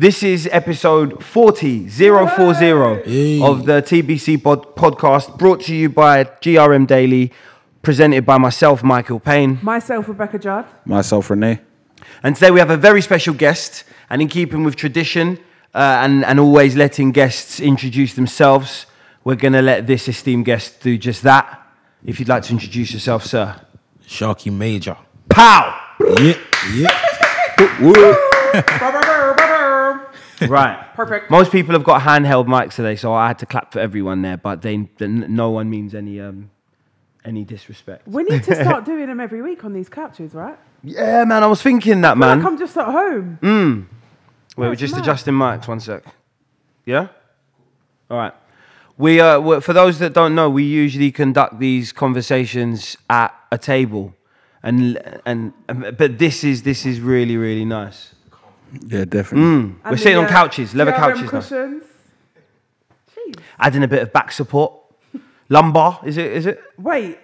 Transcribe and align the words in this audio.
This 0.00 0.22
is 0.22 0.48
episode 0.52 1.24
40, 1.24 1.88
040 1.88 3.42
of 3.42 3.66
the 3.66 3.82
TBC 3.82 4.40
pod- 4.40 4.76
podcast, 4.76 5.36
brought 5.36 5.62
to 5.62 5.74
you 5.74 5.88
by 5.88 6.22
GRM 6.22 6.86
Daily, 6.86 7.32
presented 7.82 8.24
by 8.24 8.38
myself, 8.38 8.82
Mikill 8.82 9.20
Pane. 9.20 9.58
Myself, 9.60 10.06
Rebecca 10.06 10.38
Judd. 10.38 10.66
Myself, 10.84 11.28
Rene. 11.30 11.58
And 12.22 12.36
today 12.36 12.52
we 12.52 12.60
have 12.60 12.70
a 12.70 12.76
very 12.76 13.02
special 13.02 13.34
guest, 13.34 13.82
and 14.08 14.22
in 14.22 14.28
keeping 14.28 14.62
with 14.62 14.76
tradition 14.76 15.40
uh, 15.74 16.02
and, 16.04 16.24
and 16.24 16.38
always 16.38 16.76
letting 16.76 17.10
guests 17.10 17.58
introduce 17.58 18.14
themselves, 18.14 18.86
we're 19.24 19.34
going 19.34 19.54
to 19.54 19.62
let 19.62 19.88
this 19.88 20.06
esteemed 20.06 20.44
guest 20.44 20.80
do 20.80 20.96
just 20.96 21.24
that. 21.24 21.60
If 22.06 22.20
you'd 22.20 22.28
like 22.28 22.44
to 22.44 22.52
introduce 22.52 22.92
yourself, 22.92 23.24
sir. 23.24 23.60
Sharky 24.06 24.52
Major. 24.52 24.96
Pow! 25.28 25.76
Yeah, 26.20 26.38
yeah. 26.72 27.04
Right. 30.48 30.78
Perfect. 30.94 31.30
Most 31.30 31.50
people 31.52 31.72
have 31.74 31.84
got 31.84 32.02
handheld 32.02 32.46
mics 32.46 32.74
today, 32.74 32.96
so 32.96 33.12
I 33.12 33.28
had 33.28 33.38
to 33.40 33.46
clap 33.46 33.72
for 33.72 33.80
everyone 33.80 34.22
there, 34.22 34.36
but 34.36 34.62
they, 34.62 34.88
they- 34.98 35.06
no 35.08 35.50
one 35.50 35.68
means 35.70 35.94
any, 35.94 36.20
um, 36.20 36.50
any 37.24 37.44
disrespect. 37.44 38.06
We 38.08 38.22
need 38.24 38.44
to 38.44 38.54
start 38.54 38.84
doing 38.90 39.06
them 39.06 39.20
every 39.20 39.42
week 39.42 39.64
on 39.64 39.72
these 39.72 39.88
couches, 39.88 40.34
right? 40.34 40.58
Yeah, 40.84 41.24
man, 41.24 41.42
I 41.42 41.46
was 41.46 41.60
thinking 41.62 42.00
that, 42.02 42.12
I 42.12 42.14
feel 42.14 42.20
like 42.28 42.38
man. 42.38 42.46
I'm 42.46 42.58
just 42.58 42.76
at 42.76 42.86
home. 42.86 43.88
Wait, 44.56 44.68
we're 44.68 44.74
just 44.76 44.94
mad. 44.94 45.02
adjusting 45.02 45.34
mics. 45.34 45.66
One 45.68 45.80
sec. 45.80 46.04
Yeah. 46.86 47.08
All 48.10 48.16
right. 48.16 48.32
We 48.96 49.20
uh, 49.20 49.40
we- 49.40 49.60
for 49.60 49.72
those 49.72 49.98
that 50.00 50.12
don't 50.12 50.34
know, 50.34 50.48
we 50.50 50.64
usually 50.64 51.10
conduct 51.12 51.58
these 51.58 51.92
conversations 51.92 52.96
at 53.10 53.32
a 53.52 53.58
table, 53.58 54.14
and 54.62 54.98
and 55.26 55.52
but 55.96 56.18
this 56.18 56.42
is 56.44 56.62
this 56.62 56.84
is 56.86 57.00
really 57.00 57.36
really 57.36 57.64
nice. 57.64 58.14
Yeah, 58.86 59.04
definitely. 59.04 59.74
We're 59.88 59.96
sitting 59.96 60.18
on 60.18 60.26
couches, 60.28 60.74
leather 60.74 60.92
GRM 60.92 60.96
couches 60.98 61.22
now. 61.32 61.40
cushions. 61.40 61.84
Jeez. 63.16 63.34
Adding 63.58 63.82
a 63.82 63.88
bit 63.88 64.02
of 64.02 64.12
back 64.12 64.32
support, 64.32 64.72
lumbar. 65.48 66.00
Is 66.04 66.16
it 66.16 66.32
is 66.32 66.46
it? 66.46 66.60
Wait. 66.78 67.18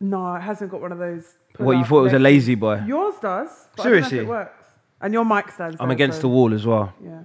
No, 0.00 0.34
it 0.36 0.40
hasn't 0.42 0.70
got 0.70 0.80
one 0.80 0.92
of 0.92 0.98
those. 0.98 1.34
What 1.56 1.72
you 1.76 1.84
thought 1.84 2.00
it 2.00 2.02
was 2.04 2.12
a 2.12 2.18
legs. 2.20 2.34
lazy 2.44 2.54
boy? 2.54 2.82
Yours 2.86 3.16
does. 3.20 3.48
But 3.76 3.82
I 3.82 3.84
don't 3.84 3.92
know 3.92 3.98
if 3.98 4.04
Seriously? 4.06 4.18
it 4.18 4.26
works. 4.28 4.64
And 5.00 5.12
your 5.12 5.24
mic 5.24 5.50
stands. 5.50 5.76
I'm 5.80 5.88
there, 5.88 5.94
against 5.96 6.18
so- 6.18 6.22
the 6.22 6.28
wall 6.28 6.54
as 6.54 6.64
well. 6.64 6.92
Yeah. 7.02 7.22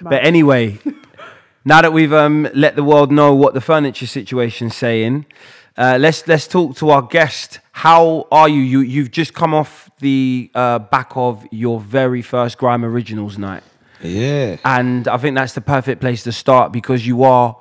But 0.00 0.24
anyway, 0.24 0.78
now 1.64 1.82
that 1.82 1.92
we've 1.92 2.12
um, 2.12 2.48
let 2.54 2.74
the 2.76 2.82
world 2.84 3.12
know 3.12 3.34
what 3.34 3.52
the 3.54 3.60
furniture 3.60 4.06
situation's 4.06 4.74
saying, 4.74 5.26
uh, 5.76 5.96
let's 6.00 6.26
let's 6.28 6.46
talk 6.46 6.76
to 6.76 6.90
our 6.90 7.02
guest. 7.02 7.60
How 7.72 8.26
are 8.30 8.48
you? 8.48 8.60
You 8.60 8.80
you've 8.80 9.10
just 9.10 9.32
come 9.34 9.54
off 9.54 9.90
the 10.00 10.50
uh, 10.54 10.78
back 10.78 11.12
of 11.16 11.46
your 11.50 11.80
very 11.80 12.22
first 12.22 12.58
Grime 12.58 12.84
Originals 12.84 13.38
night, 13.38 13.62
Yeah. 14.02 14.56
and 14.64 15.06
I 15.08 15.16
think 15.16 15.36
that's 15.36 15.52
the 15.54 15.60
perfect 15.60 16.00
place 16.00 16.24
to 16.24 16.32
start 16.32 16.72
because 16.72 17.06
you 17.06 17.22
are 17.22 17.56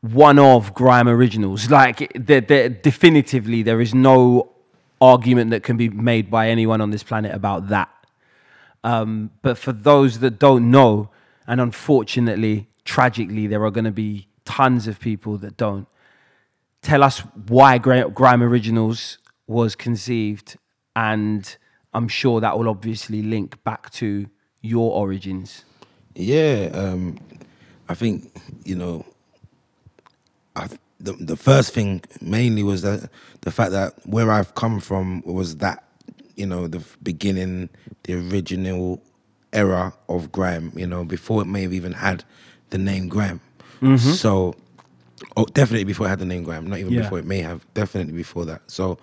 one 0.00 0.38
of 0.38 0.74
Grime 0.74 1.08
Originals. 1.08 1.70
Like, 1.70 2.10
they're, 2.16 2.40
they're 2.40 2.68
definitively, 2.68 3.62
there 3.62 3.80
is 3.80 3.94
no 3.94 4.50
argument 5.00 5.50
that 5.52 5.62
can 5.62 5.76
be 5.76 5.88
made 5.88 6.28
by 6.30 6.48
anyone 6.48 6.80
on 6.80 6.90
this 6.90 7.04
planet 7.04 7.32
about 7.32 7.68
that. 7.68 7.88
Um, 8.82 9.30
but 9.42 9.56
for 9.56 9.72
those 9.72 10.18
that 10.18 10.40
don't 10.40 10.70
know, 10.72 11.10
and 11.46 11.60
unfortunately, 11.60 12.66
tragically, 12.84 13.46
there 13.46 13.64
are 13.64 13.70
going 13.70 13.84
to 13.84 13.92
be 13.92 14.26
tons 14.44 14.88
of 14.88 14.98
people 14.98 15.38
that 15.38 15.56
don't. 15.56 15.86
Tell 16.82 17.02
us 17.02 17.20
why 17.48 17.78
Grime 17.78 18.42
Originals 18.42 19.18
was 19.46 19.74
conceived, 19.74 20.56
and 20.96 21.56
I'm 21.94 22.08
sure 22.08 22.40
that 22.40 22.58
will 22.58 22.68
obviously 22.68 23.22
link 23.22 23.62
back 23.64 23.90
to 23.92 24.26
your 24.60 24.92
origins. 24.92 25.64
Yeah. 26.14 26.70
Um, 26.74 27.18
I 27.88 27.94
think, 27.94 28.30
you 28.64 28.74
know, 28.74 29.04
I, 30.56 30.68
the, 30.98 31.12
the 31.12 31.36
first 31.36 31.72
thing 31.74 32.02
mainly 32.20 32.62
was 32.62 32.82
that 32.82 33.10
the 33.42 33.50
fact 33.50 33.72
that 33.72 33.94
where 34.06 34.30
I've 34.30 34.54
come 34.54 34.80
from 34.80 35.22
was 35.22 35.56
that, 35.58 35.84
you 36.36 36.46
know, 36.46 36.66
the 36.66 36.84
beginning, 37.02 37.68
the 38.04 38.14
original 38.14 39.02
era 39.52 39.92
of 40.08 40.32
grime, 40.32 40.72
you 40.74 40.86
know, 40.86 41.04
before 41.04 41.42
it 41.42 41.46
may 41.46 41.62
have 41.62 41.72
even 41.72 41.92
had 41.92 42.24
the 42.70 42.78
name 42.78 43.08
grime. 43.08 43.40
So, 43.98 44.54
oh, 45.36 45.44
definitely 45.46 45.84
before 45.84 46.06
I 46.06 46.10
had 46.10 46.18
the 46.18 46.24
name 46.26 46.42
grime, 46.44 46.66
not 46.66 46.78
even 46.78 46.92
Yeah. 46.92 47.02
before 47.02 47.18
it 47.18 47.24
may 47.26 47.40
have, 47.40 47.64
definitely 47.74 48.12
before 48.14 48.44
that. 48.46 48.62
So, 48.66 48.98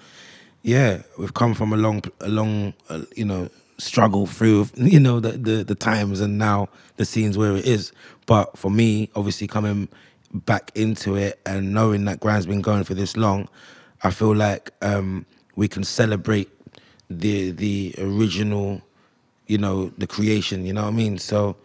yeah, 0.64 1.02
we've 1.18 1.34
come 1.34 1.54
from 1.54 1.74
a 1.74 1.78
long, 1.78 2.04
a 2.22 2.30
long, 2.30 2.74
uh, 2.90 3.02
you 3.16 3.26
know, 3.26 3.50
struggle 3.78 4.28
through, 4.28 4.68
you 4.76 5.00
know, 5.00 5.20
the, 5.20 5.32
the 5.34 5.64
the 5.64 5.76
times 5.76 6.20
and 6.22 6.38
now 6.38 6.68
the 6.98 7.06
scenes 7.06 7.38
where 7.38 7.56
it 7.56 7.66
is. 7.66 7.92
But 8.26 8.58
for 8.58 8.70
me, 8.72 9.10
obviously 9.16 9.48
coming 9.48 9.88
back 10.34 10.72
into 10.76 11.16
it 11.16 11.40
and 11.46 11.74
knowing 11.74 12.06
that 12.06 12.20
Grime's 12.20 12.46
been 12.46 12.62
going 12.62 12.84
for 12.84 12.94
this 12.94 13.18
long, 13.18 13.48
I 14.04 14.12
feel 14.12 14.36
like 14.36 14.72
um, 14.82 15.26
we 15.56 15.68
can 15.68 15.84
celebrate 15.84 16.50
the 17.10 17.52
the 17.52 17.96
original, 17.98 18.82
you 19.48 19.58
know, 19.58 19.92
the 19.98 20.06
creation. 20.08 20.66
You 20.66 20.74
know 20.74 20.84
what 20.84 20.90
I 20.94 20.98
mean? 20.98 21.18
So. 21.18 21.56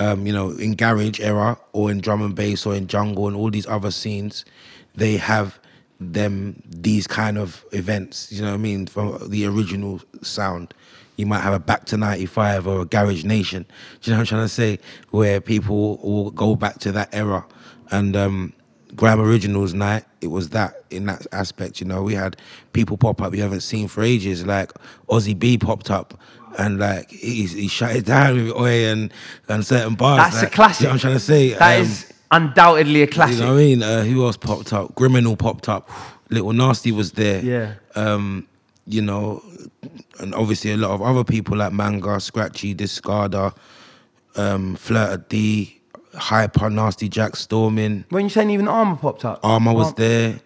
Um, 0.00 0.26
you 0.26 0.32
know, 0.32 0.50
in 0.50 0.74
garage 0.74 1.20
era 1.20 1.58
or 1.72 1.90
in 1.90 2.00
drum 2.00 2.22
and 2.22 2.34
bass 2.34 2.64
or 2.64 2.74
in 2.74 2.86
jungle 2.86 3.28
and 3.28 3.36
all 3.36 3.50
these 3.50 3.66
other 3.66 3.90
scenes, 3.90 4.46
they 4.94 5.16
have 5.18 5.58
them 6.00 6.62
these 6.66 7.06
kind 7.06 7.36
of 7.38 7.64
events. 7.72 8.32
You 8.32 8.42
know 8.42 8.48
what 8.48 8.54
I 8.54 8.58
mean? 8.58 8.86
From 8.86 9.28
the 9.30 9.44
original 9.46 10.00
sound, 10.22 10.72
you 11.16 11.26
might 11.26 11.40
have 11.40 11.52
a 11.52 11.58
Back 11.58 11.84
to 11.86 11.96
'95 11.98 12.66
or 12.66 12.80
a 12.80 12.84
Garage 12.86 13.24
Nation. 13.24 13.66
Do 14.00 14.10
you 14.10 14.14
know 14.14 14.18
what 14.18 14.20
I'm 14.20 14.26
trying 14.26 14.44
to 14.44 14.48
say? 14.48 14.78
Where 15.10 15.40
people 15.40 15.98
will 15.98 16.30
go 16.30 16.56
back 16.56 16.78
to 16.78 16.92
that 16.92 17.10
era, 17.14 17.44
and 17.90 18.16
um, 18.16 18.54
Grime 18.96 19.20
Originals 19.20 19.74
night, 19.74 20.04
it 20.20 20.28
was 20.28 20.48
that 20.50 20.84
in 20.90 21.06
that 21.06 21.26
aspect. 21.32 21.80
You 21.80 21.86
know, 21.86 22.02
we 22.02 22.14
had 22.14 22.36
people 22.72 22.96
pop 22.96 23.20
up 23.20 23.34
you 23.34 23.42
haven't 23.42 23.60
seen 23.60 23.86
for 23.88 24.02
ages, 24.02 24.46
like 24.46 24.72
Ozzie 25.08 25.34
B 25.34 25.58
popped 25.58 25.90
up. 25.90 26.18
And 26.58 26.78
like 26.78 27.10
he, 27.10 27.46
he 27.46 27.68
shut 27.68 27.94
it 27.96 28.06
down 28.06 28.34
with 28.44 28.56
Oi 28.56 28.86
and 28.86 29.12
and 29.48 29.64
certain 29.64 29.94
bars. 29.94 30.18
That's 30.32 30.42
like, 30.44 30.52
a 30.52 30.54
classic. 30.54 30.80
You 30.82 30.86
know 30.88 30.92
I'm 30.94 30.98
trying 30.98 31.14
to 31.14 31.20
say? 31.20 31.50
That 31.54 31.76
Um, 31.78 31.82
is 31.82 32.12
undoubtedly 32.30 33.02
a 33.02 33.06
classic. 33.06 33.36
you 33.38 33.42
know 33.44 33.52
what 33.54 33.60
I 33.60 33.62
mean? 33.64 33.82
Uh, 33.82 34.02
who 34.04 34.24
else 34.24 34.36
popped 34.36 34.72
up? 34.72 34.94
Criminal 34.94 35.36
popped 35.36 35.68
up. 35.68 35.88
Little 36.28 36.52
Nasty 36.52 36.92
was 36.92 37.12
there. 37.12 37.40
Yeah. 37.42 37.74
Um, 37.94 38.46
you 38.86 39.02
know, 39.02 39.42
and 40.18 40.34
obviously 40.34 40.72
a 40.72 40.76
lot 40.76 40.90
of 40.92 41.02
other 41.02 41.24
people 41.24 41.56
like 41.56 41.72
Manga, 41.72 42.18
Scratchy, 42.20 42.74
Discarda, 42.74 43.54
um, 44.36 44.76
Flirta 44.76 45.28
D, 45.28 45.80
Hyper, 46.14 46.70
Nasty 46.70 47.08
Jack, 47.08 47.36
Stormin. 47.36 48.04
when 48.10 48.24
you 48.24 48.30
saying 48.30 48.50
even 48.50 48.66
Armour 48.68 48.96
popped 48.96 49.24
up, 49.24 49.40
Armour 49.44 49.72
was 49.72 49.94
there. 49.94 50.40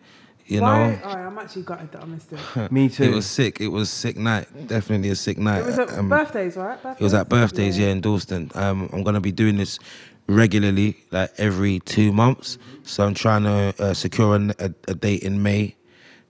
You 0.46 0.60
Why? 0.60 0.90
know, 0.90 0.98
Oh, 1.04 1.08
I'm 1.10 1.38
actually 1.38 1.62
gutted 1.62 1.90
that 1.92 2.02
I 2.02 2.06
missed 2.06 2.32
it. 2.32 2.72
me 2.72 2.88
too. 2.88 3.04
it 3.04 3.14
was 3.14 3.26
sick. 3.26 3.60
It 3.60 3.68
was 3.68 3.88
sick 3.90 4.16
night. 4.16 4.46
Definitely 4.68 5.08
a 5.10 5.16
sick 5.16 5.38
night. 5.38 5.60
It 5.60 5.66
was 5.66 5.78
at 5.78 5.98
Um, 5.98 6.08
birthdays, 6.10 6.56
right? 6.56 6.78
It 6.84 7.00
was 7.00 7.14
at 7.14 7.28
birthdays, 7.28 7.78
yeah, 7.78 7.88
in 7.88 8.00
Dalston. 8.02 8.50
Um, 8.54 8.90
I'm 8.92 9.02
gonna 9.02 9.20
be 9.22 9.32
doing 9.32 9.56
this 9.56 9.78
regularly, 10.26 10.96
like 11.10 11.32
every 11.38 11.80
two 11.80 12.12
months. 12.12 12.58
So 12.82 13.06
I'm 13.06 13.14
trying 13.14 13.44
to 13.44 13.74
uh, 13.82 13.94
secure 13.94 14.36
an, 14.36 14.52
a, 14.58 14.70
a 14.88 14.94
date 14.94 15.22
in 15.22 15.42
May, 15.42 15.76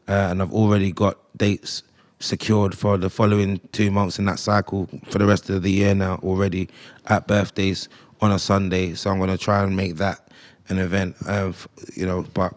uh, 0.09 0.29
and 0.31 0.41
I've 0.43 0.53
already 0.53 0.93
got 0.93 1.19
dates 1.37 1.83
secured 2.21 2.77
for 2.79 2.97
the 2.97 3.11
following 3.11 3.61
two 3.73 3.91
months 3.91 4.19
in 4.21 4.25
that 4.27 4.39
cycle 4.39 4.89
for 5.11 5.19
the 5.19 5.27
rest 5.27 5.51
of 5.51 5.63
the 5.63 5.71
year 5.71 5.95
now 5.95 6.15
already 6.23 6.69
at 7.07 7.27
birthdays 7.27 7.89
on 8.21 8.31
a 8.31 8.39
Sunday. 8.39 8.95
So 8.95 9.11
I'm 9.11 9.19
gonna 9.19 9.37
try 9.37 9.65
and 9.65 9.77
make 9.77 9.97
that 9.97 10.29
an 10.69 10.79
event, 10.79 11.17
uh, 11.27 11.49
f- 11.49 11.67
you 11.97 12.07
know, 12.07 12.25
but 12.33 12.55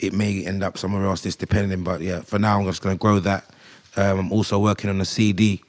it 0.00 0.12
may 0.12 0.44
end 0.44 0.62
up 0.62 0.78
somewhere 0.78 1.04
else. 1.06 1.24
It's 1.26 1.36
depending, 1.36 1.82
but 1.82 2.00
yeah, 2.00 2.20
for 2.20 2.38
now 2.38 2.58
I'm 2.60 2.66
just 2.66 2.82
gonna 2.82 2.96
grow 2.96 3.20
that. 3.20 3.44
Um, 3.96 4.18
I'm 4.18 4.32
also 4.32 4.58
working 4.58 4.90
on 4.90 5.00
a 5.00 5.04
CD 5.04 5.62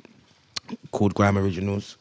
called 0.91 1.13
Grime 1.13 1.37
Originals. 1.37 1.97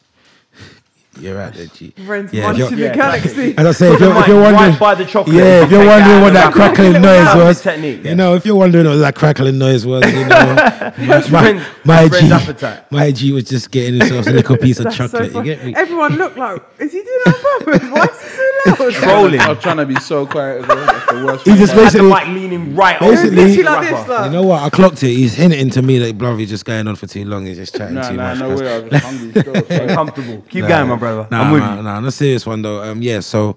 You're 1.20 1.36
right 1.38 1.52
there, 1.55 1.66
G. 1.66 1.90
Friends 2.06 2.32
Yeah, 2.32 2.50
if 2.50 2.58
munching 2.58 2.78
you're- 2.78 2.88
the 2.90 2.94
galaxy. 2.94 3.55
As 3.56 3.66
I 3.66 3.72
say, 3.72 3.93
if 3.94 4.00
you're, 4.00 4.16
if 4.19 4.26
you're 4.26 4.40
Right 4.40 4.52
wondering, 4.52 4.78
by 4.78 4.94
the 4.94 5.05
chocolate. 5.05 5.37
yeah, 5.37 5.62
if 5.64 5.70
you're 5.70 5.87
wondering 5.87 6.20
what 6.22 6.32
that 6.32 6.52
crackling 6.52 6.93
noise 7.00 7.25
This 7.25 7.34
was, 7.34 7.62
technique, 7.62 8.00
yeah. 8.02 8.11
you 8.11 8.16
know, 8.16 8.34
if 8.34 8.44
you're 8.44 8.56
wondering 8.56 8.87
what 8.87 8.96
that 8.96 9.14
crackling 9.14 9.58
noise 9.58 9.87
was, 9.87 10.05
you 10.12 10.26
know, 10.26 10.55
my, 10.99 11.20
Friends- 11.20 11.62
my 11.84 12.08
G, 12.08 12.31
appetite. 12.32 12.90
my 12.93 13.12
G 13.12 13.32
was 13.32 13.44
just 13.44 13.70
getting 13.70 14.00
himself 14.00 14.26
a 14.26 14.31
little 14.31 14.56
piece 14.56 14.78
of 14.78 14.84
That's 14.84 14.96
so 14.96 15.06
chocolate. 15.08 15.32
you 15.34 15.43
get 15.44 15.64
me? 15.64 15.75
Everyone 15.76 16.16
looked 16.16 16.37
like, 16.37 16.62
is 16.78 16.93
he 16.93 16.99
doing 16.99 17.08
it 17.26 17.28
on 17.28 17.64
purpose? 17.64 17.90
Why 17.90 18.05
is 18.05 18.22
he 18.22 18.28
so 18.28 18.84
loud? 18.84 18.93
Trolling. 18.94 19.40
I'm 19.40 19.58
trying 19.60 19.76
to 19.76 19.87
be 19.87 19.96
so 19.96 20.26
quiet 20.26 20.62
as 20.62 20.69
well. 20.69 20.87
That's 20.87 21.12
the 21.12 21.25
worst. 21.25 21.44
Just 21.44 21.46
about 21.46 21.56
it. 21.56 21.69
Had 21.69 21.69
the 21.78 21.82
basically, 21.84 22.08
like 22.08 22.28
leaning 22.28 22.75
right 22.75 23.00
It 23.00 23.05
was 23.05 23.20
Basically- 23.20 23.37
literally 23.44 23.62
like 23.62 23.88
this, 23.90 24.08
like. 24.08 24.25
you 24.26 24.31
know 24.32 24.43
what? 24.43 24.62
I 24.62 24.70
clocked 24.70 25.02
it. 25.02 25.14
He's 25.14 25.34
hinting 25.34 25.70
to 25.70 25.82
me 25.82 25.99
that 25.99 26.19
Blovey 26.19 26.46
just 26.46 26.64
going 26.64 26.88
on 26.88 26.96
for 26.96 27.06
too 27.06 27.25
long. 27.25 27.46
He's 27.46 27.56
just 27.58 27.75
chatting 27.76 27.94
Nah, 27.96 28.08
too 28.08 28.17
nah, 28.17 28.34
much. 28.34 28.38
no 28.40 28.49
'cause- 28.50 28.60
way. 28.62 28.75
I 28.75 28.78
was 28.81 28.90
just 28.90 29.05
hungry 29.05 29.40
still. 29.43 29.55
so- 29.55 29.87
Comfortable. 29.94 30.44
Keep 30.49 30.62
Nah, 30.62 30.69
going, 30.69 30.88
my 30.88 30.96
brother. 30.96 31.04
Nah, 31.31 31.43
I'm 31.43 31.53
with 31.53 31.62
nah, 31.62 31.77
you. 31.77 31.83
Nah, 31.83 31.97
on 31.97 32.05
a 32.05 32.11
serious 32.11 32.47
one 32.47 32.62
though. 32.62 32.83
Um, 32.83 33.03
yeah. 33.03 33.21
So 33.21 33.56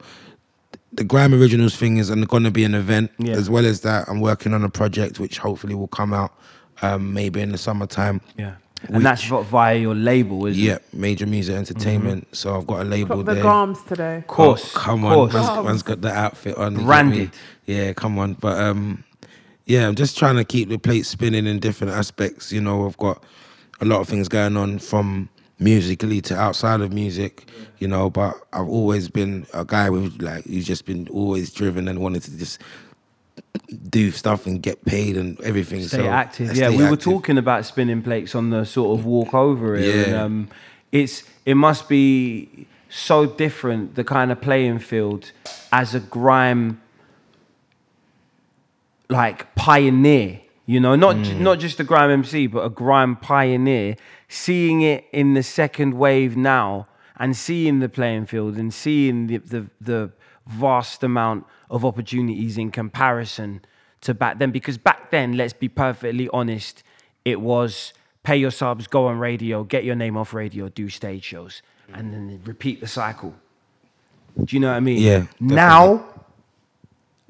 the 0.94 1.04
Grime 1.04 1.34
Originals 1.34 1.76
thing 1.76 1.98
is 1.98 2.10
going 2.10 2.44
to 2.44 2.52
be 2.52 2.64
an 2.64 2.74
event. 2.76 3.12
Yeah. 3.20 3.34
As 3.34 3.50
well 3.50 3.66
as 3.66 3.82
that, 3.82 4.08
I'm 4.10 4.20
working 4.22 4.54
on 4.54 4.64
a 4.64 4.70
project 4.70 5.20
which 5.20 5.38
hopefully 5.38 5.76
will 5.76 5.88
come 5.88 6.14
out 6.14 6.34
um, 6.82 7.14
maybe 7.14 7.42
in 7.42 7.52
the 7.52 7.58
summertime. 7.58 8.22
Yeah. 8.38 8.56
and 8.90 9.04
that's 9.06 9.24
vi- 9.24 9.42
via 9.44 9.78
your 9.78 9.96
label, 9.96 10.46
isn't 10.46 10.62
Yeah, 10.64 10.76
it? 10.76 10.84
Major 10.94 11.26
Music 11.26 11.56
Entertainment. 11.56 12.28
So 12.36 12.56
I've 12.58 12.68
got 12.68 12.82
a 12.82 12.84
label 12.84 13.18
Got 13.18 13.26
the 13.26 13.34
there. 13.36 13.44
garms 13.44 13.86
today. 13.88 14.18
Of 14.18 14.28
course, 14.28 14.76
Oh, 14.76 14.80
come 14.80 15.04
of 15.06 15.12
on, 15.12 15.30
course. 15.30 15.34
man's, 15.34 15.66
man's 15.66 15.84
got 15.84 16.02
the 16.02 16.12
outfit 16.14 16.58
on. 16.58 16.80
you? 16.80 16.86
Branded. 16.86 17.32
Yeah, 17.66 17.94
come 17.94 18.18
on. 18.20 18.34
But 18.36 18.60
um, 18.60 19.04
yeah, 19.66 19.88
I'm 19.88 19.96
just 19.96 20.18
trying 20.18 20.36
to 20.38 20.46
keep 20.46 20.70
the 20.70 20.78
plate 20.78 21.06
spinning 21.06 21.46
in 21.48 21.60
different 21.60 21.94
aspects. 21.94 22.52
You 22.52 22.62
know, 22.62 22.86
I've 22.86 22.98
got 22.98 23.24
a 23.82 23.86
lot 23.86 24.00
of 24.00 24.08
things 24.08 24.28
going 24.30 24.56
on 24.58 24.80
from 24.80 25.30
musically 25.60 26.22
to 26.22 26.36
outside 26.38 26.82
of 26.82 26.92
music. 26.94 27.46
You 27.80 27.88
know, 27.88 28.10
but 28.10 28.34
I've 28.54 28.68
always 28.68 29.08
been 29.10 29.46
a 29.54 29.64
guy 29.64 29.90
with 29.90 30.22
like 30.22 30.46
who's 30.46 30.66
just 30.66 30.86
been 30.86 31.08
always 31.10 31.54
driven 31.54 31.88
and 31.88 32.00
wanted 32.00 32.24
to 32.24 32.38
just 32.38 32.60
do 33.90 34.12
stuff 34.12 34.46
and 34.48 34.62
get 34.62 34.84
paid 34.86 35.16
and 35.18 35.40
everything. 35.42 35.84
Stay 35.84 35.98
so 35.98 36.08
active. 36.08 36.56
Yeah, 36.56 36.70
we 36.70 36.90
were 36.90 36.96
talking 36.98 37.38
about 37.38 37.66
spinning 37.66 38.02
plates 38.02 38.34
on 38.36 38.50
the 38.50 38.66
sort 38.66 39.00
of 39.00 39.06
walk 39.06 39.34
over. 39.34 39.76
And, 39.76 39.86
Yeah. 39.86 40.24
um, 40.24 40.48
it's 40.92 41.24
it 41.46 41.56
must 41.56 41.88
be 41.88 42.66
so 42.90 43.26
different 43.26 43.96
the 43.96 44.04
kind 44.04 44.32
of 44.32 44.42
playing 44.42 44.80
field 44.80 45.32
as 45.72 45.94
a 45.94 46.00
grime 46.00 46.82
like 49.10 49.54
pioneer. 49.56 50.42
You 50.66 50.80
know, 50.82 50.96
not 50.96 51.16
ju- 51.24 51.36
not 51.40 51.60
just 51.60 51.80
a 51.80 51.84
grime 51.84 52.10
MC, 52.12 52.48
but 52.48 52.66
a 52.66 52.70
grime 52.70 53.16
pioneer. 53.16 53.96
Seeing 54.28 54.82
it 54.82 55.06
in 55.12 55.34
the 55.34 55.44
second 55.44 55.94
wave 55.98 56.36
now, 56.36 56.88
and 57.18 57.36
seeing 57.36 57.80
the 57.80 57.90
playing 57.90 58.26
field, 58.26 58.58
and 58.58 58.74
seeing 58.74 59.28
the 59.28 59.38
the, 59.38 59.68
the 59.80 60.12
vast 60.46 61.04
amount 61.04 61.46
of 61.70 61.84
opportunities 61.84 62.58
in 62.58 62.72
comparison 62.72 63.62
to 64.02 64.14
back 64.14 64.40
then. 64.40 64.52
Because 64.52 64.78
back 64.78 65.12
then, 65.12 65.38
let's 65.38 65.54
be 65.54 65.70
perfectly 65.70 66.30
honest, 66.34 66.84
it 67.26 67.42
was 67.42 67.94
pay 68.24 68.36
your 68.38 68.52
subs, 68.52 68.88
go 68.88 69.08
on 69.08 69.20
radio, 69.20 69.64
get 69.64 69.86
your 69.86 69.96
name 69.96 70.18
off 70.18 70.34
radio, 70.34 70.68
do 70.70 70.90
stage 70.90 71.24
shows, 71.24 71.62
and 71.94 72.14
then 72.14 72.42
repeat 72.46 72.82
the 72.82 72.88
cycle. 72.88 73.34
Do 74.44 74.56
you 74.56 74.60
know 74.60 74.70
what 74.70 74.78
I 74.78 74.82
mean? 74.82 75.02
Yeah, 75.02 75.26
Now, 75.40 76.06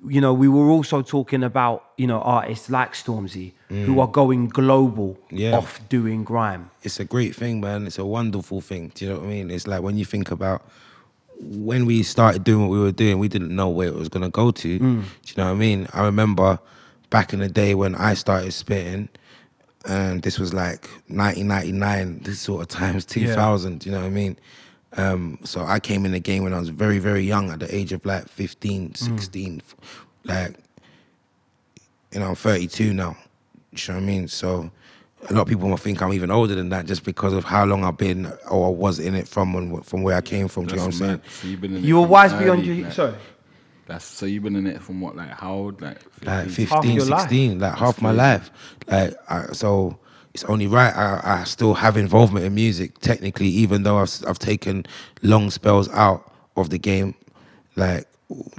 you 0.05 0.19
know, 0.19 0.33
we 0.33 0.47
were 0.47 0.69
also 0.69 1.01
talking 1.01 1.43
about, 1.43 1.85
you 1.97 2.07
know, 2.07 2.19
artists 2.21 2.69
like 2.69 2.93
Stormzy 2.93 3.53
who 3.69 3.99
are 3.99 4.07
going 4.07 4.47
global 4.47 5.17
Yeah. 5.29 5.57
off 5.57 5.81
doing 5.89 6.23
grime. 6.23 6.69
it's 6.83 6.99
a 6.99 7.05
great 7.05 7.35
thing, 7.35 7.59
man. 7.59 7.85
It's 7.85 7.97
a 7.99 8.05
wonderful 8.05 8.61
thing. 8.61 8.91
Do 8.95 9.05
you 9.05 9.11
know 9.11 9.19
what 9.19 9.25
I 9.25 9.29
mean? 9.29 9.51
It's 9.51 9.67
like 9.67 9.81
when 9.81 9.97
you 9.97 10.05
think 10.05 10.31
about 10.31 10.65
when 11.39 11.85
we 11.85 12.01
started 12.01 12.43
doing 12.43 12.61
what 12.61 12.71
we 12.71 12.79
were 12.79 12.91
doing, 12.91 13.19
we 13.19 13.27
didn't 13.27 13.53
know 13.55 13.69
where 13.69 13.87
it 13.87 13.95
was 13.95 14.09
gonna 14.09 14.29
go 14.29 14.51
to. 14.51 14.79
Mm. 14.79 14.79
Do 14.79 14.87
you 14.89 15.33
know 15.37 15.45
what 15.45 15.51
I 15.51 15.55
mean? 15.55 15.87
I 15.93 16.03
remember 16.05 16.59
back 17.09 17.33
in 17.33 17.39
the 17.39 17.49
day 17.49 17.75
when 17.75 17.93
I 17.95 18.13
started 18.15 18.51
spitting, 18.53 19.09
and 19.85 20.21
this 20.23 20.39
was 20.39 20.53
like 20.53 20.87
1999, 21.07 22.21
this 22.23 22.39
sort 22.39 22.61
of 22.61 22.67
times 22.69 23.05
2000. 23.15 23.79
Do 23.79 23.89
you 23.89 23.95
know 23.95 24.01
what 24.01 24.07
I 24.07 24.11
mean? 24.11 24.37
Um, 24.95 25.39
so 25.43 25.63
I 25.65 25.79
came 25.79 26.05
in 26.05 26.13
the 26.13 26.19
game 26.19 26.43
when 26.43 26.53
I 26.53 26.59
was 26.59 26.69
very, 26.69 26.99
very 26.99 27.23
young, 27.23 27.51
at 27.51 27.59
the 27.59 27.73
age 27.75 27.91
of 27.91 28.03
like 28.05 28.27
15, 28.29 28.89
mm. 28.91 28.97
16. 28.97 29.61
Like, 30.23 30.55
you 32.11 32.19
know, 32.19 32.29
I'm 32.29 32.35
32 32.35 32.93
now. 32.93 33.15
Do 33.77 33.93
you 33.93 33.99
know 33.99 34.05
what 34.05 34.11
I 34.11 34.13
mean? 34.13 34.27
So 34.27 34.71
a 35.29 35.33
lot 35.33 35.41
of 35.41 35.47
people 35.47 35.67
might 35.67 35.79
think 35.79 36.01
I'm 36.01 36.13
even 36.13 36.31
older 36.31 36.55
than 36.55 36.69
that 36.69 36.85
just 36.85 37.03
because 37.03 37.33
of 37.33 37.43
how 37.43 37.65
long 37.65 37.83
I've 37.83 37.97
been 37.97 38.27
or 38.49 38.67
I 38.67 38.69
was 38.69 38.99
in 38.99 39.15
it 39.15 39.27
from 39.27 39.53
when, 39.53 39.81
from 39.81 40.03
where 40.03 40.15
I 40.15 40.21
came 40.21 40.47
from. 40.47 40.65
Do 40.65 40.73
you 40.73 40.77
know 40.77 40.85
what 40.87 40.93
I'm 40.93 40.99
saying? 40.99 41.21
So 41.29 41.47
you've 41.47 41.61
been 41.61 41.75
in 41.75 41.85
it 41.85 41.93
were 41.93 42.01
from 42.01 42.09
wise 42.09 42.33
beyond 42.33 42.61
early, 42.61 42.73
your 42.73 42.85
like, 42.85 42.93
sorry. 42.93 43.15
That's 43.87 44.05
so 44.05 44.25
you've 44.25 44.43
been 44.43 44.55
in 44.55 44.67
it 44.67 44.81
from 44.81 44.99
what, 45.01 45.15
like 45.15 45.29
how 45.29 45.53
old? 45.53 45.81
Like 45.81 46.01
like 46.23 46.47
15? 46.49 46.67
Half 46.67 46.83
15, 46.83 46.95
your 46.95 47.05
life. 47.05 47.21
16, 47.21 47.59
like 47.59 47.75
half 47.75 48.01
my 48.01 48.11
life. 48.11 48.51
Like, 48.87 49.13
I, 49.29 49.53
so 49.53 49.97
it's 50.33 50.43
only 50.45 50.67
right. 50.67 50.93
I, 50.95 51.39
I 51.39 51.43
still 51.45 51.73
have 51.73 51.97
involvement 51.97 52.45
in 52.45 52.53
music, 52.53 52.99
technically, 52.99 53.47
even 53.47 53.83
though 53.83 53.97
I've, 53.97 54.13
I've 54.27 54.39
taken 54.39 54.85
long 55.23 55.49
spells 55.49 55.89
out 55.89 56.31
of 56.57 56.69
the 56.69 56.77
game, 56.77 57.15
like 57.75 58.07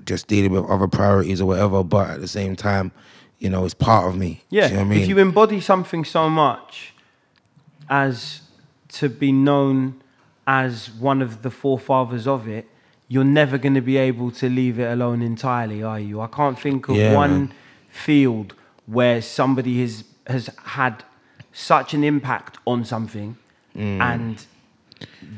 just 0.06 0.26
dealing 0.26 0.52
with 0.52 0.64
other 0.64 0.88
priorities 0.88 1.40
or 1.40 1.46
whatever. 1.46 1.84
But 1.84 2.10
at 2.10 2.20
the 2.20 2.28
same 2.28 2.56
time, 2.56 2.90
you 3.38 3.48
know, 3.50 3.64
it's 3.64 3.74
part 3.74 4.08
of 4.08 4.16
me. 4.16 4.42
Yeah, 4.50 4.68
you 4.68 4.74
know 4.74 4.80
I 4.80 4.84
mean? 4.84 5.00
if 5.00 5.08
you 5.08 5.18
embody 5.18 5.60
something 5.60 6.04
so 6.04 6.28
much 6.28 6.92
as 7.88 8.42
to 8.88 9.08
be 9.08 9.32
known 9.32 10.00
as 10.46 10.90
one 10.90 11.22
of 11.22 11.42
the 11.42 11.50
forefathers 11.50 12.26
of 12.26 12.48
it, 12.48 12.66
you're 13.06 13.24
never 13.24 13.56
going 13.58 13.74
to 13.74 13.80
be 13.80 13.96
able 13.96 14.30
to 14.32 14.48
leave 14.48 14.78
it 14.78 14.90
alone 14.90 15.22
entirely, 15.22 15.82
are 15.82 16.00
you? 16.00 16.20
I 16.20 16.26
can't 16.26 16.58
think 16.58 16.88
of 16.88 16.96
Yeah, 16.96 17.14
one 17.14 17.30
man. 17.30 17.54
field 17.88 18.54
where 18.86 19.22
somebody 19.22 19.80
has 19.80 20.04
has 20.26 20.50
had 20.64 21.04
such 21.52 21.94
an 21.94 22.04
impact 22.04 22.58
on 22.66 22.84
something 22.84 23.36
and 23.74 24.44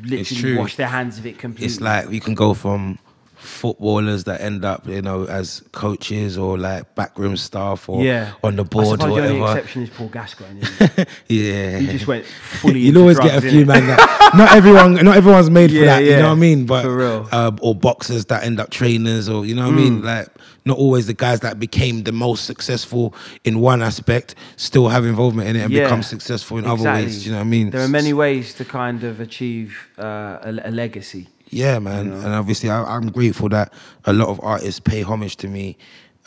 literally 0.03 0.55
Mm. 0.55 0.59
wash 0.59 0.75
their 0.77 0.89
hands 0.89 1.19
of 1.19 1.27
it 1.27 1.39
completely. 1.39 1.67
it's 1.67 1.81
like 1.81 2.11
you 2.11 2.21
can 2.21 2.35
go 2.35 2.55
from 2.55 2.99
footballers 3.41 4.25
that 4.25 4.41
end 4.41 4.65
up, 4.65 4.87
you 4.87 5.01
know, 5.03 5.25
as 5.25 5.63
coaches 5.73 6.37
or 6.37 6.59
like 6.59 6.95
backroom 6.95 7.37
staff 7.37 7.89
or 7.89 8.03
yeah, 8.05 8.33
on 8.45 8.57
the 8.57 8.65
board 8.65 9.03
or 9.03 9.09
the 9.09 9.27
only 9.29 9.41
exception 9.41 9.83
is 9.83 9.91
Paul 9.91 10.09
Gascoigne. 10.09 10.61
Yeah, 11.29 11.79
He 11.79 11.87
just 11.87 12.07
went 12.07 12.25
fully. 12.27 12.81
You'll 12.85 12.99
always 12.99 13.17
drugs, 13.17 13.31
get 13.33 13.45
a 13.45 13.49
few 13.51 13.65
man 13.65 13.87
that 13.87 14.33
not 14.37 14.53
everyone, 14.53 14.95
not 14.95 15.17
everyone's 15.17 15.51
made 15.51 15.71
for 15.71 15.77
Yeah, 15.77 15.85
that. 15.87 16.05
You 16.05 16.17
know 16.17 16.29
what 16.29 16.33
I 16.33 16.35
mean? 16.35 16.67
But 16.67 16.83
for 16.83 16.97
real. 16.97 17.29
Uh, 17.33 17.53
or 17.63 17.75
boxers 17.75 18.27
that 18.27 18.45
end 18.45 18.61
up 18.61 18.71
trainers, 18.71 19.29
or 19.29 19.47
you 19.47 19.55
know 19.55 19.65
what 19.67 19.73
I 19.75 19.77
mean? 19.77 20.03
Like 20.03 20.29
not 20.67 20.77
always 20.77 21.07
the 21.07 21.15
guys 21.15 21.41
that 21.41 21.59
became 21.59 22.03
the 22.05 22.13
most 22.13 22.45
successful 22.45 23.15
in 23.45 23.61
one 23.61 23.81
aspect 23.83 24.35
still 24.57 24.89
have 24.89 25.07
involvement 25.07 25.49
in 25.49 25.57
it 25.57 25.61
and 25.65 25.73
Yeah, 25.73 25.85
become 25.85 26.03
successful 26.03 26.59
in 26.59 26.67
other 26.67 26.85
ways. 26.85 27.21
Do 27.23 27.27
you 27.27 27.33
know 27.33 27.39
what 27.39 27.47
I 27.47 27.49
mean? 27.49 27.71
There 27.71 27.81
are 27.83 27.89
many 27.89 28.13
ways 28.13 28.53
to 28.55 28.65
kind 28.67 29.03
of 29.03 29.21
achieve 29.21 29.89
uh, 29.99 30.39
a, 30.43 30.61
a 30.65 30.71
legacy. 30.71 31.29
Yeah, 31.51 31.79
man. 31.81 32.13
And 32.13 32.33
obviously, 32.35 32.71
I, 32.71 32.85
I'm 32.85 33.11
grateful 33.11 33.49
that 33.51 33.73
a 34.05 34.13
lot 34.13 34.29
of 34.29 34.41
artists 34.43 34.81
pay 34.81 35.03
homage 35.03 35.37
to 35.39 35.49
me. 35.49 35.77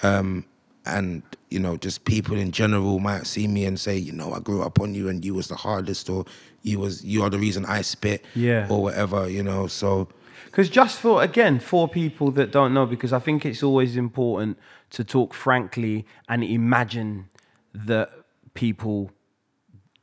Um, 0.04 0.46
and, 0.86 1.24
you 1.50 1.60
know, 1.60 1.78
just 1.78 2.04
people 2.04 2.36
in 2.38 2.52
general 2.52 3.00
might 3.00 3.26
see 3.26 3.48
me 3.48 3.64
and 3.66 3.80
say, 3.80 3.96
you 3.98 4.12
know, 4.12 4.34
I 4.34 4.40
grew 4.40 4.62
up 4.62 4.82
on 4.82 4.94
you 4.94 5.08
and 5.08 5.24
you 5.24 5.34
was 5.34 5.48
the 5.48 5.56
hardest 5.56 6.10
or 6.10 6.26
you 6.62 6.80
was 6.80 7.04
you 7.06 7.24
are 7.24 7.30
the 7.30 7.40
reason 7.40 7.66
I 7.66 7.82
spit 7.84 8.24
Yeah. 8.36 8.68
or 8.70 8.84
whatever, 8.84 9.30
you 9.30 9.44
know. 9.44 9.68
So 9.68 10.10
Because 10.48 10.70
just 10.70 11.00
for, 11.00 11.24
again, 11.24 11.60
for 11.60 11.88
people 11.88 12.32
that 12.32 12.52
don't 12.52 12.74
know, 12.74 12.86
because 12.86 13.14
I 13.14 13.20
think 13.20 13.46
it's 13.46 13.64
always 13.64 13.96
important 13.96 14.58
to 14.90 15.06
talk 15.06 15.34
frankly 15.34 16.06
and 16.28 16.44
imagine 16.44 17.30
that 17.74 18.10
people 18.54 19.12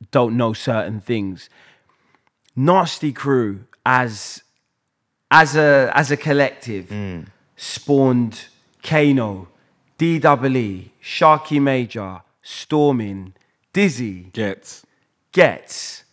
don't 0.09 0.35
know 0.35 0.53
certain 0.53 0.99
things. 0.99 1.47
Nasty 2.55 3.11
Crew 3.13 3.65
as 3.85 4.41
as 5.31 5.55
a 5.55 5.91
as 5.95 6.11
a 6.11 6.17
collective 6.17 6.93
spawned 7.55 8.45
Kano, 8.83 9.47
DWE, 9.97 10.89
Sharky 11.01 11.61
Major, 11.61 12.21
Stormin, 12.43 13.33
Dizzy, 13.73 14.27
Ghetts 14.33 14.85
Ghetts, 15.31 16.03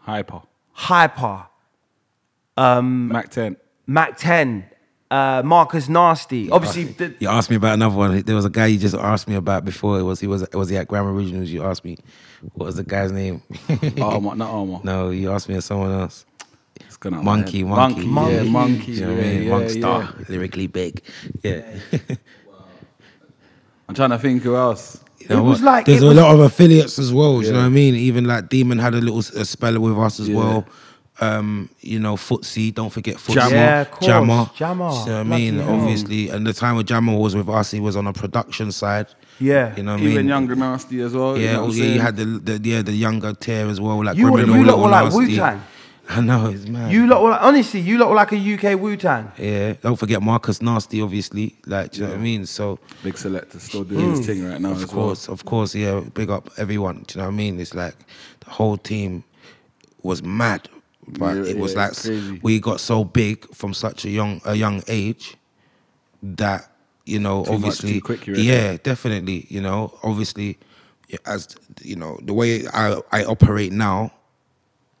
hyper. 0.00 0.42
Hyper, 0.72 1.46
Mac 2.56 3.30
10. 3.30 3.56
Mac 3.86 4.16
10, 4.16 4.64
uh, 5.12 5.42
Marcus 5.44 5.88
Nasty. 5.88 6.50
Obviously, 6.50 6.84
the, 6.84 7.14
you 7.20 7.28
asked 7.28 7.50
me 7.50 7.56
about 7.56 7.74
another 7.74 7.94
one. 7.94 8.20
There 8.22 8.34
was 8.34 8.44
a 8.44 8.50
guy 8.50 8.66
you 8.66 8.78
just 8.78 8.94
asked 8.96 9.28
me 9.28 9.36
about 9.36 9.64
before. 9.64 10.00
It 10.00 10.02
was 10.02 10.18
he 10.18 10.26
was 10.26 10.44
was 10.52 10.70
he 10.70 10.76
at 10.76 10.88
Grime 10.88 11.06
Originals? 11.06 11.50
You 11.50 11.62
asked 11.64 11.84
me 11.84 11.98
what 12.54 12.66
was 12.66 12.76
the 12.76 12.82
guy's 12.82 13.12
name? 13.12 13.42
Armour, 14.00 14.34
not 14.34 14.50
Armour. 14.50 14.80
no, 14.82 15.10
you 15.10 15.30
asked 15.30 15.48
me 15.48 15.54
of 15.54 15.62
someone 15.62 15.92
else. 15.92 16.24
It's 17.02 17.10
gonna 17.10 17.18
out 17.18 17.24
my 17.24 17.36
Monkey, 17.36 17.58
head. 17.58 17.66
monkey, 17.66 18.06
monkey, 18.06 18.34
yeah, 18.36 18.42
monkey. 18.44 18.92
You 18.92 19.00
know 19.06 19.14
what 19.14 19.24
yeah, 19.24 19.30
I 19.30 19.34
mean? 19.34 19.42
yeah, 19.42 19.50
Monkstar, 19.50 20.28
lyrically 20.28 20.66
big. 20.68 21.02
Yeah. 21.42 21.62
I'm 23.88 23.94
trying 23.96 24.10
to 24.10 24.18
think 24.18 24.42
who 24.44 24.54
else. 24.54 25.02
You 25.18 25.28
know 25.30 25.38
It 25.38 25.42
was 25.42 25.60
what? 25.60 25.66
like- 25.66 25.86
there's 25.86 26.00
it 26.02 26.04
a 26.04 26.08
was- 26.08 26.16
lot 26.16 26.32
of 26.34 26.40
affiliates 26.40 26.98
as 27.00 27.12
well. 27.12 27.40
do 27.40 27.46
You 27.46 27.52
know 27.52 27.58
what 27.58 27.64
I 27.66 27.70
mean? 27.70 27.96
Even 27.96 28.24
like 28.26 28.48
Demon 28.48 28.78
had 28.78 28.94
a 28.94 28.98
little 29.00 29.18
s- 29.18 29.30
a 29.30 29.44
spell 29.44 29.78
with 29.80 29.98
us 29.98 30.20
as 30.20 30.28
Yeah. 30.28 30.36
well. 30.36 30.64
Um, 31.20 31.68
you 31.80 31.98
know, 32.00 32.14
Footsie, 32.16 32.72
don't 32.74 32.90
forget 32.90 33.16
Footsie. 33.16 33.34
Jammer. 33.34 33.54
Yeah. 33.56 33.84
Jammer. 34.00 34.50
Jammer. 34.56 34.84
You 34.90 34.90
know 34.90 34.90
what 34.90 35.08
I 35.08 35.22
mean? 35.24 35.54
Bloody 35.56 35.68
hell. 35.70 35.80
Obviously, 35.80 36.28
and 36.30 36.46
the 36.46 36.52
time 36.52 36.76
when 36.76 36.86
Jammer 36.86 37.16
was 37.16 37.34
with 37.36 37.48
us, 37.48 37.70
he 37.72 37.80
was 37.80 37.96
on 37.96 38.06
a 38.06 38.12
production 38.12 38.70
side. 38.72 39.06
yeah. 39.40 39.74
You 39.76 39.82
know 39.82 39.92
what 39.94 40.00
I 40.00 40.04
Even 40.04 40.16
mean? 40.18 40.28
younger 40.28 40.54
nasty 40.54 41.00
as 41.00 41.12
well. 41.14 41.36
you 41.36 41.44
Yeah, 41.46 41.52
know 41.54 41.64
oh, 41.64 41.72
yeah, 41.72 41.84
you 41.94 42.00
had 42.00 42.16
the, 42.16 42.24
the 42.24 42.60
yeah 42.62 42.82
the 42.82 42.92
younger 42.92 43.34
tier 43.34 43.66
as 43.66 43.80
well, 43.80 44.02
like 44.04 44.16
You, 44.16 44.30
were- 44.30 44.40
you 44.40 44.46
lot 44.46 44.58
Little 44.58 44.80
were 44.82 44.88
like 44.88 45.12
Wu 45.12 45.26
Tang. 45.36 45.60
I 46.08 46.20
know 46.20 46.50
it's 46.50 46.66
mad. 46.66 46.92
You 46.92 47.06
lot 47.06 47.22
were 47.22 47.30
like, 47.30 47.42
honestly, 47.42 47.80
you 47.80 47.98
lot 47.98 48.08
were 48.10 48.16
like 48.16 48.32
a 48.32 48.36
UK 48.36 48.80
Wu 48.80 48.96
Tang. 48.96 49.30
yeah, 49.38 49.74
don't 49.74 49.96
forget 49.96 50.20
Marcus 50.20 50.60
Nasty, 50.60 51.00
obviously. 51.00 51.56
Like, 51.66 51.92
do 51.92 52.00
you 52.00 52.04
know 52.04 52.12
what 52.12 52.18
I 52.18 52.22
mean? 52.22 52.46
So 52.46 52.78
big 53.02 53.16
selector 53.16 53.58
still 53.60 53.84
doing 53.84 54.10
his 54.10 54.18
hmm. 54.18 54.24
thing 54.24 54.44
right 54.44 54.60
now 54.60 54.72
Of 54.72 54.82
as 54.82 54.84
course, 54.86 55.28
of 55.28 55.44
course, 55.44 55.74
yeah. 55.74 56.00
Big 56.14 56.30
up 56.30 56.50
everyone. 56.58 57.04
Do 57.06 57.14
you 57.14 57.22
know 57.22 57.28
what 57.28 57.34
I 57.34 57.36
mean? 57.36 57.60
It's 57.60 57.74
like 57.74 57.94
the 58.40 58.50
whole 58.50 58.76
team 58.76 59.24
was 60.02 60.22
mad, 60.22 60.68
but 61.06 61.36
Yeah, 61.36 61.44
it 61.44 61.58
was 61.58 61.74
yeah, 61.74 61.88
like 61.88 62.42
we 62.42 62.58
got 62.58 62.80
so 62.80 63.04
big 63.04 63.48
from 63.54 63.72
such 63.72 64.04
a 64.04 64.10
young 64.10 64.40
a 64.44 64.54
young 64.54 64.82
age 64.88 65.36
that 66.22 66.68
you 67.04 67.18
know, 67.18 67.44
Too 67.44 67.52
much, 67.52 67.58
obviously, 67.58 67.92
too 67.94 68.00
quick, 68.00 68.26
you 68.26 68.32
reckon? 68.34 68.46
yeah, 68.46 68.76
definitely. 68.82 69.46
You 69.48 69.60
know, 69.60 69.98
obviously, 70.02 70.58
as 71.26 71.56
you 71.82 71.96
know, 71.96 72.18
the 72.22 72.32
way 72.32 72.66
I 72.68 73.00
I 73.10 73.24
operate 73.24 73.72
now, 73.72 74.12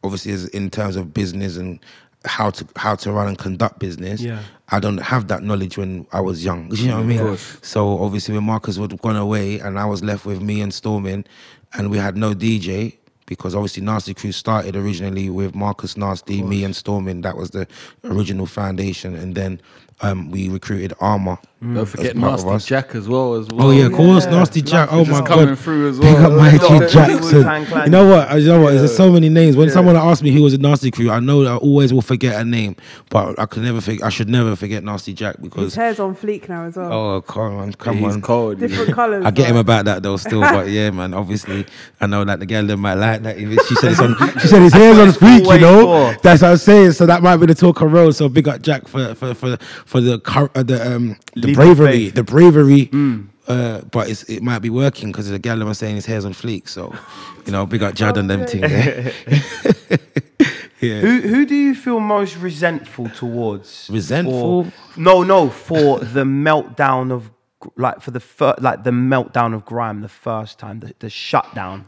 obviously 0.02 0.32
as 0.32 0.48
in 0.48 0.70
terms 0.70 0.96
of 0.96 1.12
business 1.14 1.56
and 1.56 1.78
how 2.24 2.50
to 2.50 2.66
how 2.76 2.94
to 2.94 3.12
run 3.12 3.28
and 3.28 3.38
conduct 3.38 3.78
business. 3.78 4.20
Yeah. 4.20 4.42
I 4.70 4.80
don't 4.80 4.98
have 4.98 5.28
that 5.28 5.42
knowledge 5.42 5.76
when 5.76 6.06
I 6.12 6.20
was 6.20 6.44
young. 6.44 6.70
You 6.76 6.88
know 6.88 6.96
what 6.96 7.02
I 7.02 7.06
mean? 7.06 7.18
So 7.62 8.02
obviously 8.02 8.34
when 8.34 8.44
Marcus 8.44 8.76
had 8.76 9.00
gone 9.02 9.16
away 9.16 9.58
and 9.58 9.78
I 9.78 9.84
was 9.84 10.02
left 10.02 10.24
with 10.24 10.40
me 10.40 10.60
and 10.60 10.72
Stormin 10.72 11.26
and 11.74 11.90
we 11.90 11.98
had 11.98 12.16
no 12.16 12.32
DJ 12.34 12.96
because 13.26 13.54
obviously 13.54 13.82
Nasty 13.82 14.14
Crew 14.14 14.32
started 14.32 14.76
originally 14.76 15.30
with 15.30 15.54
Marcus 15.54 15.96
Nasty, 15.96 16.42
me 16.42 16.64
and 16.64 16.74
Stormin. 16.74 17.22
That 17.22 17.36
was 17.36 17.50
the 17.50 17.66
original 18.04 18.46
foundation. 18.46 19.14
And 19.14 19.34
then 19.34 19.60
um, 20.00 20.30
we 20.30 20.48
recruited 20.48 20.92
Armour. 21.00 21.38
Don't 21.62 21.86
forget 21.86 22.16
Nasty. 22.16 22.58
Jack 22.68 22.94
as 22.96 23.06
well. 23.08 23.34
As 23.34 23.46
well. 23.48 23.68
Oh 23.68 23.70
yeah, 23.70 23.86
of 23.86 23.92
course, 23.92 24.24
Yeah. 24.24 24.32
Nasty 24.32 24.62
Jack. 24.62 24.88
Oh 24.90 25.04
my 25.04 25.20
god, 25.22 25.56
through 25.56 25.90
as 25.90 26.00
Big 26.00 26.12
well. 26.14 26.32
up 26.32 26.38
Mikey 26.38 26.58
Wu-Tang 26.74 26.88
Jackson. 26.88 27.84
You 27.84 27.90
know 27.90 28.08
what? 28.08 28.40
You 28.40 28.48
know 28.48 28.60
what? 28.62 28.74
There's 28.74 28.96
so 28.96 29.12
many 29.12 29.28
names. 29.28 29.56
When 29.56 29.70
someone 29.70 29.94
asks 29.94 30.22
me 30.24 30.32
who 30.32 30.42
was 30.42 30.54
a 30.54 30.58
Nasty 30.58 30.90
Crew, 30.90 31.08
I 31.10 31.20
know 31.20 31.44
I 31.44 31.56
always 31.56 31.92
will 31.92 32.02
forget 32.02 32.40
a 32.40 32.44
name, 32.44 32.74
but 33.10 33.38
I 33.38 33.46
could 33.46 33.62
never 33.62 33.80
forget. 33.80 34.02
I 34.02 34.08
should 34.08 34.28
never 34.28 34.56
forget 34.56 34.82
Nasty 34.82 35.14
Jack 35.14 35.36
because 35.40 35.64
His 35.66 35.74
hair's 35.76 36.00
on 36.00 36.16
fleek 36.16 36.48
now 36.48 36.64
as 36.64 36.76
well. 36.76 36.92
oh 36.92 37.20
come 37.22 37.56
on, 37.58 37.72
come 37.74 37.98
He's 37.98 38.14
on. 38.14 38.22
cold. 38.22 38.58
Different 38.58 38.92
colours. 38.92 39.24
I 39.24 39.30
get 39.30 39.48
him 39.48 39.56
about 39.56 39.84
that 39.84 40.02
though, 40.02 40.16
still, 40.16 40.40
but 40.40 40.68
yeah, 40.68 40.90
man. 40.90 41.14
Obviously, 41.14 41.64
I 42.00 42.06
know 42.08 42.24
that 42.24 42.40
the 42.40 42.46
girl 42.46 42.66
that 42.66 42.76
might 42.76 42.94
like 42.94 43.22
that. 43.22 43.38
Even 43.38 43.56
She 43.68 43.76
said 43.76 43.92
it's 43.92 44.00
on. 44.00 44.16
She 44.40 44.48
said 44.48 44.62
his 44.62 44.72
hair's 44.72 44.98
on 44.98 45.08
it's 45.10 45.18
fleek, 45.18 45.44
you 45.54 45.60
know. 45.60 46.12
for. 46.16 46.20
That's 46.22 46.42
what 46.42 46.50
I'm 46.50 46.56
saying. 46.56 46.92
So 46.92 47.06
that 47.06 47.22
might 47.22 47.36
be 47.36 47.46
the 47.46 47.54
talk 47.54 47.80
of 47.82 47.92
road. 47.92 48.10
So 48.16 48.28
big 48.28 48.48
up 48.48 48.62
Jack 48.62 48.88
for 48.88 49.14
for 49.14 49.32
for 49.34 49.56
for 49.86 50.00
the 50.00 50.18
cur- 50.18 50.50
uh, 50.56 50.64
the 50.64 50.96
um 50.96 51.16
the 51.54 51.60
Leap 51.60 51.76
bravery, 51.76 51.92
faith. 51.92 52.14
the 52.14 52.22
bravery. 52.22 52.90
Uh, 53.48 53.80
but 53.90 54.08
it's, 54.08 54.22
it 54.24 54.42
might 54.42 54.60
be 54.60 54.70
working 54.70 55.10
because 55.10 55.28
the 55.28 55.38
girl 55.38 55.58
was 55.64 55.78
saying 55.78 55.96
his 55.96 56.06
hair's 56.06 56.24
on 56.24 56.32
fleek. 56.32 56.68
So, 56.68 56.94
you 57.44 57.52
know, 57.52 57.66
big 57.66 57.82
up 57.82 57.94
Jad 57.94 58.16
and 58.16 58.30
them 58.30 58.46
thing. 58.46 58.62
Yeah. 58.62 59.10
yeah. 60.80 61.00
Who 61.00 61.20
who 61.20 61.44
do 61.44 61.54
you 61.54 61.74
feel 61.74 61.98
most 61.98 62.36
resentful 62.36 63.08
towards? 63.10 63.88
Resentful? 63.90 64.64
For, 64.64 65.00
no, 65.00 65.22
no, 65.24 65.50
for 65.50 65.98
the 65.98 66.24
meltdown 66.24 67.10
of 67.10 67.30
like 67.76 68.00
for 68.00 68.12
the 68.12 68.20
fir- 68.20 68.54
like 68.58 68.84
the 68.84 68.90
meltdown 68.90 69.54
of 69.54 69.64
grime 69.64 70.02
the 70.02 70.08
first 70.08 70.58
time, 70.58 70.80
the, 70.80 70.94
the 71.00 71.10
shutdown. 71.10 71.86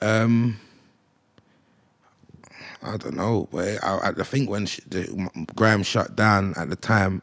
Um, 0.00 0.58
I 2.82 2.96
don't 2.96 3.16
know, 3.16 3.48
but 3.52 3.82
I, 3.84 4.12
I 4.18 4.22
think 4.22 4.48
when 4.48 4.66
sh- 4.66 4.80
the, 4.88 5.30
grime 5.54 5.82
shut 5.82 6.16
down 6.16 6.54
at 6.56 6.70
the 6.70 6.76
time, 6.76 7.22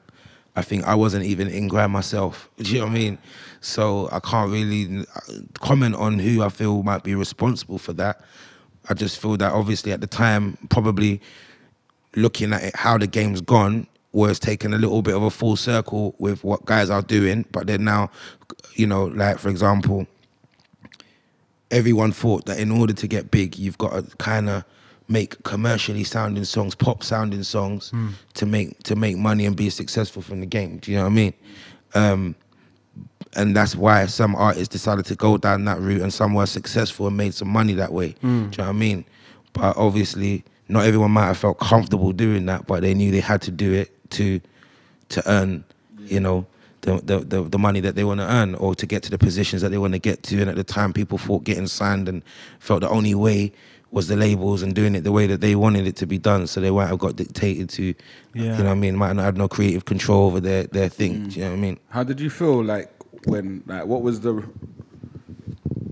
I 0.57 0.63
think 0.63 0.85
I 0.85 0.95
wasn't 0.95 1.23
even 1.23 1.47
in 1.47 1.67
grime 1.67 1.91
myself. 1.91 2.49
Do 2.57 2.69
you 2.71 2.79
know 2.79 2.85
what 2.85 2.91
I 2.91 2.95
mean? 2.95 3.17
So 3.61 4.09
I 4.11 4.19
can't 4.19 4.51
really 4.51 5.05
uh, 5.15 5.33
comment 5.59 5.95
on 5.95 6.17
who 6.17 6.41
I 6.41 6.49
feel 6.49 6.81
might 6.81 7.03
be 7.03 7.13
responsible 7.13 7.77
for 7.77 7.93
that. 7.93 8.21
I 8.89 8.95
just 8.95 9.21
feel 9.21 9.37
that 9.37 9.53
obviously 9.53 9.91
at 9.91 10.01
the 10.01 10.07
time, 10.07 10.57
probably 10.69 11.21
looking 12.15 12.53
at 12.53 12.63
it, 12.63 12.75
how 12.75 12.97
the 12.97 13.05
game's 13.05 13.39
gone 13.39 13.85
was 14.13 14.39
taking 14.39 14.73
a 14.73 14.77
little 14.77 15.03
bit 15.03 15.15
of 15.15 15.21
a 15.21 15.29
full 15.29 15.55
circle 15.55 16.15
with 16.17 16.43
what 16.43 16.65
guys 16.65 16.89
are 16.89 17.03
doing. 17.03 17.45
But 17.51 17.67
then 17.67 17.83
now, 17.83 18.09
you 18.73 18.87
know, 18.87 19.05
like 19.05 19.37
for 19.37 19.49
example, 19.49 20.07
everyone 21.69 22.11
thought 22.11 22.45
that 22.47 22.59
in 22.59 22.71
order 22.71 22.93
to 22.93 23.07
get 23.07 23.29
big, 23.29 23.59
you've 23.59 23.77
got 23.77 23.91
to 23.91 24.17
kind 24.17 24.49
of 24.49 24.63
make 25.07 25.41
commercially 25.43 26.03
sounding 26.03 26.43
songs, 26.43 26.75
pop 26.75 27.03
sounding 27.03 27.43
songs, 27.43 27.91
to 28.33 28.45
make 28.45 28.81
to 28.83 28.95
make 28.95 29.17
money 29.17 29.45
and 29.45 29.55
be 29.55 29.69
successful 29.69 30.21
from 30.21 30.39
the 30.39 30.45
game. 30.45 30.77
Do 30.79 30.91
you 30.91 30.97
know 30.97 31.03
what 31.03 31.11
I 31.11 31.15
mean? 31.15 31.33
Um, 31.95 32.35
and 33.35 33.55
that's 33.55 33.75
why 33.75 34.05
some 34.07 34.35
artists 34.35 34.69
decided 34.69 35.05
to 35.05 35.15
go 35.15 35.37
down 35.37 35.65
that 35.65 35.79
route, 35.79 36.01
and 36.01 36.13
some 36.13 36.33
were 36.33 36.45
successful 36.45 37.07
and 37.07 37.15
made 37.17 37.33
some 37.33 37.49
money 37.49 37.73
that 37.73 37.91
way. 37.93 38.15
Do 38.21 38.27
you 38.27 38.33
know 38.57 38.63
what 38.65 38.69
I 38.69 38.71
mean? 38.73 39.05
But 39.53 39.77
obviously, 39.77 40.43
not 40.67 40.85
everyone 40.85 41.11
might 41.11 41.27
have 41.27 41.37
felt 41.37 41.59
comfortable 41.59 42.11
doing 42.11 42.45
that, 42.47 42.67
but 42.67 42.81
they 42.81 42.93
knew 42.93 43.11
they 43.11 43.19
had 43.19 43.41
to 43.43 43.51
do 43.51 43.73
it 43.73 44.09
to 44.11 44.41
to 45.09 45.23
earn, 45.31 45.63
you 45.99 46.19
know, 46.19 46.45
the, 46.81 46.97
the, 47.03 47.19
the, 47.19 47.43
the 47.43 47.57
money 47.57 47.79
that 47.79 47.95
they 47.95 48.03
want 48.03 48.19
to 48.19 48.25
earn 48.29 48.55
or 48.55 48.75
to 48.75 48.85
get 48.85 49.03
to 49.03 49.09
the 49.09 49.17
positions 49.17 49.61
that 49.61 49.69
they 49.69 49.77
want 49.77 49.93
to 49.93 49.99
get 49.99 50.23
to. 50.23 50.41
And 50.41 50.49
at 50.49 50.55
the 50.57 50.63
time, 50.65 50.91
people 50.93 51.17
thought 51.17 51.43
getting 51.45 51.67
signed 51.67 52.09
and 52.09 52.23
felt 52.59 52.81
the 52.81 52.89
only 52.89 53.15
way 53.15 53.53
was 53.91 54.07
the 54.07 54.15
labels 54.15 54.61
and 54.61 54.75
doing 54.75 54.95
it 54.95 55.01
the 55.05 55.11
way 55.11 55.27
that 55.27 55.39
they 55.41 55.55
wanted 55.55 55.87
it 55.87 55.95
to 55.97 56.05
be 56.05 56.17
done. 56.17 56.45
So 56.47 56.59
they 56.59 56.69
might 56.71 56.87
have 56.87 56.99
got 56.99 57.15
dictated 57.15 57.69
to, 57.69 57.83
Yeah. 58.33 58.43
you 58.43 58.47
know 58.49 58.63
what 58.65 58.71
I 58.71 58.75
mean, 58.75 58.95
might 58.97 59.13
not 59.13 59.23
have 59.23 59.37
no 59.37 59.47
creative 59.47 59.85
control 59.85 60.27
over 60.27 60.39
their, 60.41 60.63
their 60.63 60.89
thing. 60.89 61.13
Mm. 61.25 61.29
Do 61.33 61.39
you 61.39 61.45
know 61.45 61.51
what 61.51 61.57
I 61.57 61.61
mean? 61.61 61.79
How 61.89 62.03
did 62.03 62.19
you 62.19 62.29
feel 62.29 62.63
like 62.63 62.91
when 63.25 63.63
like 63.65 63.85
what 63.85 64.01
was 64.01 64.21
the 64.21 64.43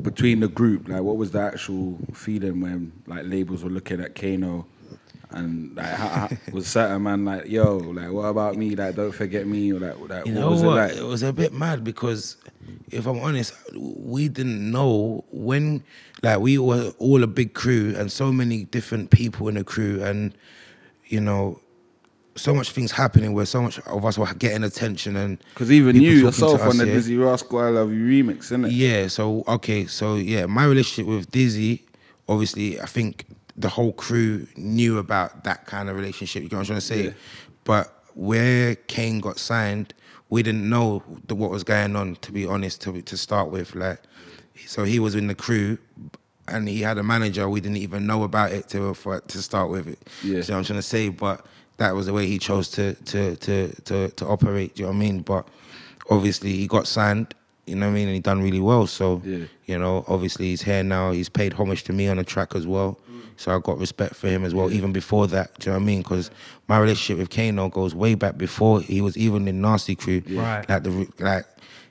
between 0.01 0.39
the 0.39 0.47
group 0.47 0.87
like 0.87 1.01
what 1.01 1.17
was 1.17 1.31
the 1.31 1.39
actual 1.41 1.97
feeling 2.13 2.61
when 2.61 2.91
like 3.07 3.23
labels 3.25 3.63
were 3.63 3.69
looking 3.71 3.99
at 3.99 4.13
Kano 4.13 4.67
and 5.31 5.75
like 5.75 5.87
how, 5.87 6.07
how, 6.07 6.29
was 6.51 6.67
certain 6.67 7.01
man 7.03 7.25
like 7.25 7.47
yo 7.47 7.77
like 7.77 8.11
what 8.11 8.25
about 8.25 8.55
me 8.55 8.75
like 8.75 8.95
don't 8.95 9.11
forget 9.11 9.47
me 9.47 9.73
or 9.73 9.79
like, 9.79 9.99
like 10.07 10.25
You 10.27 10.33
what 10.35 10.39
know 10.41 10.49
was 10.51 10.61
what? 10.61 10.77
it 10.77 10.81
like 10.81 10.95
It 10.97 11.03
was 11.03 11.23
a 11.23 11.33
bit 11.33 11.53
mad 11.53 11.83
because, 11.83 12.37
if 12.91 13.05
I'm 13.07 13.19
honest, 13.19 13.53
we 13.75 14.27
didn't 14.29 14.71
know 14.71 15.23
when, 15.31 15.83
like, 16.25 16.39
we 16.39 16.57
were 16.57 16.91
all 16.99 17.23
a 17.23 17.27
big 17.27 17.53
crew 17.53 17.93
and 17.97 18.11
so 18.11 18.31
many 18.31 18.65
different 18.65 19.11
people 19.11 19.47
in 19.47 19.55
the 19.55 19.63
crew, 19.63 20.03
and 20.03 20.35
you 21.05 21.21
know, 21.21 21.61
so 22.35 22.53
much 22.53 22.71
things 22.71 22.91
happening 22.91 23.33
where 23.33 23.45
so 23.45 23.61
much 23.61 23.79
of 23.79 24.03
us 24.03 24.17
were 24.17 24.33
getting 24.33 24.63
attention 24.63 25.15
and 25.15 25.39
because 25.53 25.71
even 25.71 25.95
you 25.95 26.11
yourself 26.11 26.61
us, 26.61 26.69
on 26.69 26.77
the 26.77 26.87
yeah. 26.87 26.95
Dizzee 26.95 27.25
Rascal 27.25 27.59
I 27.59 27.69
Love 27.69 27.93
You 27.93 28.03
remix 28.03 28.45
isn't 28.45 28.65
it 28.65 28.71
Yeah, 28.71 29.07
so 29.07 29.45
okay, 29.47 29.85
so 29.85 30.15
yeah, 30.15 30.45
my 30.45 30.65
relationship 30.65 31.07
with 31.07 31.31
Dizzee, 31.31 31.83
obviously, 32.27 32.81
I 32.81 32.87
think 32.87 33.25
the 33.55 33.69
whole 33.69 33.93
crew 33.93 34.47
knew 34.57 34.97
about 34.97 35.43
that 35.45 35.65
kind 35.65 35.89
of 35.89 35.95
relationship. 35.95 36.43
You 36.43 36.49
know 36.49 36.57
what 36.57 36.61
I'm 36.61 36.65
trying 36.65 36.79
to 36.79 36.85
say? 36.85 37.03
Yeah. 37.05 37.11
But 37.63 37.93
where 38.13 38.75
Kane 38.75 39.19
got 39.19 39.39
signed, 39.39 39.93
we 40.29 40.43
didn't 40.43 40.69
know 40.69 41.03
the, 41.27 41.35
what 41.35 41.51
was 41.51 41.63
going 41.63 41.95
on. 41.95 42.15
To 42.17 42.31
be 42.31 42.45
honest, 42.45 42.81
to 42.81 43.01
to 43.01 43.17
start 43.17 43.51
with, 43.51 43.75
like, 43.75 43.99
so 44.65 44.83
he 44.83 44.99
was 44.99 45.15
in 45.15 45.27
the 45.27 45.35
crew. 45.35 45.77
And 46.47 46.67
he 46.67 46.81
had 46.81 46.99
a 46.99 47.03
manager. 47.03 47.49
We 47.49 47.59
didn't 47.59 47.77
even 47.77 48.05
know 48.05 48.21
about 48.21 48.51
it 48.51 48.69
to 48.69 48.93
for 48.93 49.19
to 49.19 49.41
start 49.41 49.71
with. 49.71 49.87
It. 49.87 49.97
Yeah. 50.23 50.29
You 50.29 50.33
know 50.35 50.39
what 50.41 50.49
I'm 50.57 50.63
trying 50.65 50.77
to 50.77 50.83
say? 50.83 51.09
But 51.09 51.43
that 51.77 51.95
was 51.95 52.05
the 52.05 52.13
way 52.13 52.27
he 52.27 52.37
chose 52.37 52.69
to 52.71 52.93
to 52.93 53.35
to 53.37 53.69
to 53.85 54.09
to 54.09 54.25
operate. 54.27 54.75
Do 54.75 54.83
you 54.83 54.85
know 54.85 54.91
what 54.91 54.97
I 54.97 54.99
mean? 54.99 55.21
But 55.21 55.47
obviously 56.11 56.53
he 56.53 56.67
got 56.67 56.85
signed. 56.85 57.33
You 57.65 57.75
know 57.75 57.87
what 57.87 57.93
I 57.93 57.95
mean? 57.95 58.07
And 58.09 58.13
he 58.15 58.21
done 58.21 58.43
really 58.43 58.59
well. 58.59 58.85
So 58.85 59.23
Yeah. 59.25 59.45
you 59.65 59.79
know, 59.79 60.05
obviously 60.07 60.45
he's 60.49 60.61
here 60.61 60.83
now. 60.83 61.11
He's 61.11 61.29
paid 61.29 61.53
homage 61.53 61.83
to 61.85 61.93
me 61.93 62.07
on 62.09 62.17
the 62.17 62.23
track 62.23 62.53
as 62.53 62.67
well. 62.67 62.99
Mm. 63.11 63.21
So 63.37 63.55
I 63.55 63.57
got 63.59 63.79
respect 63.79 64.15
for 64.15 64.27
him 64.27 64.45
as 64.45 64.53
well, 64.53 64.71
even 64.71 64.93
before 64.93 65.25
that. 65.29 65.57
Do 65.57 65.65
you 65.65 65.73
know 65.73 65.79
what 65.79 65.83
I 65.83 65.85
mean? 65.87 66.01
Because 66.03 66.29
my 66.67 66.77
relationship 66.77 67.17
with 67.17 67.31
Kano 67.31 67.69
goes 67.69 67.95
way 67.95 68.13
back 68.13 68.37
before 68.37 68.81
he 68.81 69.01
was 69.01 69.17
even 69.17 69.47
in 69.47 69.61
Nasty 69.61 69.95
Crew. 69.95 70.21
Right. 70.29 70.63
Like 70.69 70.83
the 70.83 71.07
like 71.17 71.47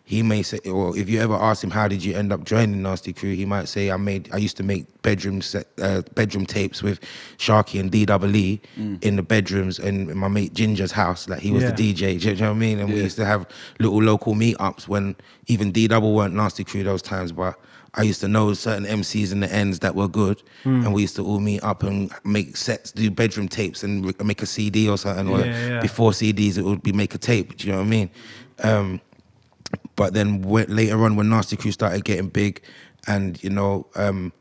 he 0.06 0.22
may 0.22 0.42
say, 0.42 0.58
or 0.70 0.94
if 0.98 1.08
you 1.08 1.18
ever 1.20 1.32
ask 1.34 1.64
him 1.64 1.70
how 1.70 1.88
did 1.88 2.04
you 2.04 2.14
end 2.14 2.30
up 2.30 2.44
joining 2.44 2.82
Nasty 2.82 3.12
Crew, 3.14 3.34
he 3.34 3.46
might 3.46 3.68
say 3.68 3.90
I 3.90 3.96
made 3.96 4.28
I 4.32 4.36
used 4.36 4.56
to 4.58 4.62
make 4.62 4.84
bedroom 5.00 5.40
set, 5.40 5.66
uh, 5.80 6.02
bedroom 6.14 6.44
tapes 6.44 6.82
with 6.82 7.00
Sharky 7.38 7.80
and 7.80 7.90
D 7.90 8.04
Double 8.04 8.36
E 8.36 8.60
in 9.00 9.16
the 9.16 9.22
bedrooms 9.22 9.78
in 9.78 10.14
my 10.16 10.28
mate 10.28 10.52
Ginger's 10.52 10.92
house. 10.92 11.26
Like 11.26 11.40
he 11.40 11.50
was 11.50 11.62
Yeah. 11.62 11.70
the 11.72 11.94
DJ. 11.94 12.18
Do 12.20 12.28
you 12.30 12.36
know 12.36 12.50
what 12.50 12.56
I 12.56 12.58
mean? 12.58 12.78
And 12.80 12.92
we 12.92 13.00
used 13.00 13.16
to 13.16 13.24
have 13.24 13.46
little 13.80 14.02
local 14.02 14.34
meetups 14.34 14.86
when 14.88 15.16
even 15.46 15.72
D 15.72 15.88
Double 15.88 16.14
weren't 16.14 16.34
Nasty 16.34 16.64
Crew 16.64 16.82
those 16.84 17.00
times, 17.00 17.32
but 17.32 17.54
I 17.94 18.02
used 18.02 18.20
to 18.20 18.28
know 18.28 18.52
certain 18.54 18.84
MCs 18.84 19.32
in 19.32 19.40
the 19.40 19.50
ends 19.50 19.78
that 19.78 19.94
were 19.94 20.08
good, 20.08 20.42
and 20.64 20.92
we 20.92 21.00
used 21.02 21.16
to 21.16 21.24
all 21.24 21.38
meet 21.40 21.62
up 21.64 21.82
and 21.82 22.10
make 22.24 22.56
sets, 22.58 22.90
do 22.92 23.08
bedroom 23.10 23.48
tapes, 23.48 23.82
and 23.84 24.04
make 24.22 24.42
a 24.42 24.46
CD 24.46 24.86
or 24.88 24.98
something. 24.98 25.28
or 25.28 25.38
Yeah, 25.40 25.68
yeah. 25.68 25.80
before 25.80 26.10
CDs, 26.10 26.58
it 26.58 26.62
would 26.64 26.82
be 26.82 26.92
make 26.92 27.14
a 27.14 27.18
tape. 27.18 27.56
Do 27.56 27.66
you 27.66 27.72
know 27.72 27.78
what 27.78 27.86
I 27.86 27.88
mean? 27.88 28.10
Um, 28.64 29.00
but 29.96 30.14
then 30.14 30.42
later 30.42 31.04
on, 31.04 31.16
when 31.16 31.28
Nasty 31.28 31.56
Crew 31.56 31.72
started 31.72 32.04
getting 32.04 32.28
big, 32.28 32.62
and 33.06 33.42
you 33.42 33.50
know, 33.50 33.86
um, 33.96 34.32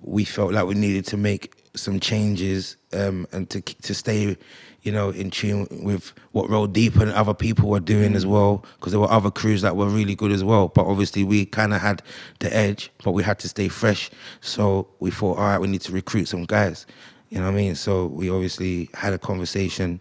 we 0.00 0.24
felt 0.24 0.52
like 0.52 0.66
we 0.66 0.74
needed 0.74 1.04
to 1.06 1.16
make 1.16 1.54
some 1.74 2.00
changes 2.00 2.76
um, 2.92 3.26
and 3.32 3.48
to 3.50 3.60
to 3.60 3.94
stay, 3.94 4.36
you 4.82 4.92
know, 4.92 5.10
in 5.10 5.30
tune 5.30 5.66
with 5.82 6.12
what 6.32 6.48
Roll 6.50 6.66
Deep 6.66 6.96
and 6.96 7.10
other 7.12 7.34
people 7.34 7.68
were 7.68 7.80
doing 7.80 8.14
as 8.14 8.26
well, 8.26 8.64
because 8.78 8.92
there 8.92 9.00
were 9.00 9.10
other 9.10 9.30
crews 9.30 9.62
that 9.62 9.76
were 9.76 9.88
really 9.88 10.14
good 10.14 10.32
as 10.32 10.44
well. 10.44 10.68
But 10.68 10.86
obviously, 10.86 11.24
we 11.24 11.46
kind 11.46 11.74
of 11.74 11.80
had 11.80 12.02
the 12.40 12.54
edge, 12.54 12.90
but 13.04 13.12
we 13.12 13.22
had 13.22 13.38
to 13.40 13.48
stay 13.48 13.68
fresh. 13.68 14.10
So 14.40 14.88
we 15.00 15.10
thought, 15.10 15.38
all 15.38 15.44
right, 15.44 15.60
we 15.60 15.68
need 15.68 15.82
to 15.82 15.92
recruit 15.92 16.26
some 16.26 16.44
guys. 16.44 16.86
You 17.30 17.38
know 17.38 17.44
what 17.44 17.52
I 17.52 17.56
mean? 17.56 17.74
So 17.74 18.06
we 18.06 18.30
obviously 18.30 18.88
had 18.94 19.12
a 19.12 19.18
conversation 19.18 20.00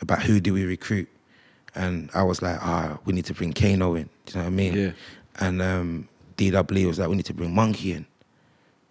about 0.00 0.22
who 0.22 0.40
do 0.40 0.54
we 0.54 0.64
recruit, 0.64 1.08
and 1.76 2.10
I 2.14 2.22
was 2.22 2.42
like, 2.42 2.58
ah, 2.62 2.98
we 3.04 3.12
need 3.12 3.26
to 3.26 3.34
bring 3.34 3.52
Kano 3.52 3.94
in. 3.94 4.08
Do 4.26 4.32
you 4.32 4.34
know 4.38 4.40
what 4.40 4.46
I 4.46 4.50
mean? 4.50 4.74
Yeah. 4.74 4.90
And 5.38 5.62
um, 5.62 6.08
DW 6.36 6.86
was 6.86 6.98
like, 6.98 7.08
we 7.08 7.16
need 7.16 7.26
to 7.26 7.34
bring 7.34 7.54
Monkey 7.54 7.92
in. 7.92 8.06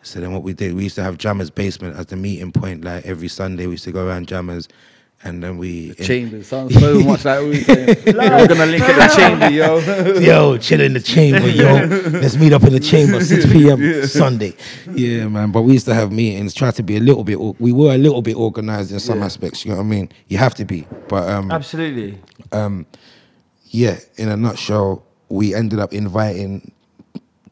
So 0.04 0.20
then 0.20 0.32
what 0.32 0.44
we 0.44 0.54
did, 0.54 0.75
we 0.75 0.84
used 0.84 0.96
to 0.96 1.04
have 1.04 1.18
Jammers 1.18 1.50
Basement 1.50 1.98
as 1.98 2.06
the 2.06 2.15
meeting 2.15 2.51
point. 2.51 2.84
Like 2.86 3.06
every 3.06 3.27
Sunday, 3.27 3.65
we 3.65 3.72
used 3.74 3.86
to 3.86 3.92
go 3.92 4.08
around 4.08 4.27
Jammers 4.27 4.68
and 5.25 5.44
then 5.44 5.58
we 5.58 5.94
Chamber 5.96 6.44
sounds 6.44 6.79
so 6.79 7.00
much 7.00 7.25
like 7.25 7.41
we 7.41 7.65
We're 7.67 8.48
gonna 8.48 8.67
link 8.67 8.88
in 8.88 8.96
the 8.96 9.13
chamber, 9.15 9.50
yo. 9.50 9.79
yo, 10.20 10.58
chill 10.60 10.82
in 10.82 10.94
the 10.94 11.00
chamber, 11.00 11.50
yo. 11.50 11.86
Let's 12.20 12.38
meet 12.38 12.53
up 12.53 12.63
in 12.63 12.74
the 12.74 12.79
chamber, 12.79 13.20
6 13.20 13.46
p.m. 13.51 14.05
Sunday. 14.05 14.53
Yeah, 14.94 15.27
man. 15.27 15.51
But 15.51 15.63
we 15.63 15.74
used 15.74 15.88
to 15.88 15.96
have 15.96 16.12
meetings, 16.12 16.53
try 16.53 16.70
to 16.72 16.84
be 16.84 16.96
a 16.98 17.00
little 17.00 17.24
bit. 17.24 17.39
We 17.60 17.72
were 17.74 17.94
a 17.94 17.98
little 17.98 18.22
bit 18.22 18.36
organized 18.36 18.91
in 18.91 19.00
some 19.00 19.20
Yeah. 19.20 19.25
aspects. 19.25 19.65
You 19.65 19.72
know 19.72 19.77
what 19.77 19.84
I 19.84 19.88
mean? 19.88 20.10
You 20.27 20.38
have 20.38 20.53
to 20.55 20.65
be. 20.65 20.88
But 21.10 21.27
um, 21.29 21.51
Absolutely. 21.51 22.20
Um, 22.51 22.86
yeah, 23.65 23.98
in 24.17 24.29
a 24.29 24.38
nutshell, 24.38 25.03
we 25.29 25.55
ended 25.55 25.79
up 25.79 25.91
inviting 25.91 26.72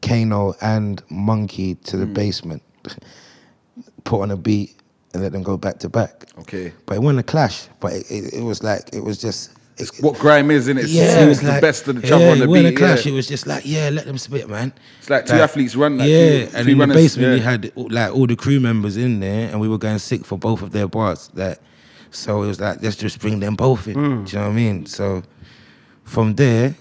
Kano 0.00 0.54
and 0.60 1.02
Monkey 1.10 1.74
to 1.76 1.96
the 1.96 2.06
basement, 2.06 2.62
put 4.04 4.20
on 4.22 4.30
a 4.30 4.36
beat, 4.36 4.76
and 5.14 5.22
let 5.22 5.32
them 5.32 5.42
go 5.42 5.56
back 5.56 5.78
to 5.78 5.88
back. 5.88 6.26
Okay. 6.40 6.72
But 6.86 6.96
it 6.96 7.00
wasn't 7.00 7.20
a 7.20 7.22
clash. 7.22 7.68
But 7.80 7.92
it, 7.94 8.10
it, 8.10 8.34
it 8.34 8.42
was 8.42 8.62
like 8.62 8.92
it 8.94 9.02
was 9.02 9.16
just. 9.18 9.52
It's 9.76 10.00
what 10.00 10.18
grime 10.20 10.52
is, 10.52 10.68
isn't 10.68 10.78
it? 10.78 10.86
Yeah, 10.86 11.02
it 11.02 11.22
it 11.24 11.28
was 11.28 11.38
was 11.38 11.40
the 11.40 11.48
like, 11.48 11.60
best 11.60 11.88
of 11.88 12.00
the 12.00 12.06
yeah, 12.06 12.14
on 12.14 12.38
the 12.38 12.44
it 12.44 12.48
wasn't 12.48 12.68
beat. 12.68 12.74
a 12.74 12.78
clash. 12.78 13.06
yeah. 13.06 13.12
It 13.12 13.16
was 13.16 13.26
just 13.26 13.46
like, 13.48 13.62
yeah, 13.66 13.88
let 13.92 14.04
them 14.04 14.18
spit, 14.18 14.48
man. 14.48 14.72
It's 15.00 15.10
like 15.10 15.26
two 15.26 15.34
athletes 15.34 15.74
run, 15.74 15.98
like, 15.98 16.08
yeah, 16.08 16.46
two- 16.46 16.56
and 16.56 16.68
in 16.68 16.78
the 16.78 16.86
basement 16.86 17.32
we 17.32 17.40
had 17.40 17.72
like 17.76 18.14
all 18.14 18.26
the 18.28 18.36
crew 18.36 18.60
members 18.60 18.96
in 18.96 19.18
there, 19.18 19.50
and 19.50 19.60
we 19.60 19.68
were 19.68 19.78
going 19.78 19.98
sick 19.98 20.24
for 20.24 20.38
both 20.38 20.62
of 20.62 20.70
their 20.70 20.86
bars. 20.86 21.28
That, 21.34 21.58
so 22.12 22.44
it 22.44 22.46
was 22.46 22.60
like 22.60 22.82
let's 22.82 22.94
just 22.94 23.18
bring 23.20 23.40
them 23.40 23.56
both 23.56 23.88
in. 23.88 23.94
Hmm. 23.94 24.24
Do 24.24 24.30
you 24.32 24.38
know 24.38 24.44
what 24.44 24.52
I 24.52 24.56
mean? 24.56 24.86
So 24.86 25.24
from 26.04 26.36
there, 26.36 26.76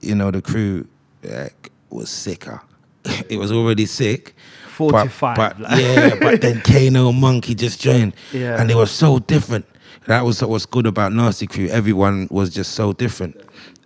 you 0.00 0.16
know, 0.16 0.32
the 0.32 0.42
crew 0.42 0.88
like 1.22 1.70
was 1.90 2.10
sicker. 2.10 2.60
it 3.28 3.38
was 3.38 3.52
already 3.52 3.86
sick. 3.86 4.34
But- 4.78 5.10
45, 5.10 5.36
But, 5.36 5.60
like. 5.60 5.80
yeah, 5.80 6.14
but 6.20 6.40
then 6.40 6.60
Kano 6.64 7.12
Monkey 7.12 7.54
just 7.54 7.80
joined. 7.80 8.14
Yeah. 8.32 8.60
And 8.60 8.68
they 8.68 8.74
were 8.74 8.86
so 8.86 9.18
different. 9.18 9.66
That 10.06 10.24
was 10.24 10.40
what 10.42 10.50
was 10.50 10.66
good 10.66 10.86
about 10.86 11.12
Nasty 11.12 11.46
Crew. 11.46 11.68
Everyone 11.68 12.28
was 12.30 12.50
just 12.50 12.72
so 12.72 12.92
different. 12.92 13.36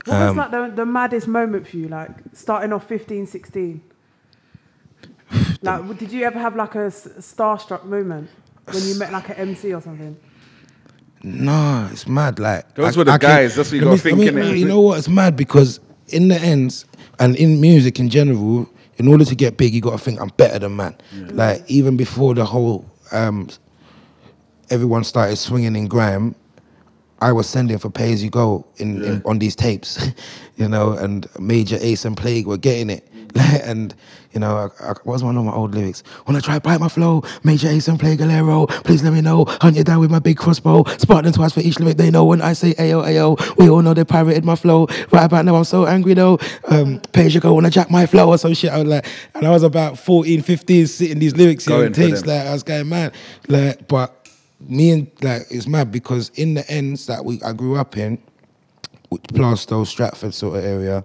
What 0.04 0.16
Um, 0.16 0.36
was 0.36 0.36
like 0.36 0.50
the, 0.50 0.72
the 0.76 0.86
maddest 0.86 1.28
moment 1.28 1.68
for 1.68 1.76
you, 1.76 1.88
like 1.88 2.10
starting 2.32 2.72
off 2.72 2.86
15, 2.88 3.26
16? 3.26 3.80
Like, 5.62 5.98
did 5.98 6.12
you 6.12 6.24
ever 6.24 6.38
have 6.38 6.56
like 6.56 6.74
a 6.74 6.86
s- 6.86 7.08
starstruck 7.18 7.84
moment 7.84 8.30
when 8.70 8.82
you 8.84 8.98
met 8.98 9.12
like 9.12 9.28
an 9.28 9.34
MC 9.36 9.74
or 9.74 9.80
something? 9.80 10.16
No, 11.22 11.88
it's 11.92 12.06
mad. 12.06 12.38
Like 12.38 12.74
Those 12.74 12.96
were 12.96 13.04
the 13.04 13.16
guys, 13.18 13.56
that's 13.56 13.70
what 13.72 13.78
you 13.80 13.84
let 13.84 14.02
gotta 14.02 14.16
me- 14.16 14.24
think, 14.26 14.36
I 14.36 14.40
mean. 14.40 14.56
You 14.56 14.66
know 14.68 14.80
what? 14.80 14.98
It's 14.98 15.08
mad 15.08 15.36
because 15.36 15.80
in 16.08 16.28
the 16.28 16.36
ends 16.36 16.84
and 17.18 17.36
in 17.36 17.60
music 17.60 17.98
in 18.00 18.08
general, 18.08 18.68
in 18.98 19.08
order 19.08 19.24
to 19.24 19.34
get 19.34 19.56
big, 19.56 19.72
you 19.72 19.80
got 19.80 19.92
to 19.92 19.98
think 19.98 20.20
I'm 20.20 20.28
better 20.36 20.58
than 20.58 20.76
man. 20.76 20.96
Like 21.30 21.64
even 21.68 21.96
before 21.96 22.34
the 22.34 22.44
whole 22.44 22.84
um, 23.12 23.48
everyone 24.70 25.04
started 25.04 25.36
swinging 25.36 25.76
in 25.76 25.86
grime, 25.88 26.34
I 27.20 27.32
was 27.32 27.48
sending 27.48 27.78
for 27.78 27.90
pay 27.90 28.12
as 28.12 28.22
you 28.22 28.30
go 28.30 28.64
in, 28.76 29.02
in 29.02 29.22
on 29.24 29.38
these 29.38 29.56
tapes, 29.56 30.08
you 30.56 30.68
know, 30.68 30.92
and 30.92 31.26
Major 31.40 31.78
Ace 31.80 32.04
and 32.04 32.16
Plague 32.16 32.46
were 32.46 32.58
getting 32.58 32.90
it. 32.90 33.08
and 33.64 33.94
you 34.32 34.40
know, 34.40 34.56
I, 34.56 34.84
I, 34.84 34.88
what 34.88 35.06
was 35.06 35.24
one 35.24 35.36
of 35.36 35.44
my 35.44 35.52
old 35.52 35.74
lyrics? 35.74 36.02
When 36.26 36.36
I 36.36 36.40
try 36.40 36.54
to 36.54 36.60
bite 36.60 36.80
my 36.80 36.88
flow, 36.88 37.22
Major 37.44 37.68
Ace 37.68 37.88
and 37.88 37.98
Plague 37.98 38.18
Galero, 38.18 38.68
please 38.84 39.02
let 39.02 39.12
me 39.12 39.20
know. 39.20 39.44
Hunt 39.60 39.76
you 39.76 39.84
down 39.84 40.00
with 40.00 40.10
my 40.10 40.18
big 40.18 40.36
crossbow. 40.36 40.84
Spartan 40.98 41.32
twice 41.32 41.52
for 41.52 41.60
each 41.60 41.78
lyric. 41.80 41.96
They 41.96 42.10
know 42.10 42.24
when 42.24 42.42
I 42.42 42.52
say 42.52 42.74
ayo 42.74 43.04
ayo. 43.04 43.56
We 43.56 43.70
all 43.70 43.82
know 43.82 43.94
they 43.94 44.04
pirated 44.04 44.44
my 44.44 44.56
flow. 44.56 44.86
Right 45.10 45.24
about 45.24 45.44
now, 45.44 45.56
I'm 45.56 45.64
so 45.64 45.86
angry 45.86 46.14
though. 46.14 46.38
Um, 46.68 47.00
you 47.16 47.40
go 47.40 47.54
when 47.54 47.66
I 47.66 47.70
jack 47.70 47.90
my 47.90 48.06
flow 48.06 48.28
or 48.28 48.38
some 48.38 48.54
shit. 48.54 48.70
I 48.70 48.78
was 48.78 48.88
like, 48.88 49.06
and 49.34 49.46
I 49.46 49.50
was 49.50 49.62
about 49.62 49.98
14, 49.98 50.42
15, 50.42 50.86
sitting 50.86 51.18
these 51.18 51.36
lyrics 51.36 51.64
here 51.66 51.84
and 51.84 51.94
takes 51.94 52.24
like 52.24 52.46
I 52.46 52.52
was 52.52 52.62
going 52.62 52.88
mad. 52.88 53.14
Like, 53.48 53.88
but 53.88 54.28
me 54.60 54.90
and 54.90 55.10
like 55.22 55.42
it's 55.50 55.66
mad 55.66 55.92
because 55.92 56.30
in 56.30 56.54
the 56.54 56.68
ends 56.70 57.06
that 57.06 57.24
we 57.24 57.40
I 57.42 57.52
grew 57.52 57.76
up 57.76 57.96
in, 57.96 58.18
with 59.10 59.22
Plaistow, 59.24 59.86
Stratford 59.86 60.34
sort 60.34 60.58
of 60.58 60.64
area, 60.64 61.04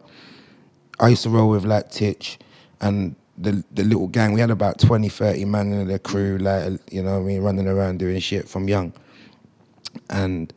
I 1.04 1.10
used 1.10 1.24
to 1.24 1.30
roll 1.30 1.50
with 1.50 1.66
like 1.66 1.92
Titch 1.92 2.40
and 2.80 3.16
the 3.38 3.64
the 3.72 3.84
little 3.84 4.08
gang. 4.08 4.32
We 4.34 4.40
had 4.40 4.52
about 4.52 4.80
20, 4.80 5.10
30 5.10 5.46
man 5.46 5.74
in 5.74 5.88
the 5.88 6.00
crew, 6.00 6.38
like 6.38 6.80
you 6.92 7.04
know 7.04 7.16
what 7.16 7.24
I 7.26 7.28
mean, 7.28 7.42
running 7.42 7.68
around 7.68 8.00
doing 8.00 8.20
shit 8.20 8.48
from 8.48 8.70
young. 8.70 8.94
And 10.10 10.54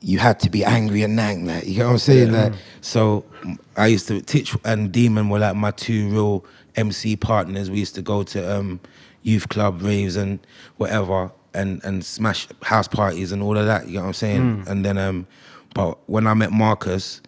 you 0.00 0.18
had 0.18 0.38
to 0.40 0.50
be 0.50 0.64
angry 0.64 1.02
and 1.02 1.16
nang, 1.16 1.44
like 1.44 1.66
you 1.66 1.80
know 1.80 1.86
what 1.86 1.92
I'm 1.92 1.98
saying? 1.98 2.32
Like 2.32 2.52
so 2.82 3.24
mm, 3.42 3.58
I 3.76 3.88
used 3.88 4.06
to 4.08 4.20
Titch 4.20 4.56
and 4.64 4.92
Demon 4.92 5.28
were 5.28 5.40
like 5.40 5.56
my 5.56 5.72
two 5.72 6.08
real 6.10 6.44
MC 6.76 7.16
partners. 7.16 7.68
We 7.68 7.80
used 7.80 7.96
to 7.96 8.02
go 8.02 8.22
to 8.22 8.56
um 8.58 8.78
youth 9.22 9.48
club 9.48 9.82
raves 9.82 10.14
and 10.14 10.38
whatever 10.76 11.32
and 11.52 11.82
and 11.84 12.04
smash 12.04 12.46
house 12.62 12.86
parties 12.86 13.32
and 13.32 13.42
all 13.42 13.58
of 13.58 13.66
that, 13.66 13.88
you 13.88 13.94
know 13.94 14.02
what 14.02 14.06
I'm 14.08 14.14
saying? 14.14 14.64
And 14.68 14.84
then 14.84 14.98
um 14.98 15.26
but 15.74 15.98
when 16.08 16.28
I 16.28 16.34
met 16.34 16.52
Marcus, 16.52 17.20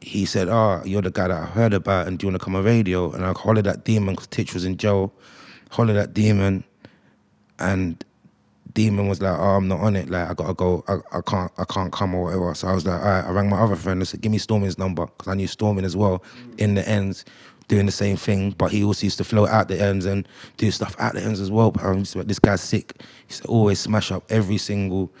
he 0.00 0.24
said, 0.24 0.48
"Oh, 0.48 0.82
you're 0.84 1.02
the 1.02 1.10
guy 1.10 1.28
that 1.28 1.36
I 1.42 1.44
heard 1.46 1.74
about, 1.74 2.06
and 2.06 2.18
do 2.18 2.26
you 2.26 2.32
want 2.32 2.40
to 2.40 2.44
come 2.44 2.56
on 2.56 2.64
radio?" 2.64 3.12
And 3.12 3.24
I 3.24 3.32
hollered 3.32 3.66
at 3.66 3.84
Demon 3.84 4.14
because 4.14 4.28
Titch 4.28 4.54
was 4.54 4.64
in 4.64 4.76
jail. 4.76 5.12
Hollered 5.70 5.96
at 5.96 6.14
Demon, 6.14 6.64
and 7.58 8.02
Demon 8.72 9.08
was 9.08 9.20
like, 9.20 9.38
"Oh, 9.38 9.56
I'm 9.56 9.68
not 9.68 9.80
on 9.80 9.96
it. 9.96 10.08
Like, 10.10 10.30
I 10.30 10.34
gotta 10.34 10.54
go. 10.54 10.84
I, 10.88 10.94
I 11.16 11.20
can't. 11.20 11.52
I 11.58 11.64
can't 11.64 11.92
come 11.92 12.14
or 12.14 12.24
whatever." 12.24 12.54
So 12.54 12.68
I 12.68 12.74
was 12.74 12.86
like, 12.86 13.00
"All 13.00 13.06
right." 13.06 13.24
I 13.24 13.30
rang 13.30 13.48
my 13.48 13.60
other 13.60 13.76
friend. 13.76 14.00
I 14.00 14.04
said, 14.04 14.20
"Give 14.20 14.32
me 14.32 14.38
Stormin's 14.38 14.78
number," 14.78 15.06
because 15.06 15.28
I 15.28 15.34
knew 15.34 15.46
Stormin 15.46 15.84
as 15.84 15.96
well 15.96 16.22
in 16.58 16.74
the 16.74 16.88
ends, 16.88 17.24
doing 17.68 17.86
the 17.86 17.92
same 17.92 18.16
thing. 18.16 18.52
But 18.52 18.72
he 18.72 18.82
also 18.82 19.04
used 19.04 19.18
to 19.18 19.24
float 19.24 19.48
out 19.50 19.68
the 19.68 19.80
ends 19.80 20.06
and 20.06 20.26
do 20.56 20.70
stuff 20.70 20.96
out 20.98 21.14
the 21.14 21.22
ends 21.22 21.40
as 21.40 21.50
well. 21.50 21.70
But 21.70 21.84
I 21.84 21.90
like, 21.92 22.26
this 22.26 22.38
guy's 22.38 22.60
sick. 22.62 22.94
He 22.98 23.32
used 23.32 23.42
to 23.42 23.48
always 23.48 23.78
smash 23.80 24.10
up 24.10 24.24
every 24.30 24.58
single 24.58 25.12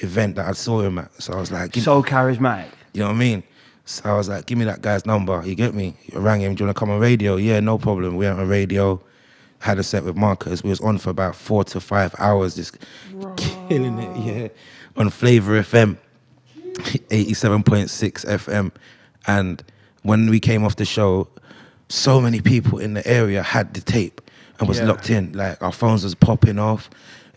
event 0.00 0.36
that 0.36 0.46
I 0.48 0.52
saw 0.52 0.80
him 0.80 0.98
at. 0.98 1.10
So 1.22 1.34
I 1.34 1.36
was 1.40 1.50
like, 1.50 1.74
So 1.74 2.02
charismatic. 2.02 2.68
you 2.94 3.00
know 3.00 3.08
what 3.08 3.14
I 3.14 3.18
mean? 3.18 3.42
So 3.88 4.02
I 4.12 4.16
was 4.18 4.28
like, 4.28 4.44
give 4.44 4.58
me 4.58 4.66
that 4.66 4.82
guy's 4.82 5.06
number. 5.06 5.42
You 5.46 5.54
get 5.54 5.74
me? 5.74 5.94
I 6.14 6.18
rang 6.18 6.42
him. 6.42 6.54
Do 6.54 6.60
you 6.62 6.66
want 6.66 6.76
to 6.76 6.78
come 6.78 6.90
on 6.90 7.00
radio? 7.00 7.36
Yeah, 7.36 7.58
no 7.60 7.78
problem. 7.78 8.16
We 8.16 8.26
went 8.26 8.38
on 8.38 8.46
radio. 8.46 9.00
Had 9.60 9.78
a 9.78 9.82
set 9.82 10.04
with 10.04 10.14
Marcus. 10.14 10.62
We 10.62 10.68
was 10.68 10.80
on 10.80 10.98
for 10.98 11.08
about 11.08 11.34
four 11.34 11.64
to 11.64 11.80
five 11.80 12.14
hours, 12.18 12.54
just 12.54 12.76
killing 13.38 13.98
it. 13.98 14.16
Yeah, 14.18 14.48
on 14.96 15.08
Flavor 15.08 15.60
FM, 15.62 15.96
eighty-seven 17.10 17.62
point 17.62 17.88
six 17.88 18.24
FM, 18.26 18.72
and 19.26 19.64
when 20.02 20.28
we 20.28 20.38
came 20.38 20.64
off 20.64 20.76
the 20.76 20.84
show, 20.84 21.26
so 21.88 22.20
many 22.20 22.40
people 22.42 22.78
in 22.78 22.92
the 22.94 23.04
area 23.08 23.42
had 23.42 23.72
the 23.74 23.80
tape 23.80 24.20
and 24.60 24.68
was 24.68 24.78
Yeah. 24.78 24.84
locked 24.86 25.08
in. 25.10 25.32
Like 25.32 25.60
our 25.62 25.72
phones 25.72 26.04
was 26.04 26.14
popping 26.14 26.58
off. 26.58 26.90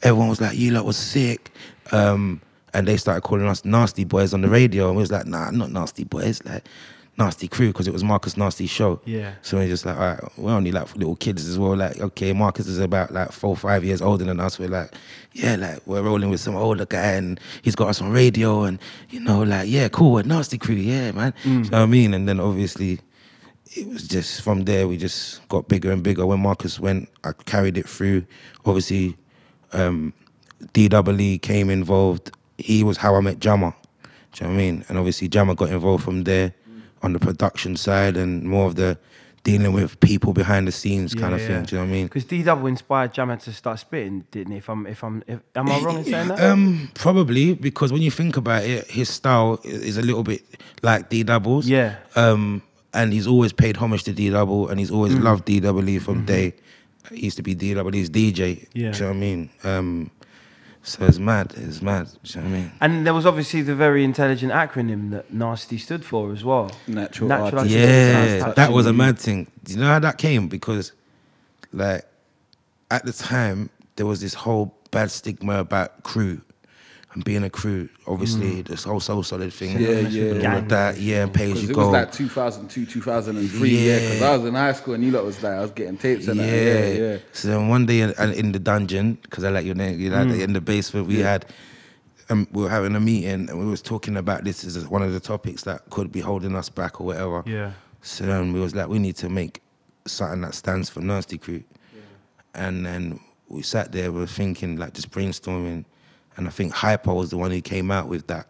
Everyone 0.03 0.27
was 0.27 0.41
like, 0.41 0.57
"You 0.57 0.71
lot 0.71 0.85
was 0.85 0.97
sick," 0.97 1.49
um, 1.93 2.41
and 2.73 2.87
they 2.87 2.97
started 2.97 3.21
calling 3.21 3.45
us 3.47 3.65
nasty 3.65 4.03
boys 4.03 4.33
on 4.33 4.41
the 4.41 4.49
radio. 4.49 4.87
And 4.87 4.95
we 4.97 5.01
was 5.01 5.11
like, 5.11 5.25
"Nah, 5.25 5.51
not 5.51 5.71
nasty 5.71 6.03
boys, 6.03 6.43
like 6.45 6.65
nasty 7.17 7.47
crew," 7.47 7.67
because 7.67 7.87
it 7.87 7.93
was 7.93 8.03
Marcus 8.03 8.37
Nasty's 8.37 8.69
show. 8.69 8.99
Yeah. 9.05 9.33
So 9.41 9.59
we 9.59 9.67
just 9.67 9.85
like, 9.85 9.95
all 9.97 10.01
right, 10.01 10.19
we're 10.37 10.51
only 10.53 10.71
like 10.71 10.95
little 10.95 11.15
kids 11.15 11.47
as 11.47 11.59
well. 11.59 11.75
Like, 11.75 11.99
okay, 11.99 12.33
Marcus 12.33 12.67
is 12.67 12.79
about 12.79 13.11
like 13.11 13.31
four, 13.31 13.55
five 13.55 13.83
years 13.83 14.01
older 14.01 14.23
than 14.23 14.39
us. 14.39 14.57
We're 14.57 14.69
like, 14.69 14.93
yeah, 15.33 15.55
like 15.55 15.85
we're 15.85 16.01
rolling 16.01 16.29
with 16.29 16.39
some 16.39 16.55
older 16.55 16.85
guy 16.85 17.13
and 17.13 17.39
he's 17.61 17.75
got 17.75 17.89
us 17.89 18.01
on 18.01 18.11
radio 18.11 18.63
and 18.63 18.79
you 19.09 19.19
know, 19.19 19.43
like, 19.43 19.67
yeah, 19.69 19.87
cool, 19.89 20.13
we're 20.13 20.23
nasty 20.23 20.57
crew, 20.57 20.75
yeah, 20.75 21.11
man. 21.11 21.33
You 21.43 21.51
know 21.51 21.79
what 21.79 21.83
I 21.83 21.85
mean? 21.85 22.13
And 22.13 22.27
then 22.27 22.39
obviously 22.39 22.99
it 23.75 23.87
was 23.87 24.07
just 24.07 24.41
from 24.41 24.65
there 24.65 24.87
we 24.87 24.97
just 24.97 25.47
got 25.49 25.67
bigger 25.67 25.91
and 25.91 26.03
bigger. 26.03 26.25
When 26.25 26.39
Marcus 26.39 26.79
went, 26.79 27.09
I 27.23 27.31
carried 27.45 27.77
it 27.77 27.87
through. 27.87 28.25
Obviously, 28.65 29.17
um, 29.73 30.13
DWE 30.73 31.41
came 31.41 31.69
involved. 31.69 32.31
He 32.61 32.83
was 32.83 32.97
how 32.97 33.15
I 33.15 33.21
met 33.21 33.39
Jammer. 33.39 33.73
Do 34.33 34.45
you 34.45 34.47
know 34.49 34.53
what 34.55 34.61
I 34.61 34.63
mean? 34.65 34.85
And 34.87 34.97
obviously 34.97 35.27
Jammer 35.27 35.55
got 35.55 35.69
involved 35.69 36.03
from 36.03 36.23
there 36.23 36.53
on 37.03 37.13
the 37.13 37.19
production 37.19 37.75
side 37.75 38.15
and 38.15 38.43
more 38.43 38.65
of 38.67 38.75
the 38.75 38.97
dealing 39.43 39.73
with 39.73 39.99
people 40.01 40.33
behind 40.33 40.67
the 40.67 40.71
scenes 40.71 41.15
kind 41.15 41.33
of 41.33 41.41
thing. 41.41 41.63
Do 41.63 41.75
you 41.75 41.81
know 41.81 41.85
what 41.87 41.89
I 41.89 41.93
mean? 41.93 42.05
Because 42.05 42.25
D 42.25 42.43
Double 42.43 42.67
inspired 42.67 43.11
Jammer 43.13 43.37
to 43.37 43.51
start 43.51 43.79
spitting, 43.79 44.23
didn't 44.31 44.51
he? 44.51 44.59
If 44.59 44.69
I'm, 44.69 44.85
if 44.85 45.03
I'm, 45.03 45.23
if, 45.27 45.39
am 45.55 45.67
I 45.69 45.79
wrong 45.79 45.97
in 45.97 46.05
saying 46.05 46.27
that? 46.27 46.39
Um, 46.39 46.91
probably 46.93 47.55
because 47.55 47.91
when 47.91 48.03
you 48.03 48.11
think 48.11 48.37
about 48.37 48.63
it, 48.63 48.85
his 48.89 49.09
style 49.09 49.59
is 49.63 49.97
a 49.97 50.01
little 50.03 50.23
bit 50.23 50.43
like 50.83 51.09
D 51.09 51.23
Doubles. 51.23 51.67
Yeah. 51.67 51.95
Um, 52.15 52.61
and 52.93 53.11
he's 53.13 53.25
always 53.25 53.51
paid 53.51 53.77
homage 53.77 54.03
to 54.03 54.13
D 54.13 54.29
Double, 54.29 54.69
and 54.69 54.79
he's 54.79 54.91
always 54.91 55.13
Mm. 55.15 55.23
loved 55.23 55.45
D 55.45 55.59
Double 55.59 55.99
from 55.99 56.23
day. 56.25 56.53
He 57.11 57.25
used 57.25 57.37
to 57.37 57.43
be 57.43 57.55
D 57.55 57.73
Double, 57.73 57.91
he's 57.91 58.09
DJ. 58.11 58.67
Mm-hmm. 58.67 58.77
Yeah. 58.79 58.91
Do 58.91 58.97
you 58.97 59.03
know 59.03 59.07
what 59.09 59.15
I 59.15 59.19
mean? 59.19 59.49
Um, 59.63 60.11
so 60.83 61.05
it's 61.05 61.19
mad. 61.19 61.53
It's 61.57 61.81
mad. 61.81 62.07
Do 62.23 62.39
you 62.39 62.43
know 62.43 62.49
what 62.49 62.55
I 62.55 62.59
mean? 62.59 62.71
And 62.81 63.05
there 63.05 63.13
was 63.13 63.25
obviously 63.25 63.61
the 63.61 63.75
very 63.75 64.03
intelligent 64.03 64.51
acronym 64.51 65.11
that 65.11 65.31
Nasty 65.31 65.77
stood 65.77 66.03
for 66.03 66.31
as 66.31 66.43
well. 66.43 66.71
Natural 66.87 67.31
artist. 67.31 67.67
Yeah, 67.67 68.39
Sounds 68.39 68.55
that 68.55 68.71
was 68.71 68.87
a 68.87 68.93
mad 68.93 69.19
thing. 69.19 69.47
Do 69.63 69.73
you 69.73 69.79
know 69.79 69.87
how 69.87 69.99
that 69.99 70.17
came? 70.17 70.47
Because, 70.47 70.91
like, 71.71 72.05
at 72.89 73.05
the 73.05 73.13
time, 73.13 73.69
there 73.95 74.05
was 74.05 74.21
this 74.21 74.33
whole 74.33 74.75
bad 74.89 75.11
stigma 75.11 75.59
about 75.59 76.03
crew 76.03 76.41
and 77.13 77.23
being 77.25 77.43
a 77.43 77.49
crew. 77.49 77.89
Obviously, 78.07 78.61
this 78.61 78.83
whole 78.85 78.99
So 78.99 79.21
Solid 79.21 79.51
thing. 79.51 79.79
Yeah, 79.79 79.89
and 79.89 80.11
yeah. 80.13 80.51
all 80.51 80.57
of 80.59 80.69
that. 80.69 80.97
Yeah, 80.97 81.25
pay 81.27 81.51
as 81.51 81.61
Because 81.61 81.63
you 81.63 81.69
it 81.69 81.73
go. 81.75 81.81
was 81.81 81.91
like 81.93 82.11
2002, 82.11 82.85
2003, 82.85 83.69
yeah. 83.69 83.99
Because 83.99 84.21
Yeah. 84.21 84.29
I 84.29 84.37
was 84.37 84.45
in 84.47 84.53
high 84.55 84.71
school 84.73 84.93
and 84.93 85.03
you 85.03 85.11
lot 85.11 85.25
was 85.25 85.43
like, 85.43 85.53
I 85.53 85.61
was 85.61 85.71
getting 85.71 85.97
tapes 85.97 86.27
and 86.27 86.39
yeah. 86.39 86.45
that. 86.45 86.95
Yeah, 86.97 87.11
yeah. 87.11 87.17
So 87.33 87.47
then 87.49 87.67
one 87.67 87.85
day 87.85 88.01
in, 88.01 88.11
in 88.33 88.51
the 88.53 88.59
dungeon, 88.59 89.17
because 89.23 89.43
I 89.43 89.49
like 89.49 89.65
your 89.65 89.75
name, 89.75 89.99
you 89.99 90.09
know, 90.09 90.25
Mm. 90.25 90.41
in 90.41 90.53
the 90.53 90.61
basement, 90.61 91.07
we 91.07 91.17
had 91.19 91.45
um, 92.29 92.47
we 92.53 92.63
were 92.63 92.69
having 92.69 92.95
a 92.95 92.99
meeting 92.99 93.49
and 93.49 93.59
we 93.59 93.65
was 93.65 93.81
talking 93.81 94.15
about 94.15 94.45
this 94.45 94.63
as 94.63 94.87
one 94.87 95.01
of 95.01 95.11
the 95.11 95.19
topics 95.19 95.63
that 95.63 95.89
could 95.89 96.11
be 96.13 96.21
holding 96.21 96.55
us 96.55 96.69
back 96.69 97.01
or 97.01 97.07
whatever. 97.07 97.43
Yeah. 97.45 97.71
So 98.01 98.31
um, 98.31 98.53
we 98.53 98.59
was 98.61 98.73
like, 98.73 98.87
we 98.87 98.99
need 98.99 99.17
to 99.17 99.27
make 99.27 99.61
something 100.05 100.39
that 100.41 100.55
stands 100.55 100.89
for 100.89 101.01
Nasty 101.01 101.37
Crew. 101.37 101.63
And 102.55 102.85
then 102.85 103.19
we 103.49 103.61
sat 103.61 103.91
there, 103.91 104.11
we 104.13 104.19
were 104.21 104.27
thinking, 104.27 104.77
like 104.77 104.93
just 104.93 105.11
brainstorming. 105.11 105.83
And 106.37 106.47
I 106.47 106.51
think 106.51 106.73
Hyper 106.73 107.13
was 107.13 107.29
the 107.29 107.37
one 107.37 107.51
who 107.51 107.61
came 107.61 107.91
out 107.91 108.07
with 108.07 108.27
that. 108.27 108.47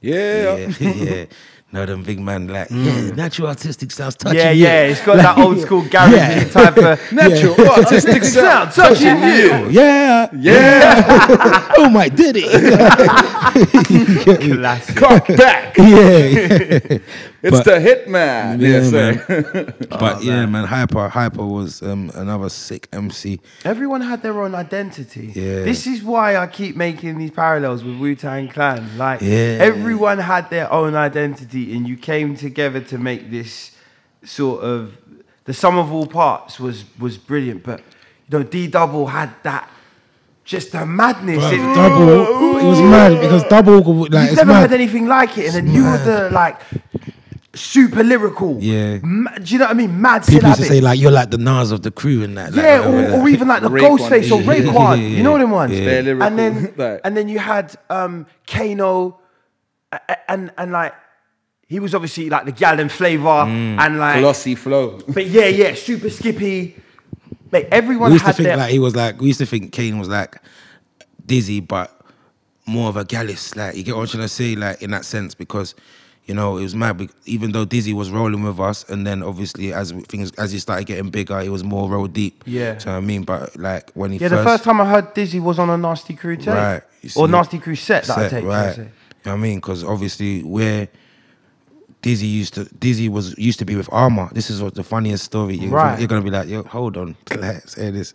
Yeah. 0.00 0.56
yeah. 0.56 0.66
yeah. 0.94 1.24
No, 1.72 1.86
them 1.86 2.02
big 2.02 2.18
man, 2.18 2.48
like, 2.48 2.68
mm. 2.68 2.84
yeah, 2.84 3.14
natural 3.14 3.46
artistic 3.46 3.92
sounds 3.92 4.16
touching 4.16 4.40
Yeah, 4.40 4.50
you. 4.50 4.64
yeah, 4.64 4.82
it's 4.86 5.00
got 5.06 5.18
that 5.18 5.38
old 5.38 5.60
school 5.64 5.82
garage 5.82 6.10
Yeah. 6.12 6.42
type 6.48 6.76
of 6.76 7.12
Natural 7.12 7.54
artistic 7.78 8.24
sound 8.24 8.72
touching 8.72 9.06
you. 9.22 9.50
Oh, 9.52 9.68
yeah, 9.68 10.28
Yeah. 10.36 11.68
oh 11.78 11.88
my 11.88 12.08
did 12.08 12.34
diddy. 12.34 12.48
classic. 14.56 14.96
Cock 14.96 15.28
back. 15.28 15.76
yeah, 15.78 16.18
yeah. 16.18 16.98
It's 17.42 17.56
But- 17.56 17.64
the 17.64 17.78
hitman. 17.80 18.60
Yeah, 18.60 18.68
Yes, 18.68 18.92
man. 18.92 19.14
sir. 19.26 19.74
But 19.88 20.22
yeah, 20.22 20.44
man, 20.46 20.64
Hyper, 20.66 21.08
Hyper 21.08 21.44
was 21.46 21.80
um, 21.82 22.10
another 22.14 22.48
sick 22.50 22.86
MC. 22.92 23.40
Everyone 23.64 24.02
had 24.02 24.22
their 24.22 24.40
own 24.42 24.54
identity. 24.54 25.32
Yeah. 25.34 25.62
This 25.62 25.86
is 25.86 26.02
why 26.02 26.36
I 26.36 26.46
keep 26.46 26.76
making 26.76 27.18
these 27.18 27.30
parallels 27.30 27.82
with 27.82 27.96
Wu 27.98 28.14
Tang 28.14 28.48
Clan. 28.48 28.98
Like 28.98 29.20
Yeah. 29.22 29.56
everyone 29.60 30.18
had 30.18 30.50
their 30.50 30.70
own 30.72 30.94
identity, 30.94 31.74
and 31.74 31.88
you 31.88 31.96
came 31.96 32.36
together 32.36 32.80
to 32.80 32.98
make 32.98 33.30
this 33.30 33.70
sort 34.22 34.62
of 34.62 34.92
the 35.46 35.54
sum 35.54 35.78
of 35.78 35.90
all 35.92 36.06
parts 36.06 36.60
was 36.60 36.84
was 36.98 37.16
brilliant. 37.16 37.62
But 37.64 37.80
you 38.28 38.38
know, 38.38 38.42
D 38.44 38.66
Double 38.66 39.06
had 39.06 39.30
that 39.44 39.68
just 40.44 40.72
the 40.72 40.84
madness. 40.84 41.42
Bruv, 41.42 41.52
It- 41.54 41.74
double, 41.74 42.58
it 42.58 42.64
was 42.64 42.80
mad 42.82 43.20
because 43.20 43.44
double 43.44 43.80
like 43.82 44.12
You've 44.12 44.22
it's 44.24 44.36
never 44.36 44.52
mad. 44.52 44.60
heard 44.70 44.72
anything 44.78 45.06
like 45.06 45.38
it, 45.38 45.46
and 45.46 45.54
then 45.54 45.74
you 45.74 45.84
were 45.84 45.96
the 45.98 46.28
like 46.30 46.60
super 47.54 48.02
lyrical. 48.04 48.58
Yeah. 48.60 48.98
Ma- 49.02 49.34
do 49.38 49.52
you 49.52 49.58
know 49.58 49.64
what 49.66 49.70
I 49.72 49.74
mean? 49.74 50.00
Mad 50.00 50.24
People 50.26 50.48
used 50.50 50.60
to 50.60 50.66
say 50.66 50.80
like 50.80 50.98
you're 51.00 51.10
like 51.10 51.30
the 51.30 51.38
Nas 51.38 51.72
of 51.72 51.82
the 51.82 51.90
crew 51.90 52.22
and 52.22 52.36
that. 52.38 52.52
like, 52.52 52.64
yeah, 52.64 52.78
whatever, 52.80 53.12
or, 53.14 53.14
or 53.20 53.22
like- 53.24 53.32
even 53.32 53.48
like 53.48 53.62
the 53.62 53.68
Raekwon, 53.70 53.98
Ghostface 53.98 54.30
or 54.32 54.40
yeah, 54.42 54.52
yeah, 54.54 54.72
Raekwon. 54.72 54.96
yeah, 54.98 55.16
You 55.16 55.22
know 55.22 55.38
them 55.38 55.50
ones. 55.50 55.72
yeah. 55.72 55.84
Bare 55.84 56.02
lyrical, 56.02 56.26
And 56.28 56.38
then 56.38 56.74
like- 56.76 57.00
and 57.04 57.16
then 57.16 57.28
you 57.28 57.38
had 57.38 57.74
um, 57.90 58.26
Kano, 58.46 59.18
a- 59.92 60.00
a- 60.08 60.30
and 60.30 60.52
and 60.56 60.72
like 60.72 60.94
he 61.66 61.78
was 61.80 61.94
obviously 61.94 62.28
like 62.30 62.44
the 62.46 62.52
Gallon 62.52 62.88
flavor 62.88 63.24
Mm. 63.26 63.78
and 63.78 63.98
like, 63.98 64.20
Glossy 64.20 64.54
flow. 64.54 64.98
but 65.08 65.26
yeah, 65.26 65.46
yeah, 65.46 65.74
super 65.74 66.10
skippy. 66.10 66.76
Mate, 67.52 67.66
everyone 67.72 68.10
we 68.10 68.14
used 68.14 68.26
to 68.26 68.32
think 68.32 68.46
their 68.46 68.56
like 68.56 68.70
he 68.70 68.78
was 68.78 68.94
like 68.94 69.20
we 69.20 69.26
used 69.28 69.40
to 69.40 69.46
think 69.46 69.72
Kane 69.72 69.98
was 69.98 70.08
like 70.08 70.36
Dizzee, 71.26 71.66
but 71.66 71.96
more 72.66 72.88
of 72.88 72.96
a 72.96 73.04
gallus. 73.04 73.56
Like 73.56 73.74
you 73.76 73.82
get 73.82 73.96
what 73.96 74.02
I'm 74.02 74.06
trying 74.08 74.22
to 74.22 74.28
say, 74.28 74.54
like 74.54 74.82
in 74.82 74.90
that 74.92 75.04
sense, 75.04 75.34
because 75.34 75.74
you 76.26 76.34
know 76.34 76.58
it 76.58 76.62
was 76.62 76.74
mad. 76.74 77.08
Even 77.26 77.52
though 77.52 77.66
Dizzee 77.66 77.92
was 77.94 78.10
rolling 78.10 78.42
with 78.42 78.60
us, 78.60 78.88
and 78.88 79.06
then 79.06 79.22
obviously 79.22 79.72
as 79.72 79.90
things 80.08 80.30
as 80.38 80.52
he 80.52 80.58
started 80.58 80.86
getting 80.86 81.10
bigger, 81.10 81.40
it 81.40 81.48
was 81.50 81.64
more 81.64 81.88
roll 81.88 82.06
deep. 82.06 82.44
Yeah. 82.46 82.78
so 82.78 82.92
I 82.92 83.00
mean, 83.00 83.24
but 83.24 83.56
like 83.56 83.90
when 83.92 84.12
he 84.12 84.18
yeah. 84.18 84.28
first, 84.28 84.38
The 84.44 84.44
first 84.50 84.64
time 84.64 84.80
I 84.80 84.86
heard 84.88 85.14
Dizzee 85.14 85.40
was 85.42 85.58
on 85.58 85.70
a 85.70 85.76
Nasty 85.76 86.14
Crew 86.14 86.36
tape, 86.36 86.48
Right, 86.54 86.82
or. 87.16 87.26
Nasty 87.28 87.58
Crew 87.58 87.74
set 87.74 88.04
that 88.04 88.18
I 88.18 88.22
set, 88.28 88.30
take. 88.30 88.44
right? 88.44 88.76
You 88.76 88.82
know 88.84 88.90
what 89.22 89.32
I 89.32 89.36
mean? 89.36 89.58
Because 89.58 89.82
obviously 89.84 90.42
where 90.42 90.88
Dizzee 92.02 92.30
used 92.30 92.54
to 92.54 92.64
Dizzee 92.64 93.08
was 93.10 93.36
used 93.36 93.58
to 93.58 93.64
be 93.64 93.76
with 93.76 93.88
Armour. 93.92 94.30
This 94.32 94.48
is 94.50 94.62
what 94.62 94.74
the 94.74 94.82
funniest 94.84 95.24
story. 95.24 95.56
You're, 95.56 95.70
Right. 95.70 95.98
you're 95.98 96.08
gonna 96.08 96.22
be 96.22 96.30
like, 96.30 96.48
yo, 96.48 96.62
hold 96.62 96.96
on, 96.96 97.16
let's 97.36 97.72
say 97.72 97.90
this. 97.90 98.14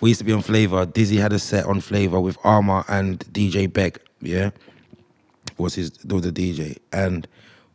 We 0.00 0.10
used 0.10 0.18
to 0.18 0.24
be 0.24 0.32
on 0.32 0.42
Flavor. 0.42 0.84
Dizzee 0.84 1.18
had 1.18 1.32
a 1.32 1.38
set 1.38 1.64
on 1.64 1.80
Flavor 1.80 2.20
with 2.20 2.36
Armour 2.44 2.84
and 2.88 3.20
DJ 3.32 3.72
Beck. 3.72 3.98
Yeah, 4.20 4.50
was 5.58 5.74
his 5.74 5.90
was 6.06 6.22
the 6.22 6.32
DJ. 6.32 6.78
And 6.92 7.26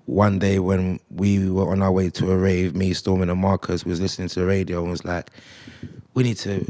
one 0.06 0.40
day 0.40 0.60
when 0.60 1.00
we 1.10 1.50
were 1.50 1.72
on 1.72 1.82
our 1.82 1.92
way 1.92 2.10
to 2.10 2.32
a 2.32 2.38
rave, 2.38 2.76
me, 2.76 2.94
Storm, 2.94 3.22
and 3.22 3.40
Marcus 3.40 3.86
was 3.86 4.02
listening 4.02 4.28
to 4.30 4.42
the 4.42 4.46
radio 4.46 4.82
and 4.82 4.92
was 4.92 5.06
like, 5.06 5.30
we 6.14 6.24
need 6.24 6.38
to 6.38 6.66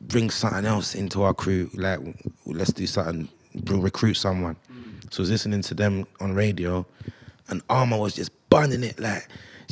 bring 0.00 0.30
something 0.30 0.64
else 0.66 0.94
into 0.94 1.22
our 1.22 1.34
crew. 1.34 1.70
Like, 1.74 2.00
let's 2.46 2.72
do 2.72 2.86
something, 2.86 3.28
bring, 3.54 3.80
recruit 3.80 4.14
someone. 4.14 4.56
So 5.10 5.20
I 5.20 5.22
was 5.22 5.30
listening 5.30 5.62
to 5.62 5.74
them 5.74 6.06
on 6.20 6.34
radio, 6.34 6.86
and 7.48 7.62
Armour 7.68 7.98
was 7.98 8.14
just 8.14 8.30
bunning 8.48 8.84
it 8.84 9.00
like, 9.00 9.26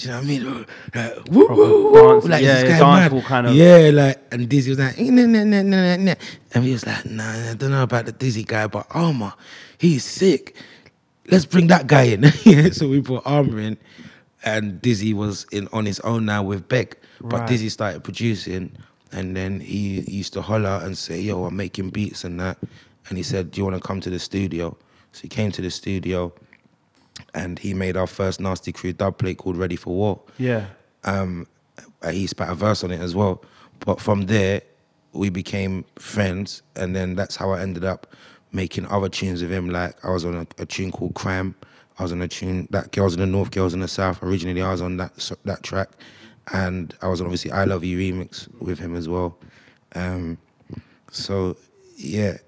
you 0.04 0.10
know 0.10 0.16
what 0.16 0.24
I 0.24 0.26
mean? 0.26 0.66
Like, 0.94 1.28
woo, 1.30 1.46
woo, 1.48 1.92
woo. 1.92 2.12
dance- 2.12 2.24
Like, 2.28 2.42
yeah, 2.42 2.62
this 2.62 2.78
guy 2.80 3.08
mad. 3.08 3.24
kind 3.24 3.46
of- 3.46 3.54
Yeah, 3.54 3.90
like, 3.92 4.18
and 4.32 4.48
Dizzee 4.48 4.68
was 4.70 4.78
like, 4.78 4.98
eh, 4.98 5.10
nah, 5.10 5.26
nah, 5.26 5.44
nah, 5.44 5.62
nah, 5.62 5.96
nah, 5.96 5.96
nah. 5.96 6.14
and 6.54 6.64
he 6.64 6.72
was 6.72 6.86
like, 6.86 7.04
nah, 7.06 7.50
I 7.50 7.54
don't 7.54 7.70
know 7.70 7.82
about 7.82 8.06
the 8.06 8.12
Dizzee 8.12 8.46
guy, 8.46 8.66
but 8.66 8.86
Armour, 8.90 9.34
he's 9.78 10.04
sick. 10.04 10.56
Let's 11.30 11.44
bring 11.44 11.66
that 11.68 11.86
guy 11.86 12.02
in. 12.04 12.24
So 12.72 12.88
we 12.88 13.00
brought 13.00 13.22
Armour 13.26 13.60
in, 13.60 13.76
and 14.44 14.80
Dizzee 14.80 15.14
was 15.14 15.44
in 15.52 15.68
on 15.72 15.84
his 15.86 16.00
own 16.00 16.24
now 16.24 16.42
with 16.42 16.68
Beck. 16.68 16.96
But 17.20 17.40
Right. 17.40 17.48
Dizzee 17.50 17.70
started 17.70 18.04
producing, 18.04 18.70
and 19.12 19.36
then 19.36 19.60
he 19.60 20.00
used 20.02 20.32
to 20.34 20.42
holler 20.42 20.80
and 20.84 20.96
say, 20.96 21.20
"Yo, 21.20 21.44
I'm 21.44 21.56
making 21.56 21.90
beats 21.90 22.24
and 22.24 22.38
that." 22.40 22.56
And 23.08 23.18
he 23.18 23.24
said, 23.24 23.50
"Do 23.50 23.58
you 23.60 23.64
want 23.64 23.76
to 23.76 23.80
come 23.86 24.00
to 24.00 24.08
the 24.10 24.18
studio?" 24.18 24.76
So 25.12 25.22
he 25.22 25.28
came 25.28 25.50
to 25.52 25.60
the 25.62 25.70
studio, 25.70 26.32
and 27.34 27.58
he 27.58 27.74
made 27.74 27.96
our 27.96 28.06
first 28.06 28.40
Nasty 28.40 28.72
Crew 28.72 28.92
dub 28.92 29.18
plate 29.18 29.38
called 29.38 29.56
"Ready 29.56 29.76
for 29.76 29.94
War." 29.94 30.20
Yeah. 30.38 30.66
Um, 31.04 31.46
he 32.10 32.26
spat 32.26 32.48
a 32.50 32.54
verse 32.54 32.82
on 32.84 32.90
it 32.90 33.00
as 33.00 33.14
well. 33.14 33.42
But 33.80 34.00
from 34.00 34.22
there, 34.22 34.62
we 35.12 35.28
became 35.30 35.84
friends, 35.96 36.62
and 36.76 36.94
then 36.94 37.14
that's 37.14 37.36
how 37.36 37.50
I 37.52 37.60
ended 37.60 37.84
up 37.84 38.06
making 38.52 38.86
other 38.86 39.08
tunes 39.08 39.42
with 39.42 39.52
him. 39.52 39.68
Like 39.70 40.02
I 40.04 40.10
was 40.10 40.24
on 40.24 40.34
a, 40.36 40.46
a 40.62 40.66
tune 40.66 40.90
called 40.90 41.14
Cram. 41.14 41.54
I 41.98 42.02
was 42.04 42.12
on 42.12 42.22
a 42.22 42.28
tune 42.28 42.68
that 42.70 42.92
"Girls 42.92 43.14
in 43.14 43.20
the 43.20 43.26
North, 43.26 43.50
Girls 43.50 43.74
in 43.74 43.80
the 43.80 43.88
South." 43.88 44.22
Originally, 44.22 44.62
I 44.62 44.70
was 44.70 44.80
on 44.82 44.96
that 44.98 45.32
that 45.44 45.62
track, 45.62 45.90
and 46.52 46.94
I 47.02 47.08
was 47.08 47.20
on 47.20 47.26
obviously 47.26 47.50
"I 47.52 47.64
Love 47.64 47.84
You" 47.84 47.98
remix 47.98 48.48
with 48.60 48.78
him 48.78 48.94
as 48.96 49.08
well. 49.08 49.38
Um, 49.94 50.38
so 51.10 51.56
yeah, 51.96 52.38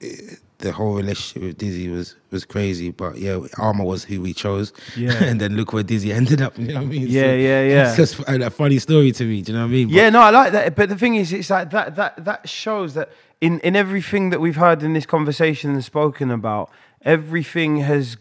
it- 0.00 0.40
the 0.58 0.72
whole 0.72 0.94
relationship 0.94 1.42
with 1.42 1.58
Dizzee 1.58 1.90
was 1.92 2.16
was 2.30 2.44
crazy. 2.44 2.90
But 2.90 3.18
yeah, 3.18 3.38
Armour 3.58 3.84
was 3.84 4.04
who 4.04 4.20
we 4.20 4.32
chose. 4.34 4.72
Yeah. 4.96 5.12
and 5.24 5.40
then 5.40 5.56
look 5.56 5.72
where 5.72 5.84
Dizzee 5.84 6.14
ended 6.14 6.40
up. 6.40 6.56
You 6.58 6.68
know 6.68 6.74
what 6.74 6.82
I 6.82 6.86
mean? 6.86 7.06
Yeah, 7.08 7.32
yeah, 7.34 7.62
yeah. 7.62 7.88
It's 7.88 7.96
just 7.96 8.18
a, 8.20 8.46
a 8.46 8.50
funny 8.50 8.78
story 8.78 9.12
to 9.12 9.24
me. 9.24 9.42
Do 9.42 9.52
you 9.52 9.58
know 9.58 9.64
what 9.64 9.70
I 9.70 9.72
mean? 9.72 9.88
But- 9.88 9.94
Yeah, 9.94 10.10
no, 10.10 10.20
I 10.20 10.30
like 10.30 10.52
that. 10.52 10.74
But 10.74 10.88
the 10.88 10.96
thing 10.96 11.16
is, 11.16 11.32
it's 11.32 11.50
like 11.50 11.70
that 11.70 11.96
that 11.96 12.24
that 12.24 12.48
shows 12.48 12.94
that 12.94 13.10
in 13.40 13.60
in 13.60 13.76
everything 13.76 14.30
that 14.30 14.40
we've 14.40 14.56
heard 14.56 14.82
in 14.82 14.92
this 14.94 15.06
conversation 15.06 15.72
and 15.72 15.84
spoken 15.84 16.30
about, 16.30 16.70
everything 17.02 17.78
has 17.78 18.16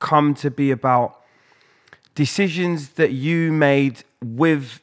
come 0.00 0.34
to 0.34 0.50
be 0.50 0.70
about 0.70 1.20
decisions 2.14 2.90
that 2.90 3.12
you 3.12 3.50
made 3.52 4.04
with 4.22 4.80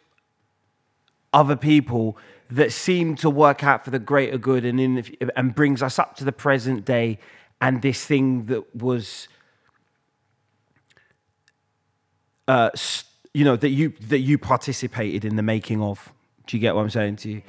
other 1.34 1.56
people 1.56 2.17
that 2.51 2.71
seem 2.71 3.15
to 3.15 3.29
work 3.29 3.63
out 3.63 3.83
for 3.83 3.91
the 3.91 3.99
greater 3.99 4.37
good 4.37 4.65
and 4.65 4.79
in 4.79 4.95
the, 4.95 5.31
and 5.35 5.55
brings 5.55 5.81
us 5.81 5.97
up 5.97 6.15
to 6.17 6.25
the 6.25 6.31
present 6.31 6.85
day 6.85 7.17
and 7.61 7.81
this 7.81 8.05
thing 8.05 8.45
that 8.47 8.75
was 8.75 9.27
uh, 12.47 12.69
you 13.33 13.45
know 13.45 13.55
that 13.55 13.69
you 13.69 13.93
that 14.09 14.19
you 14.19 14.37
participated 14.37 15.23
in 15.23 15.37
the 15.37 15.43
making 15.43 15.81
of. 15.81 16.11
Do 16.47 16.57
you 16.57 16.61
get 16.61 16.75
what 16.75 16.81
I'm 16.81 16.89
saying 16.89 17.17
to 17.17 17.29
you? 17.29 17.41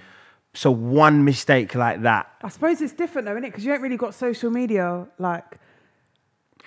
So 0.54 0.70
one 0.70 1.24
mistake 1.24 1.74
like 1.74 2.02
that. 2.02 2.30
I 2.42 2.48
suppose 2.48 2.80
it's 2.80 2.92
different 2.92 3.26
though, 3.26 3.32
isn't 3.32 3.44
it? 3.44 3.48
Because 3.48 3.64
you 3.64 3.72
ain't 3.72 3.82
really 3.82 3.96
got 3.96 4.14
social 4.14 4.50
media 4.50 5.06
like. 5.18 5.58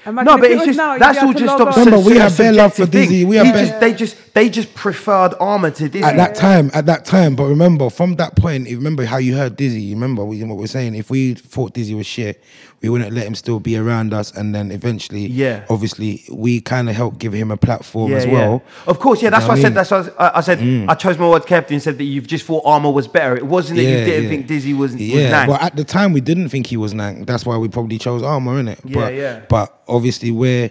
Imagine 0.07 0.25
No, 0.25 0.37
but 0.37 0.51
it's 0.51 0.65
just 0.65 0.77
now, 0.77 0.97
that's 0.99 1.17
all 1.23 1.33
just 1.33 1.45
log 1.45 1.61
of 1.61 1.67
on. 1.69 1.85
Remember, 1.85 1.99
we 2.09 2.17
have 2.17 2.31
had 2.31 2.37
bare 2.37 2.53
love 2.53 2.73
for 2.73 2.83
subjective. 2.83 3.11
Dizzee, 3.11 3.25
we 3.25 3.35
have 3.37 3.47
He 3.47 3.51
just- 3.53 3.79
they 3.79 3.93
just 3.93 4.33
they 4.35 4.49
just 4.49 4.75
preferred 4.75 5.33
Armour 5.39 5.71
to 5.71 5.89
Dizzee. 5.89 6.03
at 6.03 6.17
that 6.17 6.35
time, 6.35 6.69
at 6.73 6.85
that 6.85 7.05
time, 7.05 7.35
but 7.35 7.45
remember, 7.45 7.89
from 7.89 8.15
that 8.17 8.35
point, 8.35 8.67
remember 8.69 9.05
how 9.05 9.17
you 9.17 9.35
heard 9.35 9.57
Dizzee. 9.57 9.91
Remember 9.91 10.23
what 10.23 10.37
what 10.37 10.57
we're 10.57 10.67
saying. 10.67 10.93
If 10.95 11.09
we 11.09 11.33
thought 11.33 11.73
Dizzee 11.73 11.95
was 11.95 12.05
shit, 12.05 12.43
we 12.85 12.89
wouldn't 12.99 13.13
let 13.13 13.25
him 13.27 13.35
still 13.35 13.59
be 13.59 13.75
around 13.77 14.13
us. 14.13 14.31
And 14.31 14.53
then 14.53 14.71
eventually, 14.71 15.25
Yeah. 15.27 15.65
obviously, 15.69 16.23
we 16.31 16.61
kind 16.61 16.87
of 16.89 16.95
helped 16.95 17.17
give 17.17 17.33
him 17.33 17.51
a 17.51 17.57
platform 17.57 18.11
yeah, 18.11 18.17
as 18.17 18.27
well. 18.27 18.61
yeah. 18.63 18.83
Of 18.91 18.99
course, 18.99 19.21
yeah. 19.21 19.31
That's 19.31 19.43
You 19.45 19.49
why 19.49 19.55
know 19.55 19.61
I 19.61 19.63
what 19.63 19.87
said. 19.89 20.01
That's 20.05 20.15
why 20.17 20.25
I, 20.25 20.37
I 20.37 20.41
said. 20.41 20.89
I 20.89 20.93
chose 20.95 21.17
my 21.17 21.27
words 21.29 21.45
carefully 21.45 21.75
and 21.75 21.83
said 21.83 21.97
that 21.97 22.03
you've 22.03 22.27
just 22.27 22.45
thought 22.45 22.63
Armour 22.65 22.91
was 22.91 23.07
better. 23.07 23.35
It 23.35 23.45
wasn't 23.45 23.77
that 23.77 23.83
you 23.83 24.05
didn't 24.05 24.29
think 24.29 24.47
Dizzee 24.47 24.77
was 24.77 24.85
was 24.93 25.01
Yeah, 25.01 25.31
nang. 25.31 25.47
well, 25.49 25.57
at 25.61 25.75
the 25.75 25.83
time 25.83 26.13
we 26.13 26.21
didn't 26.21 26.49
think 26.49 26.67
he 26.67 26.77
was 26.77 26.93
Nang. 26.93 27.25
That's 27.25 27.45
why 27.45 27.57
we 27.57 27.67
probably 27.69 27.97
chose 27.97 28.21
Armour, 28.21 28.61
innit? 28.61 28.79
Yeah, 28.85 28.93
but, 28.93 29.13
yeah. 29.15 29.41
But 29.49 29.81
obviously, 29.87 30.29
where 30.31 30.69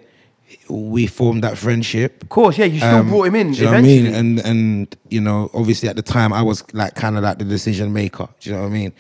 we 0.69 1.07
formed 1.07 1.43
that 1.43 1.59
friendship. 1.59 2.23
of 2.23 2.29
course, 2.29 2.59
yeah. 2.59 2.67
You 2.67 2.79
still 2.79 2.97
um, 2.99 3.09
brought 3.09 3.27
him 3.27 3.35
in 3.35 3.53
do 3.53 3.59
you 3.59 3.65
know 3.65 3.71
eventually. 3.73 4.03
what 4.05 4.15
I 4.19 4.23
mean? 4.23 4.39
And 4.39 4.47
and 4.47 4.97
you 5.09 5.21
know, 5.21 5.51
obviously 5.53 5.89
at 5.89 5.97
the 5.97 6.03
time 6.03 6.33
I 6.33 6.43
was 6.43 6.63
like 6.73 6.95
kind 6.95 7.17
of 7.17 7.25
like 7.25 7.39
the 7.39 7.45
decision 7.45 7.93
maker. 7.93 8.29
Do 8.41 8.51
you 8.51 8.57
know 8.57 8.63
what 8.63 8.69
I 8.69 8.71
mean? 8.71 8.93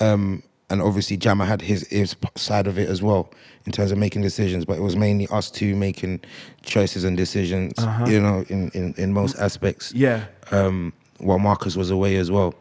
Um, 0.00 0.42
and 0.74 0.82
obviously 0.82 1.16
Jammer 1.16 1.46
had 1.46 1.62
his 1.62 1.86
his 1.88 2.14
side 2.36 2.66
of 2.66 2.78
it 2.78 2.88
as 2.88 3.00
well 3.00 3.30
in 3.66 3.72
terms 3.72 3.90
of 3.92 3.98
making 3.98 4.22
decisions, 4.22 4.64
but 4.66 4.76
it 4.76 4.82
was 4.82 4.96
mainly 4.96 5.26
us 5.30 5.50
two 5.50 5.74
making 5.74 6.20
choices 6.62 7.04
and 7.04 7.16
decisions. 7.16 7.72
You 8.06 8.20
know, 8.20 8.44
in 8.48 8.70
in 8.74 8.94
in 8.98 9.12
most 9.12 9.34
aspects. 9.38 9.92
Uh-huh. 9.92 10.00
Yeah. 10.06 10.24
Um, 10.50 10.92
while 11.18 11.38
Marcus 11.38 11.76
was 11.76 11.90
away 11.90 12.16
as 12.16 12.30
well. 12.30 12.54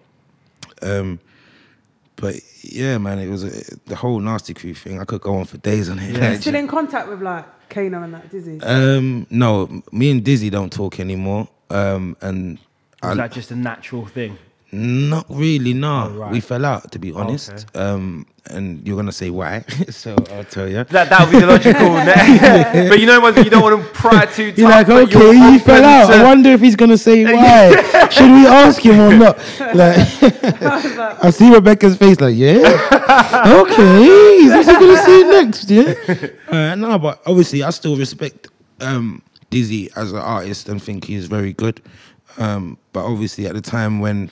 Um, 0.81 1.19
But 2.15 2.35
yeah, 2.61 2.97
man, 2.99 3.17
it 3.19 3.27
was 3.29 3.43
a, 3.43 3.51
the 3.87 3.95
whole 3.95 4.19
nasty 4.19 4.53
crew 4.53 4.73
thing. 4.75 4.99
I 5.01 5.05
could 5.05 5.21
go 5.21 5.35
on 5.35 5.45
for 5.45 5.57
days 5.57 5.89
on 5.89 5.99
it. 5.99 6.15
Yeah. 6.15 6.29
Like, 6.29 6.41
Still 6.45 6.55
in 6.55 6.67
contact 6.67 7.09
with 7.09 7.21
like 7.21 7.45
Kano 7.69 8.03
and 8.03 8.13
that 8.13 8.29
Dizzee. 8.31 8.61
um, 8.63 9.25
no, 9.29 9.67
me 9.91 10.11
and 10.11 10.23
Dizzee 10.23 10.51
don't 10.51 10.71
talk 10.71 10.99
anymore. 10.99 11.47
Um, 11.69 12.15
and 12.21 12.59
Was 13.01 13.11
I, 13.11 13.15
that 13.15 13.31
just 13.31 13.51
a 13.51 13.55
natural 13.55 14.05
thing? 14.05 14.37
Not 14.73 15.27
really, 15.29 15.75
no. 15.75 16.09
Oh, 16.09 16.17
right. 16.17 16.31
We 16.31 16.39
fell 16.39 16.65
out, 16.65 16.91
to 16.93 16.99
be 16.99 17.11
honest. 17.11 17.51
Okay. 17.51 17.79
Um, 17.79 18.25
and 18.47 18.85
you're 18.85 18.97
gonna 18.97 19.11
say 19.11 19.29
why, 19.29 19.61
so 19.89 20.15
I'll 20.31 20.43
tell 20.43 20.67
you. 20.67 20.83
That 20.85 21.09
that 21.09 21.21
would 21.21 21.31
be 21.31 21.39
the 21.39 21.45
logical. 21.45 21.93
ne- 21.93 22.89
but 22.89 22.99
you 22.99 23.05
know 23.05 23.19
what? 23.21 23.37
You 23.37 23.51
don't 23.51 23.61
want 23.61 23.81
to 23.81 23.89
pry 23.91 24.25
too 24.25 24.49
tight. 24.51 24.57
You're 24.57 24.69
like, 24.69 24.89
okay, 24.89 25.19
you're 25.19 25.51
he 25.51 25.59
fell 25.59 25.83
out. 25.85 26.07
to- 26.07 26.13
I 26.15 26.23
wonder 26.23 26.49
if 26.49 26.59
he's 26.59 26.75
gonna 26.75 26.97
say 26.97 27.23
why. 27.23 28.09
Should 28.09 28.31
we 28.31 28.47
ask 28.47 28.81
him 28.81 28.99
or 28.99 29.15
not? 29.15 29.37
Like, 29.75 29.97
I 31.23 31.29
see 31.29 31.53
Rebecca's 31.53 31.95
face. 31.95 32.19
Like, 32.19 32.35
yeah, 32.35 32.57
okay. 33.61 34.47
What's 34.49 34.67
he 34.67 34.73
gonna 34.73 34.97
say 35.05 35.23
next? 35.23 35.69
Yeah. 35.69 35.93
Uh, 36.49 36.75
no, 36.75 36.97
but 36.97 37.21
obviously, 37.27 37.61
I 37.63 37.69
still 37.69 37.95
respect 37.95 38.47
um, 38.81 39.21
Dizzee 39.51 39.89
as 39.95 40.11
an 40.11 40.17
artist 40.19 40.67
and 40.67 40.81
think 40.81 41.05
he's 41.05 41.27
very 41.27 41.53
good. 41.53 41.79
Um, 42.37 42.77
but 42.91 43.05
obviously, 43.05 43.45
at 43.47 43.53
the 43.53 43.61
time 43.61 43.99
when, 43.99 44.31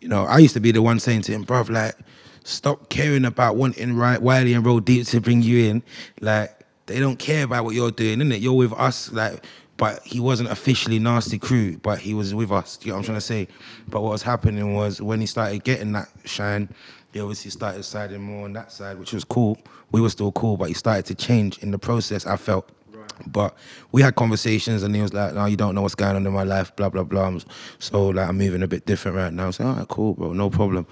you 0.00 0.08
know, 0.08 0.24
I 0.24 0.38
used 0.38 0.54
to 0.54 0.60
be 0.60 0.72
the 0.72 0.82
one 0.82 1.00
saying 1.00 1.22
to 1.22 1.32
him, 1.32 1.44
bruv, 1.44 1.68
like, 1.68 1.94
stop 2.44 2.88
caring 2.88 3.24
about 3.24 3.56
wanting 3.56 3.96
right 3.96 4.20
Wiley 4.20 4.54
and 4.54 4.64
Roll 4.64 4.80
Deep 4.80 5.06
to 5.08 5.20
bring 5.20 5.42
you 5.42 5.68
in. 5.70 5.82
Like, 6.20 6.58
they 6.86 6.98
don't 6.98 7.18
care 7.18 7.44
about 7.44 7.64
what 7.64 7.74
you're 7.74 7.90
doing, 7.90 8.18
innit? 8.18 8.40
You're 8.40 8.54
with 8.54 8.72
us, 8.72 9.12
like. 9.12 9.44
But 9.76 10.02
he 10.02 10.20
wasn't 10.20 10.50
officially 10.50 10.98
nasty 10.98 11.38
crew, 11.38 11.78
but 11.78 12.00
he 12.00 12.12
was 12.12 12.34
with 12.34 12.52
us. 12.52 12.76
Do 12.76 12.86
you 12.86 12.92
know 12.92 12.96
what 12.96 12.98
I'm 12.98 13.04
trying 13.06 13.16
to 13.16 13.22
say? 13.22 13.48
But 13.88 14.02
what 14.02 14.10
was 14.10 14.22
happening 14.22 14.74
was 14.74 15.00
when 15.00 15.20
he 15.20 15.26
started 15.26 15.64
getting 15.64 15.92
that 15.92 16.08
shine, 16.26 16.68
he 17.14 17.20
obviously 17.20 17.50
started 17.50 17.82
siding 17.84 18.20
more 18.20 18.44
on 18.44 18.52
that 18.52 18.72
side, 18.72 18.98
which 18.98 19.14
was 19.14 19.24
cool. 19.24 19.56
We 19.90 20.02
were 20.02 20.10
still 20.10 20.32
cool, 20.32 20.58
but 20.58 20.68
he 20.68 20.74
started 20.74 21.06
to 21.06 21.14
change 21.14 21.56
in 21.60 21.70
the 21.70 21.78
process. 21.78 22.26
I 22.26 22.36
felt. 22.36 22.68
But 23.26 23.56
we 23.92 24.02
had 24.02 24.14
conversations, 24.16 24.82
and 24.82 24.94
he 24.94 25.02
was 25.02 25.12
like, 25.12 25.34
"No, 25.34 25.46
you 25.46 25.56
don't 25.56 25.74
know 25.74 25.82
what's 25.82 25.94
going 25.94 26.16
on 26.16 26.26
in 26.26 26.32
my 26.32 26.44
life, 26.44 26.74
blah 26.76 26.88
blah 26.88 27.04
blah." 27.04 27.38
So 27.78 28.08
like, 28.08 28.28
I'm 28.28 28.38
moving 28.38 28.62
a 28.62 28.68
bit 28.68 28.86
different 28.86 29.16
right 29.16 29.32
now. 29.32 29.50
So, 29.50 29.66
all 29.66 29.74
right, 29.74 29.88
cool, 29.88 30.14
bro, 30.14 30.32
no 30.32 30.50
problem. 30.50 30.86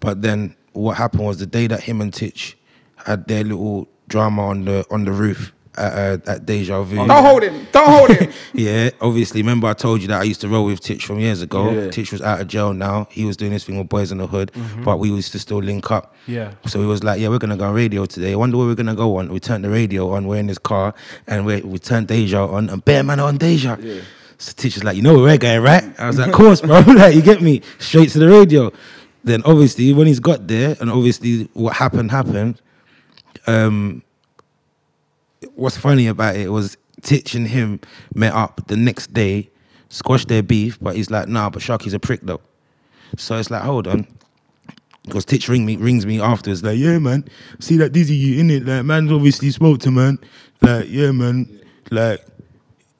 But 0.00 0.22
then 0.22 0.54
what 0.72 0.96
happened 0.96 1.24
was 1.24 1.38
the 1.38 1.46
day 1.46 1.66
that 1.66 1.82
him 1.82 2.00
and 2.00 2.12
Titch 2.12 2.56
had 2.96 3.26
their 3.28 3.44
little 3.44 3.88
drama 4.08 4.46
on 4.46 4.64
the 4.66 4.84
on 4.90 5.04
the 5.04 5.12
roof 5.12 5.52
at, 5.76 5.92
uh, 6.28 6.30
at 6.32 6.46
Deja 6.46 6.82
Vu. 6.82 6.96
Don't 6.96 7.10
hold 7.10 7.42
him. 7.42 7.66
Don't 7.72 7.88
hold 7.88 8.10
him. 8.10 8.32
Yeah, 8.54 8.90
obviously. 9.00 9.42
Remember, 9.42 9.66
I 9.68 9.74
told 9.74 10.00
you 10.00 10.08
that 10.08 10.20
I 10.20 10.24
used 10.24 10.40
to 10.40 10.48
roll 10.48 10.64
with 10.64 10.80
Titch 10.80 11.04
from 11.04 11.18
years 11.20 11.42
ago. 11.42 11.70
Yeah. 11.70 11.90
Titch 11.90 12.10
was 12.12 12.22
out 12.22 12.40
of 12.40 12.48
jail 12.48 12.72
now. 12.72 13.06
He 13.10 13.24
was 13.24 13.36
doing 13.36 13.52
his 13.52 13.64
thing 13.64 13.76
with 13.78 13.88
Boys 13.88 14.12
in 14.12 14.18
the 14.18 14.26
Hood, 14.26 14.50
but 14.84 14.98
we 14.98 15.10
used 15.10 15.32
to 15.32 15.38
still 15.38 15.58
link 15.58 15.90
up. 15.90 16.14
Yeah. 16.26 16.52
So 16.66 16.80
he 16.80 16.86
was 16.86 17.04
like, 17.04 17.20
"Yeah, 17.20 17.28
we're 17.28 17.38
gonna 17.38 17.56
go 17.56 17.64
on 17.66 17.74
radio 17.74 18.06
today. 18.06 18.32
I 18.32 18.36
wonder 18.36 18.56
where 18.56 18.66
we're 18.66 18.74
gonna 18.74 18.94
go 18.94 19.16
on." 19.18 19.28
We 19.30 19.40
turned 19.40 19.64
the 19.64 19.70
radio 19.70 20.10
on. 20.14 20.26
We're 20.26 20.38
in 20.38 20.48
his 20.48 20.58
car, 20.58 20.94
and 21.26 21.44
we 21.44 21.60
we 21.60 21.78
turned 21.78 22.08
Deja 22.08 22.46
on, 22.46 22.68
and 22.70 22.84
Bear 22.84 23.02
Man 23.02 23.20
on 23.20 23.36
Deja. 23.36 23.76
Yeah. 23.80 24.00
So 24.38 24.52
Titch 24.56 24.74
was 24.74 24.84
like, 24.84 24.96
"You 24.96 25.02
know 25.02 25.14
where 25.14 25.22
we're 25.24 25.38
going, 25.38 25.62
right?" 25.62 25.84
I 25.98 26.06
was 26.06 26.18
like, 26.18 26.28
"Of 26.28 26.34
course, 26.34 26.60
bro. 26.62 26.80
like, 26.86 27.14
you 27.14 27.22
get 27.22 27.42
me 27.42 27.62
straight 27.78 28.08
to 28.10 28.18
the 28.18 28.28
radio." 28.28 28.72
Then 29.24 29.42
obviously, 29.44 29.92
when 29.92 30.06
he's 30.06 30.20
got 30.20 30.46
there, 30.46 30.76
and 30.80 30.90
obviously 30.90 31.48
what 31.52 31.74
happened 31.74 32.10
happened. 32.10 32.60
Um, 33.46 34.02
what's 35.56 35.76
funny 35.76 36.06
about 36.06 36.36
it 36.36 36.52
was 36.52 36.76
Titch 37.02 37.34
and 37.34 37.48
him 37.48 37.80
met 38.14 38.32
up 38.32 38.68
the 38.68 38.76
next 38.76 39.12
day, 39.12 39.50
squashed 39.88 40.28
their 40.28 40.42
beef, 40.42 40.78
but 40.80 40.96
he's 40.96 41.10
like, 41.10 41.28
nah, 41.28 41.50
but 41.50 41.62
Sharky's 41.62 41.94
a 41.94 41.98
prick 41.98 42.20
though. 42.22 42.40
So 43.16 43.36
it's 43.36 43.50
like, 43.50 43.62
hold 43.62 43.86
on. 43.86 44.06
Because 45.04 45.24
Titch 45.24 45.48
ring 45.48 45.64
me, 45.64 45.76
rings 45.76 46.04
me 46.04 46.20
afterwards, 46.20 46.64
like, 46.64 46.78
yeah, 46.78 46.98
man, 46.98 47.24
see 47.60 47.76
that 47.76 47.92
Dizzee 47.92 48.18
you 48.18 48.40
in 48.40 48.50
it? 48.50 48.66
Like, 48.66 48.84
man's 48.84 49.12
obviously 49.12 49.50
spoke 49.50 49.78
to 49.80 49.90
man. 49.90 50.18
Like, 50.62 50.86
yeah, 50.88 51.12
man, 51.12 51.60
like, 51.90 52.24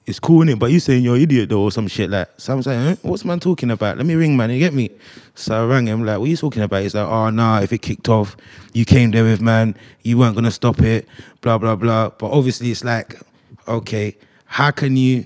it's 0.06 0.20
cool 0.20 0.42
in 0.42 0.48
it, 0.48 0.58
but 0.58 0.70
you 0.70 0.78
saying 0.78 1.02
you're 1.02 1.16
an 1.16 1.22
idiot 1.22 1.48
though, 1.48 1.62
or 1.62 1.72
some 1.72 1.88
shit 1.88 2.08
like. 2.08 2.28
So 2.36 2.54
I'm 2.54 2.62
saying, 2.62 2.80
huh? 2.80 2.96
what's 3.02 3.24
man 3.24 3.40
talking 3.40 3.72
about? 3.72 3.96
Let 3.96 4.06
me 4.06 4.14
ring 4.14 4.36
man, 4.36 4.50
you 4.50 4.60
get 4.60 4.72
me? 4.72 4.90
So 5.34 5.64
I 5.64 5.66
rang 5.66 5.86
him, 5.86 6.06
like, 6.06 6.18
what 6.18 6.26
are 6.26 6.28
you 6.28 6.36
talking 6.36 6.62
about? 6.62 6.82
He's 6.82 6.94
like, 6.94 7.06
oh 7.06 7.30
nah, 7.30 7.60
if 7.60 7.72
it 7.72 7.82
kicked 7.82 8.08
off, 8.08 8.36
you 8.72 8.84
came 8.84 9.10
there 9.10 9.24
with 9.24 9.40
man, 9.40 9.76
you 10.02 10.16
weren't 10.16 10.36
gonna 10.36 10.52
stop 10.52 10.80
it, 10.80 11.08
blah 11.40 11.58
blah 11.58 11.74
blah. 11.74 12.10
But 12.10 12.30
obviously 12.30 12.70
it's 12.70 12.84
like, 12.84 13.20
okay, 13.66 14.16
how 14.44 14.70
can 14.70 14.96
you 14.96 15.24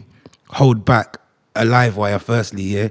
hold 0.48 0.84
back 0.86 1.18
a 1.54 1.64
live 1.66 1.98
wire 1.98 2.18
firstly, 2.18 2.62
yeah? 2.62 2.88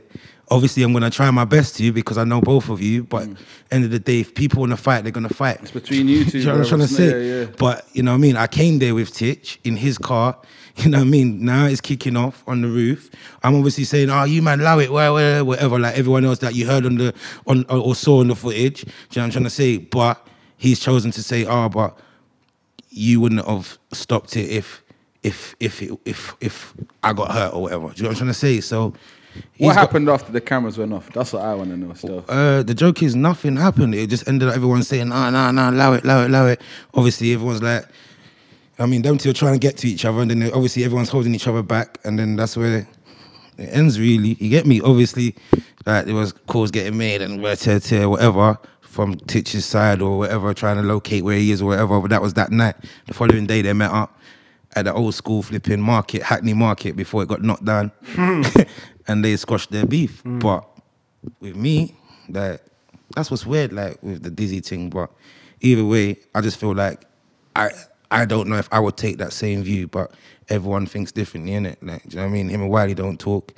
Obviously 0.51 0.83
I'm 0.83 0.93
gonna 0.93 1.09
try 1.09 1.31
my 1.31 1.45
best 1.45 1.75
to 1.77 1.83
you 1.83 1.91
because 1.91 2.19
I 2.19 2.23
know 2.23 2.39
both 2.39 2.69
of 2.69 2.81
you, 2.81 3.03
but 3.03 3.27
mm. 3.27 3.37
end 3.71 3.83
of 3.83 3.89
the 3.89 3.99
day, 3.99 4.19
if 4.19 4.35
people 4.35 4.61
wanna 4.61 4.77
fight, 4.77 5.01
they're 5.01 5.11
gonna 5.11 5.29
fight. 5.29 5.59
It's 5.63 5.71
between 5.71 6.07
you 6.07 6.23
two. 6.23 6.37
You 6.39 6.45
know 6.45 6.51
what 6.53 6.61
I'm 6.61 6.67
trying 6.67 6.81
to 6.81 6.87
say? 6.87 7.09
Yeah, 7.09 7.39
yeah. 7.39 7.51
But 7.57 7.87
you 7.93 8.03
know 8.03 8.11
what 8.11 8.17
I 8.17 8.21
mean? 8.21 8.37
I 8.37 8.45
came 8.45 8.77
there 8.77 8.93
with 8.93 9.11
Titch 9.11 9.59
in 9.63 9.75
his 9.75 9.97
car. 9.97 10.37
You 10.83 10.91
know 10.91 10.99
what 10.99 11.07
I 11.07 11.09
mean? 11.09 11.43
Now 11.43 11.65
it's 11.65 11.81
kicking 11.81 12.15
off 12.15 12.41
on 12.47 12.61
the 12.61 12.67
roof. 12.69 13.09
I'm 13.43 13.55
obviously 13.55 13.83
saying, 13.83 14.09
"Oh, 14.09 14.23
you 14.23 14.41
man, 14.41 14.61
allow 14.61 14.79
it, 14.79 14.91
where, 14.91 15.43
whatever." 15.43 15.77
Like 15.77 15.97
everyone 15.97 16.23
else 16.23 16.39
that 16.39 16.55
you 16.55 16.65
heard 16.65 16.85
on 16.85 16.95
the 16.95 17.13
on 17.47 17.65
or 17.69 17.95
saw 17.95 18.21
on 18.21 18.29
the 18.29 18.35
footage. 18.35 18.83
Do 18.83 18.87
you 18.87 18.93
know 19.17 19.21
what 19.21 19.25
I'm 19.25 19.31
trying 19.31 19.43
to 19.43 19.49
say? 19.49 19.77
But 19.77 20.25
he's 20.57 20.79
chosen 20.79 21.11
to 21.11 21.21
say, 21.23 21.45
"Oh, 21.45 21.67
but 21.67 21.97
you 22.89 23.19
wouldn't 23.19 23.45
have 23.45 23.77
stopped 23.91 24.37
it 24.37 24.49
if 24.49 24.81
if 25.21 25.53
if 25.59 25.81
it, 25.81 25.91
if 26.05 26.35
if 26.39 26.73
I 27.03 27.11
got 27.11 27.31
hurt 27.31 27.53
or 27.53 27.63
whatever." 27.63 27.89
Do 27.89 27.95
you 27.97 28.03
know 28.03 28.09
what 28.09 28.13
I'm 28.13 28.17
trying 28.19 28.27
to 28.29 28.33
say? 28.33 28.61
So. 28.61 28.93
What 29.59 29.75
got- 29.75 29.79
happened 29.81 30.09
after 30.09 30.31
the 30.31 30.41
cameras 30.41 30.77
went 30.77 30.91
off? 30.93 31.11
That's 31.13 31.33
what 31.33 31.43
I 31.43 31.53
want 31.55 31.69
to 31.69 31.77
know 31.77 31.93
still. 31.93 32.25
uh, 32.29 32.63
the 32.63 32.73
joke 32.73 33.03
is 33.03 33.15
nothing 33.15 33.57
happened. 33.57 33.93
It 33.93 34.09
just 34.09 34.27
ended 34.27 34.49
up 34.49 34.55
everyone 34.55 34.81
saying, 34.81 35.09
nah, 35.09 35.29
nah, 35.29 35.51
nah, 35.51 35.69
allow 35.69 35.93
it, 35.93 36.03
allow 36.03 36.23
it, 36.23 36.25
allow 36.29 36.47
it. 36.47 36.61
Obviously, 36.95 37.31
everyone's 37.33 37.61
like, 37.61 37.85
I 38.79 38.85
mean, 38.85 39.01
them 39.01 39.17
two 39.17 39.29
are 39.29 39.33
trying 39.33 39.53
to 39.53 39.59
get 39.59 39.77
to 39.77 39.87
each 39.87 40.05
other, 40.05 40.21
and 40.21 40.31
then 40.31 40.43
obviously 40.53 40.83
everyone's 40.83 41.09
holding 41.09 41.35
each 41.35 41.47
other 41.47 41.61
back, 41.61 41.99
and 42.05 42.17
then 42.17 42.35
that's 42.35 42.55
where 42.55 42.79
it 42.79 42.87
ends, 43.57 43.99
really. 43.99 44.37
You 44.39 44.49
get 44.49 44.65
me? 44.65 44.79
Obviously, 44.81 45.35
like, 45.85 46.05
there 46.05 46.15
was 46.15 46.31
calls 46.47 46.71
getting 46.71 46.97
made 46.97 47.21
and 47.21 47.43
tear, 47.57 47.79
tear, 47.79 48.09
whatever, 48.09 48.57
from 48.81 49.15
Titch's 49.15 49.65
side 49.65 50.01
or 50.01 50.17
whatever, 50.17 50.53
trying 50.53 50.77
to 50.77 50.83
locate 50.83 51.23
where 51.23 51.37
he 51.37 51.51
is 51.51 51.61
or 51.61 51.65
whatever, 51.65 51.99
but 51.99 52.09
that 52.09 52.21
was 52.21 52.33
that 52.35 52.51
night. 52.51 52.75
The 53.07 53.13
following 53.13 53.45
day, 53.45 53.61
they 53.61 53.73
met 53.73 53.91
up 53.91 54.17
at 54.75 54.85
the 54.85 54.93
old 54.93 55.13
school 55.13 55.43
flipping 55.43 55.81
market, 55.81 56.23
Hackney 56.23 56.53
Market, 56.53 56.95
before 56.95 57.23
it 57.23 57.27
got 57.27 57.41
knocked 57.41 57.65
down, 57.65 57.91
and 59.07 59.25
they 59.25 59.35
squashed 59.35 59.71
their 59.71 59.85
beef. 59.85 60.23
Mm. 60.23 60.39
But 60.39 60.67
with 61.39 61.55
me, 61.55 61.95
that 62.29 62.61
that's 63.15 63.29
what's 63.29 63.45
weird, 63.45 63.73
like 63.73 64.01
with 64.01 64.23
the 64.23 64.29
Dizzee 64.29 64.65
thing. 64.65 64.89
But 64.89 65.11
either 65.61 65.83
way, 65.83 66.17
I 66.33 66.41
just 66.41 66.59
feel 66.59 66.73
like 66.73 67.05
I 67.55 67.71
I 68.11 68.25
don't 68.25 68.47
know 68.47 68.57
if 68.57 68.67
I 68.71 68.79
would 68.79 68.97
take 68.97 69.17
that 69.19 69.33
same 69.33 69.63
view, 69.63 69.87
but 69.87 70.11
everyone 70.49 70.85
thinks 70.85 71.11
differently, 71.11 71.51
innit? 71.53 71.77
Like, 71.81 72.03
do 72.03 72.09
you 72.09 72.15
know 72.17 72.23
what 72.23 72.29
I 72.29 72.33
mean? 72.33 72.49
Him 72.49 72.61
and 72.61 72.69
Wiley 72.69 72.93
don't 72.93 73.19
talk. 73.19 73.53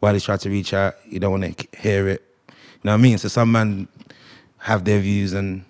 Wiley 0.00 0.20
tried 0.20 0.40
to 0.40 0.50
reach 0.50 0.74
out, 0.74 0.94
you 1.08 1.20
don't 1.20 1.40
want 1.40 1.56
to 1.58 1.68
hear 1.78 2.08
it. 2.08 2.22
You 2.48 2.54
know 2.84 2.92
what 2.92 2.98
I 2.98 3.02
mean? 3.02 3.18
So 3.18 3.28
some 3.28 3.52
man 3.52 3.86
have 4.58 4.84
their 4.84 4.98
views 5.00 5.32
and 5.32 5.64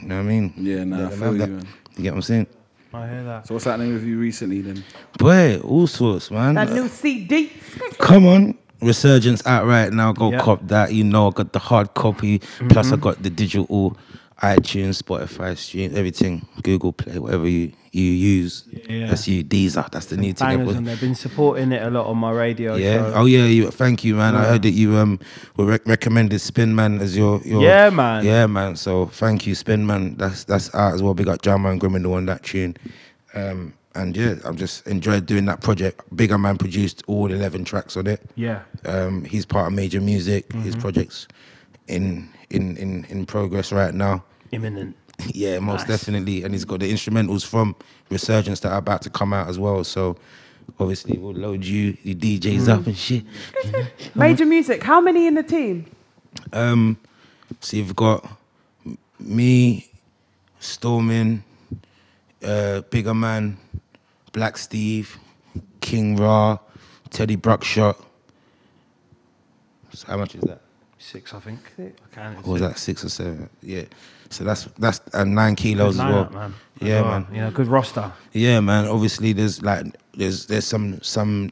you 0.00 0.08
know 0.08 0.16
what 0.16 0.20
I 0.20 0.24
mean? 0.24 0.52
Yeah, 0.56 0.84
nah, 0.84 1.08
I 1.08 1.10
feel 1.10 1.32
you, 1.32 1.38
that. 1.38 1.48
man. 1.48 1.68
You 1.96 2.02
get 2.04 2.10
what 2.12 2.16
I'm 2.16 2.22
saying? 2.22 2.46
I 2.94 3.08
hear 3.08 3.24
that. 3.24 3.46
So 3.46 3.54
what's 3.54 3.64
happening 3.64 3.92
with 3.92 4.04
you 4.04 4.18
recently 4.18 4.60
then? 4.60 4.84
Boy, 5.18 5.58
all 5.60 5.86
sorts, 5.86 6.30
man. 6.30 6.54
That 6.54 6.70
new 6.70 6.88
CD. 6.88 7.52
Come 7.98 8.26
on. 8.26 8.58
Resurgence 8.80 9.44
out 9.44 9.66
right 9.66 9.92
now. 9.92 10.12
Go 10.12 10.30
Yeah. 10.30 10.40
cop 10.40 10.66
that. 10.68 10.94
You 10.94 11.04
know, 11.04 11.28
I 11.28 11.30
got 11.32 11.52
the 11.52 11.58
hard 11.58 11.94
copy. 11.94 12.38
Plus, 12.38 12.86
I 12.86 12.92
mm-hmm. 12.92 13.00
got 13.00 13.22
the 13.22 13.30
digital 13.30 13.96
iTunes, 14.42 15.02
Spotify, 15.02 15.56
stream, 15.56 15.92
everything. 15.96 16.46
Google 16.62 16.92
Play, 16.92 17.18
whatever 17.18 17.48
you, 17.48 17.72
you 17.92 18.04
use. 18.04 18.64
Yeah. 18.88 19.08
That's 19.08 19.26
you. 19.26 19.42
Deezer. 19.42 19.90
That's 19.90 20.06
the 20.06 20.16
new 20.16 20.32
thing. 20.32 20.58
Bangers, 20.58 20.76
and 20.76 20.86
they've 20.86 21.00
been 21.00 21.14
supporting 21.16 21.72
it 21.72 21.82
a 21.82 21.90
lot 21.90 22.06
on 22.06 22.18
my 22.18 22.30
radio. 22.30 22.76
Yeah. 22.76 22.98
show. 22.98 23.12
Oh 23.16 23.24
yeah. 23.24 23.44
You, 23.46 23.70
thank 23.70 24.04
you, 24.04 24.14
man. 24.14 24.36
I 24.36 24.44
heard 24.44 24.62
that 24.62 24.70
you 24.70 24.96
um 24.96 25.18
were 25.56 25.64
rec- 25.64 25.86
recommended 25.86 26.40
Spin 26.40 26.74
Man 26.74 27.00
as 27.00 27.16
your 27.16 27.40
your. 27.42 27.62
Yeah, 27.62 27.90
man. 27.90 28.24
Yeah, 28.24 28.46
man. 28.46 28.76
So 28.76 29.06
thank 29.06 29.46
you, 29.46 29.54
Spin 29.56 29.86
Man. 29.86 30.14
That's 30.16 30.44
that's 30.44 30.72
out 30.74 30.94
as 30.94 31.02
well. 31.02 31.14
Big 31.14 31.26
up 31.28 31.42
Jam 31.42 31.62
Man 31.62 31.78
Grimmindle 31.78 32.14
on 32.14 32.26
that 32.26 32.44
tune. 32.44 32.76
Um 33.34 33.74
and 33.94 34.16
yeah, 34.16 34.36
I've 34.44 34.54
just 34.54 34.86
enjoyed 34.86 35.26
doing 35.26 35.46
that 35.46 35.60
project. 35.62 36.02
Bigger 36.14 36.38
Man 36.38 36.56
produced 36.58 37.02
all 37.08 37.32
eleven 37.32 37.64
tracks 37.64 37.96
on 37.96 38.06
it. 38.06 38.20
Yeah. 38.36 38.62
Um, 38.84 39.24
he's 39.24 39.44
part 39.44 39.66
of 39.66 39.72
Major 39.72 40.00
Music. 40.00 40.52
His 40.52 40.74
Mm-hmm. 40.74 40.80
projects 40.80 41.26
in 41.88 42.28
in 42.50 42.76
in 42.76 43.04
in 43.08 43.26
progress 43.26 43.72
right 43.72 43.94
now. 43.94 44.24
Imminent. 44.52 44.96
Yeah, 45.34 45.58
most 45.58 45.88
Nice. 45.88 45.98
definitely. 45.98 46.44
And 46.44 46.54
he's 46.54 46.64
got 46.64 46.78
the 46.80 46.90
instrumentals 46.92 47.44
from 47.44 47.74
Resurgence 48.08 48.60
that 48.60 48.70
are 48.72 48.78
about 48.78 49.02
to 49.02 49.10
come 49.10 49.32
out 49.32 49.48
as 49.48 49.58
well. 49.58 49.82
So 49.82 50.16
obviously 50.78 51.18
we'll 51.18 51.34
load 51.34 51.64
you, 51.64 51.96
the 52.04 52.14
DJs 52.14 52.60
Mm. 52.66 52.68
up 52.68 52.86
and 52.86 52.96
shit. 52.96 53.24
Major 54.14 54.46
music. 54.46 54.82
How 54.84 55.00
many 55.00 55.26
in 55.26 55.34
the 55.34 55.42
team? 55.42 55.86
Um, 56.52 56.98
so 57.60 57.76
you've 57.76 57.96
got 57.96 58.24
me, 59.18 59.90
Stormin, 60.60 61.42
uh, 62.44 62.82
Bigger 62.82 63.14
Man, 63.14 63.58
Black 64.32 64.56
Steve, 64.56 65.18
King 65.80 66.14
Ra, 66.16 66.58
Teddy 67.10 67.34
Bruckshot. 67.36 67.96
So 69.92 70.06
how 70.06 70.16
much 70.16 70.36
is 70.36 70.42
that? 70.42 70.60
Six, 71.10 71.32
I 71.32 71.40
think. 71.40 71.60
Six. 71.74 72.00
I 72.04 72.14
can. 72.14 72.36
Or 72.44 72.52
was 72.52 72.60
that 72.60 72.78
six 72.78 73.02
or 73.02 73.08
seven? 73.08 73.48
Yeah. 73.62 73.84
So 74.28 74.44
that's 74.44 74.64
that's 74.78 75.00
and 75.14 75.34
nine 75.34 75.56
kilos 75.56 75.98
as 75.98 76.04
well. 76.04 76.26
Lineup, 76.26 76.32
man. 76.34 76.54
Yeah, 76.82 77.00
well. 77.00 77.10
man. 77.20 77.26
You 77.32 77.40
know, 77.40 77.50
good 77.50 77.66
roster. 77.66 78.12
Yeah, 78.32 78.60
man. 78.60 78.86
Obviously, 78.86 79.32
there's 79.32 79.62
like 79.62 79.86
there's 80.14 80.46
there's 80.46 80.66
some 80.66 81.00
some 81.00 81.50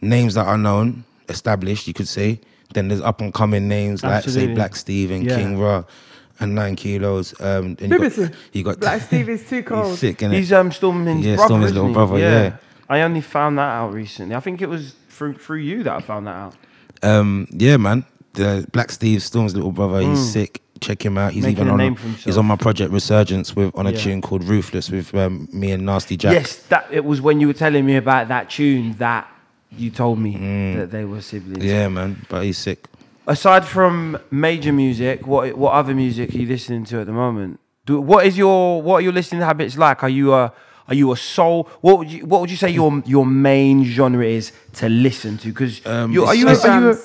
names 0.00 0.34
that 0.34 0.46
are 0.46 0.56
known, 0.58 1.04
established, 1.28 1.88
you 1.88 1.94
could 1.94 2.06
say. 2.06 2.40
Then 2.74 2.86
there's 2.86 3.00
up 3.00 3.20
and 3.20 3.34
coming 3.34 3.66
names 3.66 4.04
like 4.04 4.22
say 4.22 4.54
Black 4.54 4.76
Steve 4.76 5.10
and 5.10 5.24
Yeah. 5.24 5.36
King 5.36 5.58
Ra 5.58 5.82
and 6.38 6.54
Nine 6.54 6.76
Kilos. 6.76 7.34
Um, 7.40 7.74
then 7.74 7.90
you 7.90 7.98
got, 7.98 8.32
you 8.52 8.62
got 8.62 8.80
Black 8.80 9.02
Steve 9.08 9.28
is 9.28 9.48
too 9.48 9.64
cold. 9.64 9.90
He's 9.90 9.98
sick, 9.98 10.18
innit? 10.18 10.34
He's 10.34 10.52
um 10.52 10.70
Stormin's 10.70 11.26
Yeah, 11.26 11.36
brother. 11.36 11.54
Stormin's 11.54 11.64
isn't 11.64 11.74
little 11.74 11.88
he? 11.88 11.94
brother, 11.94 12.18
yeah. 12.18 12.56
I 12.88 13.00
only 13.02 13.20
found 13.20 13.58
that 13.58 13.68
out 13.68 13.92
recently. 13.92 14.36
I 14.36 14.40
think 14.40 14.62
it 14.62 14.68
was 14.68 14.94
through 15.08 15.34
through 15.34 15.58
you 15.58 15.82
that 15.82 15.92
I 15.96 16.00
found 16.00 16.28
that 16.28 16.36
out. 16.36 16.54
Um, 17.02 17.48
yeah, 17.50 17.78
man. 17.78 18.04
The 18.36 18.66
Black 18.72 18.90
Steve 18.90 19.22
Storm's 19.22 19.54
little 19.54 19.72
brother. 19.72 20.00
He's 20.00 20.32
sick. 20.32 20.62
Check 20.80 21.04
him 21.04 21.16
out. 21.18 21.32
He's 21.32 21.42
Mm. 21.42 21.46
Making 21.48 21.56
even 21.62 21.68
a 21.68 21.72
on. 21.72 21.78
name 21.78 21.94
for 21.94 22.06
he's 22.08 22.24
himself. 22.24 22.38
on 22.38 22.46
my 22.46 22.56
project 22.56 22.92
Resurgence 22.92 23.56
with 23.56 23.74
on 23.74 23.86
a 23.86 23.90
Yeah. 23.92 23.98
tune 23.98 24.20
called 24.22 24.44
Ruthless 24.44 24.90
with 24.90 25.14
um, 25.14 25.48
me 25.52 25.72
and 25.72 25.84
Nasty 25.86 26.16
Jack. 26.16 26.34
Yes, 26.34 26.56
that 26.68 26.86
it 26.90 27.04
was 27.04 27.20
when 27.20 27.40
you 27.40 27.46
were 27.46 27.54
telling 27.54 27.84
me 27.86 27.96
about 27.96 28.28
that 28.28 28.50
tune 28.50 28.94
that 28.98 29.26
you 29.76 29.90
told 29.90 30.18
me 30.18 30.34
Mm. 30.34 30.76
that 30.76 30.90
they 30.90 31.04
were 31.04 31.20
siblings. 31.22 31.64
Yeah, 31.64 31.88
man. 31.88 32.24
But 32.28 32.44
he's 32.44 32.58
sick. 32.58 32.86
Aside 33.26 33.64
from 33.64 34.18
major 34.30 34.72
music, 34.72 35.26
what 35.26 35.56
what 35.58 35.72
other 35.72 35.94
music 35.94 36.34
are 36.34 36.38
you 36.38 36.46
listening 36.46 36.84
to 36.86 37.00
at 37.00 37.06
the 37.06 37.12
moment? 37.12 37.58
Do, 37.86 38.00
what 38.00 38.26
is 38.26 38.36
your 38.36 38.82
what 38.82 38.96
are 38.96 39.00
your 39.00 39.12
listening 39.12 39.40
habits 39.42 39.76
like? 39.78 40.02
Are 40.02 40.08
you 40.10 40.34
a 40.34 40.52
are 40.88 40.94
you 40.94 41.12
a 41.12 41.16
soul? 41.16 41.68
What 41.80 41.98
would 41.98 42.10
you 42.10 42.26
what 42.26 42.40
would 42.40 42.50
you 42.50 42.56
say 42.56 42.70
your 42.70 43.02
your 43.06 43.26
main 43.26 43.84
genre 43.84 44.24
is 44.24 44.52
to 44.74 44.88
listen 44.88 45.38
to? 45.38 45.48
Because 45.48 45.84
Um, 45.86 46.12
you, 46.12 46.24
are 46.24 46.34
you, 46.34 46.46
are 46.48 46.54
you, 46.80 46.98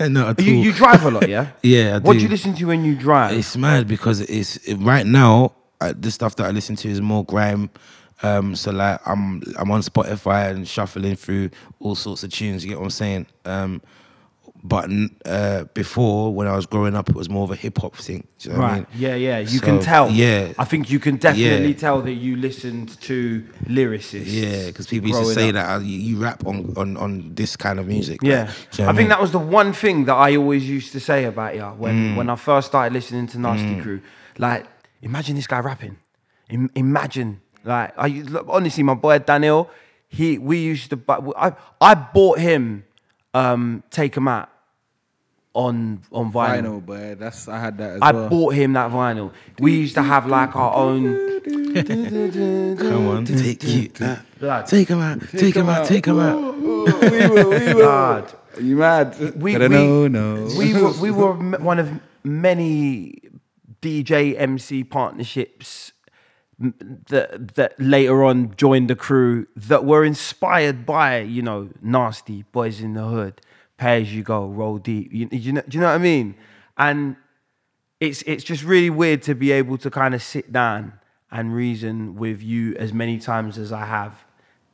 a. 0.00 0.08
Not 0.08 0.40
you 0.40 0.54
you 0.54 0.72
drive 0.72 1.04
a 1.04 1.10
lot, 1.10 1.28
yeah? 1.28 1.48
Yeah, 1.62 1.96
I 1.96 1.98
What 1.98 2.14
do 2.14 2.18
do. 2.18 2.24
you 2.24 2.28
listen 2.30 2.54
to 2.54 2.64
when 2.66 2.84
you 2.84 2.94
drive? 2.94 3.36
It's 3.36 3.56
mad 3.56 3.86
because 3.88 4.20
it's 4.20 4.56
it, 4.68 4.76
right 4.76 5.06
now. 5.06 5.52
Uh, 5.80 5.94
the 5.98 6.10
stuff 6.10 6.36
that 6.36 6.44
I 6.46 6.50
listen 6.50 6.76
to 6.76 6.88
is 6.90 7.00
more 7.00 7.24
grime. 7.24 7.70
Um, 8.22 8.54
so 8.54 8.70
like 8.70 9.00
I'm 9.06 9.42
I'm 9.58 9.70
on 9.70 9.80
Spotify 9.80 10.50
and 10.50 10.68
shuffling 10.68 11.16
through 11.16 11.48
all 11.78 11.94
sorts 11.94 12.22
of 12.22 12.30
tunes. 12.30 12.62
You 12.62 12.68
get 12.70 12.78
what 12.78 12.84
I'm 12.84 12.90
saying? 12.90 13.26
Um, 13.46 13.80
but 14.62 14.90
uh, 15.24 15.64
before, 15.74 16.34
when 16.34 16.46
I 16.46 16.54
was 16.54 16.66
growing 16.66 16.94
up, 16.94 17.08
it 17.08 17.14
was 17.16 17.28
more 17.30 17.44
of 17.44 17.50
a 17.50 17.56
hip 17.56 17.78
hop 17.78 17.96
thing. 17.96 18.26
You 18.40 18.52
know 18.52 18.58
what 18.58 18.64
I 18.70 18.74
mean? 18.76 18.86
Yeah, 18.94 19.14
yeah. 19.14 19.38
You 19.38 19.58
So, 19.58 19.64
can 19.64 19.80
tell. 19.80 20.10
yeah. 20.10 20.52
I 20.58 20.64
think 20.64 20.90
you 20.90 20.98
can 21.00 21.16
definitely 21.16 21.68
Yeah. 21.72 21.78
tell 21.78 22.02
that 22.02 22.12
you 22.12 22.36
listened 22.36 23.00
to 23.02 23.42
lyricists. 23.66 24.24
Yeah, 24.26 24.66
because 24.66 24.86
people 24.86 25.08
used 25.08 25.20
to 25.22 25.34
say 25.34 25.48
up. 25.48 25.54
that 25.54 25.70
uh, 25.76 25.78
you, 25.80 25.98
you 25.98 26.16
rap 26.18 26.46
on, 26.46 26.72
on 26.76 26.96
on 26.96 27.34
this 27.34 27.56
kind 27.56 27.78
of 27.78 27.86
music. 27.86 28.20
Yeah, 28.22 28.44
like, 28.44 28.48
you 28.78 28.84
know 28.84 28.84
I 28.84 28.86
what 28.88 28.96
think 28.96 29.08
that 29.08 29.20
was 29.20 29.32
the 29.32 29.38
one 29.38 29.72
thing 29.72 30.04
that 30.04 30.14
I 30.16 30.36
always 30.36 30.68
used 30.68 30.92
to 30.92 31.00
say 31.00 31.24
about 31.24 31.54
you 31.54 31.62
Mm. 31.62 31.76
when 31.78 32.16
when 32.16 32.28
I 32.30 32.36
first 32.36 32.68
started 32.68 32.92
listening 32.92 33.26
to 33.28 33.38
Nasty 33.38 33.80
Crew. 33.80 34.00
Like, 34.38 34.66
imagine 35.02 35.36
this 35.36 35.46
guy 35.46 35.60
rapping. 35.60 35.96
Im- 36.50 36.70
imagine, 36.74 37.40
like, 37.64 37.92
I 37.96 38.24
honestly, 38.48 38.82
my 38.82 38.94
boy 38.94 39.18
Daniel, 39.20 39.68
he 40.08 40.38
we 40.38 40.58
used 40.58 40.90
to. 40.90 40.98
I 41.36 41.52
I 41.80 41.94
bought 41.94 42.38
him 42.40 42.84
um, 43.34 43.82
Take 43.90 44.16
'Em 44.16 44.28
Out 44.28 44.48
on 45.54 46.00
on 46.12 46.32
vinyl. 46.32 46.62
Vinyl, 46.62 46.86
but 46.86 47.18
that's 47.18 47.48
I 47.48 47.58
had 47.58 47.78
that 47.78 47.90
as 47.96 47.98
I 48.02 48.12
well. 48.12 48.28
bought 48.28 48.54
him 48.54 48.72
that 48.74 48.90
vinyl. 48.90 49.32
We 49.58 49.72
used 49.72 49.94
to 49.94 50.02
have 50.02 50.26
like 50.26 50.54
our 50.56 50.74
own. 50.74 51.28
Come 51.70 53.08
on, 53.08 53.24
take 53.26 53.62
you, 53.64 53.88
Blood. 54.38 54.66
take 54.66 54.88
him 54.88 55.00
out, 55.00 55.20
take 55.30 55.54
him 55.56 55.68
out, 55.68 55.86
take 55.86 56.06
him 56.06 56.18
out. 56.20 56.54
we 56.56 56.60
will, 56.68 57.50
we 57.50 57.74
will. 57.74 57.74
Blood. 57.74 58.32
You 58.60 58.76
mad? 58.76 59.16
we, 59.36 59.56
we, 59.56 59.68
no, 59.68 60.06
no. 60.08 60.48
we 60.58 60.74
were 60.74 60.90
we 61.00 61.10
were 61.20 61.32
m- 61.38 61.56
one 61.64 61.78
of 61.78 61.88
many 62.24 63.20
DJ 63.80 64.34
MC 64.38 64.84
partnerships 64.84 65.89
m- 65.89 65.89
that 66.60 67.54
that 67.54 67.80
later 67.80 68.22
on 68.22 68.54
joined 68.56 68.90
the 68.90 68.96
crew 68.96 69.46
that 69.56 69.84
were 69.84 70.04
inspired 70.04 70.84
by 70.84 71.20
you 71.20 71.42
know 71.42 71.70
nasty 71.80 72.44
boys 72.52 72.80
in 72.80 72.94
the 72.94 73.04
hood, 73.04 73.40
pay 73.78 74.02
as 74.02 74.14
you 74.14 74.22
go, 74.22 74.46
roll 74.46 74.78
deep. 74.78 75.12
You, 75.12 75.28
you 75.32 75.52
know, 75.54 75.62
do 75.66 75.76
you 75.76 75.80
know 75.80 75.86
what 75.86 75.94
I 75.94 75.98
mean? 75.98 76.34
And 76.76 77.16
it's 77.98 78.22
it's 78.22 78.44
just 78.44 78.62
really 78.62 78.90
weird 78.90 79.22
to 79.22 79.34
be 79.34 79.52
able 79.52 79.78
to 79.78 79.90
kind 79.90 80.14
of 80.14 80.22
sit 80.22 80.52
down 80.52 80.92
and 81.30 81.54
reason 81.54 82.16
with 82.16 82.42
you 82.42 82.74
as 82.76 82.92
many 82.92 83.18
times 83.18 83.56
as 83.56 83.72
I 83.72 83.86
have, 83.86 84.24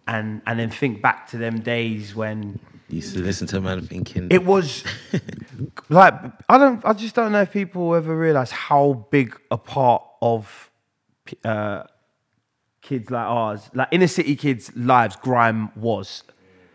and 0.09 0.43
and 0.47 0.59
then 0.59 0.71
think 0.71 1.03
back 1.03 1.29
to 1.29 1.39
them 1.39 1.61
days 1.61 2.17
when 2.17 2.59
Used 2.89 3.15
to 3.15 3.21
listen 3.21 3.49
to 3.49 3.59
a 3.59 3.61
man 3.61 3.85
thinking, 3.85 4.29
it 4.31 4.45
was 4.45 4.85
like 5.89 6.15
I 6.49 6.57
don't. 6.57 6.85
I 6.85 6.93
just 6.93 7.17
don't 7.17 7.33
know 7.33 7.43
if 7.43 7.53
people 7.53 7.95
ever 7.97 8.17
realize 8.17 8.53
how 8.53 9.07
big 9.11 9.37
a 9.51 9.59
part 9.59 10.05
of 10.23 10.71
uh, 11.45 11.85
kids 12.83 13.11
like 13.11 13.27
ours, 13.27 13.69
like 13.75 13.89
inner 13.91 14.07
city 14.07 14.37
kids' 14.37 14.71
lives, 14.77 15.17
grime 15.17 15.71
was. 15.77 16.23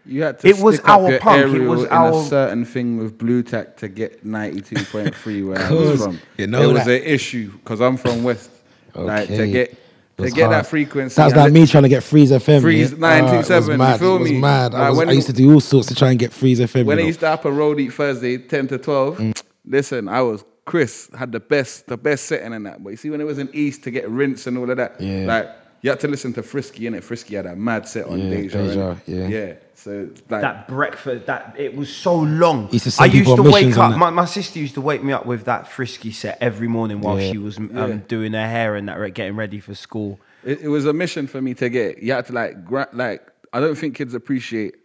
You 0.06 0.24
had 0.24 0.40
to 0.40 0.48
It 0.48 0.58
was 0.58 0.80
up 0.80 0.88
our 0.90 1.20
punk, 1.20 1.54
it 1.54 1.60
was 1.68 1.84
in 1.84 1.90
our- 1.90 2.12
a 2.14 2.24
certain 2.26 2.66
thing 2.66 2.98
with 2.98 3.18
Blue 3.20 3.44
Tack 3.44 3.78
to 3.78 3.88
get 3.88 4.26
92.3 4.26 5.48
where 5.48 5.60
I 5.60 5.72
was 5.72 6.04
from. 6.04 6.20
You 6.38 6.48
know 6.48 6.70
it 6.70 6.74
was 6.74 6.86
that. 6.86 7.02
an 7.02 7.08
issue 7.08 7.52
because 7.52 7.82
I'm 7.82 7.98
from 7.98 8.24
West. 8.24 8.50
Like 8.96 9.28
to 9.28 9.48
get 9.48 9.72
to 10.18 10.24
was 10.24 10.34
get 10.34 10.50
that 10.50 10.66
frequency. 10.68 11.16
That's 11.16 11.34
and 11.34 11.42
like 11.42 11.54
me 11.54 11.66
trying 11.68 11.84
to 11.84 11.90
get 11.90 12.04
Freeze 12.04 12.32
FM. 12.32 12.62
Freeze 12.62 12.92
yeah? 12.92 12.98
927, 12.98 13.70
Ah, 13.70 13.70
it 13.70 13.72
you 13.72 13.78
mad. 13.78 14.00
feel 14.00 14.16
it 14.16 14.20
was 14.20 14.32
me? 14.32 14.40
mad. 14.40 14.76
I, 14.76 14.90
was, 14.90 14.98
when 14.98 15.10
I 15.10 15.12
used 15.14 15.28
to 15.28 15.34
do 15.34 15.54
all 15.54 15.60
sorts 15.62 15.88
to 15.90 15.96
try 15.96 16.10
and 16.10 16.20
get 16.20 16.34
Freeze 16.34 16.60
FM. 16.60 16.86
When 16.86 16.88
you 16.88 16.92
I 16.92 16.96
know. 17.04 17.08
used 17.08 17.20
to 17.22 17.28
happen 17.28 17.56
Road 17.56 17.80
Eat 17.80 17.94
Thursday, 17.94 18.38
10 18.38 18.68
to 18.70 18.78
12, 18.80 19.18
Mm. 19.18 19.44
listen, 19.66 20.10
I 20.10 20.22
was 20.24 20.44
Chris, 20.66 21.10
had 21.18 21.32
the 21.32 21.40
best, 21.40 21.88
the 21.88 21.98
best 21.98 22.26
setting 22.26 22.54
in 22.54 22.64
that. 22.64 22.84
But 22.84 22.92
you 22.92 22.98
see, 22.98 23.10
when 23.10 23.20
it 23.22 23.26
was 23.26 23.40
in 23.40 23.50
East 23.54 23.84
to 23.84 23.92
get 23.92 24.08
rinse 24.10 24.48
and 24.48 24.58
all 24.58 24.70
of 24.70 24.78
that, 24.78 25.00
Yeah. 25.02 25.26
like 25.26 25.50
you 25.82 25.90
had 25.90 26.00
to 26.02 26.08
listen 26.08 26.32
to 26.34 26.44
Frisky, 26.44 26.86
and 26.88 26.96
it. 26.96 27.04
Frisky 27.04 27.36
had 27.36 27.48
a 27.48 27.56
mad 27.56 27.88
set 27.88 28.06
on 28.06 28.20
Yeah, 28.20 28.30
Deja. 28.30 28.64
Deja, 28.68 28.96
yeah. 29.08 29.28
Yeah. 29.28 29.54
So 29.74 30.10
like 30.30 30.42
That 30.42 30.68
breakfast, 30.68 31.26
that 31.26 31.56
it 31.58 31.76
was 31.76 31.92
so 31.94 32.16
long. 32.20 32.70
Used 32.72 32.92
to 32.96 33.02
I 33.02 33.06
used 33.08 33.36
to 33.36 33.42
wake 33.42 33.76
up. 33.78 33.98
My, 33.98 34.12
my 34.12 34.26
sister 34.26 34.60
used 34.60 34.76
to 34.76 34.82
wake 34.82 35.04
me 35.04 35.12
up 35.12 35.26
with 35.26 35.46
that 35.46 35.68
frisky 35.68 36.12
set 36.12 36.38
every 36.40 36.68
morning 36.68 37.02
while 37.02 37.20
Yeah. 37.20 37.32
she 37.32 37.40
was 37.40 37.58
um, 37.58 37.72
Yeah. 37.74 37.98
doing 38.08 38.34
her 38.34 38.48
hair 38.48 38.76
and 38.76 38.88
that, 38.90 39.14
getting 39.16 39.36
ready 39.36 39.60
for 39.60 39.74
school. 39.74 40.20
it, 40.44 40.62
it 40.62 40.68
was 40.68 40.86
a 40.86 40.94
mission 40.94 41.26
for 41.26 41.42
me 41.42 41.56
to 41.56 41.70
get. 41.70 41.98
You 42.04 42.14
had 42.14 42.28
to 42.28 42.34
like, 42.34 42.64
gra- 42.64 42.90
like 42.94 43.28
I 43.52 43.60
don't 43.60 43.76
think 43.76 43.96
kids 43.96 44.14
appreciate 44.14 44.76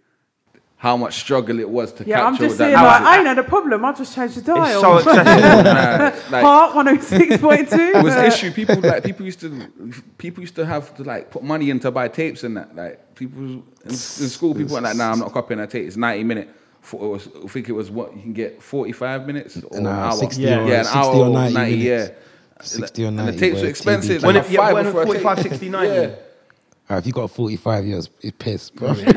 how 0.79 0.95
much 0.97 1.15
struggle 1.19 1.59
it 1.59 1.69
was 1.69 1.91
to 1.95 2.05
Yeah, 2.05 2.17
capture 2.17 2.27
I'm 2.27 2.37
just 2.37 2.59
that. 2.59 2.65
saying, 2.65 2.75
like, 2.75 3.03
I 3.03 3.17
ain't 3.19 3.27
had 3.27 3.39
a 3.39 3.43
problem. 3.45 3.83
I 3.85 3.93
just 3.93 4.15
changed 4.15 4.37
the 4.37 4.43
dial. 4.43 4.65
It's 4.65 4.81
so 4.81 4.99
accessible. 4.99 5.63
Nah, 5.73 6.31
like, 6.31 6.45
Heart 6.45 6.87
106.2. 6.87 7.95
it 7.95 8.05
was 8.05 8.15
an 8.15 8.25
issue. 8.27 8.53
People 8.53 8.77
like 8.81 9.03
people 9.03 9.25
used 9.25 9.41
to 9.41 9.69
people 10.19 10.43
used 10.43 10.55
to 10.57 10.67
have 10.67 10.95
to 10.97 11.03
like 11.03 11.31
put 11.31 11.43
money 11.43 11.71
in 11.71 11.81
to 11.81 11.91
buy 11.91 12.09
tapes 12.09 12.45
and 12.45 12.57
that. 12.59 12.77
Like 12.77 13.15
people 13.15 13.39
in, 13.43 13.63
in 13.85 13.95
school, 13.97 14.55
people 14.55 14.75
were 14.75 14.83
like, 14.83 14.97
"Nah, 14.97 15.13
I'm 15.13 15.19
not 15.19 15.33
copying 15.33 15.61
a 15.61 15.67
tape. 15.67 15.87
It's 15.87 15.97
90 15.97 16.25
minute." 16.25 16.49
For, 16.83 17.03
it 17.05 17.09
was, 17.09 17.29
I 17.45 17.49
think 17.49 17.69
it 17.69 17.73
was 17.73 17.91
what 17.91 18.15
you 18.15 18.23
can 18.23 18.33
get 18.33 18.63
45 18.63 19.27
minutes 19.27 19.57
or 19.57 19.77
An 19.77 19.87
an 19.87 19.93
hour, 19.93 20.05
hour. 20.05 20.13
60 20.13 20.41
yeah, 20.43 20.61
or- 20.61 20.69
yeah, 20.69 20.79
an 20.79 20.85
60 20.85 20.99
hour 21.01 21.15
or 21.17 21.27
or 21.27 21.31
90 21.31 21.55
90, 21.55 21.77
yeah. 21.79 22.09
60 22.61 23.03
or 23.05 23.07
And 23.09 23.17
90 23.17 23.33
the 23.33 23.39
tapes 23.41 23.57
were 23.57 23.63
were 23.63 23.69
expensive. 23.69 24.21
TBT. 24.21 24.23
Like 24.23 24.27
When 24.27 24.37
a 24.37 24.39
it- 24.47 24.51
yeah, 24.53 24.73
when 24.73 24.85
fiver 24.85 24.93
for 24.93 25.03
a 25.03 25.07
45, 25.07 25.41
60, 25.43 25.69
90. 25.69 25.95
Yeah. 25.95 26.11
Ah, 26.89 26.99
if 26.99 27.07
you 27.07 27.13
got 27.13 27.31
45 27.31 27.85
years, 27.85 28.11
it's 28.21 28.37
pissed, 28.39 28.77
bro. 28.77 28.93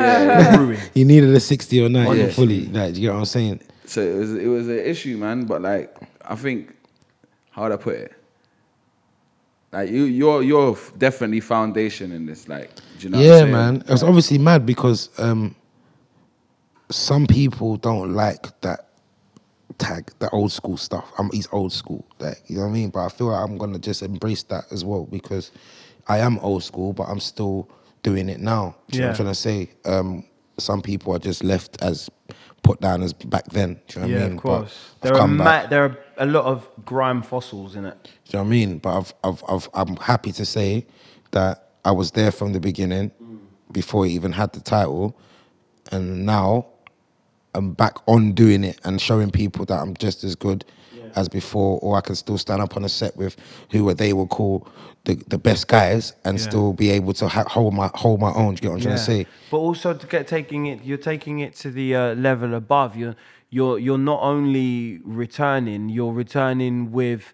Ruined. 0.57 0.89
you 0.95 1.05
needed 1.05 1.29
a 1.29 1.39
60 1.39 1.85
or 1.85 1.89
90 1.89 2.19
Yeah. 2.19 2.29
fully. 2.31 2.65
Like, 2.65 2.93
do 2.93 3.01
you 3.01 3.07
get 3.07 3.13
what 3.13 3.19
I'm 3.19 3.25
saying? 3.25 3.61
So 3.85 4.01
it 4.01 4.15
was 4.17 4.35
it 4.35 4.47
was 4.47 4.67
an 4.67 4.79
issue, 4.79 5.17
man. 5.17 5.45
But 5.45 5.61
like 5.61 5.95
I 6.23 6.35
think 6.35 6.75
how 7.51 7.63
would 7.63 7.71
I 7.71 7.77
put 7.77 7.95
it? 7.95 8.13
Like 9.71 9.89
you 9.89 10.03
you're 10.03 10.43
you're 10.43 10.77
definitely 10.97 11.39
foundation 11.39 12.11
in 12.11 12.25
this. 12.25 12.47
Like 12.47 12.75
do 12.97 13.07
you 13.07 13.09
know 13.09 13.17
what 13.17 13.25
I'm 13.25 13.47
yeah, 13.47 13.51
man. 13.51 13.75
It 13.81 13.89
was 13.89 14.03
obviously 14.03 14.37
mad 14.37 14.65
because 14.65 15.09
um, 15.19 15.55
some 16.89 17.25
people 17.25 17.77
don't 17.77 18.13
like 18.13 18.59
that 18.61 18.89
tag, 19.79 20.11
the 20.19 20.29
old 20.31 20.51
school 20.51 20.77
stuff. 20.77 21.11
I'm 21.17 21.31
he's 21.31 21.47
old 21.51 21.73
school, 21.73 22.05
like 22.19 22.41
you 22.47 22.57
know 22.57 22.63
what 22.63 22.69
I 22.69 22.73
mean. 22.73 22.89
But 22.89 23.05
I 23.05 23.09
feel 23.09 23.27
like 23.27 23.43
I'm 23.43 23.57
gonna 23.57 23.79
just 23.79 24.03
embrace 24.03 24.43
that 24.43 24.65
as 24.71 24.85
well 24.85 25.05
because 25.05 25.51
I 26.09 26.17
am 26.19 26.39
old 26.39 26.63
school, 26.63 26.93
but 26.93 27.03
I'm 27.03 27.19
still 27.19 27.69
doing 28.03 28.29
it 28.29 28.39
now. 28.39 28.75
Do 28.89 28.97
you 28.97 29.01
know 29.03 29.07
what 29.09 29.19
I'm 29.19 29.25
trying 29.25 29.33
to 29.33 29.35
say? 29.35 29.69
Um, 29.85 30.25
some 30.57 30.81
people 30.81 31.15
are 31.15 31.19
just 31.19 31.43
left 31.43 31.81
as 31.81 32.09
put 32.63 32.81
down 32.81 33.03
as 33.03 33.13
back 33.13 33.45
then. 33.51 33.79
Do 33.87 34.01
you 34.01 34.07
know 34.07 34.07
what 34.13 34.19
Yeah, 34.19 34.25
I 34.25 34.27
mean? 34.29 34.37
of 34.37 34.43
course. 34.43 34.95
But 35.01 35.07
There 35.13 35.17
are 35.21 35.27
ma- 35.27 35.67
there 35.67 35.83
are 35.85 35.97
a 36.17 36.25
lot 36.25 36.45
of 36.45 36.67
grime 36.85 37.21
fossils 37.21 37.75
in 37.75 37.85
it. 37.85 37.97
Do 38.03 38.09
you 38.09 38.39
know 38.39 38.43
what 38.43 38.47
I 38.47 38.49
mean? 38.49 38.77
But 38.79 38.97
I've, 38.97 39.13
I've, 39.23 39.43
I've, 39.47 39.69
I'm 39.73 39.95
happy 39.97 40.31
to 40.33 40.45
say 40.45 40.85
that 41.31 41.69
I 41.85 41.91
was 41.91 42.11
there 42.11 42.31
from 42.31 42.53
the 42.53 42.59
beginning, 42.59 43.11
before 43.71 44.05
it 44.05 44.09
even 44.09 44.31
had 44.33 44.51
the 44.53 44.59
title, 44.61 45.17
and 45.91 46.25
now 46.25 46.65
I'm 47.53 47.73
back 47.73 47.97
on 48.07 48.33
doing 48.33 48.63
it 48.63 48.79
and 48.83 48.99
showing 49.01 49.31
people 49.31 49.65
that 49.65 49.79
I'm 49.79 49.95
just 49.95 50.23
as 50.23 50.35
good 50.35 50.65
as 51.15 51.29
before, 51.29 51.79
or 51.81 51.97
I 51.97 52.01
can 52.01 52.15
still 52.15 52.37
stand 52.37 52.61
up 52.61 52.75
on 52.77 52.83
a 52.83 52.89
set 52.89 53.15
with 53.17 53.35
who 53.71 53.93
they 53.93 54.13
will 54.13 54.27
call 54.27 54.67
the, 55.05 55.15
the 55.27 55.37
best 55.37 55.67
guys 55.67 56.13
and 56.25 56.37
Yeah. 56.37 56.43
still 56.43 56.73
be 56.73 56.89
able 56.91 57.13
to 57.13 57.27
ha- 57.27 57.45
hold 57.47 57.73
my 57.73 57.89
hold 57.95 58.19
my 58.19 58.31
own. 58.33 58.55
Do 58.55 58.57
you 58.57 58.61
get 58.61 58.69
what 58.71 58.75
I'm 58.77 58.81
trying 58.83 58.95
to 58.97 59.01
say? 59.03 59.25
But 59.51 59.57
also 59.57 59.93
to 59.93 60.07
get 60.07 60.27
taking 60.27 60.65
it, 60.67 60.83
you're 60.83 60.97
taking 60.97 61.39
it 61.39 61.55
to 61.57 61.71
the 61.71 61.95
uh, 61.95 62.15
level 62.15 62.53
above. 62.53 62.95
You're 62.97 63.15
you're 63.49 63.79
you're 63.79 63.97
not 63.97 64.21
only 64.21 64.99
returning, 65.03 65.89
you're 65.89 66.13
returning 66.13 66.91
with 66.91 67.33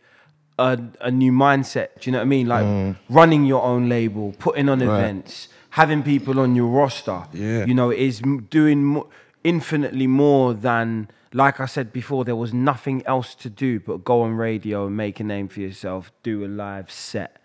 a, 0.58 0.80
a 1.02 1.12
new 1.12 1.32
mindset. 1.32 1.88
Do 2.00 2.04
you 2.10 2.12
know 2.14 2.20
what 2.20 2.24
I 2.24 2.26
mean? 2.26 2.48
Like 2.48 2.96
running 3.10 3.46
your 3.46 3.64
own 3.64 3.90
label, 3.90 4.34
putting 4.40 4.70
on 4.70 4.82
events, 4.82 5.50
having 5.72 6.04
people 6.04 6.40
on 6.40 6.56
your 6.56 6.68
roster. 6.68 7.24
Yeah. 7.34 7.66
You 7.66 7.74
know, 7.74 7.90
is 7.92 8.22
doing 8.50 8.84
mo- 8.84 9.10
infinitely 9.44 10.08
more 10.08 10.54
than. 10.54 11.10
Like 11.36 11.60
I 11.60 11.66
said 11.66 11.92
before, 11.92 12.24
there 12.24 12.36
was 12.38 12.54
nothing 12.54 13.06
else 13.06 13.36
to 13.36 13.50
do 13.50 13.82
but 13.82 14.06
go 14.06 14.22
on 14.22 14.36
radio 14.36 14.88
and 14.88 14.96
make 14.96 15.20
a 15.20 15.24
name 15.24 15.50
for 15.50 15.60
yourself, 15.60 16.10
do 16.24 16.46
a 16.46 16.48
live 16.48 16.90
set. 16.90 17.42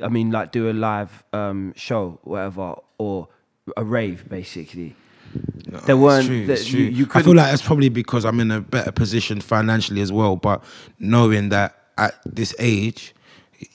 I 0.00 0.06
mean, 0.06 0.30
like 0.30 0.52
do 0.52 0.70
a 0.70 0.72
live 0.72 1.24
um, 1.32 1.72
show, 1.74 2.20
whatever, 2.22 2.76
or 2.98 3.26
a 3.76 3.84
rave, 3.84 4.28
basically. 4.28 4.94
there 5.86 5.96
weren't. 5.96 6.26
True, 6.26 6.46
that 6.46 6.52
it's 6.52 6.72
you, 6.72 6.84
you 6.84 7.08
I 7.14 7.22
feel 7.22 7.34
like 7.34 7.50
that's 7.50 7.62
probably 7.62 7.88
because 7.88 8.24
I'm 8.24 8.38
in 8.38 8.52
a 8.52 8.60
better 8.60 8.92
position 8.92 9.40
financially 9.40 10.02
as 10.02 10.12
well. 10.12 10.36
But 10.36 10.62
knowing 11.00 11.48
that 11.48 11.76
at 11.98 12.14
this 12.24 12.54
age, 12.60 13.12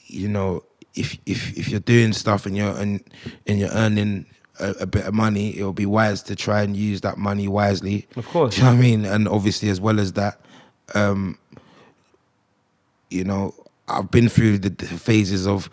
you 0.06 0.30
know, 0.30 0.64
if 0.96 1.18
if 1.26 1.58
if 1.58 1.68
you're 1.68 1.82
doing 1.82 2.14
stuff 2.14 2.46
and 2.46 2.56
you're 2.56 2.76
and 2.78 3.04
and 3.46 3.60
you're 3.60 3.72
earning 3.72 4.28
a, 4.60 4.72
a 4.82 4.86
bit 4.86 5.06
of 5.06 5.14
money, 5.14 5.58
it'll 5.58 5.74
be 5.74 5.86
wise 5.86 6.24
to 6.24 6.36
try 6.36 6.62
and 6.62 6.76
use 6.76 7.02
that 7.02 7.18
money 7.18 7.48
wisely. 7.48 8.08
Of 8.16 8.28
course. 8.28 8.56
Do 8.56 8.62
you 8.62 8.68
know 8.68 8.74
what 8.74 8.80
I 8.80 8.82
mean? 8.82 9.06
And 9.06 9.28
obviously, 9.28 9.70
as 9.70 9.80
well 9.80 10.00
as 10.00 10.14
that, 10.14 10.40
um, 10.96 11.38
you 13.10 13.24
know, 13.24 13.54
I've 13.88 14.12
been 14.12 14.30
through 14.30 14.60
the, 14.60 14.70
the 14.70 14.86
phases 14.86 15.48
of 15.48 15.70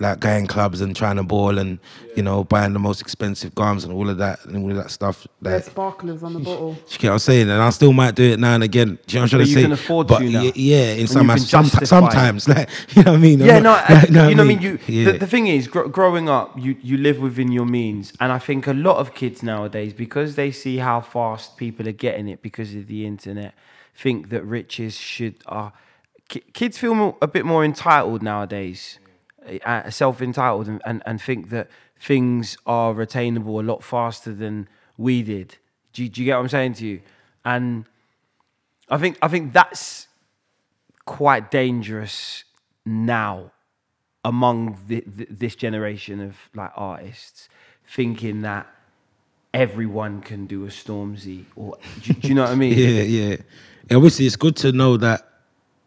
like 0.00 0.18
going 0.18 0.46
clubs 0.46 0.80
and 0.80 0.96
trying 0.96 1.16
to 1.16 1.22
ball 1.22 1.58
and 1.58 1.78
you 2.16 2.22
know 2.22 2.42
buying 2.42 2.72
the 2.72 2.78
most 2.78 3.00
expensive 3.02 3.54
garms 3.54 3.84
and 3.84 3.92
all 3.92 4.08
of 4.08 4.16
that 4.18 4.42
and 4.46 4.56
all 4.64 4.70
of 4.70 4.76
that 4.76 4.90
stuff. 4.90 5.26
There's 5.42 5.66
sparklers 5.66 6.22
on 6.22 6.32
the 6.32 6.40
bottle. 6.48 6.76
you 6.88 6.98
get 6.98 7.08
what 7.08 7.12
I'm 7.14 7.18
saying? 7.20 7.50
And 7.50 7.60
I 7.62 7.70
still 7.70 7.92
might 7.92 8.14
do 8.14 8.24
it 8.32 8.40
now 8.40 8.54
and 8.54 8.62
again. 8.64 8.98
Do 9.06 9.14
you 9.16 9.20
know 9.20 9.24
what 9.24 9.24
I'm 9.24 9.28
trying 9.28 9.40
But 9.40 9.44
to 9.44 9.50
you 9.50 9.54
say? 9.56 9.62
can 9.62 9.72
afford 9.72 10.06
but 10.08 10.18
to 10.20 10.30
now. 10.30 10.42
y- 10.44 10.52
yeah, 10.54 10.92
in 10.94 11.06
some 11.06 11.26
you 11.28 11.32
as- 11.34 11.50
can 11.50 11.64
some, 11.64 11.84
sometimes, 11.86 12.48
like 12.54 12.68
you 12.96 13.02
know 13.04 13.12
what 13.12 13.18
I 13.18 13.20
mean. 13.20 13.42
I'm 13.42 13.48
yeah, 13.48 13.58
not- 13.58 13.88
no, 13.90 13.94
like, 13.94 14.08
you 14.08 14.14
know 14.14 14.28
you 14.28 14.34
know, 14.34 14.42
what 14.44 14.50
I 14.50 14.54
what 14.54 14.62
mean, 14.62 14.62
you. 14.62 14.78
Yeah. 14.86 15.12
The, 15.12 15.18
the 15.18 15.26
thing 15.26 15.46
is, 15.48 15.68
gr- 15.68 15.88
growing 15.88 16.28
up, 16.28 16.58
you 16.58 16.76
you 16.82 16.96
live 16.96 17.18
within 17.20 17.52
your 17.52 17.66
means, 17.66 18.12
and 18.20 18.32
I 18.32 18.38
think 18.38 18.66
a 18.66 18.72
lot 18.72 18.96
of 18.96 19.14
kids 19.14 19.42
nowadays, 19.42 19.92
because 19.92 20.34
they 20.34 20.50
see 20.50 20.78
how 20.78 21.00
fast 21.02 21.56
people 21.56 21.86
are 21.86 21.92
getting 21.92 22.28
it 22.28 22.40
because 22.42 22.74
of 22.74 22.86
the 22.86 23.04
internet, 23.06 23.54
think 23.94 24.30
that 24.30 24.42
riches 24.44 24.94
should 24.96 25.34
are. 25.46 25.72
ki- 26.28 26.44
kids 26.54 26.78
feel 26.78 26.94
more, 26.94 27.16
a 27.20 27.26
bit 27.26 27.44
more 27.44 27.64
entitled 27.64 28.22
nowadays, 28.22 28.98
uh, 29.04 29.09
Uh, 29.64 29.88
self 29.90 30.20
entitled, 30.20 30.68
and, 30.68 30.82
and 30.84 31.02
and 31.06 31.20
think 31.20 31.48
that 31.48 31.68
things 31.98 32.56
are 32.66 33.00
attainable 33.00 33.60
a 33.60 33.62
lot 33.62 33.82
faster 33.82 34.34
than 34.34 34.68
we 34.98 35.22
did. 35.22 35.56
Do 35.92 36.02
you, 36.02 36.08
do 36.08 36.20
you 36.20 36.26
get 36.26 36.36
what 36.36 36.42
I'm 36.42 36.48
saying 36.48 36.74
to 36.74 36.86
you? 36.86 37.00
And 37.44 37.86
I 38.88 38.98
think 38.98 39.18
I 39.22 39.28
think 39.28 39.52
that's 39.52 40.08
quite 41.04 41.50
dangerous 41.50 42.44
now 42.84 43.52
among 44.24 44.78
the, 44.86 45.02
the, 45.06 45.26
this 45.30 45.54
generation 45.54 46.20
of 46.20 46.36
like 46.54 46.72
artists 46.76 47.48
thinking 47.86 48.42
that 48.42 48.66
everyone 49.52 50.20
can 50.20 50.46
do 50.46 50.64
a 50.64 50.68
Stormzy 50.68 51.46
or 51.56 51.76
do, 52.02 52.12
do 52.12 52.28
you 52.28 52.34
know 52.34 52.42
what 52.42 52.50
I 52.50 52.54
mean? 52.54 52.72
yeah, 52.76 53.02
yeah. 53.02 53.36
And 53.88 53.96
obviously, 53.96 54.26
it's 54.26 54.36
good 54.36 54.56
to 54.56 54.72
know 54.72 54.96
that 54.98 55.28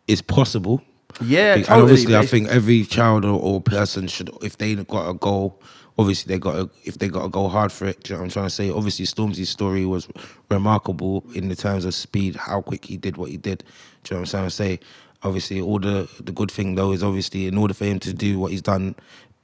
it's 0.08 0.22
possible. 0.22 0.82
Yeah, 1.22 1.56
and 1.56 1.66
totally, 1.66 1.82
obviously, 1.84 2.16
I 2.16 2.26
think 2.26 2.50
every 2.50 2.84
child 2.84 3.26
or, 3.26 3.40
or 3.40 3.62
person 3.62 4.08
should, 4.08 4.30
if 4.42 4.58
they 4.58 4.76
got 4.76 5.10
a 5.10 5.14
goal, 5.14 5.62
obviously 5.98 6.34
they 6.34 6.40
got 6.40 6.54
to, 6.54 6.70
if 6.86 6.98
they 6.98 7.08
got 7.08 7.24
to 7.24 7.30
go 7.30 7.48
hard 7.48 7.72
for 7.72 7.86
it. 7.86 8.04
Do 8.04 8.14
you 8.14 8.16
know 8.16 8.22
what 8.22 8.26
I'm 8.26 8.32
trying 8.32 8.46
to 8.48 8.50
say? 8.50 8.70
Obviously, 8.70 9.06
Stormzy's 9.06 9.50
story 9.50 9.86
was 9.86 10.08
remarkable 10.50 11.24
in 11.36 11.50
the 11.50 11.56
terms 11.56 11.86
of 11.86 11.94
speed, 11.94 12.36
how 12.36 12.62
quick 12.62 12.86
he 12.86 12.98
did 12.98 13.18
what 13.18 13.30
he 13.30 13.38
did. 13.38 13.64
Do 14.04 14.16
you 14.16 14.18
know 14.18 14.22
what 14.22 14.28
I'm 14.28 14.32
trying 14.32 14.46
to 14.46 14.52
say? 14.52 14.80
Obviously, 15.24 15.62
all 15.62 15.80
the 15.80 16.10
the 16.20 16.32
good 16.32 16.52
thing 16.52 16.76
though 16.76 16.92
is 16.92 17.04
obviously 17.04 17.48
in 17.48 17.58
order 17.58 17.74
for 17.74 17.86
him 17.86 18.00
to 18.00 18.14
do 18.14 18.40
what 18.40 18.52
he's 18.52 18.62
done, 18.62 18.96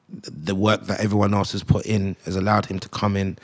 the 0.10 0.56
work 0.56 0.84
that 0.88 1.00
everyone 1.00 1.34
else 1.34 1.52
has 1.54 1.64
put 1.64 1.86
in 1.86 2.16
has 2.26 2.36
allowed 2.36 2.66
him 2.66 2.80
to 2.80 2.90
come 2.90 3.16
in 3.16 3.38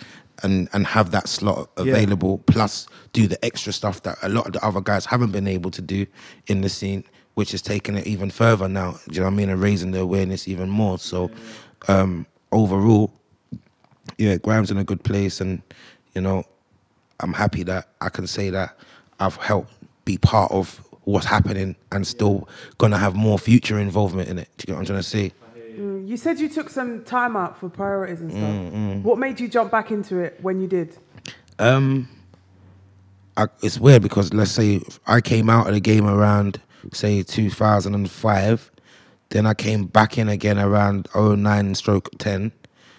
and 0.44 0.68
and 0.74 0.86
have 0.86 1.12
that 1.12 1.30
slot 1.30 1.70
available 1.78 2.40
plus 2.40 2.88
do 3.14 3.28
the 3.28 3.44
extra 3.46 3.72
stuff 3.72 4.04
that 4.04 4.18
a 4.22 4.30
lot 4.30 4.46
of 4.48 4.54
the 4.54 4.66
other 4.66 4.82
guys 4.82 5.06
haven't 5.06 5.32
been 5.32 5.48
able 5.48 5.72
to 5.72 5.82
do 5.82 6.06
in 6.48 6.62
the 6.62 6.68
scene 6.70 7.04
which 7.36 7.54
is 7.54 7.62
taking 7.62 7.96
it 7.98 8.06
even 8.08 8.30
further 8.30 8.68
now 8.68 8.92
do 9.08 9.14
you 9.16 9.20
know 9.20 9.26
what 9.28 9.34
i 9.34 9.36
mean 9.36 9.50
and 9.50 9.62
raising 9.62 9.92
the 9.92 10.00
awareness 10.00 10.48
even 10.48 10.70
more 10.70 10.98
so 10.98 11.30
um 11.88 12.26
overall 12.52 13.12
yeah 14.18 14.36
grime's 14.38 14.72
in 14.72 14.78
a 14.78 14.84
good 14.84 15.04
place 15.04 15.40
and 15.42 15.62
you 16.14 16.22
know 16.22 16.44
i'm 17.20 17.34
happy 17.34 17.64
that 17.64 17.88
i 18.02 18.10
can 18.10 18.26
say 18.28 18.50
that 18.50 18.78
i've 19.20 19.36
helped 19.38 19.72
be 20.06 20.18
part 20.18 20.52
of 20.52 20.82
what's 21.04 21.26
happening 21.26 21.76
and 21.92 22.08
still 22.08 22.48
gonna 22.78 22.98
have 22.98 23.16
more 23.16 23.38
future 23.38 23.80
involvement 23.80 24.28
in 24.30 24.38
it 24.40 24.50
do 24.58 24.64
you 24.64 24.66
get 24.68 24.74
what 24.74 24.80
i'm 24.80 24.86
trying 24.86 25.00
to 25.00 25.04
say 25.04 25.32
Mm, 25.78 26.08
You 26.08 26.16
said 26.16 26.40
you 26.40 26.48
took 26.48 26.70
some 26.70 27.04
time 27.04 27.36
out 27.36 27.60
for 27.60 27.68
priorities 27.68 28.22
and 28.22 28.32
stuff. 28.32 28.44
Mm, 28.44 29.02
What 29.04 29.20
made 29.20 29.42
you 29.42 29.50
jump 29.50 29.72
back 29.72 29.92
into 29.92 30.20
it 30.20 30.40
when 30.42 30.62
you 30.62 30.68
did? 30.68 30.98
Um, 31.60 32.08
I, 33.36 33.48
it's 33.62 33.78
weird 33.78 34.02
because 34.02 34.34
let's 34.34 34.52
say 34.52 34.80
I 35.06 35.20
came 35.20 35.50
out 35.50 35.68
of 35.68 35.74
the 35.74 35.82
game 35.82 36.08
around 36.08 36.62
say 36.94 37.24
2005, 37.24 38.72
then 39.30 39.46
I 39.46 39.54
came 39.54 39.86
back 39.86 40.18
in 40.18 40.30
again 40.30 40.60
around 40.60 41.08
09 41.16 41.76
stroke 41.76 42.10
10. 42.18 42.52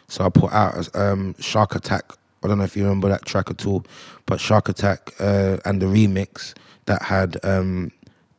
So 0.09 0.25
I 0.25 0.29
put 0.29 0.53
out 0.53 0.89
um, 0.97 1.35
Shark 1.39 1.75
Attack. 1.75 2.13
I 2.43 2.49
don't 2.49 2.59
know 2.59 2.65
if 2.65 2.77
you 2.77 2.85
remember 2.85 3.09
that 3.09 3.25
track 3.25 3.51
at 3.51 3.67
all, 3.67 3.85
but 4.27 4.41
Shark 4.41 4.69
Attack 4.69 5.13
uh, 5.19 5.57
and 5.65 5.83
the 5.83 5.87
remix 5.87 6.55
that 6.85 7.03
had 7.03 7.39
um, 7.45 7.91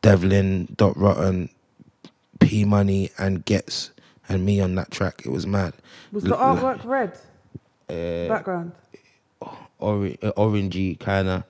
Devlin, 0.02 0.68
Dot 0.76 0.96
Rotten, 0.96 1.50
P 2.40 2.64
Money, 2.64 3.10
and 3.18 3.44
Ghetts 3.44 3.90
and 4.28 4.44
me 4.46 4.60
on 4.60 4.74
that 4.76 4.90
track. 4.90 5.22
It 5.26 5.30
was 5.32 5.46
mad. 5.46 5.74
Was 6.12 6.24
the 6.24 6.36
artwork 6.36 6.84
red? 6.84 7.18
Uh, 7.90 8.28
Background. 8.28 8.72
or- 9.78 10.06
uh, 10.22 10.32
orangey 10.36 10.98
kind 10.98 11.28
of. 11.28 11.44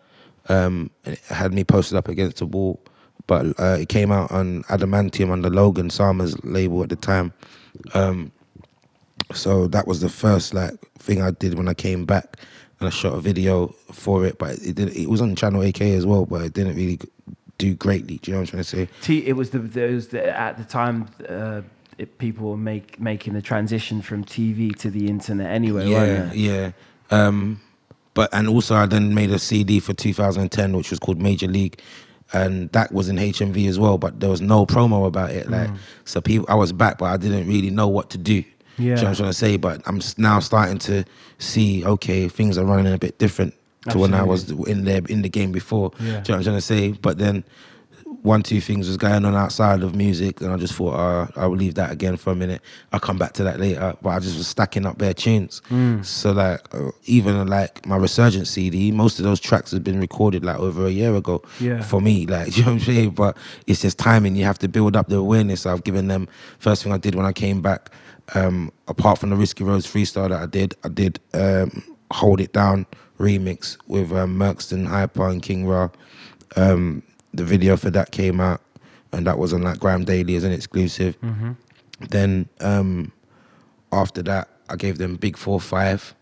Um, 0.49 0.91
and 1.05 1.15
it 1.15 1.21
had 1.29 1.53
me 1.53 1.63
posted 1.63 1.97
up 1.99 2.09
against 2.09 2.39
the 2.39 2.47
wall, 2.47 2.81
but 3.29 3.47
uh, 3.61 3.76
it 3.79 3.89
came 3.89 4.11
out 4.11 4.33
on 4.33 4.64
Adamantium 4.64 5.31
on 5.31 5.43
the 5.43 5.51
Logan 5.51 5.91
Sama 5.91 6.29
label 6.43 6.83
at 6.83 6.89
the 6.89 6.97
time. 6.97 7.33
Um, 7.95 8.33
so 9.33 9.68
that 9.68 9.87
was 9.87 10.01
the 10.01 10.09
first 10.09 10.55
like 10.55 10.72
thing 10.99 11.22
I 11.22 11.31
did 11.31 11.55
when 11.55 11.68
I 11.68 11.74
came 11.74 12.05
back, 12.05 12.39
and 12.81 12.89
I 12.89 12.91
shot 12.91 13.14
a 13.14 13.20
video 13.20 13.68
for 13.93 14.26
it. 14.26 14.39
But 14.39 14.59
it 14.59 14.74
did. 14.74 14.97
It 14.97 15.09
was 15.09 15.20
on 15.20 15.37
Channel 15.37 15.62
AK 15.62 15.83
as 15.83 16.07
well, 16.07 16.26
but 16.26 16.43
it 16.43 16.55
didn't 16.55 16.74
really 16.74 16.99
do 17.59 17.74
greatly. 17.74 18.16
Do 18.18 18.31
you 18.31 18.35
know 18.35 18.41
what 18.41 18.49
I'm 18.55 18.62
trying 18.62 18.62
to 18.62 18.68
say? 18.68 18.89
T, 19.03 19.26
it 19.26 19.35
was 19.35 19.51
the 19.51 19.59
those 19.59 20.09
that 20.09 20.26
at 20.26 20.57
the 20.57 20.64
time 20.64 21.09
uh, 21.29 21.61
it, 21.99 22.16
people 22.18 22.51
were 22.51 22.57
make, 22.57 22.99
making 22.99 23.35
the 23.35 23.43
transition 23.43 24.01
from 24.01 24.24
TV 24.24 24.74
to 24.79 24.91
the 24.91 25.09
internet 25.09 25.51
anyway. 25.51 25.89
yeah, 25.89 26.33
yeah. 26.33 26.70
Um, 27.11 27.61
but 28.14 28.31
and 28.33 28.49
also 28.49 28.74
I 28.74 28.87
then 28.87 29.14
made 29.14 29.31
a 29.31 29.39
CD 29.39 29.81
for 29.81 29.93
2010, 29.93 30.76
which 30.76 30.91
was 30.91 30.99
called 30.99 31.20
Major 31.20 31.47
League, 31.47 31.81
and 32.33 32.70
that 32.72 32.93
was 32.93 33.09
in 33.09 33.16
HMV 33.16 33.68
as 33.68 33.79
well. 33.79 33.99
But 33.99 34.20
there 34.20 34.31
was 34.31 34.41
no 34.41 34.66
promo 34.66 35.07
about 35.07 35.31
it. 35.31 35.51
Like, 35.51 35.68
mm. 35.68 35.79
so 36.05 36.20
people, 36.20 36.47
I 36.49 36.55
was 36.55 36.72
back, 36.72 36.99
but 36.99 37.07
I 37.07 37.16
didn't 37.16 37.49
really 37.49 37.70
know 37.70 37.89
what 37.89 38.11
to 38.11 38.18
do. 38.18 38.43
Do 38.43 38.85
you 38.85 38.91
know 38.91 38.95
what 38.95 39.03
Yeah. 39.03 39.09
I'm 39.09 39.14
trying 39.16 39.31
to 39.31 39.35
say? 39.35 39.57
But 39.57 39.83
I'm 39.87 40.01
now 40.18 40.41
starting 40.41 40.79
to 40.81 41.05
see, 41.39 41.85
okay, 41.85 42.29
things 42.29 42.59
are 42.59 42.64
running 42.64 42.93
a 42.93 42.99
bit 42.99 43.18
different 43.18 43.55
to 43.91 43.99
when 43.99 44.14
I 44.14 44.22
was 44.22 44.51
in 44.51 44.85
there 44.85 45.01
in 45.09 45.22
the 45.22 45.29
game 45.29 45.53
before. 45.53 45.93
Yeah. 45.99 46.05
Do 46.05 46.05
you 46.07 46.12
know 46.12 46.20
what 46.20 46.31
I'm 46.31 46.43
trying 46.43 46.57
to 46.57 46.61
say? 46.61 46.93
But 46.93 47.18
then 47.18 47.45
one, 48.23 48.43
two 48.43 48.61
things 48.61 48.89
was 48.89 48.97
going 48.97 49.25
on 49.25 49.35
outside 49.35 49.83
of 49.83 49.95
music, 49.95 50.41
and 50.41 50.53
I 50.53 50.57
just 50.57 50.75
thought, 50.75 50.95
uh, 50.95 51.27
I'll 51.37 51.51
leave 51.51 51.75
that 51.75 51.91
again 51.91 52.17
for 52.17 52.31
a 52.31 52.35
minute. 52.35 52.61
I'll 52.93 53.01
come 53.01 53.19
back 53.19 53.33
to 53.35 53.45
that 53.45 53.61
later. 53.61 53.95
But 54.03 54.11
I 54.11 54.19
just 54.19 54.37
was 54.37 54.49
stacking 54.49 54.87
up 54.87 54.99
bare 54.99 55.15
tunes. 55.15 55.63
So 56.03 56.33
like, 56.33 56.61
uh, 56.75 56.91
even 57.05 57.47
like 57.47 57.87
my 57.87 57.97
Resurgence 57.97 58.51
CD, 58.51 58.91
most 58.93 59.19
of 59.19 59.25
those 59.25 59.41
tracks 59.41 59.71
have 59.73 59.85
been 59.85 60.01
recorded 60.01 60.45
like 60.45 60.59
over 60.59 60.87
a 60.87 60.91
year 60.91 61.15
ago. 61.15 61.43
Yeah. 61.61 61.83
For 61.83 62.01
me, 62.01 62.27
like, 62.27 62.49
you 62.57 62.65
know 62.65 62.73
what 62.73 62.81
I'm 62.81 62.81
saying? 62.81 63.11
But 63.11 63.37
it's 63.67 63.83
just 63.83 63.99
timing. 63.99 64.37
You 64.37 64.45
have 64.45 64.59
to 64.61 64.69
build 64.69 64.97
up 64.97 65.09
the 65.09 65.17
awareness. 65.17 65.67
I've 65.67 65.85
given 65.85 66.09
them. 66.09 66.29
First 66.59 66.83
thing 66.83 66.93
I 66.93 66.99
did 66.99 67.15
when 67.15 67.27
I 67.27 67.33
came 67.33 67.63
back, 67.63 67.91
um, 68.35 68.73
apart 68.89 69.19
from 69.19 69.31
the 69.31 69.37
Risky 69.37 69.65
Roadz 69.65 69.87
freestyle 69.87 70.29
that 70.29 70.43
I 70.43 70.47
did, 70.47 70.75
I 70.85 70.89
did 70.89 71.21
um, 71.35 71.83
Hold 72.11 72.41
It 72.41 72.53
Down 72.53 72.87
remix 73.19 73.77
with 73.87 74.13
um, 74.13 74.39
Merkston, 74.39 74.87
Hyper, 74.87 75.29
and 75.29 75.43
King 75.43 75.67
Ra. 75.67 75.89
Um, 76.57 77.03
the 77.39 77.45
video 77.45 77.76
for 77.76 77.91
that 77.91 78.11
came 78.11 78.41
out, 78.41 78.61
and 79.12 79.26
that 79.26 79.39
was 79.39 79.53
on 79.53 79.62
like 79.62 79.78
GRM 79.78 80.05
Daily 80.05 80.36
as 80.36 80.45
an 80.45 80.53
exclusive. 80.53 81.16
Then 82.11 82.49
um, 82.61 83.12
after 83.93 84.22
that, 84.24 84.49
I 84.68 84.76
gave 84.76 84.99
them 84.99 85.16
Big 85.16 85.36
Four 85.36 85.61
Five, 85.61 86.14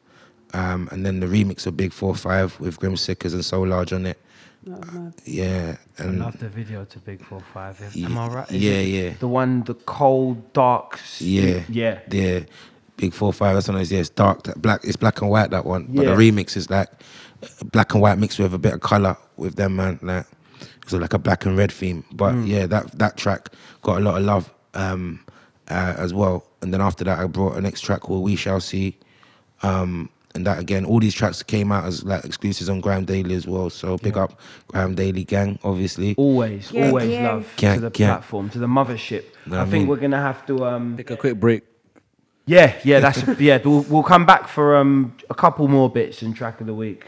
um, 0.55 0.89
and 0.93 1.05
then 1.05 1.21
the 1.21 1.27
remix 1.27 1.67
of 1.67 1.77
Big 1.77 1.93
Four 1.93 2.15
Five 2.15 2.59
with 2.61 2.79
Grim 2.79 2.95
Sickaz 2.95 3.35
and 3.35 3.45
So 3.45 3.63
Large 3.63 3.93
on 3.93 4.07
it. 4.07 4.19
That 4.65 4.81
was 4.81 4.93
mad. 4.93 5.15
Yeah, 5.25 5.77
I 5.99 6.03
and 6.05 6.19
love 6.21 6.39
the 6.39 6.49
video 6.49 6.85
to 6.85 6.99
Big 7.01 7.23
Four 7.25 7.41
Five. 7.53 7.81
Ye- 7.95 8.05
Am 8.05 8.17
I 8.19 8.27
right? 8.29 8.51
Is 8.51 8.63
yeah, 8.63 8.81
yeah. 8.81 9.15
The 9.21 9.29
one, 9.29 9.63
the 9.65 9.75
cold, 9.75 10.53
dark. 10.53 10.99
yeah, 11.19 11.63
yeah. 11.69 12.01
yeah. 12.11 12.41
Big 12.97 13.13
Four 13.13 13.33
Five. 13.33 13.55
That's 13.55 13.69
one 13.69 13.75
of 13.77 13.81
those. 13.81 13.93
Yeah, 13.93 14.01
it's 14.01 14.09
dark. 14.09 14.43
Black. 14.57 14.81
It's 14.85 14.97
black 14.97 15.21
and 15.21 15.31
white. 15.31 15.51
That 15.51 15.67
one. 15.67 15.87
But 15.91 16.05
Yeah. 16.07 16.15
the 16.15 16.17
remix 16.33 16.57
is 16.57 16.71
like 16.71 16.89
uh, 17.43 17.47
black 17.71 17.93
and 17.93 18.01
white 18.03 18.19
mixed 18.19 18.39
with 18.39 18.55
a 18.55 18.59
bit 18.59 18.73
of 18.75 18.81
color 18.81 19.17
with 19.37 19.57
them 19.57 19.77
man. 19.77 19.99
Like 20.03 20.27
so 20.87 20.99
like 20.99 21.13
a 21.15 21.19
black 21.19 21.45
and 21.47 21.57
red 21.59 21.73
theme. 21.73 22.05
But 22.13 22.35
Mm. 22.35 22.47
yeah, 22.49 22.67
that 22.67 22.99
that 22.99 23.17
track 23.17 23.49
got 23.83 23.99
a 23.99 24.01
lot 24.01 24.19
of 24.19 24.25
love 24.25 24.53
um, 24.75 25.21
uh, 25.69 25.95
as 25.99 26.13
well. 26.15 26.47
And 26.63 26.73
then 26.73 26.81
after 26.81 27.05
that, 27.05 27.19
I 27.19 27.27
brought 27.27 27.57
a 27.57 27.61
next 27.61 27.81
track 27.83 28.01
called 28.01 28.25
We 28.25 28.37
Shall 28.37 28.61
See. 28.61 28.99
Um, 29.63 30.11
and 30.35 30.47
that 30.47 30.59
again, 30.59 30.85
all 30.85 31.01
these 31.01 31.15
tracks 31.15 31.43
came 31.43 31.73
out 31.73 31.87
as 31.87 32.05
like 32.05 32.25
exclusives 32.25 32.69
on 32.69 32.83
GRM 32.83 33.07
Daily 33.07 33.35
as 33.35 33.47
well. 33.47 33.71
So 33.71 33.97
big 33.97 34.19
up 34.19 34.39
GRM 34.73 34.95
Daily 34.95 35.25
gang, 35.25 35.59
obviously. 35.65 36.15
Always, 36.19 36.71
Yeah, 36.73 36.89
always 36.89 37.11
yeah. 37.11 37.33
love 37.33 37.55
Yeah, 37.59 37.75
to 37.75 37.81
the 37.81 37.91
yeah. 37.99 38.07
platform, 38.17 38.51
to 38.51 38.59
the 38.59 38.67
mothership. 38.67 39.25
Know 39.47 39.57
I 39.57 39.61
what 39.61 39.71
think 39.71 39.83
mean? 39.83 39.89
we're 39.89 39.97
gonna 39.97 40.21
have 40.21 40.45
to. 40.47 40.67
Um, 40.67 40.97
Take 40.99 41.11
a 41.13 41.17
quick 41.17 41.41
break. 41.41 41.63
yeah, 42.47 42.75
yeah, 42.85 43.01
that's 43.01 43.23
yeah. 43.41 43.59
We'll, 43.65 43.83
we'll 43.89 44.03
come 44.03 44.27
back 44.27 44.47
for 44.49 44.77
um, 44.77 45.15
a 45.31 45.35
couple 45.35 45.69
more 45.69 45.89
bits 45.89 46.23
in 46.23 46.35
track 46.35 46.61
of 46.61 46.67
the 46.67 46.75
week. 46.75 47.07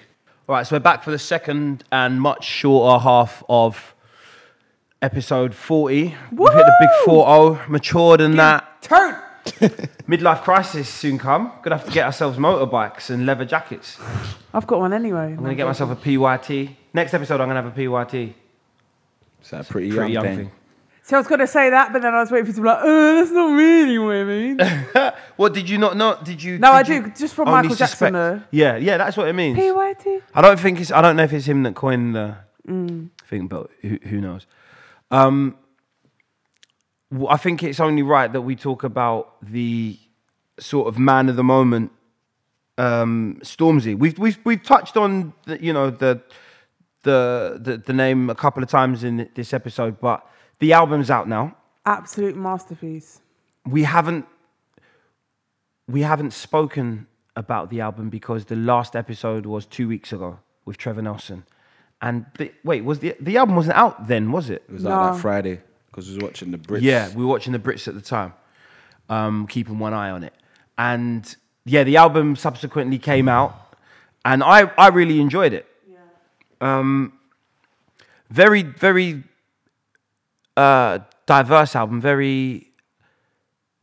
All 0.49 0.55
right, 0.55 0.67
so 0.67 0.77
we're 0.77 0.81
back 0.81 1.03
for 1.03 1.11
the 1.11 1.19
second 1.19 1.85
and 1.93 2.23
much 2.23 2.43
shorter 2.43 3.03
half 3.03 3.43
of 3.51 3.95
episode 5.03 5.55
forty. 5.55 6.15
We've 6.33 6.53
hit 6.55 6.65
the 6.65 6.77
big 6.81 6.89
four 7.05 7.27
zero, 7.27 7.69
matured 7.69 8.23
in 8.23 8.37
that. 8.37 8.81
Turn. 8.81 9.15
Midlife 10.09 10.41
crisis 10.41 10.89
soon 10.89 11.19
come. 11.19 11.53
Gonna 11.63 11.77
have 11.77 11.87
to 11.87 11.93
get 11.93 12.07
ourselves 12.07 12.39
motorbikes 12.39 13.11
and 13.11 13.27
leather 13.27 13.45
jackets. 13.45 13.99
I've 14.55 14.67
got 14.67 14.81
one 14.81 14.95
anyway. 14.95 15.33
I'm 15.33 15.37
gonna 15.37 15.55
get 15.55 15.67
myself 15.67 15.91
a 15.91 15.97
PYT. 15.97 16.71
Next 16.95 17.13
episode, 17.13 17.43
I'm 17.43 17.49
gonna 17.49 17.61
have 17.61 17.79
a 17.79 17.79
PYT. 17.79 18.35
It's 19.43 19.53
a 19.53 19.63
pretty, 19.65 19.91
Pretty 19.91 20.15
young, 20.15 20.25
young 20.25 20.37
thing. 20.37 20.51
See, 21.09 21.17
I 21.17 21.21
was 21.21 21.27
going 21.27 21.39
to 21.41 21.47
say 21.47 21.71
that, 21.71 21.91
but 21.91 22.03
then 22.03 22.15
I 22.15 22.21
was 22.21 22.31
waiting 22.31 22.45
for 22.45 22.51
you 22.51 22.55
to 22.57 22.61
be 22.61 22.67
like, 22.69 22.81
oh, 22.83 23.15
that's 23.17 23.31
not 23.31 23.57
really 23.57 23.97
what 23.99 24.15
I 24.15 24.25
mean. 24.25 24.59
What 25.37 25.55
did 25.55 25.71
you 25.71 25.79
not 25.79 25.97
know? 25.97 26.19
Did 26.23 26.43
you? 26.43 26.59
No, 26.59 26.83
did 26.83 26.91
I 26.93 26.95
you 26.97 27.03
do, 27.05 27.11
just 27.17 27.33
from 27.35 27.49
only 27.49 27.63
Michael 27.63 27.77
Jackson, 27.77 27.89
suspect- 27.89 28.13
though. 28.13 28.43
Yeah, 28.51 28.77
yeah, 28.77 28.99
that's 28.99 29.17
what 29.17 29.27
it 29.27 29.33
means. 29.33 29.57
PYT. 29.57 30.23
I 30.35 30.43
don't 30.43 30.61
think 30.61 30.81
it's. 30.81 30.93
I 30.93 31.01
don't 31.01 31.17
know 31.17 31.23
if 31.23 31.33
it's 31.33 31.47
him 31.47 31.63
that 31.63 31.75
coined 31.77 32.15
the 32.15 32.37
thing, 33.27 33.47
but 33.47 33.71
who, 33.81 33.99
who 34.03 34.21
knows? 34.21 34.47
Um, 35.11 35.57
w- 37.11 37.29
I 37.31 37.39
think 37.39 37.63
it's 37.63 37.81
only 37.81 38.03
right 38.03 38.31
that 38.31 38.43
we 38.43 38.55
talk 38.55 38.85
about 38.85 39.37
the 39.41 39.97
sort 40.59 40.89
of 40.89 40.99
man 40.99 41.29
of 41.31 41.37
the 41.37 41.45
moment, 41.45 41.93
um, 42.77 43.39
Stormzy. 43.43 43.97
We've 43.97 44.19
we've 44.19 44.39
we've 44.45 44.63
touched 44.63 44.97
on 44.99 45.33
the, 45.47 45.63
you 45.63 45.73
know 45.73 45.89
the, 45.89 46.21
the 47.05 47.59
the 47.63 47.77
the 47.79 47.93
name 47.95 48.29
a 48.29 48.35
couple 48.35 48.63
of 48.63 48.69
times 48.69 49.05
in 49.05 49.31
this 49.37 49.55
episode, 49.55 50.01
but 50.01 50.27
the 50.61 50.73
album's 50.73 51.11
out 51.11 51.29
now. 51.29 51.57
Absolute 51.87 52.37
masterpiece. 52.37 53.21
we 53.67 53.83
haven't 53.85 54.27
we 55.89 56.03
haven't 56.03 56.33
spoken 56.33 57.07
about 57.37 57.71
the 57.71 57.81
album 57.81 58.11
because 58.11 58.45
the 58.47 58.57
last 58.57 58.95
episode 58.97 59.47
was 59.47 59.65
two 59.67 59.89
weeks 59.89 60.13
ago 60.13 60.39
with 60.65 60.77
Trevor 60.77 61.03
Nelson. 61.03 61.45
And 62.03 62.27
the, 62.37 62.53
wait, 62.65 62.85
was 62.85 62.99
the 63.01 63.15
the 63.21 63.37
album 63.37 63.57
wasn't 63.57 63.77
out 63.77 64.07
then, 64.07 64.31
was 64.33 64.51
it? 64.51 64.63
It 64.69 64.73
was 64.73 64.85
like 64.85 64.95
No. 64.95 65.13
that 65.15 65.21
Friday 65.21 65.61
because 65.87 66.09
we 66.09 66.15
was 66.17 66.23
watching 66.23 66.51
the 66.51 66.59
Brits. 66.59 66.83
Yeah, 66.83 67.09
we 67.15 67.25
were 67.25 67.31
watching 67.31 67.53
the 67.53 67.59
Brits 67.59 67.89
at 67.89 67.95
the 67.95 68.01
time, 68.01 68.33
um, 69.09 69.47
keeping 69.49 69.79
one 69.79 69.95
eye 69.95 70.11
on 70.11 70.23
it. 70.23 70.35
And 70.77 71.35
yeah, 71.65 71.83
the 71.85 71.97
album 71.97 72.37
subsequently 72.37 72.99
came 72.99 73.29
out, 73.29 73.75
and 74.25 74.45
I, 74.45 74.71
I 74.79 74.89
really 74.89 75.21
enjoyed 75.21 75.53
it. 75.53 75.67
Yeah. 75.91 75.99
Um, 76.61 77.15
very, 78.31 78.63
very 78.63 79.25
uh, 80.59 80.99
diverse 81.27 81.77
album. 81.77 82.01
Very, 82.01 82.71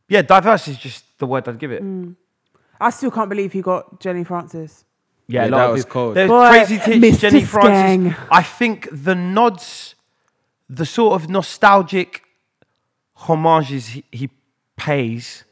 yeah, 0.08 0.22
diverse 0.22 0.68
is 0.68 0.76
just 0.78 1.04
the 1.18 1.26
word 1.26 1.48
I'd 1.48 1.58
give 1.58 1.72
it. 1.72 1.82
I 2.80 2.90
still 2.90 3.10
can't 3.10 3.28
believe 3.28 3.52
he 3.52 3.62
got 3.62 4.00
Jenny 4.00 4.24
Francis. 4.24 4.84
Yeah, 5.28 5.42
Yeah, 5.44 5.48
a 5.48 5.50
lot 5.50 5.56
that 5.58 5.64
of 5.66 5.72
was 5.72 5.84
people- 5.84 5.92
cold. 5.92 6.16
There's 6.16 6.28
Boy, 6.28 6.48
Crazy 6.50 6.78
Titch, 6.78 7.02
Mr. 7.02 7.18
Jenny 7.20 7.44
Francis. 7.44 8.18
I 8.30 8.42
think 8.42 8.88
the 8.92 9.14
nods, 9.14 9.94
the 10.68 10.84
sort 10.86 11.20
of 11.20 11.28
nostalgic 11.30 12.22
homages 13.14 13.88
he, 13.88 14.04
he 14.12 14.28
pays 14.76 15.44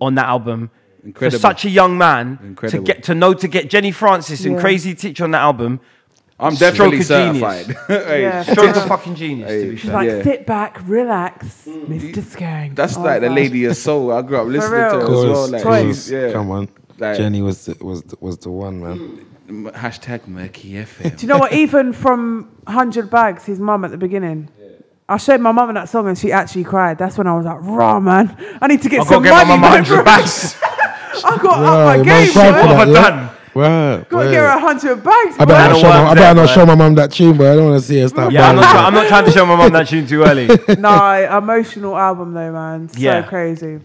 on 0.00 0.14
that 0.14 0.26
album 0.26 0.70
Incredible. 1.04 1.36
for 1.36 1.40
such 1.40 1.64
a 1.64 1.68
young 1.70 1.98
man 1.98 2.38
Incredible. 2.42 2.84
to 2.86 2.92
get 2.92 3.02
to 3.04 3.14
know 3.14 3.34
to 3.34 3.48
get 3.48 3.68
Jenny 3.70 3.90
Francis 3.90 4.44
and 4.44 4.58
Crazy 4.58 4.94
Titch 4.94 5.20
on 5.20 5.32
that 5.32 5.40
album. 5.42 5.80
I'm 6.40 6.54
Stroke 6.54 6.72
definitely 6.74 6.98
of 6.98 7.04
certified. 7.06 7.66
genius. 7.66 7.82
Hey, 8.06 8.22
Yeah. 8.22 8.42
Stroke 8.44 8.76
of 8.76 8.86
fucking 8.88 9.14
genius, 9.16 9.50
to 9.50 9.70
be 9.70 9.76
She's 9.76 9.90
fair. 9.90 9.92
like, 9.94 10.08
Yeah. 10.08 10.22
sit 10.22 10.46
back, 10.46 10.78
relax, 10.86 11.64
mm. 11.66 11.86
Mr. 11.86 12.22
Skeng. 12.22 12.74
That's 12.76 12.96
I 12.96 13.02
like 13.02 13.20
was 13.22 13.28
the 13.30 13.34
lady 13.34 13.64
of 13.64 13.76
soul. 13.76 14.12
I 14.12 14.22
grew 14.22 14.36
up 14.38 14.46
listening 14.46 14.70
to 14.70 14.76
real. 14.76 15.00
her 15.00 15.02
as 15.02 15.08
well. 15.30 15.48
Like, 15.48 15.62
Twice. 15.62 15.84
she's- 16.06 16.10
yeah. 16.10 16.32
Come 16.32 16.50
on, 16.50 16.68
Like- 16.98 17.16
Jenny 17.16 17.42
was 17.42 17.64
the, 17.66 17.84
was 17.84 18.02
the, 18.02 18.16
was 18.20 18.38
the 18.38 18.50
one 18.50 18.80
man. 18.80 18.98
Mm. 18.98 19.24
M- 19.48 19.70
Hashtag 19.74 20.20
Merky 20.28 20.72
FM. 20.84 21.16
Do 21.16 21.22
you 21.26 21.28
know 21.28 21.38
what? 21.38 21.52
Even 21.54 21.92
from 21.94 22.50
100 22.66 23.08
Bags, 23.10 23.44
his 23.46 23.58
mum 23.58 23.84
at 23.84 23.90
the 23.90 23.96
beginning. 23.96 24.48
I 25.10 25.16
showed 25.16 25.40
my 25.40 25.52
mum 25.52 25.72
that 25.72 25.88
song 25.88 26.06
and 26.06 26.18
she 26.18 26.30
actually 26.32 26.64
cried. 26.64 26.98
That's 26.98 27.16
when 27.16 27.26
I 27.26 27.34
was 27.34 27.46
like, 27.46 27.56
raw, 27.62 27.98
man. 27.98 28.36
I 28.60 28.66
need 28.66 28.82
to 28.82 28.90
get 28.90 29.00
I've 29.00 29.06
got 29.08 29.14
some 29.14 29.22
to 29.22 29.28
get 29.30 29.34
my 29.48 29.56
money. 29.56 29.60
mum 29.62 29.70
100 29.70 29.94
bro. 29.94 30.04
bags. 30.04 30.54
I 30.62 31.38
got 31.38 31.44
Right, 31.44 31.64
up 31.64 31.98
my 31.98 32.04
game, 32.04 32.04
mum 32.04 32.04
cried 32.04 32.28
for 32.28 32.32
bro. 32.34 32.52
that, 32.52 32.76
What 32.76 32.88
have 32.88 32.88
I 32.88 33.10
done? 33.10 33.30
Right, 33.58 34.08
Got 34.08 34.18
to 34.20 34.24
right. 34.26 34.30
get 34.30 34.40
her 34.40 34.60
100 34.66 34.96
bags, 35.04 35.34
I 35.38 35.44
bro. 35.44 35.46
better, 35.46 35.72
not 35.72 35.80
show, 35.80 35.88
my, 35.88 36.02
work 36.02 36.10
I 36.10 36.14
better 36.14 36.34
not 36.40 36.48
show 36.50 36.66
my 36.66 36.74
mum 36.76 36.94
that 36.94 37.10
tune, 37.12 37.36
but 37.36 37.46
I 37.52 37.56
don't 37.56 37.70
want 37.70 37.82
to 37.82 37.86
see 37.88 38.00
her 38.00 38.08
start. 38.08 38.32
Yeah, 38.32 38.48
I'm 38.50 38.56
not, 38.56 38.62
try- 38.70 38.84
I'm 38.84 38.94
not 38.94 39.08
trying 39.08 39.24
to 39.24 39.30
show 39.32 39.46
my 39.46 39.56
mum 39.56 39.72
that 39.72 39.88
tune 39.88 40.06
too 40.06 40.22
early. 40.22 40.46
no, 40.78 41.38
emotional 41.38 41.96
album 41.96 42.34
though, 42.34 42.52
man. 42.52 42.88
So 42.88 43.00
Yeah. 43.00 43.22
crazy. 43.22 43.80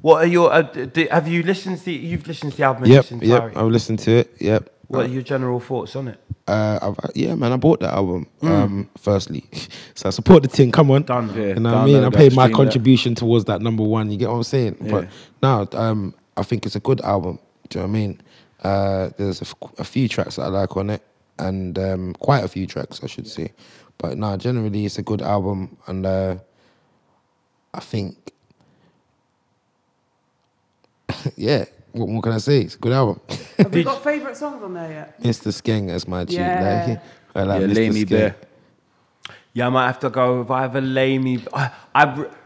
What 0.00 0.24
are 0.24 0.26
your? 0.26 0.50
Uh, 0.52 0.62
d- 0.62 0.86
d- 0.86 1.08
have 1.10 1.28
you 1.28 1.42
listened 1.42 1.78
to? 1.78 1.84
The, 1.84 1.92
you've 1.92 2.26
listened 2.26 2.52
to 2.52 2.56
the 2.56 2.62
album 2.64 2.86
Yep, 2.86 3.12
its 3.12 3.22
yep. 3.22 3.54
I've 3.54 3.66
listened 3.66 3.98
to 4.00 4.10
it. 4.12 4.34
Yep. 4.40 4.70
What 4.88 5.06
are 5.06 5.08
your 5.08 5.22
general 5.22 5.60
thoughts 5.60 5.94
on 5.94 6.08
it? 6.08 6.18
Uh, 6.48 6.78
I've, 6.82 7.10
yeah, 7.14 7.34
man, 7.34 7.52
I 7.52 7.56
bought 7.56 7.80
that 7.80 7.92
album. 7.92 8.26
Um, 8.42 8.88
firstly, 8.98 9.44
so 9.94 10.08
I 10.08 10.10
support 10.10 10.42
the 10.42 10.48
thing. 10.48 10.72
Come 10.72 10.90
on, 10.90 11.02
Done. 11.02 11.28
Yeah. 11.34 11.48
You 11.48 11.54
know 11.60 11.74
what 11.74 11.78
I 11.82 11.84
mean? 11.84 12.02
I 12.02 12.08
paid 12.10 12.32
my 12.34 12.46
stream 12.46 12.50
that. 12.52 12.56
contribution 12.56 13.14
towards 13.14 13.44
that 13.44 13.60
number 13.60 13.84
one. 13.84 14.10
You 14.10 14.16
get 14.16 14.30
what 14.30 14.36
I'm 14.36 14.42
saying? 14.42 14.78
Yeah. 14.80 14.90
But 14.90 15.08
now, 15.42 15.68
um, 15.72 16.14
I 16.36 16.42
think 16.44 16.64
it's 16.66 16.76
a 16.76 16.80
good 16.80 17.02
album. 17.02 17.38
Do 17.68 17.78
you 17.78 17.82
know 17.84 17.88
what 17.88 17.96
I 17.96 18.00
mean? 18.00 18.20
Uh, 18.62 19.10
there's 19.16 19.40
a, 19.40 19.44
f- 19.46 19.78
a 19.78 19.84
few 19.84 20.08
tracks 20.08 20.36
that 20.36 20.42
I 20.42 20.48
like 20.48 20.76
on 20.76 20.90
it, 20.90 21.02
and 21.38 21.78
um, 21.78 22.14
quite 22.14 22.44
a 22.44 22.48
few 22.48 22.66
tracks, 22.66 23.00
I 23.02 23.06
should 23.06 23.26
say. 23.26 23.52
But 23.98 24.18
no, 24.18 24.36
generally, 24.36 24.84
it's 24.86 24.98
a 24.98 25.02
good 25.02 25.22
album, 25.22 25.76
and 25.86 26.04
uh, 26.06 26.36
I 27.74 27.80
think, 27.80 28.32
yeah. 31.36 31.64
What 31.92 32.08
more 32.08 32.22
can 32.22 32.32
I 32.32 32.38
say? 32.38 32.60
It's 32.60 32.76
a 32.76 32.78
good 32.78 32.92
album. 32.92 33.20
Have 33.58 33.74
you 33.74 33.82
got 33.92 34.02
favourite 34.04 34.36
songs 34.36 34.62
on 34.62 34.74
there 34.74 34.90
yet? 34.90 35.20
Mr. 35.22 35.48
Skeng 35.52 35.90
as 35.90 36.06
my 36.06 36.24
tune. 36.24 36.36
Yeah. 36.36 36.86
Like, 36.88 37.02
I 37.34 37.42
like 37.42 37.60
Yeah, 37.62 37.66
Mr. 37.66 37.74
lay 37.74 37.88
Skeng. 38.04 38.34
Yeah, 39.52 39.66
I 39.66 39.70
might 39.70 39.86
have 39.88 39.98
to 40.00 40.10
go 40.10 40.38
with 40.38 40.50
either 40.52 40.80
lay 40.80 41.18
me. 41.18 41.44
I, 41.52 41.70
I, 41.92 42.04
reckon- 42.04 42.36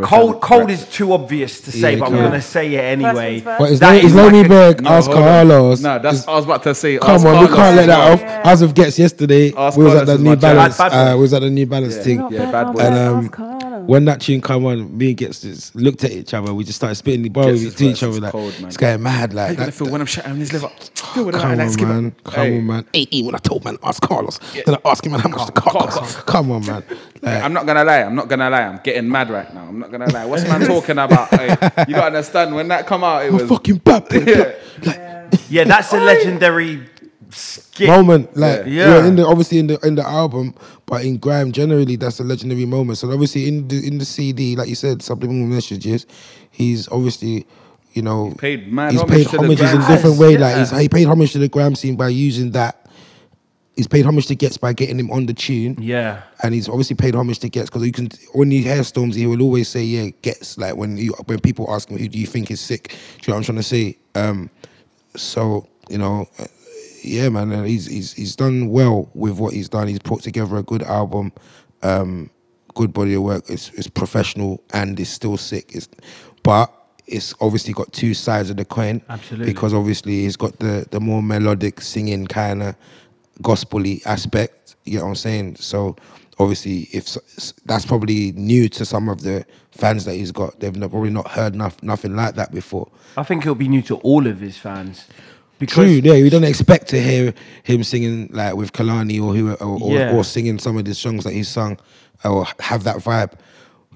cold, 0.00 0.40
cold 0.40 0.70
is 0.70 0.86
too 0.88 1.12
obvious 1.12 1.60
to 1.60 1.70
say, 1.72 1.92
Yeah, 1.92 1.98
but 1.98 2.06
I'm 2.06 2.12
cold. 2.12 2.24
gonna 2.24 2.40
say 2.40 2.74
it 2.74 2.80
anyway. 2.80 3.40
things 3.40 3.44
first. 3.44 3.58
But 3.58 3.70
is 3.72 3.80
That 3.80 3.90
Lay- 3.90 3.98
is 3.98 4.04
is 4.06 4.14
like 4.14 4.32
Lamy 4.32 4.40
a- 4.40 4.48
Berg, 4.48 4.82
No, 4.82 4.90
ask 4.90 5.06
hold 5.10 5.18
on. 5.18 5.24
Carlos. 5.24 5.80
No, 5.82 5.98
that's 5.98 6.18
Is- 6.20 6.28
I 6.28 6.32
was 6.34 6.44
about 6.46 6.62
to 6.62 6.74
say. 6.74 6.96
Come 6.98 7.26
on, 7.26 7.40
we 7.42 7.46
can't 7.54 7.76
let 7.76 7.86
that 7.86 8.12
off. 8.12 8.20
Yeah. 8.20 8.40
As 8.44 8.62
of 8.62 8.74
gets 8.74 8.98
yesterday, 8.98 9.52
Ask 9.56 9.76
we 9.76 9.84
was 9.84 9.92
Carlos 9.94 10.00
at 10.02 10.06
the 10.06 10.12
is 10.14 10.20
New 10.20 10.30
my 10.30 10.34
jam. 10.36 10.56
Balance. 10.56 10.78
Bad 10.78 10.90
Bunny. 10.90 11.10
Uh, 11.10 11.14
we 11.16 11.20
was 11.22 11.34
at 11.34 11.40
the 11.42 11.50
New 11.50 11.66
Balance 11.66 11.96
thing. 11.98 12.16
Not 12.18 12.32
Yeah, 12.32 12.38
bad, 12.50 12.52
bad 12.52 12.72
boy. 12.74 12.80
And 12.80 12.94
um, 12.98 13.18
ask 13.24 13.32
Carlo. 13.32 13.71
When 13.86 14.04
that 14.06 14.20
tune 14.20 14.40
come 14.40 14.64
on, 14.66 14.96
me 14.96 15.08
and 15.10 15.16
Ghetts 15.16 15.42
just 15.42 15.74
looked 15.74 16.04
at 16.04 16.10
each 16.12 16.34
other. 16.34 16.52
We 16.54 16.64
just 16.64 16.76
started 16.76 16.94
spitting 16.96 17.22
the 17.22 17.28
bars 17.28 17.62
Ghetts 17.62 17.76
to 17.76 17.84
each 17.86 18.02
other 18.02 18.12
is 18.12 18.20
like, 18.20 18.32
cold, 18.32 18.58
man. 18.60 18.68
it's 18.68 18.76
getting 18.76 19.02
mad. 19.02 19.32
Like, 19.34 19.50
you 19.50 19.56
gonna 19.56 19.70
that, 19.70 19.84
when 19.90 20.00
I'm 20.00 20.06
shouting 20.06 20.32
on 20.32 20.38
his 20.38 20.52
liver? 20.52 20.68
Feel 20.68 21.26
with 21.26 21.34
come 21.34 21.50
on, 21.50 21.58
like, 21.58 21.80
man. 21.80 22.10
Come 22.24 22.34
Hey. 22.34 22.58
on, 22.58 22.66
man. 22.66 22.86
Hey, 22.92 23.06
hey, 23.10 23.22
when 23.22 23.34
I 23.34 23.38
told 23.38 23.64
man, 23.64 23.78
ask 23.82 24.02
Carlos. 24.02 24.38
Then 24.64 24.74
I 24.76 24.78
asked 24.84 25.04
him, 25.04 25.12
man, 25.12 25.20
how 25.20 25.28
much 25.28 25.46
the 25.46 25.52
car 25.52 25.72
cost. 25.88 26.26
Come 26.26 26.50
on, 26.52 26.64
man. 26.66 26.82
Like, 27.22 27.42
I'm 27.42 27.52
not 27.52 27.66
gonna 27.66 27.84
lie. 27.84 28.02
I'm 28.02 28.14
not 28.14 28.28
gonna 28.28 28.50
lie. 28.50 28.62
I'm 28.62 28.80
getting 28.82 29.08
mad 29.10 29.30
right 29.30 29.52
now. 29.54 29.62
I'm 29.64 29.78
not 29.78 29.90
gonna 29.90 30.10
lie. 30.10 30.24
What's 30.24 30.44
man 30.44 30.60
talking 30.62 30.98
about? 30.98 31.28
Hey, 31.30 31.48
you 31.88 31.94
gotta 31.94 32.06
understand 32.06 32.54
when 32.54 32.68
that 32.68 32.86
come 32.86 33.04
out, 33.04 33.24
it 33.24 33.28
I'm 33.28 33.34
was 33.36 33.48
fucking 33.48 33.76
bad. 33.78 34.06
Yeah. 34.26 34.52
Like, 34.84 35.40
Yeah, 35.48 35.64
that's 35.64 35.92
a 35.92 36.00
legendary 36.00 36.88
skit. 37.34 37.88
moment. 37.88 38.36
Like 38.36 38.60
Yeah. 38.66 38.98
yeah, 38.98 39.06
in 39.06 39.16
the 39.16 39.26
obviously 39.26 39.58
in 39.58 39.66
the 39.66 39.78
in 39.86 39.94
the 39.94 40.06
album, 40.06 40.54
but 40.86 41.04
in 41.04 41.18
Grime 41.18 41.52
generally 41.52 41.96
that's 41.96 42.20
a 42.20 42.24
legendary 42.24 42.64
moment. 42.66 42.98
So 42.98 43.10
obviously 43.10 43.48
in 43.48 43.68
the 43.68 43.86
in 43.86 43.98
the 43.98 44.04
CD, 44.04 44.56
like 44.56 44.68
you 44.68 44.74
said, 44.74 45.02
subliminal 45.02 45.46
messages, 45.46 46.06
he's 46.50 46.88
obviously. 46.88 47.46
You 47.94 48.00
know, 48.00 48.32
paid 48.38 48.72
mad 48.72 48.92
he's 48.92 49.04
paid 49.04 49.26
homages 49.26 49.70
in 49.70 49.80
different 49.82 50.18
way. 50.18 50.38
Like 50.38 50.56
he's, 50.56 50.70
he 50.70 50.88
paid 50.88 51.06
homage 51.06 51.32
to 51.32 51.38
the 51.38 51.48
Grime 51.48 51.74
scene 51.74 51.94
by 51.94 52.08
using 52.08 52.52
that. 52.52 52.86
He's 53.76 53.86
paid 53.86 54.06
homage 54.06 54.28
to 54.28 54.34
Ghetts 54.34 54.56
by 54.56 54.72
getting 54.72 54.98
him 54.98 55.10
on 55.10 55.26
the 55.26 55.34
tune. 55.34 55.76
Yeah. 55.78 56.22
and 56.42 56.54
he's 56.54 56.70
obviously 56.70 56.96
paid 56.96 57.14
homage 57.14 57.38
to 57.40 57.50
Ghetts 57.50 57.68
because 57.68 57.84
you 57.84 57.92
can 57.92 58.08
when 58.32 58.50
you 58.50 58.62
hear 58.62 58.82
Storms, 58.82 59.14
he 59.14 59.26
will 59.26 59.42
always 59.42 59.68
say, 59.68 59.82
"Yeah, 59.84 60.08
Ghetts." 60.22 60.56
Like 60.56 60.74
when 60.76 60.96
you 60.96 61.12
when 61.26 61.38
people 61.40 61.70
ask 61.70 61.90
him, 61.90 61.98
"Who 61.98 62.08
do 62.08 62.18
you 62.18 62.26
think 62.26 62.50
is 62.50 62.62
sick?" 62.62 62.88
Do 62.88 62.94
you 62.94 63.28
know 63.28 63.34
what 63.34 63.38
I'm 63.40 63.44
trying 63.44 63.58
to 63.58 63.62
say? 63.62 63.98
Um, 64.14 64.48
so 65.14 65.66
you 65.90 65.98
know, 65.98 66.26
yeah, 67.04 67.28
man, 67.28 67.52
and 67.52 67.66
he's 67.66 67.86
he's 67.86 68.12
he's 68.12 68.36
done 68.36 68.68
well 68.68 69.10
with 69.14 69.38
what 69.38 69.52
he's 69.52 69.68
done. 69.68 69.88
He's 69.88 69.98
put 69.98 70.22
together 70.22 70.56
a 70.56 70.62
good 70.62 70.82
album, 70.82 71.32
um, 71.82 72.30
good 72.74 72.92
body 72.92 73.14
of 73.14 73.22
work. 73.22 73.44
It's 73.48 73.70
it's 73.70 73.88
professional 73.88 74.62
and 74.72 74.98
it's 74.98 75.10
still 75.10 75.36
sick. 75.36 75.74
It's 75.74 75.88
but 76.42 76.72
it's 77.06 77.34
obviously 77.40 77.72
got 77.72 77.92
two 77.92 78.14
sides 78.14 78.50
of 78.50 78.56
the 78.56 78.64
coin. 78.64 79.02
Absolutely. 79.08 79.52
Because 79.52 79.74
obviously 79.74 80.22
he's 80.22 80.36
got 80.36 80.58
the 80.58 80.86
the 80.90 81.00
more 81.00 81.22
melodic 81.22 81.80
singing 81.80 82.26
kind 82.26 82.62
of 82.62 82.76
gospely 83.40 84.02
aspect. 84.06 84.76
You 84.84 84.98
know 84.98 85.04
what 85.04 85.10
I'm 85.10 85.16
saying? 85.16 85.56
So 85.56 85.96
obviously, 86.38 86.88
if 86.92 87.16
that's 87.64 87.86
probably 87.86 88.32
new 88.32 88.68
to 88.70 88.84
some 88.84 89.08
of 89.08 89.22
the 89.22 89.44
fans 89.70 90.04
that 90.04 90.14
he's 90.14 90.32
got, 90.32 90.60
they've 90.60 90.72
probably 90.72 91.10
not 91.10 91.28
heard 91.28 91.54
noth- 91.54 91.82
nothing 91.82 92.16
like 92.16 92.34
that 92.34 92.52
before. 92.52 92.90
I 93.16 93.22
think 93.22 93.42
it'll 93.42 93.54
be 93.54 93.68
new 93.68 93.82
to 93.82 93.96
all 93.96 94.26
of 94.26 94.40
his 94.40 94.56
fans. 94.56 95.06
Because 95.62 95.74
True, 95.76 95.84
yeah, 96.02 96.14
we 96.14 96.28
don't 96.28 96.42
expect 96.42 96.88
to 96.88 97.00
hear 97.00 97.32
him 97.62 97.84
singing 97.84 98.28
like 98.32 98.56
with 98.56 98.72
Kehlani 98.72 99.22
or 99.22 99.32
who 99.32 99.52
or, 99.52 99.62
or, 99.80 99.92
Yeah. 99.92 100.12
or 100.16 100.24
singing 100.24 100.58
some 100.58 100.76
of 100.76 100.84
the 100.84 100.92
songs 100.94 101.22
that 101.22 101.32
he's 101.32 101.48
sung 101.48 101.78
or 102.24 102.44
have 102.58 102.82
that 102.82 102.96
vibe. 102.96 103.34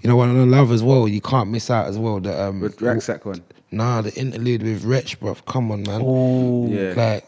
You 0.01 0.09
know 0.09 0.15
what 0.15 0.29
I 0.29 0.33
love 0.33 0.71
as 0.71 0.85
well. 0.85 1.09
You 1.09 1.21
can't 1.21 1.51
miss 1.51 1.69
out 1.69 1.89
as 1.89 1.99
well. 1.99 2.21
The 2.21 2.41
um, 2.41 2.61
With 2.61 2.81
Rucksack 2.81 3.25
one. 3.27 3.43
nah, 3.73 4.01
the 4.01 4.15
interlude 4.15 4.63
with 4.63 4.85
Wretch, 4.85 5.19
bro. 5.19 5.35
Come 5.47 5.73
on, 5.73 5.83
man. 5.83 6.03
Oh, 6.05 6.69
Yeah. 6.69 6.93
Like 6.97 7.25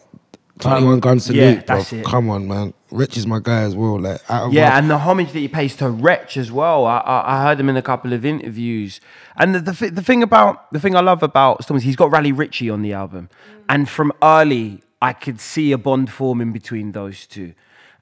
twenty 0.59 0.87
one 0.87 1.01
gun 1.01 1.21
salute, 1.21 1.41
yeah, 1.41 1.61
bro. 1.63 1.83
it. 1.91 2.05
Come 2.05 2.31
on, 2.31 2.49
man. 2.49 2.75
Wretch 2.91 3.17
is 3.17 3.27
my 3.27 3.41
guy 3.43 3.63
as 3.63 3.77
well. 3.77 4.01
Like 4.01 4.21
Yeah, 4.29 4.71
my- 4.71 4.79
and 4.79 4.91
the 4.91 4.99
homage 4.99 5.33
that 5.33 5.39
he 5.39 5.49
pays 5.49 5.77
to 5.77 5.91
Wretch 5.91 6.37
as 6.37 6.51
well. 6.51 6.87
I, 6.87 6.99
I, 6.99 7.37
I 7.37 7.43
heard 7.45 7.61
him 7.61 7.69
in 7.69 7.77
a 7.77 7.83
couple 7.83 8.13
of 8.13 8.25
interviews, 8.25 9.01
and 9.37 9.55
the 9.55 9.61
the, 9.61 9.91
the 9.91 10.03
thing 10.03 10.23
about 10.23 10.71
the 10.73 10.81
thing 10.81 10.97
I 10.97 11.01
love 11.01 11.23
about 11.23 11.63
Stormzy, 11.63 11.83
he's 11.83 11.97
got 11.97 12.11
Raleigh 12.11 12.33
Ritchie 12.33 12.71
on 12.71 12.83
the 12.83 12.93
album, 12.93 13.29
mm. 13.51 13.63
and 13.69 13.89
from 13.89 14.13
early 14.23 14.83
I 15.01 15.13
could 15.13 15.41
see 15.41 15.73
a 15.73 15.79
bond 15.79 16.11
forming 16.11 16.53
between 16.53 16.93
those 16.93 17.27
two. 17.27 17.55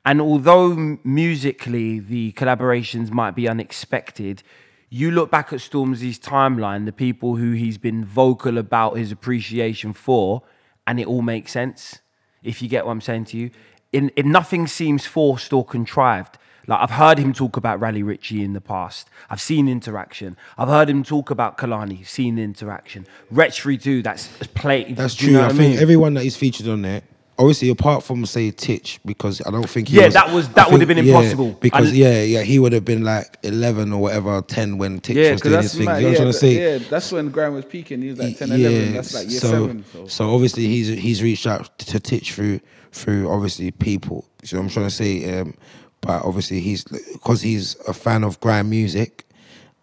And 0.05 0.21
although 0.21 0.99
musically 1.03 1.99
the 1.99 2.33
collaborations 2.33 3.11
might 3.11 3.33
be 3.33 3.49
unexpected, 3.49 4.45
you 4.89 5.11
look 5.11 5.31
back 5.31 5.53
at 5.53 5.59
Stormzy's 5.59 6.19
timeline, 6.19 6.85
the 6.87 6.93
people 6.93 7.37
who 7.37 7.53
he's 7.53 7.77
been 7.77 8.05
vocal 8.05 8.57
about 8.57 8.97
his 8.97 9.11
appreciation 9.11 9.93
for, 9.93 10.43
and 10.87 11.01
it 11.01 11.09
all 11.09 11.23
makes 11.23 11.51
sense. 11.53 12.01
If 12.47 12.63
you 12.63 12.69
get 12.69 12.87
what 12.87 12.93
I'm 12.93 13.01
saying 13.01 13.27
to 13.27 13.37
you, 13.37 13.51
in, 13.93 14.11
in 14.11 14.31
nothing 14.31 14.67
seems 14.67 15.07
forced 15.07 15.53
or 15.53 15.65
contrived. 15.65 16.39
Like 16.69 16.81
I've 16.81 16.91
heard 16.91 17.19
him 17.19 17.33
talk 17.33 17.57
about 17.57 17.81
Raleigh 17.81 18.03
Ritchie 18.03 18.43
in 18.43 18.53
the 18.53 18.61
past. 18.61 19.09
I've 19.31 19.41
seen 19.41 19.69
interaction. 19.69 20.37
I've 20.59 20.69
heard 20.69 20.91
him 20.91 21.05
talk 21.05 21.31
about 21.31 21.57
Kehlani, 21.59 22.05
seen 22.07 22.39
interaction. 22.39 23.07
Free 23.53 23.79
too. 23.79 24.03
That's 24.03 24.29
played. 24.55 24.97
That's 24.97 25.15
do 25.15 25.27
you 25.27 25.31
true. 25.33 25.39
know 25.39 25.45
I 25.45 25.47
what 25.49 25.57
think 25.57 25.81
everyone 25.81 26.15
that 26.15 26.25
he's 26.25 26.37
featured 26.37 26.67
on 26.67 26.83
there, 26.83 27.03
obviously 27.39 27.69
apart 27.69 28.03
from 28.03 28.25
say 28.27 28.51
Titch, 28.51 28.99
because 29.05 29.43
I 29.47 29.51
don't 29.51 29.69
think 29.69 29.89
he 29.89 29.97
Yeah, 29.99 30.07
was, 30.07 30.15
that 30.15 30.33
was- 30.33 30.49
that 30.51 30.71
would 30.71 30.81
have 30.81 30.89
been 30.89 30.99
yeah, 31.05 31.15
impossible. 31.19 31.57
because 31.61 31.89
And- 31.89 31.97
yeah, 31.97 32.23
yeah, 32.23 32.43
he 32.43 32.59
would 32.59 32.73
have 32.73 32.85
been 32.85 33.05
like 33.05 33.37
eleven 33.43 33.93
or 33.93 34.01
whatever, 34.01 34.43
ten 34.43 34.79
when 34.79 35.01
Titch 35.01 35.17
Yeah, 35.17 35.33
was 35.33 35.41
doing 35.43 35.61
his 35.63 35.73
thing. 35.73 35.81
you 35.83 35.87
know 35.87 35.97
yeah, 35.99 36.03
what 36.05 36.09
I'm 36.11 36.15
trying 36.17 36.27
to 36.33 36.39
say? 36.39 36.73
yeah, 36.73 36.79
that's 36.91 37.13
when 37.13 37.29
grime 37.31 37.55
was 37.55 37.65
peaking. 37.65 38.03
He 38.03 38.09
was 38.09 38.19
like 38.19 38.39
10, 38.39 38.53
11. 38.53 38.93
That's 38.95 39.15
like 39.15 39.31
year 39.31 39.41
so, 39.41 39.49
seven. 39.51 39.85
So. 39.93 40.07
so 40.07 40.35
obviously 40.35 40.67
he's 40.67 40.89
he's 40.89 41.23
reached 41.23 41.47
out 41.47 41.77
to 41.79 42.01
Titch 42.01 42.33
through 42.33 42.61
through 42.93 43.29
obviously 43.31 43.71
people. 43.71 44.27
So 44.45 44.59
I'm 44.59 44.69
trying 44.69 44.87
to 44.87 44.91
say, 44.95 45.39
um, 45.41 45.55
but 46.01 46.23
obviously 46.25 46.61
he's 46.61 46.85
because 46.85 47.43
he's 47.43 47.77
a 47.89 47.93
fan 47.93 48.25
of 48.25 48.41
grime 48.41 48.71
music 48.71 49.25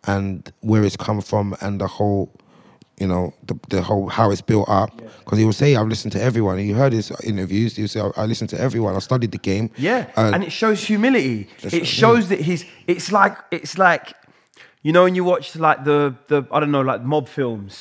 and 0.05 0.51
where 0.61 0.83
it's 0.83 0.97
come 0.97 1.21
from 1.21 1.55
and 1.61 1.79
the 1.79 1.87
whole, 1.87 2.29
you 3.03 3.09
know, 3.13 3.23
the 3.49 3.55
the 3.73 3.81
whole 3.87 4.05
how 4.17 4.27
it's 4.33 4.45
built 4.51 4.67
up. 4.81 4.91
Because 5.23 5.37
he 5.41 5.45
will 5.45 5.59
say, 5.63 5.69
I've 5.79 5.89
listened 5.93 6.13
to 6.17 6.21
everyone. 6.29 6.55
You 6.69 6.75
heard 6.83 6.93
his 6.99 7.11
interviews. 7.31 7.75
He 7.77 7.81
will 7.83 7.93
say, 7.95 8.01
I, 8.07 8.09
I 8.23 8.25
listened 8.31 8.49
to 8.55 8.59
everyone. 8.67 8.91
I 8.95 9.01
studied 9.11 9.31
the 9.37 9.43
game. 9.51 9.65
Yeah, 9.89 10.01
Uh, 10.19 10.31
and 10.33 10.41
it 10.43 10.51
shows 10.61 10.79
humility. 10.91 11.39
Just- 11.63 11.75
It 11.79 11.85
shows 12.01 12.23
that 12.31 12.39
he's. 12.47 12.61
It's 12.93 13.07
like 13.19 13.35
it's 13.57 13.77
like, 13.87 14.05
you 14.85 14.91
know, 14.95 15.03
when 15.07 15.15
you 15.19 15.25
watch 15.33 15.45
like 15.67 15.79
the 15.89 15.99
the 16.31 16.37
I 16.53 16.57
don't 16.61 16.71
know 16.77 16.85
like 16.91 17.01
mob 17.13 17.25
films, 17.37 17.73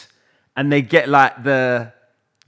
and 0.56 0.64
they 0.72 0.82
get 0.82 1.04
like 1.08 1.34
the. 1.48 1.60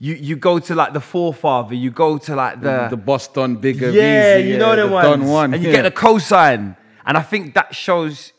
You, 0.07 0.13
you 0.29 0.35
go 0.35 0.59
to 0.67 0.73
like 0.81 0.91
the 0.91 0.99
forefather, 1.13 1.73
you 1.85 1.89
go 2.05 2.09
to 2.27 2.31
like 2.43 2.55
the 2.67 2.75
the 2.95 2.97
Boston 3.11 3.55
bigger. 3.65 3.89
yeah, 3.91 4.35
Beezy, 4.37 4.49
you 4.49 4.57
know 4.63 4.75
the, 4.75 4.87
ones, 4.99 5.07
Don 5.07 5.21
one, 5.39 5.53
and 5.53 5.63
you 5.63 5.69
yeah. 5.69 5.77
get 5.77 5.83
the 5.89 5.95
cosign, 6.07 6.61
and 7.07 7.13
I 7.21 7.23
think 7.31 7.53
that 7.53 7.69
shows 7.73 8.33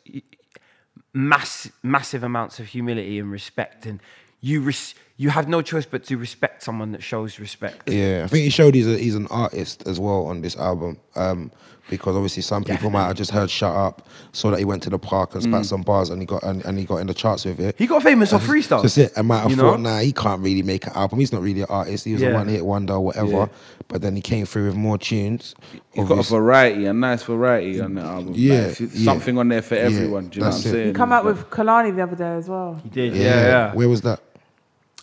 mass, 1.13 1.71
massive 1.83 2.23
amounts 2.23 2.59
of 2.61 2.67
humility 2.67 3.19
and 3.19 3.31
respect, 3.33 3.87
and 3.87 4.01
you 4.47 4.61
res- 4.61 4.95
you 5.19 5.31
have 5.31 5.49
no 5.49 5.61
choice 5.63 5.87
but 5.87 6.05
to 6.05 6.17
respect 6.17 6.63
someone 6.63 6.93
that 6.93 7.03
shows 7.03 7.41
respect. 7.41 7.89
Yeah, 7.89 8.23
I 8.25 8.29
think 8.29 8.45
he 8.45 8.51
showed 8.51 8.75
he's 8.75 8.87
a, 8.87 8.97
he's 8.99 9.15
an 9.15 9.27
artist 9.29 9.87
as 9.89 9.99
well 9.99 10.27
on 10.27 10.43
this 10.43 10.57
album. 10.57 10.99
Um, 11.15 11.51
because 11.89 12.17
obviously 12.17 12.43
some 12.43 12.65
people 12.65 12.91
might 12.91 13.07
have 13.07 13.17
just 13.17 13.31
heard 13.31 13.49
"Shut 13.49 13.73
Up," 13.73 14.09
saw 14.33 14.51
that 14.51 14.59
he 14.59 14.65
went 14.65 14.83
to 14.83 14.91
the 14.91 14.99
park 14.99 15.35
and 15.35 15.43
spat 15.45 15.65
some 15.67 15.83
bars, 15.83 16.11
and 16.11 16.21
he 16.21 16.27
got 16.27 16.43
and, 16.43 16.65
and 16.65 16.77
he 16.81 16.85
got 16.85 16.97
in 16.97 17.07
the 17.07 17.15
charts 17.15 17.45
with 17.45 17.61
it. 17.61 17.77
Mm. 17.77 17.79
He 17.79 17.87
got 17.87 18.03
famous 18.03 18.33
off 18.33 18.45
freestyle. 18.45 18.83
That's 18.83 18.99
it. 18.99 19.13
I 19.17 19.23
might 19.23 19.43
have 19.43 19.51
You 19.53 19.57
thought, 19.57 19.79
know? 19.81 19.91
nah, 19.91 19.99
he 20.01 20.11
can't 20.13 20.43
really 20.43 20.65
make 20.65 20.85
an 20.89 20.95
album. 20.95 21.21
He's 21.21 21.33
not 21.33 21.43
really 21.43 21.61
an 21.61 21.69
artist. 21.71 22.05
He 22.05 22.13
was 22.15 22.23
Yeah. 22.23 22.31
a 22.31 22.35
one-hit 22.35 22.67
wonder 22.67 22.95
or 22.95 23.01
whatever. 23.05 23.31
Yeah. 23.31 23.47
But 23.87 24.03
then 24.03 24.17
he 24.17 24.21
came 24.23 24.47
through 24.47 24.67
with 24.67 24.75
more 24.75 24.99
tunes. 24.99 25.55
He's 25.93 26.09
got 26.09 26.19
a 26.19 26.29
variety, 26.29 26.87
a 26.87 26.93
nice 26.93 27.23
variety 27.23 27.81
on 27.81 27.95
the 27.95 28.03
album. 28.03 28.33
Yeah, 28.37 28.55
it's- 28.55 28.81
it's 28.81 28.97
yeah. 28.97 29.05
something 29.13 29.39
on 29.39 29.49
there 29.49 29.63
for 29.63 29.77
Yeah, 29.77 29.83
everyone. 29.83 30.27
Do 30.27 30.39
you 30.39 30.41
know 30.43 30.49
what 30.51 30.55
I'm 30.57 30.61
it. 30.61 30.73
saying? 30.73 30.87
He 30.89 30.93
come 30.93 31.13
out 31.13 31.25
with 31.25 31.49
Kehlani 31.51 31.95
the 31.95 32.03
other 32.03 32.17
day 32.17 32.35
as 32.35 32.49
well. 32.49 32.81
He 32.83 32.89
did, 32.91 33.15
yeah, 33.15 33.23
yeah. 33.47 33.75
Where 33.75 33.89
was 33.89 34.01
that? 34.03 34.19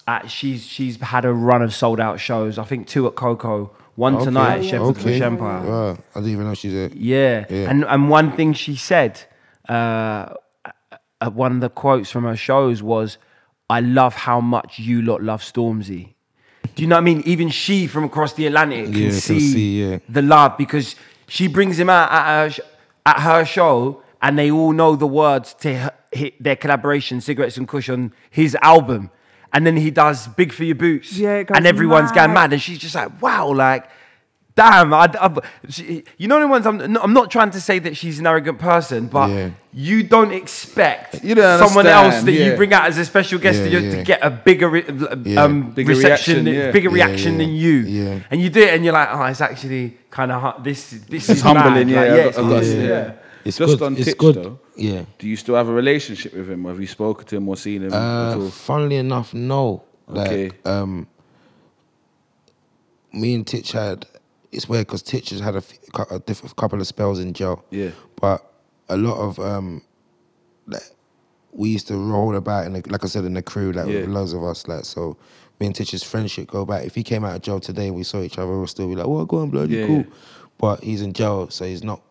Uh, 0.05 0.27
she's 0.27 0.65
she's 0.65 0.97
had 0.99 1.23
a 1.25 1.31
run 1.31 1.61
of 1.61 1.73
sold 1.73 1.99
out 1.99 2.19
shows. 2.19 2.57
I 2.57 2.63
think 2.65 2.87
two 2.87 3.07
at 3.07 3.15
KOKO, 3.15 3.69
one 3.95 4.15
Okay, 4.15 4.25
tonight 4.25 4.57
at 4.57 4.63
yeah. 4.63 4.71
Shepherd's 4.71 4.99
okay. 4.99 5.11
Bush 5.11 5.21
Empire. 5.21 5.61
Wow, 5.65 5.97
I 6.13 6.19
didn't 6.19 6.31
even 6.31 6.45
know 6.45 6.53
she's 6.53 6.73
a. 6.73 6.91
Yeah. 6.93 7.45
Yeah. 7.49 7.69
And 7.69 7.85
and 7.85 8.09
one 8.09 8.35
thing 8.35 8.53
she 8.53 8.75
said, 8.75 9.23
uh, 9.69 10.33
one 11.31 11.53
of 11.53 11.61
the 11.61 11.69
quotes 11.69 12.11
from 12.11 12.25
her 12.25 12.35
shows 12.35 12.83
was, 12.83 13.17
"I 13.69 13.79
love 13.79 14.13
how 14.13 14.41
much 14.41 14.77
you 14.79 15.01
lot 15.01 15.23
love 15.23 15.41
Stormzy." 15.41 16.09
Do 16.75 16.81
you 16.81 16.87
know 16.87 16.95
what 16.95 17.01
I 17.01 17.05
mean? 17.05 17.21
Even 17.25 17.49
she 17.49 17.87
from 17.87 18.03
across 18.03 18.33
the 18.33 18.47
Atlantic 18.47 18.85
can 18.85 18.93
Yeah, 18.93 19.09
can 19.09 19.19
see, 19.19 19.39
see, 19.39 19.81
yeah. 19.83 19.99
the 20.09 20.21
love 20.21 20.57
because 20.57 20.95
she 21.27 21.47
brings 21.47 21.77
him 21.77 21.89
out 21.89 22.11
at 22.11 22.25
her, 22.51 22.63
at 23.05 23.19
her 23.21 23.45
show, 23.45 24.01
and 24.21 24.37
they 24.39 24.49
all 24.49 24.71
know 24.73 24.95
the 24.95 25.07
words 25.07 25.53
to 25.61 25.75
her, 25.77 25.91
their 26.39 26.55
collaboration, 26.55 27.21
"Cigarettes 27.21 27.57
and 27.57 27.67
Cush" 27.67 27.89
on 27.89 28.11
his 28.29 28.55
album, 28.61 29.11
and 29.53 29.65
then 29.65 29.77
he 29.77 29.91
does 29.91 30.27
"Big 30.27 30.51
for 30.51 30.63
Your 30.63 30.75
Boots," 30.75 31.17
Yeah, 31.17 31.43
and 31.53 31.65
everyone's 31.67 32.11
going 32.11 32.29
mad. 32.33 32.49
mad, 32.49 32.53
and 32.53 32.61
she's 32.61 32.79
just 32.79 32.95
like, 32.95 33.21
"Wow!" 33.21 33.53
Like. 33.53 33.85
Damn, 34.55 34.93
I, 34.93 35.09
I, 35.19 35.35
she, 35.67 36.03
you 36.19 36.27
know 36.27 36.39
the 36.39 36.45
ones. 36.47 36.67
I'm, 36.67 36.79
I'm 36.97 37.11
not 37.11 37.31
trying 37.31 37.49
to 37.49 37.59
say 37.59 37.79
that 37.79 37.97
she's 37.97 38.19
an 38.19 38.27
arrogant 38.27 38.59
person, 38.59 39.07
but 39.07 39.27
Yeah. 39.31 39.49
you 39.73 40.03
don't 40.03 40.31
expect 40.31 41.23
You 41.23 41.33
don't 41.33 41.57
someone 41.57 41.87
understand, 41.87 42.13
else 42.13 42.23
that 42.25 42.31
you 42.33 42.55
bring 42.55 42.71
out 42.71 42.85
as 42.85 42.99
a 42.99 43.05
special 43.05 43.39
guest 43.39 43.57
Yeah, 43.63 43.79
to, 43.79 43.81
yeah. 43.81 43.95
to 43.95 44.03
get 44.03 44.19
a 44.21 44.29
bigger, 44.29 44.69
re- 44.69 44.83
Yeah. 45.23 45.41
um, 45.43 45.71
Bigger 45.71 45.89
reception, 45.95 46.45
reaction, 46.45 46.65
yeah. 46.65 46.71
bigger 46.71 46.91
reaction 46.91 47.31
yeah. 47.31 47.37
than 47.39 47.49
you. 47.55 47.71
Yeah. 47.79 48.19
And 48.29 48.39
you 48.41 48.51
do 48.51 48.61
it, 48.61 48.75
and 48.75 48.83
you're 48.85 48.93
like, 48.93 49.09
oh, 49.11 49.23
it's 49.23 49.41
actually 49.41 49.97
kind 50.11 50.31
of 50.31 50.63
this. 50.63 50.91
This 50.91 51.29
It's 51.29 51.29
is 51.29 51.41
humbling, 51.41 51.87
mad. 51.87 51.89
yeah. 51.89 51.99
Like, 52.01 52.11
I 52.11 52.15
yeah, 52.15 52.17
got- 52.17 52.27
it's 52.27 52.37
I 52.37 52.41
got- 52.41 52.63
yeah. 52.65 53.11
It's 53.45 53.57
Just 53.57 53.79
good. 53.79 53.85
on 53.85 53.95
it's 53.97 54.05
Titch, 54.05 54.17
good. 54.17 54.35
though. 54.35 54.59
Yeah. 54.77 55.03
Do 55.19 55.27
you 55.27 55.35
still 55.35 55.55
have 55.55 55.67
a 55.67 55.73
relationship 55.73 56.33
with 56.33 56.49
him? 56.49 56.63
Have 56.65 56.79
you 56.79 56.87
spoken 56.87 57.25
to 57.27 57.35
him 57.37 57.49
or 57.49 57.57
seen 57.57 57.83
him 57.83 57.93
at 57.93 57.99
Uh, 58.01 58.39
all? 58.39 58.49
funnily 58.49 58.95
enough, 58.95 59.33
no. 59.33 59.83
Like, 60.07 60.27
Okay. 60.29 60.51
um, 60.65 61.07
me 63.11 63.33
and 63.35 63.45
Titch 63.45 63.71
had. 63.71 64.05
It's 64.51 64.69
weird 64.69 64.85
because 64.87 65.01
Titch 65.01 65.31
has 65.31 65.39
had 65.39 65.55
a, 65.55 65.57
f- 65.57 65.73
cou- 65.93 66.15
a 66.15 66.19
diff- 66.19 66.55
couple 66.55 66.79
of 66.79 66.85
spells 66.87 67.19
in 67.19 67.33
jail. 67.33 67.63
Yeah. 67.71 67.89
But 68.21 68.45
a 68.87 68.95
lot 68.97 69.17
of 69.17 69.39
um, 69.39 69.81
like, 70.67 70.83
we 71.51 71.69
used 71.69 71.87
to 71.87 71.95
roll 71.97 72.35
about 72.35 72.65
in 72.67 72.73
the, 72.73 72.83
like 72.89 73.03
I 73.03 73.07
said 73.07 73.25
in 73.25 73.33
the 73.33 73.41
crew, 73.41 73.71
like 73.71 73.87
Yeah. 73.87 74.01
with 74.01 74.09
loads 74.09 74.33
of 74.33 74.43
us, 74.43 74.67
like 74.67 74.85
so. 74.85 75.17
Me 75.59 75.67
and 75.67 75.75
Titch's 75.75 76.03
friendship 76.03 76.47
go 76.47 76.65
back. 76.65 76.85
If 76.85 76.95
he 76.95 77.03
came 77.03 77.23
out 77.23 77.35
of 77.35 77.41
jail 77.41 77.59
today 77.59 77.87
and 77.87 77.95
we 77.95 78.03
saw 78.03 78.21
each 78.21 78.37
other, 78.37 78.47
we'll 78.51 78.67
still 78.67 78.87
be 78.87 78.95
like, 78.95 79.07
"Well, 79.07 79.25
go 79.25 79.37
on, 79.39 79.49
bloody 79.49 79.75
Yeah, 79.77 79.87
cool." 79.87 79.97
yeah. 79.97 80.03
But 80.57 80.83
he's 80.83 81.01
in 81.01 81.13
jail, 81.13 81.49
so 81.49 81.65
he's 81.65 81.83
not. 81.83 82.01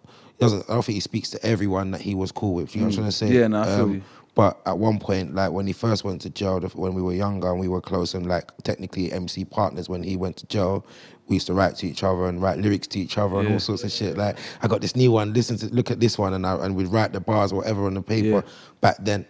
Doesn't. 0.42 0.68
I 0.68 0.72
don't 0.74 0.84
think 0.84 0.94
he 0.94 1.00
speaks 1.00 1.30
to 1.30 1.46
everyone 1.46 1.92
that 1.92 2.00
he 2.00 2.16
was 2.16 2.32
cool 2.32 2.54
with. 2.54 2.74
You 2.74 2.80
know 2.80 2.88
what 2.88 2.94
I'm 2.94 2.96
trying 2.98 3.08
to 3.10 3.16
say? 3.16 3.28
Yeah, 3.32 3.46
no, 3.46 3.60
I 3.62 3.66
feel 3.76 3.90
you. 3.94 4.02
But 4.34 4.60
at 4.66 4.76
one 4.76 4.98
point, 4.98 5.34
like 5.36 5.52
when 5.52 5.68
he 5.68 5.72
first 5.72 6.02
went 6.04 6.20
to 6.22 6.30
jail, 6.30 6.58
when 6.74 6.94
we 6.94 7.02
were 7.02 7.12
younger 7.12 7.48
and 7.50 7.60
we 7.60 7.68
were 7.68 7.80
close 7.80 8.14
and 8.14 8.26
like 8.26 8.50
technically 8.64 9.12
MC 9.12 9.44
partners, 9.44 9.88
when 9.88 10.02
he 10.02 10.16
went 10.16 10.36
to 10.38 10.46
jail, 10.46 10.84
we 11.28 11.36
used 11.36 11.46
to 11.46 11.54
write 11.54 11.76
to 11.76 11.86
each 11.86 12.02
other 12.02 12.26
and 12.26 12.42
write 12.42 12.58
lyrics 12.58 12.88
to 12.88 12.98
each 12.98 13.18
other 13.18 13.36
and 13.38 13.46
Yeah. 13.48 13.54
all 13.54 13.60
sorts 13.60 13.84
of 13.84 13.92
shit. 13.92 14.16
Like 14.16 14.36
I 14.62 14.66
got 14.66 14.80
this 14.80 14.96
new 14.96 15.12
one, 15.12 15.32
listen 15.32 15.58
to 15.58 15.66
look 15.66 15.92
at 15.92 16.00
this 16.00 16.18
one, 16.18 16.32
and 16.34 16.44
I, 16.44 16.56
and 16.64 16.74
we'd 16.74 16.88
write 16.88 17.12
the 17.12 17.20
bars 17.20 17.52
or 17.52 17.56
whatever 17.58 17.86
on 17.86 17.94
the 17.94 18.02
paper 18.02 18.26
Yeah. 18.26 18.40
back 18.80 18.96
then. 19.00 19.26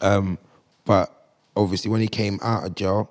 Um, 0.00 0.38
but 0.84 1.10
obviously 1.56 1.90
when 1.90 2.00
he 2.02 2.08
came 2.08 2.38
out 2.42 2.64
of 2.64 2.74
jail, 2.76 3.10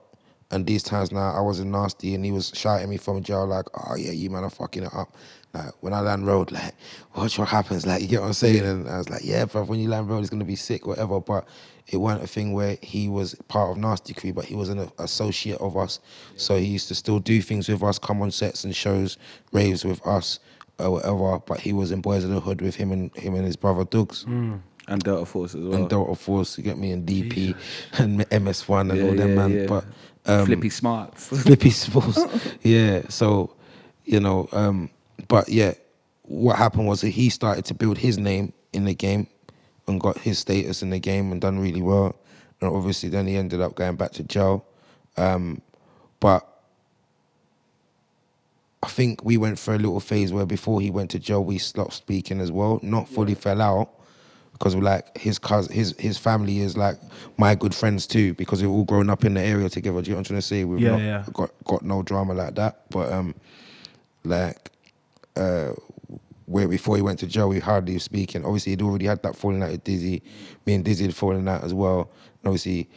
and 0.51 0.65
these 0.65 0.83
times 0.83 1.11
now 1.11 1.33
I 1.35 1.41
wasn't 1.41 1.71
nasty, 1.71 2.13
and 2.15 2.23
he 2.23 2.31
was 2.31 2.51
shouting 2.55 2.87
me 2.89 2.97
from 2.97 3.23
jail 3.23 3.45
like, 3.47 3.65
"Oh 3.73 3.95
yeah, 3.95 4.11
you 4.11 4.29
man 4.29 4.43
are 4.43 4.49
fucking 4.49 4.83
it 4.83 4.93
up." 4.93 5.15
Like 5.55 5.71
when 5.81 5.93
I 5.93 6.01
land 6.01 6.27
road, 6.27 6.51
like, 6.51 6.73
watch 7.15 7.39
what 7.39 7.47
happens. 7.47 7.85
Like 7.87 8.01
you 8.01 8.07
get 8.07 8.21
what 8.21 8.27
I'm 8.27 8.33
saying, 8.33 8.63
and 8.65 8.87
I 8.89 8.97
was 8.97 9.09
like, 9.09 9.21
"Yeah, 9.23 9.45
bro, 9.45 9.63
when 9.63 9.79
you 9.79 9.89
land 9.89 10.09
road, 10.09 10.19
it's 10.19 10.29
gonna 10.29 10.45
be 10.45 10.55
sick, 10.55 10.85
whatever." 10.85 11.19
But 11.19 11.47
it 11.87 11.97
wasn't 11.97 12.23
a 12.23 12.27
thing 12.27 12.53
where 12.53 12.77
he 12.81 13.07
was 13.07 13.35
part 13.47 13.71
of 13.71 13.77
Nasty 13.77 14.13
Crew, 14.13 14.33
but 14.33 14.45
he 14.45 14.55
was 14.55 14.69
an 14.69 14.89
associate 14.99 15.59
of 15.61 15.77
us. 15.77 15.99
So 16.35 16.57
he 16.57 16.65
used 16.65 16.87
to 16.89 16.95
still 16.95 17.19
do 17.19 17.41
things 17.41 17.69
with 17.69 17.81
us, 17.83 17.97
come 17.99 18.21
on 18.21 18.31
sets 18.31 18.63
and 18.63 18.75
shows, 18.75 19.17
raves 19.51 19.85
with 19.85 20.05
us, 20.05 20.39
or 20.79 20.91
whatever. 20.91 21.39
But 21.39 21.59
he 21.61 21.73
was 21.73 21.91
in 21.91 22.01
Boys 22.01 22.23
of 22.23 22.31
the 22.31 22.39
Hood 22.39 22.61
with 22.61 22.75
him 22.75 22.91
and 22.91 23.15
him 23.15 23.35
and 23.35 23.45
his 23.45 23.55
brother 23.55 23.85
Dugs. 23.85 24.25
And 24.87 25.01
Delta 25.03 25.25
Force 25.25 25.55
as 25.55 25.63
well. 25.63 25.75
and 25.75 25.89
Delta 25.89 26.15
Force. 26.15 26.57
You 26.57 26.63
get 26.63 26.77
me 26.77 26.91
and 26.91 27.07
DP 27.07 27.55
and 27.99 28.19
MS1 28.29 28.91
and 28.91 28.99
Yeah, 28.99 29.03
all 29.05 29.15
them 29.15 29.29
yeah, 29.29 29.35
man. 29.35 29.59
yeah. 29.59 29.65
But 29.67 29.85
um, 30.27 30.45
Flippy 30.45 30.69
Smarts. 30.69 31.27
Flippy 31.27 31.69
Sports. 31.71 32.19
yeah. 32.63 33.01
So, 33.09 33.55
you 34.05 34.19
know, 34.19 34.47
um, 34.51 34.89
but 35.27 35.49
yeah, 35.49 35.73
what 36.23 36.57
happened 36.57 36.87
was 36.87 37.01
that 37.01 37.09
he 37.09 37.29
started 37.29 37.65
to 37.65 37.73
build 37.73 37.97
his 37.97 38.17
name 38.17 38.53
in 38.73 38.85
the 38.85 38.93
game 38.95 39.27
and 39.87 39.99
got 39.99 40.17
his 40.17 40.39
status 40.39 40.81
in 40.81 40.89
the 40.89 40.99
game 40.99 41.31
and 41.31 41.41
done 41.41 41.59
really 41.59 41.81
well. 41.81 42.15
And 42.61 42.73
obviously, 42.73 43.09
then 43.09 43.27
he 43.27 43.35
ended 43.35 43.61
up 43.61 43.75
going 43.75 43.95
back 43.95 44.11
to 44.13 44.23
jail. 44.23 44.65
Um, 45.17 45.61
but 46.19 46.47
I 48.81 48.87
think 48.87 49.23
we 49.23 49.37
went 49.37 49.59
through 49.59 49.75
a 49.75 49.77
little 49.77 49.99
phase 49.99 50.31
where 50.31 50.45
before 50.45 50.81
he 50.81 50.89
went 50.89 51.11
to 51.11 51.19
jail, 51.19 51.43
we 51.43 51.57
stopped 51.57 51.93
speaking 51.93 52.39
as 52.39 52.51
well. 52.51 52.79
Not 52.81 53.09
fully 53.09 53.35
fell 53.35 53.61
out 53.61 53.89
because 54.53 54.75
like 54.75 55.17
his 55.17 55.37
cousin, 55.37 55.73
his 55.73 55.95
his 55.99 56.17
family 56.17 56.59
is 56.59 56.77
like 56.77 56.97
my 57.37 57.55
good 57.55 57.75
friends 57.75 58.07
too 58.07 58.33
because 58.35 58.61
we've 58.61 58.71
all 58.71 58.85
grown 58.85 59.09
up 59.09 59.25
in 59.25 59.33
the 59.33 59.41
area 59.41 59.69
together. 59.69 60.01
Do 60.01 60.09
you 60.09 60.13
know 60.15 60.19
what 60.19 60.19
I'm 60.19 60.23
trying 60.25 60.37
to 60.39 60.47
say? 60.47 60.63
We've 60.63 60.79
Yeah, 60.79 60.91
not 60.91 61.01
yeah. 61.01 61.25
got 61.33 61.51
got 61.65 61.81
no 61.83 62.03
drama 62.03 62.33
like 62.33 62.55
that, 62.55 62.89
but 62.89 63.11
um, 63.11 63.35
like 64.23 64.71
uh, 65.35 65.71
where 66.45 66.67
before 66.67 66.95
he 66.95 67.01
went 67.01 67.19
to 67.19 67.27
jail, 67.27 67.49
we 67.49 67.59
hardly 67.59 67.97
speaking. 67.99 68.45
Obviously, 68.45 68.71
he'd 68.73 68.81
already 68.81 69.05
had 69.05 69.21
that 69.23 69.35
falling 69.35 69.63
out 69.63 69.71
with 69.71 69.83
Dizzee. 69.83 70.21
Me 70.65 70.73
and 70.75 70.85
Dizzee 70.85 71.01
had 71.01 71.15
fallen 71.15 71.47
out 71.47 71.63
as 71.63 71.73
well. 71.73 72.11
And 72.43 72.47
obviously, 72.49 72.89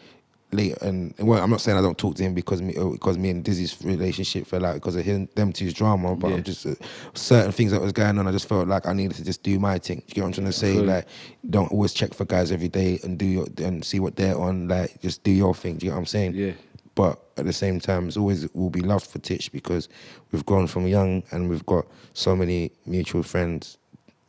late 0.53 0.77
and 0.83 1.15
well, 1.19 1.43
I'm 1.43 1.51
not 1.51 1.61
saying 1.61 1.77
I 1.77 1.83
don't 1.83 1.97
talk 1.99 2.15
to 2.17 2.23
him 2.23 2.35
because 2.35 2.61
me 2.63 2.77
uh, 2.77 2.85
because 2.91 3.17
me 3.19 3.31
and 3.31 3.45
Dizzee's 3.45 3.83
relationship 3.83 4.47
fell 4.47 4.65
out 4.67 4.75
because 4.75 4.97
of 4.97 5.05
him, 5.05 5.29
them 5.35 5.53
two's 5.53 5.73
drama. 5.73 6.15
But 6.15 6.29
Yeah. 6.29 6.37
I'm 6.37 6.43
just 6.43 6.67
uh, 6.67 6.75
certain 7.15 7.53
things 7.53 7.73
that 7.73 7.81
was 7.81 7.93
going 7.93 8.19
on. 8.19 8.27
I 8.29 8.33
just 8.33 8.49
felt 8.49 8.69
like 8.69 8.87
I 8.87 8.93
needed 8.93 9.17
to 9.17 9.25
just 9.25 9.43
do 9.43 9.59
my 9.59 9.79
thing. 9.79 10.03
You 10.07 10.15
get 10.15 10.21
what 10.23 10.27
I'm 10.29 10.33
trying 10.35 10.47
to 10.47 10.53
say? 10.53 10.75
Like, 10.75 11.07
don't 11.49 11.73
always 11.73 11.93
check 11.95 12.13
for 12.15 12.25
guys 12.27 12.53
every 12.53 12.69
day 12.69 12.99
and 13.03 13.19
do 13.19 13.27
your 13.27 13.47
and 13.59 13.85
see 13.85 13.99
what 14.01 14.17
they're 14.17 14.39
on. 14.39 14.69
Like, 14.69 15.01
just 15.01 15.23
do 15.23 15.31
your 15.31 15.55
thing. 15.55 15.77
Do 15.79 15.87
you 15.87 15.91
get 15.91 15.95
what 15.95 16.01
I'm 16.01 16.07
saying? 16.07 16.35
Yeah. 16.35 16.53
But 16.99 17.21
at 17.37 17.45
the 17.45 17.53
same 17.53 17.79
time, 17.79 18.09
it's 18.09 18.17
always 18.17 18.53
will 18.55 18.71
be 18.71 18.81
love 18.81 19.05
for 19.05 19.21
Titch 19.21 19.53
because 19.53 19.89
we've 20.33 20.45
grown 20.45 20.67
from 20.67 20.89
young 20.89 21.23
and 21.31 21.49
we've 21.49 21.65
got 21.65 21.87
so 22.13 22.35
many 22.35 22.73
mutual 22.87 23.23
friends 23.23 23.79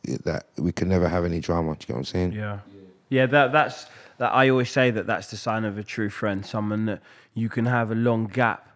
that 0.04 0.46
we 0.56 0.70
can 0.70 0.88
never 0.88 1.08
have 1.08 1.24
any 1.24 1.40
drama. 1.40 1.74
Do 1.74 1.78
you 1.80 1.86
get 1.88 1.92
what 1.94 1.98
I'm 1.98 2.04
saying? 2.04 2.30
Yeah, 2.30 2.60
yeah. 3.08 3.26
That 3.26 3.50
that's 3.50 3.86
that. 4.18 4.32
I 4.32 4.50
always 4.50 4.70
say 4.70 4.92
that 4.92 5.08
that's 5.08 5.32
the 5.32 5.36
sign 5.36 5.64
of 5.64 5.78
a 5.78 5.82
true 5.82 6.10
friend. 6.10 6.46
Someone 6.46 6.86
that 6.86 7.02
you 7.34 7.48
can 7.48 7.66
have 7.66 7.90
a 7.90 7.96
long 7.96 8.26
gap 8.26 8.68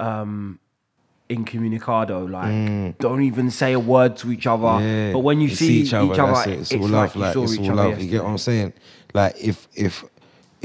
um, 0.00 0.58
incommunicado. 1.28 2.28
Like, 2.28 2.98
don't 2.98 3.22
even 3.22 3.52
say 3.52 3.74
a 3.74 3.78
word 3.78 4.16
to 4.16 4.32
each 4.32 4.48
other. 4.48 4.64
Mm. 4.64 4.80
Yeah. 4.80 5.12
But 5.12 5.20
when 5.20 5.40
you, 5.40 5.50
see, 5.50 5.82
each 5.82 5.94
other, 5.94 6.16
that's 6.16 6.46
it. 6.48 6.60
it's, 6.62 6.74
all 6.74 6.88
like 6.88 7.14
love. 7.14 7.36
you 7.36 7.42
Like, 7.42 7.50
it's 7.50 7.58
each 7.60 7.70
all 7.70 7.78
other 7.78 7.90
love. 7.90 8.00
You 8.02 8.10
get 8.10 8.24
what. 8.24 8.30
I'm 8.30 8.38
saying? 8.38 8.72
Like 9.14 9.36
if 9.40 9.68
if 9.72 10.04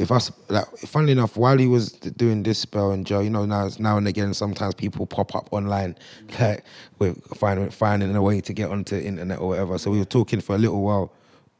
if 0.01 0.11
us 0.11 0.31
like 0.49 0.67
funnily 0.79 1.13
enough, 1.13 1.37
while 1.37 1.57
he 1.57 1.67
was 1.67 1.91
doing 1.91 2.43
this 2.43 2.59
spell 2.59 2.91
and 2.91 3.05
Joe, 3.05 3.19
you 3.21 3.29
know, 3.29 3.45
now 3.45 3.69
now 3.79 3.97
and 3.97 4.07
again, 4.07 4.33
sometimes 4.33 4.73
people 4.73 5.05
pop 5.05 5.35
up 5.35 5.47
online, 5.51 5.95
like 6.39 6.63
we're 6.99 7.13
finding 7.35 7.69
finding 7.69 8.15
a 8.15 8.21
way 8.21 8.41
to 8.41 8.53
get 8.53 8.69
onto 8.69 8.97
the 8.97 9.05
internet 9.05 9.39
or 9.39 9.49
whatever. 9.49 9.77
So 9.77 9.91
we 9.91 9.99
were 9.99 10.05
talking 10.05 10.41
for 10.41 10.55
a 10.55 10.57
little 10.57 10.81
while 10.81 11.13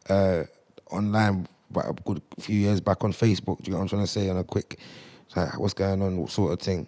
uh, 0.10 0.44
online, 0.90 1.48
but 1.70 1.90
a 1.90 1.94
good 1.94 2.22
few 2.40 2.58
years 2.58 2.82
back 2.82 3.04
on 3.04 3.14
Facebook. 3.14 3.60
Do 3.60 3.66
you 3.66 3.72
know 3.72 3.78
what 3.78 3.84
I'm 3.84 3.90
trying 3.90 4.04
to 4.04 4.08
say? 4.08 4.30
On 4.30 4.38
a 4.38 4.44
quick, 4.44 4.80
like, 5.36 5.60
what's 5.60 5.74
going 5.74 6.02
on, 6.02 6.28
sort 6.28 6.54
of 6.54 6.60
thing. 6.60 6.88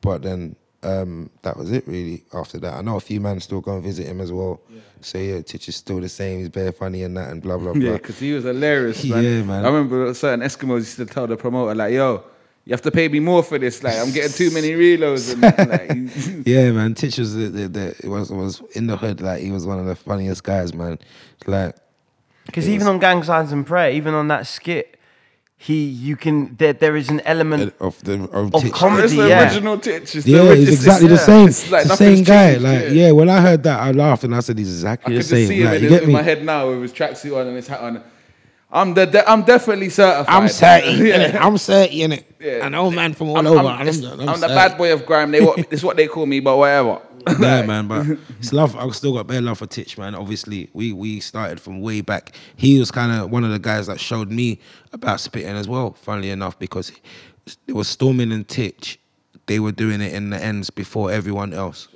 But 0.00 0.22
then 0.22 0.56
um, 0.82 1.30
that 1.42 1.56
was 1.56 1.70
it 1.72 1.86
really. 1.86 2.24
After 2.32 2.58
that, 2.58 2.74
I 2.74 2.82
know 2.82 2.96
a 2.96 3.00
few 3.00 3.20
men 3.20 3.40
still 3.40 3.60
go 3.60 3.74
and 3.74 3.82
visit 3.82 4.06
him 4.06 4.20
as 4.20 4.32
well. 4.32 4.60
Say 5.00 5.30
yeah, 5.30 5.42
Titch 5.42 5.68
is 5.68 5.76
still 5.76 6.00
the 6.00 6.08
same. 6.08 6.38
He's 6.38 6.48
bare 6.48 6.72
funny 6.72 7.02
and 7.02 7.16
that 7.16 7.30
and 7.30 7.42
blah 7.42 7.58
blah 7.58 7.72
blah. 7.72 7.82
Yeah, 7.82 7.92
because 7.96 8.18
he 8.18 8.32
was 8.32 8.44
hilarious, 8.44 9.04
man. 9.04 9.22
Yeah, 9.24 9.42
man. 9.42 9.64
I 9.64 9.68
remember 9.68 10.12
certain 10.14 10.40
Eskimos 10.40 10.78
used 10.78 10.96
to 10.96 11.06
tell 11.06 11.26
the 11.26 11.36
promoter, 11.36 11.74
like, 11.74 11.92
yo, 11.92 12.24
you 12.64 12.72
have 12.72 12.82
to 12.82 12.90
pay 12.90 13.08
me 13.08 13.20
more 13.20 13.42
for 13.42 13.58
this. 13.58 13.82
Like, 13.82 13.98
I'm 13.98 14.12
getting 14.12 14.32
too 14.32 14.50
many 14.52 14.70
reloads. 14.70 15.32
And 15.32 15.42
like, 15.70 16.46
Yeah, 16.46 16.70
man. 16.72 16.94
Titch 16.94 17.18
was 17.18 17.34
the, 17.34 17.48
the, 17.48 17.68
the 17.68 17.88
it 18.02 18.08
was 18.08 18.30
was 18.30 18.62
in 18.72 18.86
the 18.86 18.96
hood. 18.96 19.20
Like 19.20 19.42
he 19.42 19.50
was 19.50 19.66
one 19.66 19.78
of 19.78 19.86
the 19.86 19.96
funniest 19.96 20.44
guys, 20.44 20.74
man. 20.74 20.98
Like 21.46 21.76
Because 22.46 22.68
even 22.68 22.86
on 22.86 22.98
Gang 22.98 23.22
Signs 23.22 23.52
and 23.52 23.66
Prayer, 23.66 23.90
even 23.90 24.14
on 24.14 24.28
that 24.28 24.46
skit, 24.46 24.98
he 25.62 25.84
you 25.84 26.16
can 26.16 26.56
there 26.56 26.72
there 26.72 26.96
is 26.96 27.10
an 27.10 27.20
element 27.26 27.74
of 27.80 28.02
the 28.02 28.14
of, 28.32 28.54
Of 28.54 28.62
Titch. 28.62 28.72
comedy. 28.72 29.02
it's 29.04 29.14
the 29.14 29.28
yeah. 29.28 29.42
original 29.44 29.76
Titch. 29.78 30.16
It's 30.16 30.26
Yeah, 30.26 30.40
ori- 30.40 30.56
he's 30.56 30.68
it's- 30.68 30.78
exactly 30.78 31.08
the 31.08 31.14
it's- 31.20 31.26
same. 31.26 31.48
It's 31.48 31.70
like 31.70 31.86
the 31.86 31.96
same 31.96 32.24
guy. 32.24 32.52
changed, 32.52 32.62
Like, 32.64 32.80
yeah. 32.84 32.88
yeah. 32.88 33.10
when 33.12 33.28
I 33.28 33.40
heard 33.42 33.62
that, 33.64 33.78
I 33.78 33.90
laughed 33.90 34.24
and 34.24 34.34
I 34.34 34.40
said, 34.40 34.56
"He's 34.56 34.72
exactly 34.72 35.14
I 35.14 35.18
the 35.18 35.22
could 35.22 35.28
same." 35.28 35.38
just 35.40 35.48
see 35.50 35.60
him 35.60 35.66
Like, 35.66 35.76
in, 35.76 35.82
you 35.84 35.88
his, 35.90 35.96
get 35.98 36.02
in 36.04 36.08
me? 36.08 36.14
my 36.14 36.22
head 36.22 36.44
now 36.44 36.70
with 36.70 36.80
his 36.82 36.92
tracksuit 36.94 37.36
on 37.38 37.46
and 37.48 37.56
his 37.56 37.68
hat 37.68 37.80
on. 37.80 38.02
I'm 38.72 38.94
the, 38.94 39.04
de- 39.04 39.28
I'm 39.28 39.42
definitely 39.42 39.90
certified. 39.90 40.32
I'm 40.34 40.48
thirty. 40.48 40.92
yeah. 41.08 41.38
I'm 41.46 41.58
thirty 41.58 42.02
in 42.04 42.12
it. 42.12 42.24
Yeah. 42.40 42.64
An 42.66 42.74
old 42.74 42.94
man 42.94 43.12
from 43.12 43.28
all 43.28 43.36
I'm, 43.36 43.46
over. 43.46 43.58
I'm, 43.58 43.66
I'm, 43.66 43.88
I'm, 43.88 44.28
I'm 44.30 44.40
the 44.40 44.46
bad 44.48 44.78
boy 44.78 44.92
of 44.94 45.04
grime. 45.04 45.30
They 45.30 45.42
what, 45.44 45.58
it's 45.70 45.82
what 45.82 45.96
they 45.98 46.06
call 46.06 46.24
me, 46.24 46.40
but 46.40 46.56
whatever. 46.56 47.02
Yeah, 47.40 47.62
man, 47.62 47.86
but 47.88 48.06
it's 48.38 48.52
love. 48.52 48.76
I've 48.76 48.94
still 48.96 49.14
got 49.14 49.26
bare 49.26 49.40
love 49.40 49.58
for 49.58 49.66
Titch, 49.66 49.98
man. 49.98 50.14
Obviously, 50.14 50.70
we 50.72 50.92
we 50.92 51.20
started 51.20 51.60
from 51.60 51.80
way 51.80 52.00
back. 52.00 52.34
He 52.56 52.78
was 52.78 52.90
kind 52.90 53.12
of 53.12 53.30
one 53.30 53.44
of 53.44 53.50
the 53.50 53.58
guys 53.58 53.86
that 53.86 54.00
showed 54.00 54.30
me 54.30 54.58
about 54.92 55.20
spitting 55.20 55.48
as 55.56 55.68
well. 55.68 55.92
Funnily 55.92 56.30
enough, 56.30 56.58
because 56.58 56.92
it 57.66 57.72
was 57.74 57.88
Stormin 57.88 58.32
and 58.32 58.46
Titch. 58.48 58.98
They 59.46 59.58
were 59.60 59.72
doing 59.72 60.00
it 60.00 60.12
in 60.14 60.30
the 60.30 60.42
ends 60.42 60.70
before 60.70 61.10
everyone 61.10 61.52
else. 61.52 61.88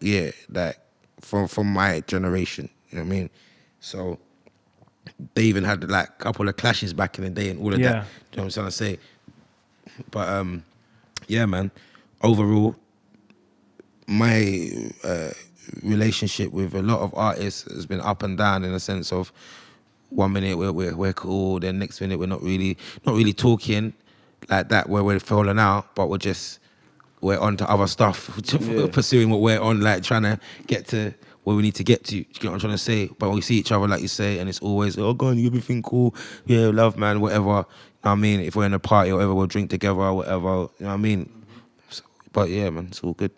Yeah, 0.00 0.30
like 0.50 0.78
from 1.20 1.48
from 1.48 1.66
my 1.72 2.00
generation. 2.06 2.68
You 2.90 2.98
know 2.98 3.04
what 3.04 3.12
I 3.14 3.16
mean? 3.18 3.30
So 3.80 4.18
they 5.34 5.44
even 5.44 5.64
had 5.64 5.88
like 5.90 6.08
a 6.08 6.22
couple 6.22 6.48
of 6.48 6.56
clashes 6.56 6.92
back 6.92 7.18
in 7.18 7.24
the 7.24 7.30
day 7.30 7.48
and 7.50 7.60
all 7.60 7.72
of 7.72 7.80
Yeah. 7.80 7.92
that. 7.92 8.06
You 8.32 8.36
know 8.36 8.42
what 8.44 8.44
I'm 8.44 8.50
trying 8.50 8.66
to 8.66 8.70
say? 8.72 8.98
But 10.10 10.28
um, 10.28 10.64
yeah, 11.28 11.46
man. 11.46 11.70
Overall, 12.22 12.76
my 14.10 14.72
uh, 15.04 15.30
relationship 15.82 16.52
with 16.52 16.74
a 16.74 16.82
lot 16.82 17.00
of 17.00 17.14
artists 17.14 17.62
has 17.72 17.86
been 17.86 18.00
up 18.00 18.22
and 18.22 18.36
down 18.36 18.64
in 18.64 18.74
a 18.74 18.80
sense 18.80 19.12
of 19.12 19.32
one 20.08 20.32
minute 20.32 20.58
we're, 20.58 20.72
we're, 20.72 20.96
we're 20.96 21.12
cool, 21.12 21.60
then 21.60 21.78
next 21.78 22.00
minute 22.00 22.18
we're 22.18 22.26
not 22.26 22.42
really 22.42 22.76
not 23.06 23.14
really 23.14 23.32
talking 23.32 23.92
like 24.48 24.68
that 24.68 24.88
where 24.88 25.04
we're 25.04 25.20
falling 25.20 25.58
out, 25.58 25.94
but 25.94 26.08
we're 26.08 26.18
just 26.18 26.58
we're 27.20 27.38
on 27.38 27.56
to 27.58 27.70
other 27.70 27.86
stuff, 27.86 28.30
pursuing 28.92 29.30
what 29.30 29.40
we're 29.40 29.60
on, 29.60 29.80
like 29.80 30.02
trying 30.02 30.22
to 30.22 30.40
get 30.66 30.88
to 30.88 31.14
where 31.44 31.54
we 31.54 31.62
need 31.62 31.74
to 31.76 31.84
get 31.84 32.04
to. 32.04 32.16
You 32.16 32.24
get 32.24 32.44
what 32.44 32.54
I'm 32.54 32.60
trying 32.60 32.72
to 32.72 32.78
say? 32.78 33.06
But 33.06 33.28
when 33.28 33.36
we 33.36 33.42
see 33.42 33.56
each 33.56 33.70
other, 33.70 33.86
like 33.86 34.02
you 34.02 34.08
say, 34.08 34.38
and 34.38 34.48
it's 34.48 34.60
always, 34.60 34.98
oh, 34.98 35.14
go 35.14 35.26
on, 35.26 35.38
you 35.38 35.46
everything 35.46 35.82
cool, 35.82 36.14
yeah, 36.46 36.68
love, 36.68 36.96
man, 36.96 37.20
whatever. 37.20 37.44
You 37.44 37.46
know 37.46 37.64
what 38.00 38.10
I 38.12 38.14
mean? 38.16 38.40
If 38.40 38.56
we're 38.56 38.66
in 38.66 38.74
a 38.74 38.78
party 38.78 39.10
or 39.10 39.16
whatever, 39.16 39.34
we'll 39.34 39.46
drink 39.46 39.70
together 39.70 40.00
or 40.00 40.14
whatever. 40.14 40.48
You 40.48 40.50
know 40.50 40.68
what 40.78 40.88
I 40.88 40.96
mean? 40.96 41.44
So, 41.90 42.02
but 42.32 42.48
yeah, 42.48 42.70
man, 42.70 42.86
it's 42.86 43.00
all 43.00 43.12
good. 43.12 43.32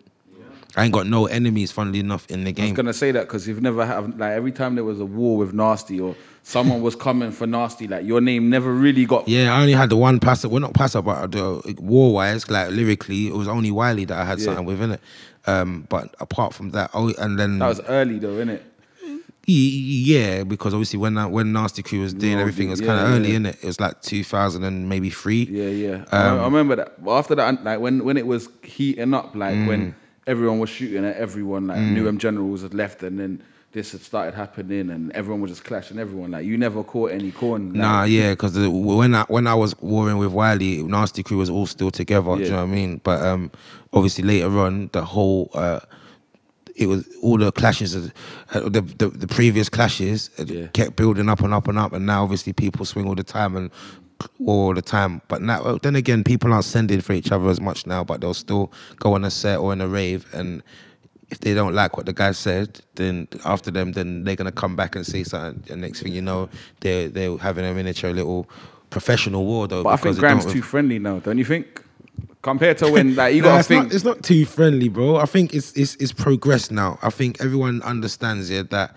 I 0.75 0.85
ain't 0.85 0.93
got 0.93 1.05
no 1.05 1.27
enemies, 1.27 1.71
funnily 1.71 1.99
enough, 1.99 2.25
in 2.31 2.43
the 2.45 2.51
game. 2.51 2.65
I 2.65 2.69
was 2.69 2.75
gonna 2.77 2.93
say 2.93 3.11
that 3.11 3.27
because 3.27 3.47
you've 3.47 3.61
never 3.61 3.85
had 3.85 4.17
like 4.19 4.31
every 4.31 4.51
time 4.51 4.73
there 4.75 4.83
was 4.83 4.99
a 4.99 5.05
war 5.05 5.37
with 5.37 5.53
Nasty 5.53 5.99
or 5.99 6.15
someone 6.41 6.81
was 6.81 6.95
coming 6.95 7.31
for 7.31 7.45
Nasty, 7.45 7.87
like 7.87 8.05
your 8.05 8.21
name 8.21 8.49
never 8.49 8.73
really 8.73 9.05
got. 9.05 9.27
Yeah, 9.27 9.53
I 9.55 9.61
only 9.61 9.73
had 9.73 9.89
the 9.89 9.97
one 9.97 10.19
passer. 10.19 10.49
Well, 10.49 10.61
not 10.61 10.73
passer, 10.73 11.01
but 11.01 11.31
the 11.31 11.75
war 11.79 12.13
wise, 12.13 12.49
like 12.49 12.71
lyrically, 12.71 13.27
it 13.27 13.33
was 13.33 13.47
only 13.47 13.69
Wiley 13.71 14.05
that 14.05 14.17
I 14.17 14.25
had 14.25 14.39
Yeah. 14.39 14.45
something 14.45 14.65
with, 14.65 14.79
innit? 14.79 14.99
Um, 15.45 15.85
but 15.89 16.15
apart 16.19 16.53
from 16.55 16.71
that, 16.71 16.89
oh, 16.93 17.13
and 17.19 17.37
then 17.37 17.59
That 17.59 17.67
was 17.67 17.81
early 17.81 18.17
though, 18.17 18.43
innit? 18.43 18.61
Yeah, 19.45 20.43
because 20.43 20.73
obviously 20.73 20.99
when 20.99 21.15
that, 21.15 21.29
when 21.31 21.51
Nasty 21.51 21.83
Crew 21.83 21.99
was 22.01 22.13
doing 22.13 22.35
No, 22.35 22.39
everything, 22.39 22.67
it 22.67 22.71
was 22.71 22.81
yeah, 22.81 22.87
kind 22.87 22.99
of 23.01 23.13
early, 23.13 23.29
yeah. 23.31 23.35
in 23.35 23.45
it. 23.47 23.57
It 23.61 23.65
was 23.67 23.79
like 23.79 24.01
2000 24.01 24.63
and 24.63 24.87
maybe 24.87 25.09
three. 25.09 25.43
Yeah, 25.51 25.67
yeah. 25.67 25.95
Um, 26.13 26.39
I, 26.39 26.41
I 26.41 26.45
remember 26.45 26.77
that. 26.77 26.93
After 27.05 27.35
that, 27.35 27.63
like 27.63 27.79
when 27.81 28.05
when 28.05 28.15
it 28.17 28.25
was 28.25 28.47
heating 28.63 29.13
up, 29.13 29.35
like 29.35 29.53
Mm. 29.55 29.67
when 29.67 29.95
everyone 30.27 30.59
was 30.59 30.69
shooting 30.69 31.05
at 31.05 31.15
everyone, 31.17 31.67
like 31.67 31.79
New 31.79 32.07
M 32.07 32.17
Generals 32.17 32.61
had 32.61 32.73
left, 32.73 33.03
and 33.03 33.19
then 33.19 33.43
this 33.73 33.91
had 33.91 34.01
started 34.01 34.35
happening, 34.35 34.89
and 34.91 35.11
everyone 35.13 35.41
was 35.41 35.51
just 35.51 35.63
clashing 35.63 35.97
everyone. 35.97 36.31
Like 36.31 36.45
you 36.45 36.57
never 36.57 36.83
caught 36.83 37.11
any 37.11 37.31
corn. 37.31 37.69
Like, 37.69 37.81
Nah, 37.81 38.03
yeah, 38.03 38.31
because 38.31 38.57
when 38.57 39.15
I 39.15 39.23
when 39.23 39.47
I 39.47 39.55
was 39.55 39.79
warring 39.81 40.17
with 40.17 40.31
Wiley, 40.31 40.83
Nasty 40.83 41.23
Crew 41.23 41.37
was 41.37 41.49
all 41.49 41.65
still 41.65 41.91
together. 41.91 42.35
Do 42.35 42.43
you 42.43 42.49
know 42.51 42.57
what 42.57 42.63
I 42.63 42.65
mean? 42.67 43.01
But 43.03 43.21
um, 43.23 43.51
obviously 43.91 44.23
later 44.23 44.59
on, 44.59 44.89
the 44.93 45.03
whole 45.03 45.49
uh, 45.53 45.79
it 46.75 46.87
was 46.87 47.07
all 47.21 47.37
the 47.37 47.51
clashes, 47.51 47.95
uh, 47.95 48.09
the, 48.69 48.81
the 48.81 49.09
the 49.09 49.27
previous 49.27 49.69
clashes 49.69 50.29
Yeah. 50.37 50.67
kept 50.67 50.95
building 50.95 51.29
up 51.29 51.39
and 51.41 51.53
up 51.53 51.67
and 51.67 51.77
up, 51.77 51.93
and 51.93 52.05
now 52.05 52.23
obviously 52.23 52.53
people 52.53 52.85
swing 52.85 53.07
all 53.07 53.15
the 53.15 53.23
time 53.23 53.55
and 53.55 53.71
all 54.45 54.73
the 54.73 54.81
time. 54.81 55.21
But 55.27 55.41
now, 55.41 55.77
then 55.81 55.95
again, 55.95 56.23
people 56.23 56.53
aren't 56.53 56.65
sending 56.65 57.01
for 57.01 57.13
each 57.13 57.31
other 57.31 57.49
as 57.49 57.59
much 57.61 57.85
now, 57.87 58.03
but 58.03 58.21
they'll 58.21 58.33
still 58.33 58.71
go 58.97 59.13
on 59.13 59.23
a 59.25 59.31
set 59.31 59.57
or 59.59 59.73
in 59.73 59.81
a 59.81 59.87
rave 59.87 60.25
and. 60.33 60.63
If 61.29 61.39
they 61.39 61.55
don't 61.55 61.73
like 61.73 61.97
what 61.97 62.05
the 62.05 62.13
guy 62.13 62.31
said, 62.31 62.79
then 62.93 63.27
after 63.43 63.71
them, 63.71 63.93
then 63.93 64.23
they're 64.23 64.35
gonna 64.35 64.51
come 64.51 64.75
back 64.75 64.95
and 64.95 65.03
say 65.03 65.23
something. 65.23 65.63
And 65.71 65.81
next 65.81 66.03
thing 66.03 66.13
you 66.13 66.21
know, 66.21 66.47
they're 66.81 67.09
they're 67.09 67.35
having 67.37 67.65
a 67.65 67.73
miniature 67.73 68.13
little 68.13 68.47
professional 68.91 69.43
war 69.43 69.67
though. 69.67 69.81
But 69.81 69.89
I 69.89 69.95
because 69.95 70.17
think 70.17 70.19
grime's 70.19 70.45
too 70.45 70.61
friendly 70.61 70.99
now, 70.99 71.17
don't 71.19 71.39
you 71.39 71.45
think? 71.45 71.81
Compared 72.43 72.77
to 72.79 72.91
when, 72.91 73.15
like 73.15 73.33
you 73.33 73.41
Nah, 73.41 73.47
gotta 73.47 73.59
it's 73.59 73.67
think. 73.67 73.83
Not, 73.85 73.93
it's 73.93 74.03
not 74.03 74.21
too 74.21 74.45
friendly, 74.45 74.89
bro. 74.89 75.15
I 75.15 75.25
think 75.25 75.55
it's 75.55 75.71
it's 75.73 75.95
it's 75.95 76.11
progressed 76.11 76.71
now. 76.71 76.99
I 77.01 77.09
think 77.09 77.41
everyone 77.41 77.81
understands 77.81 78.51
yeah 78.51 78.63
that 78.69 78.95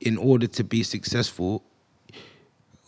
in 0.00 0.16
order 0.16 0.48
to 0.48 0.64
be 0.64 0.82
successful, 0.82 1.62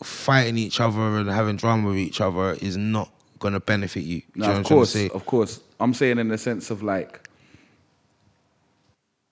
fighting 0.05 0.57
each 0.57 0.79
other 0.79 1.01
and 1.17 1.29
having 1.29 1.55
drama 1.55 1.89
with 1.89 1.97
each 1.97 2.21
other 2.21 2.53
is 2.61 2.77
not 2.77 3.09
gonna 3.39 3.59
benefit 3.59 4.01
you. 4.03 4.21
No, 4.35 4.45
you 4.45 4.53
know 4.53 4.59
of 4.59 4.63
what 4.63 4.71
I'm 4.71 4.85
trying 4.85 4.85
to 4.85 5.09
course, 5.09 5.15
of 5.15 5.25
course. 5.25 5.59
I'm 5.79 5.93
saying 5.93 6.17
in 6.17 6.29
the 6.29 6.37
sense 6.37 6.69
of 6.69 6.83
like 6.83 7.29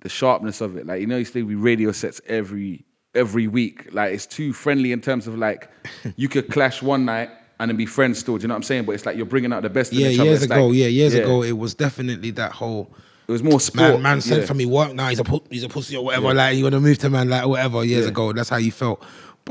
the 0.02 0.10
sharpness 0.10 0.62
of 0.62 0.78
it. 0.78 0.86
Like 0.86 1.02
you 1.02 1.08
know, 1.08 1.16
you 1.16 1.20
used 1.20 1.36
we 1.36 1.56
radio 1.56 1.92
sets 1.92 2.22
every 2.28 2.84
every 3.16 3.48
week. 3.48 3.94
Like 3.94 4.14
it's 4.14 4.26
too 4.26 4.54
friendly 4.54 4.92
in 4.92 5.02
terms 5.02 5.28
of 5.28 5.38
like 5.38 5.70
you 6.16 6.28
could 6.28 6.50
clash 6.50 6.82
one 6.82 7.06
night 7.06 7.30
and 7.60 7.70
then 7.70 7.78
be 7.78 7.86
friends 7.86 8.20
still. 8.20 8.38
Do 8.38 8.44
you 8.44 8.48
know 8.48 8.56
what 8.56 8.58
I'm 8.58 8.64
saying? 8.64 8.86
But 8.86 8.94
it's 8.94 9.06
like 9.06 9.16
you're 9.16 9.26
bringing 9.26 9.54
out 9.54 9.64
the 9.64 9.70
best. 9.70 9.94
Yeah, 9.94 10.08
in 10.08 10.12
each 10.14 10.20
other. 10.20 10.30
years 10.30 10.44
ago, 10.44 10.68
like- 10.68 10.78
yeah, 10.78 10.88
years 10.88 11.14
ago, 11.14 11.44
it 11.44 11.58
was 11.58 11.74
definitely 11.74 12.32
that 12.32 12.52
whole 12.52 12.92
it 13.28 13.32
was 13.32 13.44
more 13.44 13.60
sport. 13.62 13.94
man, 13.94 14.02
man 14.02 14.22
sent 14.22 14.42
yeah. 14.42 14.48
for 14.48 14.56
me 14.56 14.66
work 14.66 14.94
now. 14.94 15.08
He's 15.08 15.20
a 15.20 15.42
he's 15.50 15.64
a 15.64 15.70
pussy 15.70 15.96
or 15.96 16.04
whatever. 16.04 16.28
Yeah. 16.28 16.34
Like 16.34 16.58
you 16.58 16.64
want 16.64 16.74
to 16.74 16.82
move 16.82 16.98
to 16.98 17.10
man 17.10 17.30
like 17.30 17.46
whatever 17.46 17.84
years 17.86 18.04
Yeah. 18.04 18.12
ago. 18.12 18.34
That's 18.34 18.50
how 18.50 18.58
you 18.58 18.72
felt. 18.72 19.02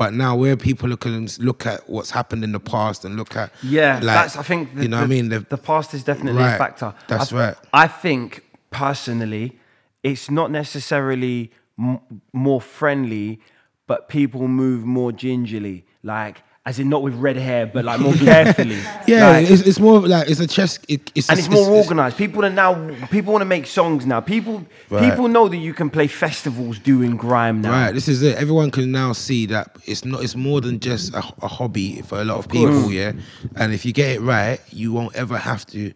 But 0.01 0.13
now 0.15 0.35
where 0.35 0.57
people 0.57 0.89
look 0.89 1.05
and 1.05 1.37
look 1.37 1.67
at 1.67 1.87
what's 1.87 2.09
happened 2.09 2.43
in 2.43 2.53
the 2.53 2.59
past 2.59 3.05
and 3.05 3.15
look 3.15 3.35
at 3.35 3.51
Yeah, 3.61 3.93
like, 4.01 4.01
that's. 4.01 4.35
I 4.35 4.41
think 4.41 4.73
the, 4.75 4.81
you 4.81 4.87
know 4.87 4.97
the, 4.97 5.01
what 5.03 5.05
I 5.05 5.15
mean. 5.15 5.29
The, 5.29 5.39
the 5.41 5.57
past 5.59 5.93
is 5.93 6.03
definitely 6.03 6.41
Right, 6.41 6.55
a 6.55 6.57
factor. 6.57 6.95
that's 7.07 7.31
I, 7.31 7.37
right. 7.37 7.55
I 7.71 7.87
think 7.87 8.43
personally, 8.71 9.59
it's 10.01 10.27
not 10.31 10.49
necessarily 10.49 11.51
m- 11.77 11.99
more 12.33 12.59
friendly, 12.59 13.41
but 13.85 14.09
people 14.09 14.47
move 14.47 14.85
more 14.85 15.11
gingerly. 15.11 15.85
Like, 16.01 16.41
as 16.63 16.77
in 16.77 16.89
not 16.89 17.01
with 17.01 17.15
red 17.15 17.37
hair, 17.37 17.65
but 17.65 17.83
like 17.85 17.99
more 17.99 18.13
carefully. 18.29 18.77
yeah, 19.07 19.29
Like, 19.29 19.49
it's, 19.49 19.63
it's 19.63 19.79
more 19.79 19.99
like 20.07 20.29
it's 20.29 20.39
a 20.39 20.45
chess. 20.45 20.77
It, 20.87 21.11
it's 21.15 21.27
and 21.27 21.39
a- 21.39 21.41
it's 21.41 21.49
more 21.49 21.67
organized. 21.71 22.17
People 22.17 22.45
are 22.45 22.51
now. 22.51 22.95
People 23.07 23.33
want 23.33 23.41
to 23.41 23.47
make 23.47 23.65
songs 23.65 24.05
now. 24.05 24.19
People. 24.21 24.63
Right. 24.91 25.09
People 25.09 25.27
know 25.27 25.47
that 25.47 25.57
you 25.57 25.73
can 25.73 25.89
play 25.89 26.05
festivals 26.07 26.77
doing 26.77 27.17
grime 27.17 27.61
now. 27.61 27.71
Right, 27.71 27.91
this 27.93 28.07
is 28.07 28.21
it. 28.21 28.37
Everyone 28.37 28.69
can 28.69 28.91
now 28.91 29.11
see 29.13 29.47
that 29.47 29.75
it's 29.85 30.05
not. 30.05 30.23
It's 30.23 30.35
more 30.35 30.61
than 30.61 30.79
just 30.79 31.13
a, 31.15 31.23
a 31.41 31.47
hobby 31.47 32.03
for 32.03 32.21
a 32.21 32.25
lot 32.25 32.37
of, 32.37 32.47
people. 32.47 32.91
Yeah, 32.91 33.13
and 33.55 33.73
if 33.73 33.83
you 33.83 33.91
get 33.91 34.15
it 34.17 34.21
right, 34.21 34.59
you 34.71 34.93
won't 34.93 35.15
ever 35.15 35.37
have 35.39 35.65
to 35.67 35.91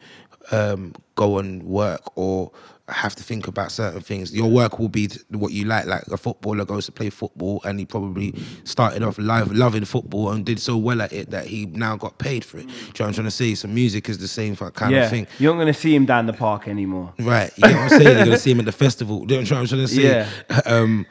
um, 0.52 0.94
go 1.16 1.38
and 1.40 1.64
work 1.64 2.02
or 2.18 2.52
have 2.88 3.16
to 3.16 3.24
think 3.24 3.48
about 3.48 3.72
certain 3.72 4.00
things. 4.00 4.32
Your 4.32 4.48
work 4.48 4.78
will 4.78 4.90
be 4.90 5.10
what 5.30 5.52
you 5.52 5.66
like. 5.66 5.88
Like 5.88 6.06
a 6.08 6.18
footballer 6.18 6.66
goes 6.66 6.86
to 6.86 6.92
play 6.92 7.10
football, 7.10 7.60
and 7.66 7.80
he 7.80 7.86
probably 7.86 8.36
started 8.64 9.02
off 9.02 9.18
live 9.18 9.52
loving 9.52 9.86
football 9.86 10.30
and 10.32 10.46
did 10.46 10.60
so 10.60 10.78
well 10.78 11.02
at 11.02 11.12
it 11.12 11.32
that 11.32 11.48
he 11.48 11.66
now 11.66 11.96
got 11.96 12.20
paid 12.20 12.46
for 12.46 12.60
it. 12.60 12.68
Do 12.68 12.74
you 12.74 12.76
know 12.76 12.84
what 12.84 13.02
I'm 13.08 13.14
trying 13.14 13.26
to 13.28 13.32
say? 13.32 13.56
So 13.56 13.68
music 13.68 14.08
is 14.08 14.20
the 14.20 14.28
same 14.28 14.56
kind 14.56 14.94
Yeah, 14.94 15.06
of 15.06 15.10
thing. 15.10 15.26
you're 15.40 15.54
not 15.54 15.62
going 15.62 15.74
to 15.74 15.80
see 15.80 15.96
him 15.96 16.06
down 16.06 16.28
the 16.28 16.34
park 16.34 16.68
anymore. 16.68 17.12
Right. 17.18 17.52
You 17.58 17.68
know 17.70 17.74
what 17.74 17.82
I'm 17.82 17.90
saying? 17.90 18.18
You're 18.18 18.26
gonna 18.26 18.38
see 18.38 18.52
him 18.52 18.60
at 18.60 18.66
the 18.66 18.72
festival. 18.72 19.26
Do 19.26 19.34
you 19.34 19.42
know 19.42 19.46
what 19.46 19.52
I'm 19.62 19.66
trying 19.68 19.82
to 19.82 19.88
say? 19.88 20.04
Yeah. 20.04 20.62
Um, 20.68 21.08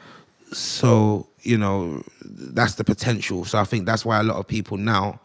so, 0.53 1.27
you 1.41 1.57
know, 1.57 2.03
that's 2.23 2.75
the 2.75 2.83
potential. 2.83 3.43
So 3.45 3.57
I 3.59 3.65
think 3.65 3.85
that's 3.85 4.05
why 4.05 4.19
a 4.19 4.23
lot 4.23 4.37
of 4.37 4.47
people 4.47 4.77
now, 4.77 5.19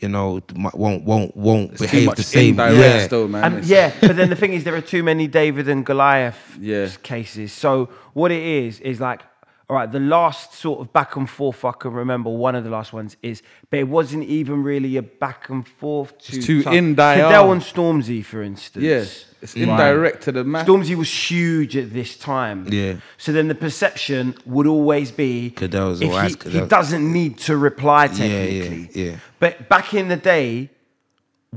you 0.00 0.08
know, 0.08 0.40
won't 0.74 1.04
won't 1.04 1.36
won't 1.36 1.70
It's 1.72 1.80
too 1.80 1.86
behave 1.86 2.06
much 2.06 2.16
the 2.16 2.22
same. 2.22 2.50
indirect 2.50 2.76
Yeah. 2.78 3.06
still, 3.06 3.28
man. 3.28 3.44
And 3.44 3.64
yeah, 3.64 3.92
but 4.00 4.16
then 4.16 4.30
the 4.30 4.36
thing 4.36 4.52
is, 4.54 4.64
there 4.64 4.74
are 4.74 4.80
too 4.80 5.02
many 5.02 5.26
David 5.26 5.68
and 5.68 5.84
Goliath 5.84 6.56
Yeah. 6.60 6.88
cases. 7.02 7.52
So 7.52 7.88
what 8.14 8.30
it 8.32 8.42
is 8.42 8.80
is 8.80 9.00
like, 9.00 9.20
all 9.68 9.76
right, 9.76 9.90
the 9.90 10.00
last 10.00 10.54
sort 10.54 10.80
of 10.80 10.92
back 10.92 11.14
and 11.16 11.28
forth 11.30 11.64
I 11.64 11.72
can 11.72 11.92
remember, 11.92 12.28
one 12.30 12.54
of 12.56 12.64
the 12.64 12.70
last 12.70 12.92
ones 12.92 13.16
is, 13.22 13.42
but 13.70 13.78
it 13.78 13.88
wasn't 13.88 14.24
even 14.24 14.62
really 14.64 14.96
a 14.96 15.02
back 15.02 15.48
and 15.48 15.66
forth. 15.66 16.18
To 16.18 16.36
It's 16.36 16.46
too 16.46 16.62
so- 16.62 16.72
indirect. 16.72 17.20
Cadell 17.22 17.52
and 17.52 17.60
Stormzy, 17.62 18.24
for 18.24 18.42
instance. 18.42 18.84
Yeah, 18.84 19.04
it's 19.42 19.54
indirect 19.54 20.22
to 20.24 20.32
the 20.32 20.44
man. 20.44 20.66
Stormzy 20.66 20.94
was 20.94 21.08
huge 21.30 21.76
at 21.76 21.92
this 21.92 22.16
time. 22.16 22.66
Yeah. 22.70 22.94
So 23.18 23.32
then 23.32 23.48
the 23.48 23.54
perception 23.54 24.34
would 24.46 24.66
always 24.66 25.10
be 25.10 25.50
Cadell's 25.50 26.00
if 26.02 26.10
always 26.10 26.22
he, 26.42 26.50
he 26.50 26.58
Cadell. 26.58 26.66
doesn't 26.68 27.12
need 27.12 27.38
to 27.38 27.56
reply 27.56 28.06
Yeah, 28.06 28.24
yeah, 28.26 28.62
technically. 28.62 29.04
yeah. 29.06 29.16
But 29.38 29.68
back 29.68 29.94
in 29.94 30.08
the 30.08 30.16
day, 30.16 30.70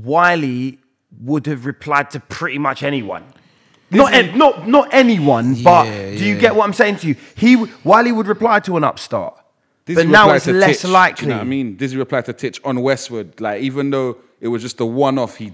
Wiley 0.02 0.78
would 1.20 1.46
have 1.46 1.66
replied 1.66 2.10
to 2.10 2.20
pretty 2.20 2.58
much 2.58 2.82
anyone. 2.82 3.24
Not, 3.90 4.12
an- 4.12 4.36
not, 4.36 4.66
not 4.66 4.88
anyone, 4.92 5.62
but 5.62 5.86
Yeah, 5.86 6.10
do 6.16 6.24
you 6.24 6.34
yeah. 6.34 6.40
get 6.40 6.56
what 6.56 6.64
I'm 6.64 6.72
saying 6.72 6.96
to 6.96 7.08
you? 7.08 7.16
He 7.36 7.54
w- 7.54 7.72
Wiley 7.84 8.10
would 8.10 8.26
reply 8.26 8.58
to 8.60 8.76
an 8.76 8.82
upstart, 8.82 9.36
Dizzee 9.86 9.94
but 9.96 10.06
now 10.08 10.22
replied 10.22 10.36
it's 10.36 10.44
to 10.46 10.52
less 10.52 10.82
Titch, 10.82 10.90
likely. 10.90 11.16
Do 11.16 11.22
you 11.26 11.28
know 11.30 11.36
what 11.36 11.42
I 11.42 11.48
mean? 11.48 11.76
Dizzee 11.76 11.98
replied 11.98 12.24
to 12.24 12.32
Titch 12.32 12.60
on 12.64 12.80
Westwood. 12.82 13.40
Like 13.40 13.62
even 13.62 13.90
though 13.90 14.16
it 14.40 14.48
was 14.48 14.62
just 14.62 14.80
a 14.80 14.86
one-off, 14.86 15.36
he 15.36 15.52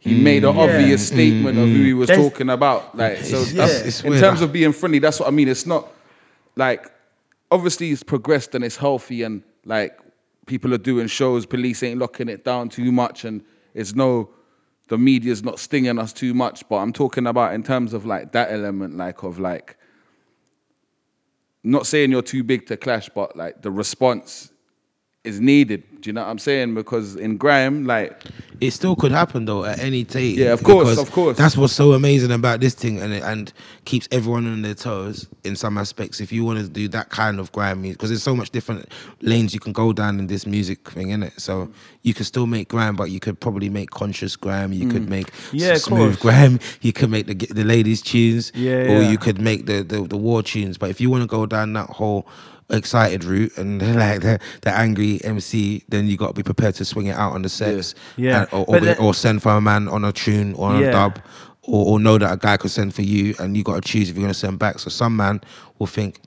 he 0.00 0.20
made 0.20 0.44
an 0.44 0.54
mm. 0.54 0.58
obvious 0.58 1.10
mm, 1.10 1.12
statement 1.12 1.58
of 1.58 1.68
mm. 1.68 1.76
who 1.76 1.84
he 1.84 1.92
was 1.92 2.08
There's- 2.08 2.22
talking 2.22 2.48
about. 2.50 2.96
Like 2.96 3.18
so, 3.18 3.44
that's, 3.44 3.52
yeah. 3.52 3.86
it's 3.86 4.02
in 4.02 4.10
weird. 4.10 4.22
terms 4.22 4.40
of 4.40 4.52
being 4.52 4.72
friendly, 4.72 4.98
that's 4.98 5.20
what 5.20 5.28
I 5.28 5.30
mean. 5.30 5.46
It's 5.46 5.66
not 5.66 5.88
like 6.56 6.90
obviously 7.50 7.90
it's 7.90 8.02
progressed 8.02 8.54
and 8.54 8.64
it's 8.64 8.76
healthy 8.76 9.22
and 9.22 9.42
like 9.64 9.98
people 10.46 10.72
are 10.74 10.78
doing 10.78 11.06
shows. 11.06 11.44
Police 11.46 11.82
ain't 11.82 12.00
locking 12.00 12.28
it 12.28 12.44
down 12.44 12.70
too 12.70 12.90
much, 12.90 13.24
and 13.24 13.44
it's 13.74 13.94
no 13.94 14.30
the 14.88 14.98
media's 14.98 15.44
not 15.44 15.58
stinging 15.58 15.98
us 15.98 16.12
too 16.12 16.34
much. 16.34 16.68
But 16.68 16.76
I'm 16.76 16.92
talking 16.92 17.26
about 17.26 17.54
in 17.54 17.62
terms 17.62 17.92
of 17.92 18.06
like 18.06 18.32
that 18.32 18.50
element, 18.50 18.96
like 18.96 19.22
of 19.22 19.38
like 19.38 19.76
not 21.62 21.86
saying 21.86 22.10
you're 22.10 22.22
too 22.22 22.42
big 22.42 22.66
to 22.66 22.76
clash, 22.76 23.08
but 23.10 23.36
like 23.36 23.62
the 23.62 23.70
response 23.70 24.50
is 25.24 25.40
needed. 25.40 25.84
Do 26.00 26.08
you 26.08 26.14
know 26.14 26.22
what 26.22 26.30
I'm 26.30 26.38
saying? 26.38 26.74
Because 26.74 27.16
in 27.16 27.36
grime, 27.36 27.84
like 27.84 28.24
It 28.60 28.70
still 28.72 28.96
could 28.96 29.12
happen 29.12 29.44
though 29.44 29.64
at 29.64 29.78
any 29.80 30.04
day. 30.04 30.28
Yeah, 30.28 30.52
of 30.52 30.62
course, 30.62 30.96
of 30.98 31.10
course. 31.12 31.36
That's 31.36 31.56
what's 31.56 31.74
so 31.74 31.92
amazing 31.92 32.30
about 32.32 32.60
this 32.60 32.74
thing, 32.74 33.00
and 33.00 33.12
it, 33.12 33.22
and 33.22 33.52
keeps 33.84 34.08
everyone 34.10 34.46
on 34.46 34.62
their 34.62 34.74
toes 34.74 35.28
in 35.44 35.56
some 35.56 35.76
aspects. 35.78 36.20
If 36.20 36.32
you 36.32 36.44
want 36.44 36.58
to 36.60 36.68
do 36.68 36.88
that 36.88 37.10
kind 37.10 37.38
of 37.38 37.52
grime 37.52 37.82
music, 37.82 37.98
because 37.98 38.10
there's 38.10 38.22
so 38.22 38.34
much 38.34 38.50
different 38.50 38.86
lanes 39.20 39.52
you 39.52 39.60
can 39.60 39.72
go 39.74 39.92
down 39.92 40.18
in 40.18 40.26
this 40.26 40.46
music 40.46 40.88
thing, 40.90 41.10
in 41.10 41.22
it. 41.22 41.38
So 41.38 41.70
you 42.02 42.14
can 42.14 42.24
still 42.24 42.46
make 42.46 42.68
grime, 42.68 42.96
but 42.96 43.10
you 43.10 43.20
could 43.20 43.38
probably 43.38 43.68
make 43.68 43.90
conscious 43.90 44.36
grime. 44.36 44.72
You 44.72 44.88
could 44.88 45.08
make 45.08 45.30
Mm. 45.32 45.48
Yeah, 45.52 45.74
smooth 45.74 46.18
course. 46.18 46.22
grime. 46.22 46.60
You 46.80 46.92
could 46.92 47.10
make 47.10 47.26
the 47.26 47.34
the 47.34 47.64
ladies 47.64 48.00
tunes, 48.00 48.52
Yeah, 48.54 48.72
or 48.92 49.02
yeah. 49.02 49.10
you 49.10 49.18
could 49.18 49.40
make 49.40 49.66
the, 49.66 49.82
the 49.82 50.02
the 50.02 50.16
war 50.16 50.42
tunes. 50.42 50.78
But 50.78 50.88
if 50.90 51.00
you 51.00 51.10
want 51.10 51.22
to 51.22 51.26
go 51.28 51.44
down 51.46 51.74
that 51.74 51.90
whole 51.90 52.26
excited 52.70 53.24
route 53.24 53.56
and 53.58 53.80
like 53.96 54.20
the, 54.22 54.38
the 54.62 54.70
angry 54.76 55.20
MC, 55.24 55.82
then 55.88 56.06
you 56.06 56.16
got 56.16 56.28
to 56.28 56.34
be 56.34 56.42
prepared 56.42 56.74
to 56.76 56.84
swing 56.84 57.06
it 57.06 57.16
out 57.16 57.32
on 57.32 57.42
the 57.42 57.48
sets, 57.48 57.94
Yeah. 58.16 58.40
and- 58.42 58.48
or, 58.52 58.64
or, 58.76 58.80
then- 58.80 58.98
or 58.98 59.14
send 59.14 59.42
for 59.42 59.52
a 59.52 59.60
man 59.60 59.88
on 59.88 60.04
a 60.04 60.12
tune 60.12 60.54
or 60.54 60.70
on 60.70 60.80
Yeah. 60.80 60.88
a 60.88 60.92
dub, 60.92 61.18
or, 61.62 61.86
or 61.92 62.00
know 62.00 62.16
that 62.18 62.32
a 62.32 62.36
guy 62.36 62.56
could 62.56 62.70
send 62.70 62.94
for 62.94 63.02
you, 63.02 63.34
and 63.38 63.56
you 63.56 63.62
got 63.62 63.82
to 63.82 63.88
choose 63.88 64.08
if 64.10 64.16
you're 64.16 64.24
gonna 64.24 64.34
send 64.34 64.58
back. 64.58 64.78
So 64.78 64.88
some 64.90 65.16
man 65.16 65.40
will 65.78 65.86
think, 65.86 66.20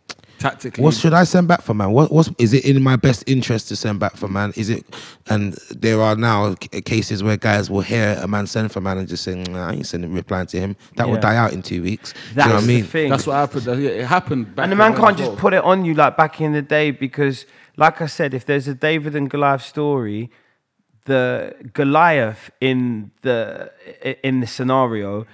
tactically, 0.50 0.84
what 0.84 0.94
should 0.94 1.14
I 1.14 1.24
send 1.24 1.48
back 1.48 1.62
for, 1.62 1.74
man? 1.74 1.92
What 1.92 2.12
what's 2.12 2.30
is 2.38 2.54
it 2.54 2.66
in 2.66 2.82
my 2.84 2.96
best 2.96 3.24
interest 3.28 3.68
to 3.70 3.76
send 3.76 4.00
back 4.00 4.16
for, 4.18 4.28
man? 4.28 4.54
Is 4.56 4.70
it? 4.70 4.86
And 5.30 5.54
there 5.72 6.02
are 6.02 6.16
now 6.16 6.56
c- 6.62 6.82
cases 6.82 7.24
where 7.24 7.38
guys 7.38 7.70
will 7.70 7.82
hear 7.82 8.18
a 8.22 8.28
man 8.28 8.46
send 8.48 8.72
for 8.72 8.82
man 8.82 8.98
and 8.98 9.08
just 9.08 9.24
say, 9.24 9.36
nah, 9.36 9.70
I 9.70 9.74
ain't 9.74 9.88
sending 9.88 10.14
replying 10.14 10.48
to 10.48 10.60
him. 10.60 10.76
That 10.98 11.08
will 11.10 11.20
die 11.20 11.36
out 11.38 11.54
in 11.54 11.62
two 11.62 11.82
weeks. 11.82 12.14
Do 12.14 12.20
you 12.20 12.36
That's 12.36 12.48
know 12.50 12.56
what 12.56 12.64
I 12.64 12.68
the 12.68 12.74
mean? 12.74 12.84
thing. 12.84 13.10
that's 13.10 13.26
what 13.28 13.34
happened. 13.36 13.68
It 13.68 14.06
happened. 14.06 14.56
Back 14.56 14.64
and 14.64 14.72
the 14.72 14.76
man 14.76 14.96
can't 14.96 15.20
as 15.20 15.28
just 15.28 15.38
put 15.40 15.54
it 15.54 15.64
on 15.64 15.86
you 15.86 15.94
like 15.94 16.16
back 16.18 16.40
in 16.42 16.54
the 16.54 16.62
day 16.62 16.92
because, 16.92 17.46
like 17.78 18.02
I 18.02 18.08
said, 18.08 18.34
if 18.34 18.46
there's 18.46 18.68
a 18.68 18.74
David 18.76 19.16
and 19.16 19.30
Goliath 19.30 19.64
story, 19.64 20.30
the 21.06 21.54
Goliath 21.74 22.50
in 22.62 23.12
the 23.22 23.72
in 24.24 24.40
the 24.40 24.48
scenario 24.48 25.26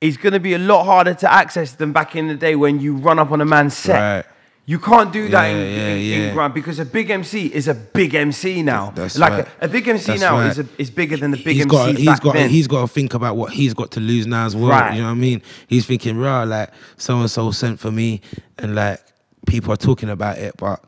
is 0.00 0.16
going 0.16 0.32
to 0.32 0.38
be 0.40 0.54
a 0.54 0.58
lot 0.58 0.84
harder 0.84 1.12
to 1.14 1.32
access 1.32 1.72
than 1.72 1.92
back 1.92 2.14
in 2.14 2.28
the 2.28 2.34
day 2.36 2.54
when 2.54 2.78
you 2.78 2.94
run 2.94 3.18
up 3.18 3.32
on 3.32 3.40
a 3.40 3.44
man's 3.44 3.76
set. 3.76 3.98
Right. 3.98 4.26
You 4.68 4.78
can't 4.78 5.10
do 5.10 5.30
that 5.30 5.46
Yeah, 5.46 5.56
in, 5.56 5.58
yeah, 5.74 5.88
in, 5.94 6.34
yeah. 6.36 6.44
in 6.46 6.52
because 6.52 6.78
a 6.78 6.84
big 6.84 7.08
MC 7.08 7.46
is 7.46 7.68
a 7.68 7.74
big 7.74 8.14
MC 8.14 8.62
now. 8.62 8.90
That's 8.90 9.16
like 9.16 9.32
right. 9.32 9.48
a, 9.62 9.64
a 9.64 9.68
big 9.68 9.88
MC 9.88 10.06
That's 10.08 10.20
now 10.20 10.34
right. 10.36 10.50
is 10.50 10.58
a, 10.58 10.66
is 10.76 10.90
bigger 10.90 11.16
than 11.16 11.30
the 11.30 11.38
big 11.38 11.56
he's 11.56 11.62
MC 11.62 11.70
got, 11.70 11.96
he's 11.96 12.20
got, 12.20 12.34
then. 12.34 12.50
he's 12.50 12.66
got 12.66 12.82
to 12.82 12.86
think 12.88 13.14
about 13.14 13.34
what 13.38 13.50
he's 13.50 13.72
got 13.72 13.90
to 13.92 14.00
lose 14.00 14.26
now 14.26 14.44
as 14.44 14.54
well. 14.54 14.68
Right. 14.68 14.92
You 14.94 15.00
know 15.00 15.06
what 15.06 15.12
I 15.12 15.14
mean? 15.14 15.40
He's 15.68 15.86
thinking, 15.86 16.18
rah, 16.18 16.42
like 16.42 16.70
so 16.98 17.18
and 17.18 17.30
so 17.30 17.50
sent 17.50 17.80
for 17.80 17.90
me, 17.90 18.20
and 18.58 18.74
like 18.74 19.00
people 19.46 19.72
are 19.72 19.78
talking 19.78 20.10
about 20.10 20.36
it, 20.36 20.54
but 20.58 20.84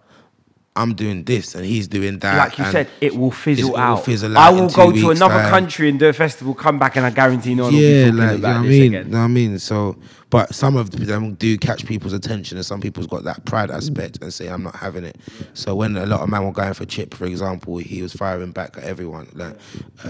I'm 0.77 0.95
doing 0.95 1.25
this 1.25 1.55
and 1.55 1.65
he's 1.65 1.89
doing 1.89 2.19
that. 2.19 2.37
like 2.37 2.59
you 2.59 2.65
said, 2.67 2.89
it 3.01 3.17
will 3.17 3.31
fizzle 3.31 3.69
it 3.69 3.73
will 3.73 3.79
out. 3.79 4.05
fizzle 4.05 4.37
I 4.37 4.49
out 4.49 4.55
in 4.59 4.61
will 4.65 4.69
go 4.71 4.93
to 4.93 5.11
another 5.11 5.35
time. 5.35 5.51
country 5.51 5.89
and 5.89 5.99
do 5.99 6.07
a 6.09 6.13
festival, 6.13 6.53
come 6.55 6.79
back, 6.79 6.97
and 6.97 7.07
I 7.07 7.11
guarantee 7.11 7.55
no 7.55 7.65
one 7.65 7.73
will 7.73 7.81
be 7.81 8.11
talking 8.11 8.17
like 8.17 8.33
you 8.33 8.39
know 8.43 8.49
about 8.51 8.57
what 8.57 8.61
I 8.61 8.63
this 8.69 8.79
mean. 8.79 8.95
again. 8.95 9.07
You 9.07 9.13
know 9.13 9.19
what 9.19 9.25
I 9.25 9.29
mean? 9.29 9.59
So, 9.59 9.97
but 10.31 10.55
some 10.55 10.77
of 10.77 10.91
them 10.93 11.35
do 11.35 11.59
catch 11.59 11.85
people's 11.85 12.13
attention, 12.13 12.57
and 12.57 12.65
some 12.65 12.81
people's 12.81 13.09
got 13.09 13.25
that 13.25 13.45
pride 13.45 13.71
aspect 13.71 14.23
and 14.23 14.33
say, 14.33 14.47
"I'm 14.47 14.63
not 14.63 14.77
having 14.77 15.05
it." 15.05 15.19
So 15.55 15.75
when 15.75 15.97
a 15.97 16.07
lot 16.07 16.21
of 16.21 16.29
men 16.29 16.45
were 16.45 16.53
going 16.53 16.73
for 16.73 16.87
Chip, 16.87 17.15
for 17.15 17.27
example, 17.27 17.79
he 17.79 18.01
was 18.01 18.13
firing 18.13 18.53
back 18.53 18.79
at 18.79 18.85
everyone. 18.85 19.29
Like, 19.35 19.57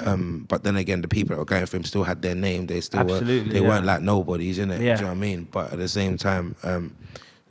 um, 0.04 0.44
but 0.48 0.62
then 0.62 0.76
again, 0.76 1.00
the 1.00 1.08
people 1.08 1.34
that 1.34 1.38
were 1.38 1.46
going 1.46 1.64
for 1.64 1.78
him 1.78 1.84
still 1.84 2.04
had 2.04 2.20
their 2.20 2.34
name. 2.34 2.66
They 2.66 2.82
still 2.82 3.04
were, 3.04 3.20
they 3.20 3.38
yeah. 3.38 3.60
weren't 3.60 3.86
like 3.86 4.02
nobodies, 4.02 4.58
innit? 4.58 4.80
Yeah. 4.80 4.96
Do 4.96 5.00
you 5.00 5.06
know 5.06 5.06
what 5.06 5.10
I 5.12 5.14
mean? 5.14 5.48
But 5.50 5.72
at 5.72 5.78
the 5.78 5.88
same 5.88 6.16
time. 6.16 6.54
Um, 6.62 6.94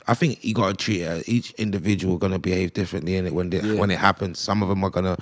I 0.06 0.14
think 0.14 0.44
you 0.44 0.54
got 0.54 0.68
to 0.68 0.74
treat 0.74 1.02
it. 1.02 1.28
Each 1.28 1.52
individual 1.52 2.18
gonna 2.18 2.40
behave 2.40 2.72
differently 2.72 3.14
in 3.14 3.26
it 3.26 3.34
when 3.34 3.50
they, 3.50 3.60
when 3.76 3.92
it 3.92 3.98
happens. 3.98 4.40
Some 4.40 4.60
of 4.60 4.68
them 4.68 4.82
are 4.82 4.90
gonna 4.90 5.16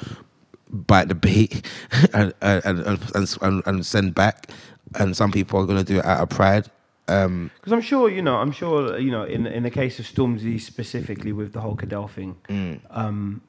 bite 0.71 1.09
the 1.09 1.15
bait 1.15 1.67
and, 2.15 2.33
and, 2.41 2.65
and, 2.65 2.99
and, 3.43 3.63
and 3.67 3.87
send 3.87 4.15
back, 4.15 4.51
and 4.95 5.15
some 5.15 5.31
people 5.31 5.61
are 5.61 5.67
gonna 5.67 5.85
do 5.85 5.99
it 5.99 6.05
out 6.07 6.23
of 6.23 6.31
pride. 6.31 6.71
Um, 7.09 7.51
Because 7.57 7.73
I'm 7.73 7.81
sure, 7.81 8.09
you 8.11 8.23
know, 8.23 8.37
I'm 8.37 8.53
sure, 8.53 8.99
you 8.99 9.11
know, 9.11 9.25
in 9.25 9.47
in 9.47 9.63
the 9.63 9.71
case 9.71 9.99
of 9.99 10.05
Stormzy 10.07 10.61
specifically 10.61 11.33
with 11.33 11.53
the 11.53 11.61
whole 11.61 11.77
Cadell 11.77 12.09
thing, 12.09 12.37
Mm. 12.49 12.81
um, 12.91 13.41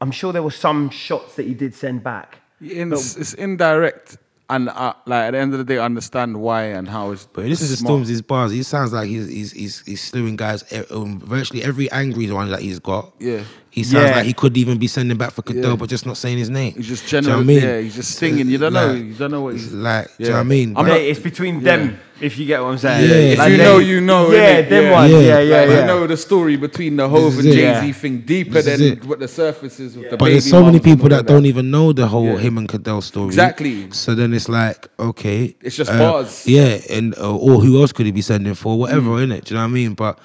I'm 0.00 0.10
sure 0.10 0.32
there 0.32 0.42
were 0.42 0.50
some 0.68 0.90
shots 0.90 1.34
that 1.36 1.46
he 1.46 1.54
did 1.54 1.74
send 1.74 2.02
back. 2.02 2.38
In, 2.60 2.92
it's 2.92 3.34
indirect, 3.34 4.16
and 4.48 4.68
uh, 4.68 4.94
like 5.06 5.24
at 5.28 5.30
the 5.32 5.38
end 5.38 5.52
of 5.52 5.58
the 5.58 5.64
day, 5.64 5.78
I 5.78 5.84
understand 5.84 6.36
why 6.40 6.64
and 6.64 6.88
how 6.88 7.10
it's. 7.12 7.26
But 7.32 7.44
this 7.44 7.60
is 7.60 7.78
smart. 7.78 8.00
Stormzy's 8.02 8.22
bars. 8.22 8.52
He 8.52 8.62
sounds 8.62 8.92
like 8.92 9.08
he's 9.08 9.28
he's 9.28 9.52
he's, 9.52 9.82
he's 9.86 10.02
slewing 10.02 10.36
guys. 10.36 10.64
Um, 10.90 11.20
virtually 11.20 11.62
every 11.62 11.90
angry 11.90 12.30
one 12.30 12.50
that 12.50 12.60
he's 12.60 12.78
got. 12.78 13.12
Yeah. 13.18 13.42
He 13.74 13.82
sounds 13.82 14.08
Yeah. 14.10 14.16
like 14.18 14.26
he 14.26 14.32
could 14.34 14.56
even 14.56 14.78
be 14.78 14.86
sending 14.86 15.16
back 15.18 15.32
for 15.32 15.42
Cadell, 15.42 15.70
Yeah. 15.70 15.76
but 15.76 15.88
just 15.88 16.06
not 16.06 16.16
saying 16.16 16.38
his 16.38 16.48
name. 16.48 16.74
He's 16.76 16.86
just 16.86 17.08
Do 17.08 17.16
you 17.16 17.22
know 17.22 17.26
general. 17.26 17.40
I 17.40 17.44
mean? 17.44 17.60
Yeah, 17.62 17.80
he's 17.80 17.96
just 17.96 18.12
singing. 18.18 18.46
You 18.48 18.58
don't 18.58 18.72
know. 18.72 18.86
Like- 18.92 19.02
You 19.04 19.14
don't 19.14 19.30
know 19.32 19.40
what 19.40 19.54
he's. 19.54 19.72
like, 19.72 20.06
do 20.16 20.22
you 20.22 20.28
know 20.30 20.34
what 20.36 20.40
I 20.40 20.44
mean? 20.44 20.74
I'm 20.76 20.86
Mate, 20.86 20.90
not- 20.92 21.00
it's 21.00 21.18
between 21.18 21.54
yeah. 21.56 21.76
them, 21.76 21.96
if 22.20 22.38
you 22.38 22.46
get 22.46 22.62
what 22.62 22.68
I'm 22.68 22.78
saying. 22.78 23.10
Yeah. 23.10 23.16
If 23.32 23.38
Like 23.38 23.50
you 23.50 23.56
they- 23.56 23.64
know, 23.64 23.78
you 23.78 24.00
know, 24.00 24.30
Yeah, 24.32 24.38
innit? 24.62 24.68
them 24.68 24.84
Yeah. 24.84 24.92
ones. 24.92 25.10
Yeah. 25.12 25.18
Yeah, 25.18 25.40
yeah, 25.40 25.56
Like, 25.62 25.68
yeah. 25.70 25.80
You 25.80 25.86
know 25.88 26.06
the 26.06 26.16
story 26.16 26.54
between 26.56 26.94
the 26.98 27.08
Hove 27.08 27.34
and 27.40 27.42
Jay 27.48 27.52
Z 27.80 27.86
Yeah. 27.88 27.92
thing 27.92 28.22
deeper 28.24 28.62
This 28.62 28.66
than 28.78 28.80
it. 28.92 29.04
what 29.06 29.18
the 29.18 29.26
surface 29.26 29.80
is 29.80 29.96
with 29.96 30.04
the 30.10 30.16
But 30.18 30.26
baby 30.26 30.30
there's 30.34 30.48
so 30.48 30.64
many 30.64 30.78
people 30.78 31.06
all 31.06 31.16
that 31.18 31.26
don't 31.26 31.46
even 31.46 31.72
know 31.72 31.92
the 31.92 32.06
whole 32.06 32.26
Yeah. 32.34 32.38
him 32.38 32.58
and 32.58 32.68
Cadell 32.68 33.00
story. 33.02 33.26
Exactly. 33.26 33.88
So 33.90 34.14
then 34.14 34.32
it's 34.34 34.48
like, 34.48 34.86
okay, 35.00 35.56
It's 35.60 35.74
just 35.74 35.90
bars. 35.90 36.44
Yeah, 36.46 36.78
and 36.90 37.12
uh, 37.18 37.36
or 37.36 37.58
who 37.60 37.80
else 37.80 37.90
could 37.90 38.06
he 38.06 38.12
be 38.12 38.22
sending 38.22 38.54
for? 38.54 38.78
Whatever, 38.78 39.10
Mm. 39.18 39.24
innit? 39.32 39.44
Do 39.46 39.54
you 39.54 39.56
know 39.56 39.64
what 39.66 39.70
I 39.70 39.80
mean? 39.80 39.94
But 39.94 40.16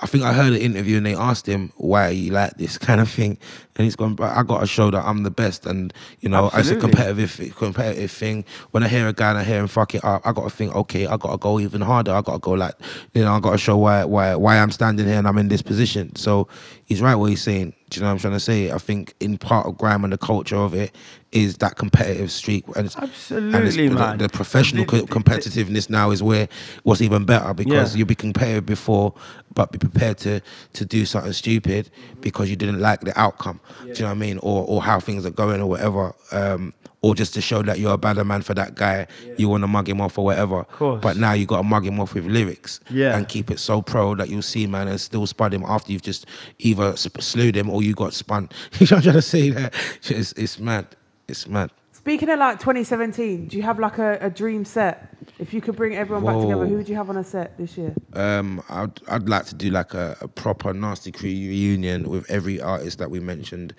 I 0.00 0.06
think 0.06 0.22
I 0.22 0.32
heard 0.32 0.52
an 0.52 0.60
interview 0.60 0.98
and 0.98 1.06
they 1.06 1.16
asked 1.16 1.46
him 1.46 1.72
why 1.76 2.10
you 2.10 2.30
like 2.30 2.56
this 2.56 2.78
kind 2.86 3.00
of 3.00 3.10
thing, 3.10 3.36
and 3.74 3.84
he's 3.84 3.96
gone. 3.96 4.14
But 4.14 4.36
I 4.36 4.42
got 4.44 4.60
to 4.60 4.66
show 4.66 4.90
that 4.90 5.04
I'm 5.04 5.24
the 5.24 5.30
best, 5.30 5.66
and 5.66 5.92
you 6.20 6.28
know, 6.28 6.50
it's 6.54 6.70
a 6.70 6.76
competitive 6.76 7.54
competitive 7.56 8.10
thing. 8.10 8.44
When 8.70 8.84
I 8.84 8.88
hear 8.88 9.08
a 9.08 9.12
guy 9.12 9.30
and 9.30 9.38
I 9.38 9.44
hear 9.44 9.58
him 9.58 9.66
fuck 9.66 9.94
it 9.94 10.04
up, 10.04 10.22
I 10.24 10.32
got 10.32 10.44
to 10.44 10.50
think, 10.50 10.74
okay, 10.76 11.06
I 11.06 11.16
got 11.16 11.32
to 11.32 11.38
go 11.38 11.58
even 11.58 11.80
harder. 11.80 12.12
I 12.12 12.20
got 12.20 12.34
to 12.34 12.38
go 12.38 12.52
like, 12.52 12.74
you 13.14 13.24
know, 13.24 13.32
I 13.32 13.40
got 13.40 13.52
to 13.52 13.58
show 13.58 13.76
why 13.76 14.04
why 14.04 14.36
why 14.36 14.58
I'm 14.58 14.70
standing 14.70 15.06
here 15.06 15.18
and 15.18 15.26
I'm 15.26 15.38
in 15.38 15.48
this 15.48 15.62
position. 15.62 16.14
So 16.14 16.46
he's 16.84 17.02
right 17.02 17.16
what 17.16 17.30
he's 17.30 17.42
saying. 17.42 17.74
Do 17.90 17.98
you 17.98 18.02
know 18.02 18.08
what 18.08 18.12
I'm 18.14 18.18
trying 18.18 18.34
to 18.34 18.40
say? 18.40 18.70
I 18.70 18.78
think 18.78 19.14
in 19.20 19.36
part 19.38 19.66
of 19.66 19.78
grime 19.78 20.04
and 20.04 20.12
the 20.12 20.18
culture 20.18 20.56
of 20.56 20.74
it 20.74 20.94
is 21.36 21.58
that 21.58 21.76
competitive 21.76 22.30
streak. 22.30 22.64
And 22.76 22.86
it's, 22.86 22.94
and 22.96 23.04
it's 23.08 23.30
Absolutely, 23.30 23.88
the. 23.88 24.16
The 24.18 24.28
professional 24.28 24.84
The- 24.86 25.00
co- 25.02 25.06
competitiveness 25.06 25.90
now 25.90 26.10
is 26.10 26.22
where 26.22 26.48
what's 26.84 27.02
even 27.02 27.24
better 27.24 27.52
because 27.54 27.94
Yeah. 27.94 27.98
you'll 27.98 28.06
be 28.06 28.14
competitive 28.14 28.64
before, 28.64 29.12
but 29.54 29.70
be 29.72 29.78
prepared 29.78 30.18
to 30.18 30.40
to 30.74 30.84
do 30.84 31.04
something 31.04 31.32
stupid 31.32 31.90
because 32.20 32.48
you 32.50 32.56
didn't 32.56 32.80
like 32.80 33.00
the 33.02 33.18
outcome. 33.20 33.60
Do 33.82 33.88
you 33.88 33.94
know 34.00 34.06
what 34.06 34.10
I 34.12 34.14
mean? 34.14 34.38
Or 34.38 34.64
or 34.66 34.82
how 34.82 34.98
things 35.00 35.26
are 35.26 35.30
going 35.30 35.60
or 35.60 35.66
whatever. 35.68 36.14
Um, 36.32 36.72
or 37.02 37.14
just 37.14 37.34
to 37.34 37.40
show 37.40 37.62
that 37.62 37.78
you're 37.78 37.92
a 37.92 37.98
better 37.98 38.24
man 38.24 38.42
for 38.42 38.54
that 38.54 38.74
guy, 38.74 39.06
you 39.36 39.48
want 39.48 39.62
to 39.62 39.68
mug 39.68 39.88
him 39.88 40.00
off 40.00 40.18
or 40.18 40.24
whatever. 40.24 40.66
But 40.80 41.16
now 41.18 41.32
you 41.34 41.46
got 41.46 41.58
to 41.58 41.62
mug 41.62 41.86
him 41.86 42.00
off 42.00 42.14
with 42.14 42.24
lyrics 42.24 42.80
Yeah. 42.90 43.16
and 43.16 43.28
keep 43.28 43.50
it 43.50 43.60
so 43.60 43.80
pro 43.80 44.14
that 44.16 44.28
you'll 44.28 44.42
see, 44.42 44.66
man, 44.66 44.88
and 44.88 45.00
still 45.00 45.24
spun 45.26 45.52
him 45.52 45.62
after 45.68 45.92
you've 45.92 46.02
just 46.02 46.26
either 46.58 46.96
sp- 46.98 47.20
slewed 47.20 47.54
him 47.56 47.68
or 47.70 47.82
you 47.82 47.94
got 47.94 48.12
spun. 48.12 48.48
you 48.80 48.86
know 48.90 48.96
what 48.96 48.98
I'm 48.98 49.02
trying 49.02 49.14
to 49.14 49.22
say? 49.22 49.50
That 49.50 49.74
it's, 50.08 50.32
it's 50.32 50.58
mad. 50.58 50.86
It's 51.28 51.46
mad. 51.48 51.70
Speaking 51.92 52.28
of 52.28 52.38
like 52.38 52.60
2017, 52.60 53.48
do 53.48 53.56
you 53.56 53.64
have 53.64 53.80
like 53.80 53.98
a, 53.98 54.16
a 54.20 54.30
dream 54.30 54.64
set? 54.64 55.12
If 55.40 55.52
you 55.52 55.60
could 55.60 55.74
bring 55.74 55.96
everyone 55.96 56.24
back 56.24 56.40
together, 56.40 56.64
who 56.64 56.76
would 56.76 56.88
you 56.88 56.94
have 56.94 57.10
on 57.10 57.16
a 57.16 57.24
set 57.24 57.58
this 57.58 57.76
year? 57.76 57.94
Um, 58.12 58.62
I'd 58.68 59.00
I'd 59.08 59.28
like 59.28 59.46
to 59.46 59.56
do 59.56 59.70
like 59.70 59.92
a, 59.92 60.16
a 60.20 60.28
proper 60.28 60.72
nasty 60.72 61.10
crew 61.10 61.28
reunion 61.28 62.08
with 62.08 62.30
every 62.30 62.60
artist 62.60 62.98
that 62.98 63.10
we 63.10 63.18
mentioned 63.18 63.74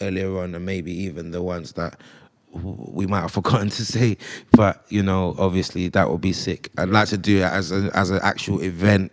earlier 0.00 0.38
on, 0.38 0.56
and 0.56 0.66
maybe 0.66 0.92
even 0.92 1.30
the 1.30 1.40
ones 1.40 1.74
that 1.74 2.00
we 2.52 3.06
might 3.06 3.20
have 3.20 3.30
forgotten 3.40 3.68
to 3.70 3.84
say. 3.84 4.16
But 4.50 4.84
you 4.88 5.04
know, 5.04 5.36
obviously 5.38 5.88
that 5.90 6.10
would 6.10 6.20
be 6.20 6.32
sick. 6.32 6.70
I'd 6.78 6.88
like 6.88 7.08
to 7.10 7.18
do 7.18 7.38
it 7.38 7.44
as 7.44 7.70
a, 7.70 7.90
as 7.94 8.10
an 8.10 8.18
actual 8.22 8.60
event. 8.60 9.12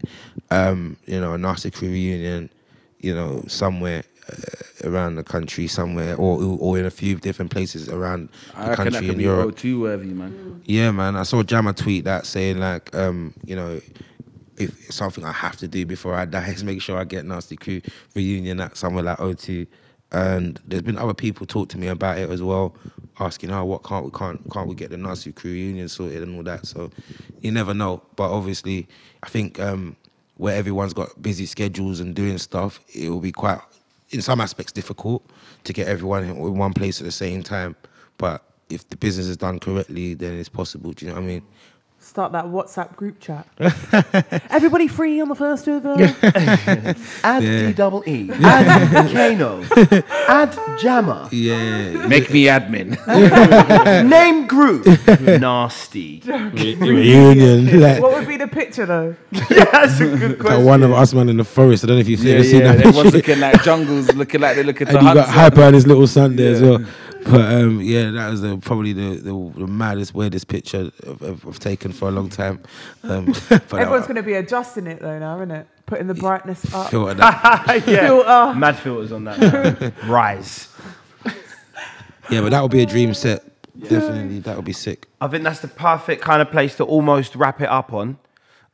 Um, 0.49 0.97
you 1.05 1.21
know, 1.21 1.33
a 1.33 1.37
nasty 1.37 1.69
crew 1.69 1.89
reunion. 1.89 2.49
You 2.99 3.13
know, 3.13 3.43
somewhere. 3.47 4.03
Uh, 4.27 4.35
around 4.83 5.15
the 5.15 5.23
country 5.23 5.67
somewhere 5.67 6.15
or 6.15 6.57
or 6.59 6.77
in 6.77 6.85
a 6.85 6.91
few 6.91 7.15
different 7.15 7.49
places 7.51 7.87
around 7.89 8.29
I 8.55 8.69
the 8.69 8.75
country 8.75 9.09
in 9.09 9.19
Europe 9.19 9.55
O2 9.55 9.79
worthy, 9.81 10.07
man. 10.07 10.61
yeah, 10.65 10.91
man. 10.91 11.15
I 11.15 11.23
saw 11.23 11.43
Jammer 11.43 11.73
tweet 11.73 12.03
that 12.05 12.25
saying 12.25 12.59
like, 12.59 12.93
um, 12.95 13.33
you 13.45 13.55
know, 13.55 13.79
if 14.57 14.87
it's 14.87 14.95
something 14.95 15.23
I 15.23 15.31
have 15.31 15.57
to 15.57 15.67
do 15.67 15.85
before 15.85 16.15
I 16.15 16.25
die 16.25 16.47
is 16.55 16.63
make 16.63 16.81
sure 16.81 16.97
I 16.97 17.03
get 17.03 17.25
Nasty 17.25 17.55
Crew 17.55 17.81
reunion 18.15 18.59
at 18.59 18.77
somewhere 18.77 19.03
like 19.03 19.17
O2. 19.17 19.67
And 20.11 20.59
there's 20.65 20.83
been 20.83 20.97
other 20.97 21.13
people 21.13 21.45
talk 21.45 21.69
to 21.69 21.77
me 21.77 21.87
about 21.87 22.17
it 22.17 22.29
as 22.29 22.41
well, 22.41 22.75
asking, 23.19 23.51
"Oh, 23.51 23.65
what 23.65 23.83
can't 23.83 24.05
we 24.05 24.11
can't 24.11 24.39
can't 24.51 24.67
we 24.67 24.75
get 24.75 24.91
the 24.91 24.97
Nasty 24.97 25.31
Crew 25.31 25.51
reunion 25.51 25.89
sorted 25.89 26.23
and 26.23 26.35
all 26.35 26.43
that?" 26.43 26.65
So 26.65 26.89
you 27.41 27.51
never 27.51 27.73
know. 27.73 28.01
But 28.15 28.31
obviously, 28.31 28.87
I 29.23 29.29
think 29.29 29.59
um, 29.59 29.95
where 30.37 30.55
everyone's 30.55 30.93
got 30.93 31.21
busy 31.21 31.45
schedules 31.45 31.99
and 31.99 32.13
doing 32.15 32.37
stuff, 32.37 32.79
it 32.93 33.09
will 33.09 33.19
be 33.19 33.31
quite, 33.31 33.59
in 34.11 34.21
some 34.21 34.41
aspects, 34.41 34.71
difficult 34.71 35.23
to 35.63 35.73
get 35.73 35.87
everyone 35.87 36.23
in 36.23 36.57
one 36.57 36.73
place 36.73 36.99
at 37.01 37.05
the 37.05 37.11
same 37.11 37.43
time. 37.43 37.75
But 38.17 38.43
if 38.69 38.87
the 38.89 38.97
business 38.97 39.27
is 39.27 39.37
done 39.37 39.59
correctly, 39.59 40.13
then 40.13 40.33
it's 40.33 40.49
possible. 40.49 40.91
Do 40.91 41.05
you 41.05 41.11
know 41.11 41.17
what 41.17 41.23
I 41.23 41.27
mean? 41.27 41.43
Start 42.15 42.31
that 42.31 42.45
WhatsApp 42.45 42.95
group 42.95 43.19
chat. 43.19 43.45
Everybody 44.49 44.87
free 44.87 45.19
on 45.19 45.27
the 45.27 45.35
first 45.35 45.67
of 45.67 45.85
uh, 45.85 45.95
Add 47.25 47.43
Yeah. 47.43 47.67
D 47.67 47.73
double 47.73 48.05
E. 48.07 48.29
Add 48.31 49.11
Kano. 49.11 49.61
Add 50.29 50.57
Jammer. 50.79 51.27
Yeah. 51.33 52.07
Make 52.07 52.31
me 52.31 52.45
admin. 52.45 52.95
Name 54.09 54.47
group. 54.47 54.85
Nasty. 55.19 56.21
Reunion. 56.25 57.81
Like, 57.81 58.01
What 58.01 58.13
would 58.13 58.29
be 58.29 58.37
the 58.37 58.47
picture 58.47 58.85
though? 58.85 59.17
yeah, 59.31 59.65
that's 59.65 59.99
a 59.99 60.07
good 60.07 60.31
that 60.31 60.39
question. 60.39 60.63
one 60.63 60.83
of 60.83 60.93
us 60.93 61.13
man 61.13 61.27
in 61.27 61.35
the 61.35 61.43
forest. 61.43 61.83
I 61.83 61.87
don't 61.87 61.97
know 61.97 61.99
if 61.99 62.07
you've 62.07 62.23
yeah, 62.23 62.35
ever 62.35 62.43
seen 62.45 62.61
yeah. 62.61 62.75
that. 62.75 62.85
Everyone's 62.85 63.11
picture. 63.11 63.31
looking 63.33 63.41
like 63.41 63.61
jungles, 63.61 64.13
looking 64.15 64.39
like 64.39 64.55
they're 64.55 64.63
looking 64.63 64.87
and 64.87 64.99
to 64.99 65.05
you 65.05 65.13
got. 65.15 65.27
Hyper 65.27 65.63
and 65.63 65.75
his 65.75 65.85
little 65.85 66.07
son 66.07 66.37
there 66.37 66.53
as 66.53 66.61
well. 66.61 66.79
But 67.25 67.51
um, 67.55 67.81
yeah, 67.81 68.11
that 68.11 68.29
was 68.29 68.41
the, 68.41 68.57
probably 68.57 68.93
the, 68.93 69.15
the, 69.15 69.53
the 69.57 69.67
maddest, 69.67 70.13
weirdest 70.13 70.47
picture 70.47 70.91
I've, 71.07 71.23
I've, 71.23 71.47
I've 71.47 71.59
taken 71.59 71.91
for 71.91 72.07
a 72.07 72.11
long 72.11 72.29
time. 72.29 72.61
Um, 73.03 73.25
but 73.49 73.73
Everyone's 73.73 74.05
going 74.05 74.17
to 74.17 74.23
be 74.23 74.35
adjusting 74.35 74.85
it 74.85 74.99
though 74.99 75.17
now, 75.17 75.37
isn't 75.37 75.49
it? 75.49 75.67
Putting 75.87 76.05
the 76.05 76.13
brightness 76.13 76.63
up. 76.73 76.91
filter 76.91 77.15
that. 77.15 77.83
yeah. 77.87 78.07
Filter. 78.07 78.59
Mad 78.59 78.77
filters 78.77 79.11
on 79.11 79.23
that. 79.23 79.39
man. 79.39 79.93
Rise. 80.05 80.69
Yeah, 82.29 82.41
but 82.41 82.49
that 82.49 82.61
would 82.61 82.71
be 82.71 82.83
a 82.83 82.85
dream 82.85 83.13
set. 83.15 83.43
Definitely, 83.79 84.39
that 84.39 84.55
would 84.55 84.65
be 84.65 84.73
sick. 84.73 85.07
I 85.19 85.27
think 85.27 85.43
that's 85.43 85.59
the 85.59 85.67
perfect 85.67 86.21
kind 86.21 86.41
of 86.41 86.49
place 86.49 86.75
to 86.77 86.83
almost 86.83 87.35
wrap 87.35 87.59
it 87.59 87.69
up 87.69 87.91
on. 87.91 88.17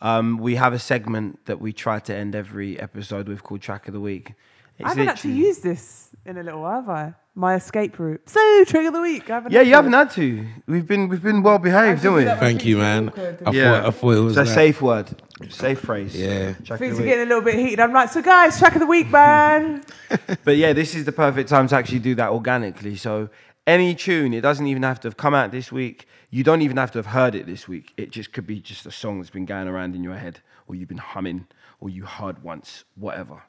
Um, 0.02 0.38
we 0.38 0.56
have 0.56 0.74
a 0.74 0.80
segment 0.80 1.46
that 1.46 1.60
we 1.62 1.74
try 1.74 2.00
to 2.00 2.16
end 2.16 2.36
every 2.36 2.80
episode 2.80 3.28
with 3.28 3.44
called 3.44 3.62
Track 3.62 3.88
of 3.88 3.94
the 3.94 4.00
Week. 4.00 4.34
It's 4.82 4.86
I 4.86 4.90
haven't 4.90 5.10
actually 5.10 5.32
literally- 5.32 5.48
used 5.48 5.64
this 5.64 6.10
in 6.26 6.38
a 6.38 6.44
little 6.44 6.62
while, 6.62 6.82
have 6.82 6.90
I? 6.90 7.14
My 7.34 7.56
escape 7.56 7.98
route. 7.98 8.22
So, 8.30 8.64
trick 8.66 8.86
of 8.88 8.94
the 8.94 9.00
week. 9.02 9.30
I 9.30 9.36
haven't 9.36 9.54
Yeah, 9.54 9.62
you 9.62 9.74
haven't 9.74 9.94
had 9.94 10.12
to. 10.12 10.46
We've 10.68 10.86
been 10.86 11.08
we've 11.08 11.24
been 11.24 11.42
well 11.42 11.60
behaved, 11.60 12.04
haven't 12.04 12.14
we? 12.14 12.26
Thank 12.26 12.66
you, 12.66 12.78
man. 12.78 13.08
awkward. 13.08 13.42
I 13.46 13.52
thought, 13.54 13.86
I 13.86 13.92
thought 13.92 14.12
it 14.12 14.20
was 14.20 14.38
it's 14.38 14.38
a 14.38 14.42
like- 14.42 14.50
uh, 14.50 14.54
safe 14.54 14.82
word, 14.82 15.22
safe 15.50 15.80
phrase. 15.80 16.14
Yeah. 16.20 16.54
Track 16.66 16.80
Things 16.80 17.00
are 17.00 17.04
getting 17.04 17.24
a 17.24 17.28
little 17.28 17.42
bit 17.42 17.56
heated. 17.56 17.80
I'm 17.80 17.94
like, 17.94 18.10
so 18.10 18.22
guys, 18.22 18.60
track 18.60 18.76
of 18.76 18.82
the 18.82 18.86
week, 18.86 19.10
man. 19.10 19.84
But 20.44 20.58
yeah, 20.58 20.74
this 20.74 20.94
is 20.94 21.06
the 21.06 21.14
perfect 21.14 21.48
time 21.48 21.68
to 21.70 21.76
actually 21.78 22.00
do 22.00 22.16
that 22.16 22.32
organically. 22.32 22.98
So 22.98 23.30
any 23.66 23.96
tune, 23.96 24.34
it 24.34 24.42
doesn't 24.42 24.68
even 24.68 24.84
have 24.84 25.00
to 25.02 25.08
have 25.08 25.16
come 25.16 25.34
out 25.34 25.52
this 25.52 25.72
week. 25.72 26.08
You 26.32 26.44
don't 26.44 26.62
even 26.62 26.76
have 26.78 26.92
to 26.92 26.98
have 27.00 27.08
heard 27.08 27.34
it 27.34 27.46
this 27.46 27.66
week. 27.68 27.94
It 27.96 28.12
just 28.12 28.34
could 28.34 28.46
be 28.46 28.60
just 28.60 28.86
a 28.86 28.92
song 28.92 29.20
that's 29.20 29.30
been 29.30 29.46
going 29.46 29.70
around 29.70 29.96
in 29.96 30.04
your 30.04 30.16
head, 30.16 30.42
or 30.68 30.76
you've 30.76 30.90
been 30.90 30.98
humming, 30.98 31.48
or 31.80 31.90
you 31.90 32.04
heard 32.06 32.44
once, 32.44 32.84
whatever. 32.96 33.44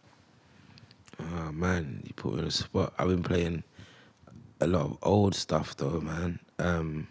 Oh 1.34 1.52
man, 1.52 2.02
you 2.04 2.12
put 2.14 2.32
me 2.32 2.38
on 2.40 2.44
the 2.46 2.50
spot. 2.50 2.92
I've 2.98 3.08
been 3.08 3.22
playing 3.22 3.62
a 4.60 4.66
lot 4.66 4.82
of 4.82 4.98
old 5.02 5.34
stuff 5.34 5.76
though, 5.76 6.00
man. 6.00 6.38
Um, 6.58 7.08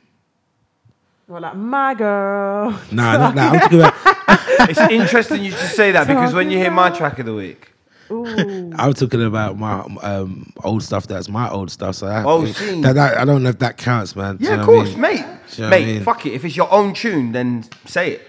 We're 1.27 1.39
like, 1.39 1.55
my 1.55 1.93
girl. 1.93 2.71
nah, 2.91 3.17
not 3.17 3.35
that. 3.35 3.53
I'm 3.53 3.59
talking 3.61 3.79
about. 3.79 3.95
It's 4.69 4.79
interesting 4.79 5.43
you 5.43 5.51
should 5.51 5.69
say 5.71 5.91
that 5.91 6.07
because 6.07 6.33
when 6.33 6.51
you 6.51 6.57
hear 6.57 6.71
my 6.71 6.89
track 6.91 7.19
of 7.19 7.25
the 7.25 7.33
week, 7.33 7.71
Ooh. 8.11 8.71
I'm 8.75 8.93
talking 8.93 9.23
about 9.23 9.57
my 9.57 9.79
um, 10.01 10.53
old 10.63 10.83
stuff. 10.83 11.07
That's 11.07 11.27
my 11.29 11.49
old 11.49 11.71
stuff. 11.71 11.95
So 11.95 12.07
I, 12.07 12.23
Oh, 12.23 12.45
that, 12.45 12.93
that, 12.93 13.17
I 13.17 13.25
don't 13.25 13.43
know 13.43 13.49
if 13.49 13.59
that 13.59 13.77
counts, 13.77 14.15
man. 14.15 14.37
Do 14.37 14.43
you 14.43 14.49
yeah, 14.51 14.55
know 14.57 14.61
of 14.63 14.67
what 14.67 14.73
I 14.73 14.77
course, 14.83 14.91
mean? 14.93 15.01
mate, 15.01 15.17
you 15.17 15.23
know 15.23 15.35
what 15.35 15.61
I 15.61 15.69
mate, 15.69 15.85
mean? 15.85 16.03
fuck 16.03 16.25
it. 16.25 16.33
If 16.33 16.45
it's 16.45 16.55
your 16.55 16.71
own 16.71 16.93
tune, 16.93 17.31
then 17.31 17.65
say 17.85 18.11
it. 18.13 18.27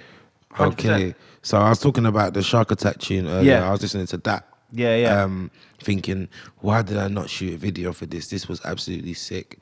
100%. 0.55 0.73
Okay. 0.73 1.15
So 1.43 1.59
I 1.59 1.69
was 1.69 1.81
talking 1.81 2.07
about 2.07 2.35
the 2.35 2.43
Shark 2.43 2.71
Attack 2.71 2.99
tune 2.99 3.27
earlier. 3.29 3.53
Yeah. 3.59 3.69
I 3.69 3.73
was 3.73 3.83
listening 3.83 4.07
to 4.09 4.17
that. 4.19 4.49
Yeah, 4.73 4.97
yeah. 4.97 5.23
Um, 5.23 5.51
thinking, 5.81 6.29
why 6.61 6.83
did 6.83 6.97
I 6.97 7.09
not 7.09 7.29
shoot 7.29 7.55
a 7.55 7.57
video 7.57 7.93
for 7.93 8.07
this? 8.07 8.29
This 8.29 8.49
was 8.49 8.61
absolutely 8.65 9.15
sick. 9.15 9.59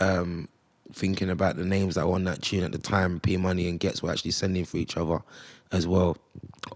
Um, 0.00 0.48
thinking 0.92 1.30
about 1.30 1.56
the 1.56 1.64
names 1.64 1.94
that 1.94 2.06
were 2.06 2.14
on 2.14 2.24
that 2.24 2.42
tune 2.42 2.64
at 2.64 2.72
the 2.72 2.78
time. 2.78 3.20
P 3.20 3.36
Money 3.36 3.68
and 3.68 3.78
Ghetts 3.78 4.02
were 4.02 4.10
actually 4.10 4.32
sending 4.32 4.64
for 4.64 4.78
each 4.78 4.96
other 4.96 5.20
as 5.70 5.86
well 5.86 6.16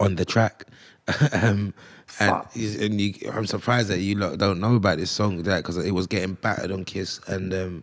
on 0.01 0.17
the 0.17 0.25
track. 0.25 0.67
um, 1.33 1.75
and, 2.21 2.45
and 2.55 3.01
you, 3.01 3.15
I'm 3.33 3.47
surprised 3.47 3.89
that 3.89 3.99
you 4.01 4.15
lot 4.17 4.39
don't 4.39 4.61
know 4.61 4.77
about 4.77 4.99
this 4.99 5.11
song 5.11 5.43
that 5.43 5.59
because 5.59 5.77
it 5.79 5.91
was 5.93 6.07
getting 6.07 6.35
battered 6.35 6.71
on 6.71 6.85
Kiss 6.85 7.19
and 7.27 7.53
um, 7.55 7.83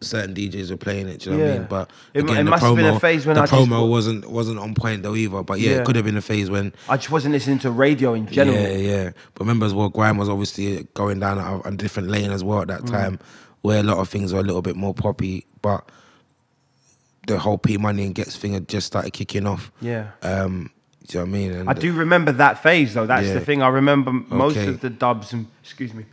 certain 0.00 0.34
DJs 0.34 0.70
were 0.70 0.76
playing 0.76 1.08
it. 1.08 1.20
Do 1.20 1.30
you 1.30 1.36
know 1.36 1.42
what 1.44 1.52
I 1.54 1.58
mean? 1.58 1.66
But 1.70 1.90
It 2.12 2.24
again, 2.24 2.36
it 2.38 2.44
the 2.44 2.50
must 2.50 2.62
promo, 2.62 2.66
have 2.68 2.76
been 2.76 2.94
a 2.96 3.00
phase 3.00 3.24
when 3.24 3.36
the 3.36 3.42
I 3.42 3.46
just- 3.46 3.68
promo 3.70 3.88
wasn't 3.88 4.28
wasn't 4.28 4.58
on 4.58 4.74
point 4.74 5.02
though 5.02 5.14
either. 5.14 5.42
But 5.42 5.60
yeah, 5.60 5.70
Yeah. 5.70 5.76
it 5.78 5.86
could 5.86 5.96
have 5.96 6.04
been 6.04 6.16
a 6.18 6.22
phase 6.22 6.50
when 6.50 6.74
I 6.88 6.96
just 6.96 7.10
wasn't 7.10 7.32
listening 7.32 7.60
to 7.60 7.70
radio 7.70 8.12
in 8.12 8.26
general. 8.26 8.58
yeah, 8.60 8.68
yeah. 8.76 9.10
But 9.34 9.40
remember 9.40 9.64
as 9.64 9.72
well, 9.72 9.88
grime 9.88 10.18
was 10.18 10.28
obviously 10.28 10.86
going 10.94 11.20
down 11.20 11.38
a, 11.38 11.60
a 11.68 11.70
different 11.74 12.08
lane 12.10 12.30
as 12.30 12.44
well 12.44 12.60
at 12.62 12.68
Mm. 12.68 12.80
that 12.82 12.86
time, 12.86 13.18
where 13.62 13.80
a 13.80 13.82
lot 13.84 13.98
of 13.98 14.08
things 14.10 14.34
were 14.34 14.40
a 14.40 14.44
little 14.44 14.62
bit 14.62 14.76
more 14.76 14.92
poppy. 14.92 15.46
But 15.62 15.88
the 17.26 17.38
whole 17.38 17.56
P 17.56 17.78
Money 17.78 18.04
and 18.04 18.14
Ghetts 18.14 18.36
thing 18.36 18.52
had 18.52 18.68
just 18.68 18.86
started 18.88 19.12
kicking 19.12 19.46
off. 19.46 19.72
Yeah. 19.80 20.10
Um, 20.22 20.70
do 21.06 21.18
you 21.18 21.24
know 21.24 21.30
what 21.30 21.36
I 21.36 21.38
mean? 21.38 21.52
And 21.52 21.70
I 21.70 21.74
do 21.74 21.92
remember 21.92 22.32
that 22.32 22.62
phase 22.62 22.94
though. 22.94 23.06
That's 23.06 23.26
Yeah. 23.28 23.34
the 23.34 23.40
thing. 23.40 23.62
I 23.62 23.68
remember 23.68 24.10
m- 24.10 24.26
most 24.30 24.56
Okay. 24.56 24.68
of 24.68 24.80
the 24.80 24.90
dubs 24.90 25.32
and 25.32 25.46
excuse 25.62 25.92
me. 25.94 26.04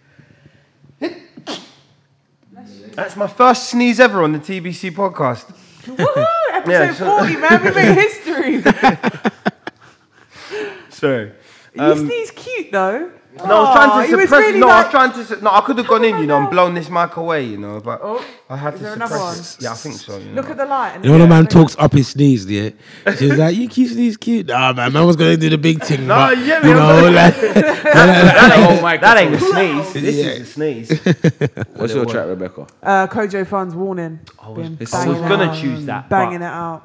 That's 2.94 3.16
my 3.16 3.28
first 3.28 3.70
sneeze 3.70 4.00
ever 4.02 4.22
on 4.22 4.34
the 4.34 4.40
TBC 4.40 4.92
podcast. 4.92 5.46
Woohoo! 5.86 6.26
Episode 6.52 6.72
Yeah, 6.72 6.94
so- 6.94 7.18
40, 7.20 7.38
man. 7.38 7.64
We 7.64 7.72
made 7.72 7.94
history. 7.96 8.62
Sorry. 10.90 11.32
you 11.74 11.82
um, 11.82 12.06
sneeze 12.06 12.32
cute 12.32 12.72
though. 12.72 13.12
No, 13.38 13.44
I 13.46 13.48
was 13.62 13.76
trying 13.76 13.90
Aw, 13.92 14.02
to 14.02 14.08
he 14.08 14.16
was 14.16 14.24
suppress. 14.24 14.42
really 14.42 14.60
no, 14.60 14.68
I 14.68 14.76
was 14.78 14.84
like- 14.84 14.92
trying 14.92 15.12
to. 15.14 15.24
su- 15.26 15.42
No, 15.42 15.52
I 15.52 15.62
could 15.62 15.78
have 15.78 15.88
gone 15.88 16.04
in, 16.04 16.18
you 16.20 16.28
know, 16.28 16.38
and 16.38 16.50
blown 16.50 16.74
this 16.74 16.90
mic 16.90 17.16
away, 17.16 17.46
you 17.46 17.58
know, 17.58 17.80
but 17.80 18.02
Oh, 18.04 18.24
I 18.50 18.58
had 18.58 18.74
is 18.74 18.80
to 18.80 18.84
there 18.86 18.94
suppress 18.94 19.12
another 19.12 19.40
it. 19.40 19.58
Yeah, 19.62 19.72
I 19.72 19.76
think 19.76 19.96
so. 19.96 20.18
You 20.18 20.32
Look 20.32 20.46
know. 20.46 20.52
at 20.52 20.58
the 20.58 20.66
light. 20.66 20.92
and 20.96 21.06
You 21.06 21.12
know 21.12 21.18
when 21.18 21.22
a 21.22 21.34
yeah, 21.34 21.40
man 21.42 21.48
talks 21.48 21.76
up 21.80 21.94
his 21.94 22.10
sneeze, 22.10 22.46
yeah? 22.46 22.72
She's 23.18 23.38
like, 23.38 23.56
you 23.56 23.70
keep 23.70 23.88
sneeze 23.90 24.18
cute. 24.18 24.48
Nah, 24.48 24.74
man, 24.74 24.92
man 24.92 25.06
was 25.06 25.16
going 25.16 25.32
to 25.32 25.38
do 25.38 25.50
the 25.50 25.58
big 25.58 25.82
thing. 25.82 26.08
No, 26.08 26.16
but, 26.16 26.38
yeah, 26.40 26.58
you 26.68 26.74
man. 26.74 27.04
know, 27.04 27.10
like, 27.12 27.40
that, 27.40 28.52
Oh 28.54 28.88
ain't, 28.88 29.02
that 29.02 29.18
ain't 29.18 29.34
a 29.36 29.40
sneeze. 29.40 29.94
This 30.02 30.16
is 30.18 30.42
a 30.42 30.46
sneeze. 30.46 30.90
What's 31.76 31.94
your 31.94 32.06
track, 32.06 32.28
Rebecca? 32.28 32.68
Uh, 32.84 33.08
Kojo 33.08 33.48
Funds 33.48 33.76
warning. 33.76 34.20
I 34.42 34.50
was, 34.50 34.68
I 34.68 34.70
was 34.72 34.92
banging 34.92 35.16
it 35.26 35.30
gonna 35.30 35.44
out. 35.46 35.58
choose 35.58 35.86
that. 35.86 36.10
Banging 36.10 36.42
it 36.42 36.44
out. 36.44 36.84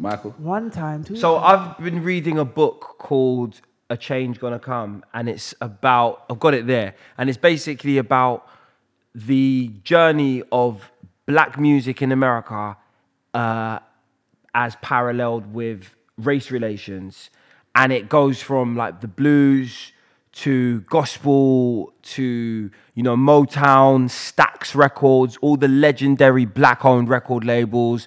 Mikill. 0.00 0.38
One 0.38 0.70
time, 0.70 1.02
two 1.02 1.16
So. 1.16 1.38
I've 1.38 1.76
been 1.78 2.02
reading 2.04 2.38
a 2.38 2.44
book 2.44 2.96
called 2.98 3.60
A 3.90 3.96
Change 3.96 4.38
Gonna 4.38 4.58
Come, 4.58 5.04
and 5.14 5.28
it's 5.28 5.54
about 5.60 6.24
I've 6.28 6.38
got 6.38 6.54
it 6.54 6.66
there, 6.66 6.94
and 7.16 7.28
it's 7.28 7.38
basically 7.38 7.98
about 7.98 8.46
the 9.14 9.72
journey 9.82 10.42
of 10.52 10.90
black 11.26 11.58
music 11.58 12.02
in 12.02 12.12
America 12.12 12.76
uh, 13.34 13.78
as 14.54 14.76
paralleled 14.82 15.52
with 15.54 15.94
race 16.18 16.50
relations, 16.50 17.30
and 17.74 17.92
it 17.92 18.08
goes 18.08 18.42
from 18.42 18.76
like 18.76 19.00
the 19.00 19.08
blues 19.08 19.92
to 20.32 20.80
gospel 20.82 21.92
to 22.02 22.70
you 22.94 23.02
know 23.02 23.16
Motown, 23.16 24.08
Stax 24.08 24.74
Records, 24.74 25.38
all 25.40 25.56
the 25.56 25.68
legendary 25.68 26.44
black-owned 26.44 27.08
record 27.08 27.44
labels 27.44 28.06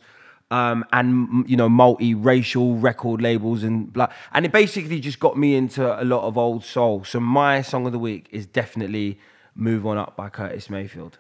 um, 0.51 0.85
and 0.91 1.49
you 1.49 1.57
know 1.57 1.69
multi-racial 1.69 2.75
record 2.75 3.21
labels 3.21 3.63
and 3.63 3.91
blah. 3.91 4.09
and 4.33 4.45
it 4.45 4.51
basically 4.51 4.99
just 4.99 5.19
got 5.19 5.37
me 5.37 5.55
into 5.55 6.01
a 6.01 6.03
lot 6.03 6.27
of 6.27 6.37
old 6.37 6.63
soul. 6.63 7.03
So 7.03 7.19
my 7.19 7.61
song 7.61 7.85
of 7.85 7.93
the 7.93 7.99
week 7.99 8.27
is 8.31 8.45
definitely 8.45 9.17
move 9.55 9.87
on 9.87 9.97
up 9.97 10.15
by 10.15 10.29
curtis 10.29 10.69
mayfield. 10.69 11.17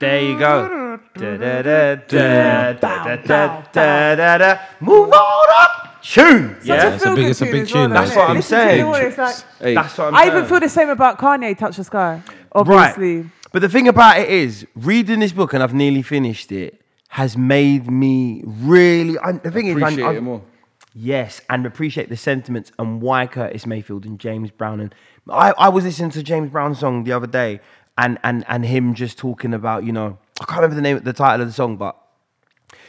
There 0.00 0.20
you 0.20 0.38
go. 0.38 0.98
Move 4.80 5.12
on 5.12 5.48
up 5.62 6.02
tune. 6.02 6.56
Yeah. 6.64 6.94
It's 6.94 7.04
a 7.04 7.14
big, 7.14 7.26
it's 7.26 7.40
a 7.40 7.44
big 7.46 7.66
tune 7.66 7.90
that's 7.90 8.14
what 8.14 8.28
i'm 8.28 8.42
saying. 8.42 8.84
that's 9.16 9.98
what 9.98 10.12
i 10.14 10.26
even 10.26 10.44
feel 10.44 10.60
the 10.60 10.68
same 10.68 10.90
about 10.90 11.18
kanye 11.18 11.56
touch 11.56 11.78
the 11.78 11.84
sky 11.84 12.22
obviously. 12.52 13.22
Right. 13.22 13.30
but 13.52 13.62
the 13.62 13.70
thing 13.70 13.88
about 13.88 14.18
it 14.18 14.28
is 14.28 14.66
reading 14.74 15.20
this 15.20 15.32
book 15.32 15.54
and 15.54 15.62
i've 15.62 15.72
nearly 15.72 16.02
finished 16.02 16.52
it 16.52 16.83
has 17.14 17.36
made 17.38 17.88
me 17.88 18.42
really. 18.44 19.16
I, 19.20 19.30
the 19.32 19.52
thing 19.52 19.68
is, 19.68 19.76
I- 19.76 19.78
Appreciate 19.86 20.04
I- 20.04 20.14
it 20.16 20.22
more. 20.22 20.42
Yes, 20.96 21.40
and 21.48 21.64
appreciate 21.64 22.08
the 22.08 22.16
sentiments 22.16 22.72
and 22.78 23.00
why 23.00 23.28
Curtis 23.28 23.66
Mayfield 23.66 24.04
and 24.04 24.18
James 24.18 24.50
Brown. 24.50 24.80
And 24.80 24.92
I, 25.28 25.52
I 25.58 25.68
was 25.68 25.84
listening 25.84 26.10
to 26.10 26.22
James 26.24 26.50
Brown's 26.50 26.80
song 26.80 27.04
the 27.04 27.12
other 27.12 27.28
day, 27.28 27.60
and 27.96 28.18
and 28.24 28.44
and 28.48 28.64
him 28.64 28.94
just 28.94 29.16
talking 29.16 29.54
about 29.54 29.84
you 29.84 29.92
know 29.92 30.18
I 30.40 30.44
can't 30.44 30.56
remember 30.62 30.74
the 30.76 30.82
name, 30.82 30.98
the 31.04 31.12
title 31.12 31.42
of 31.42 31.46
the 31.46 31.52
song, 31.54 31.76
but 31.76 31.96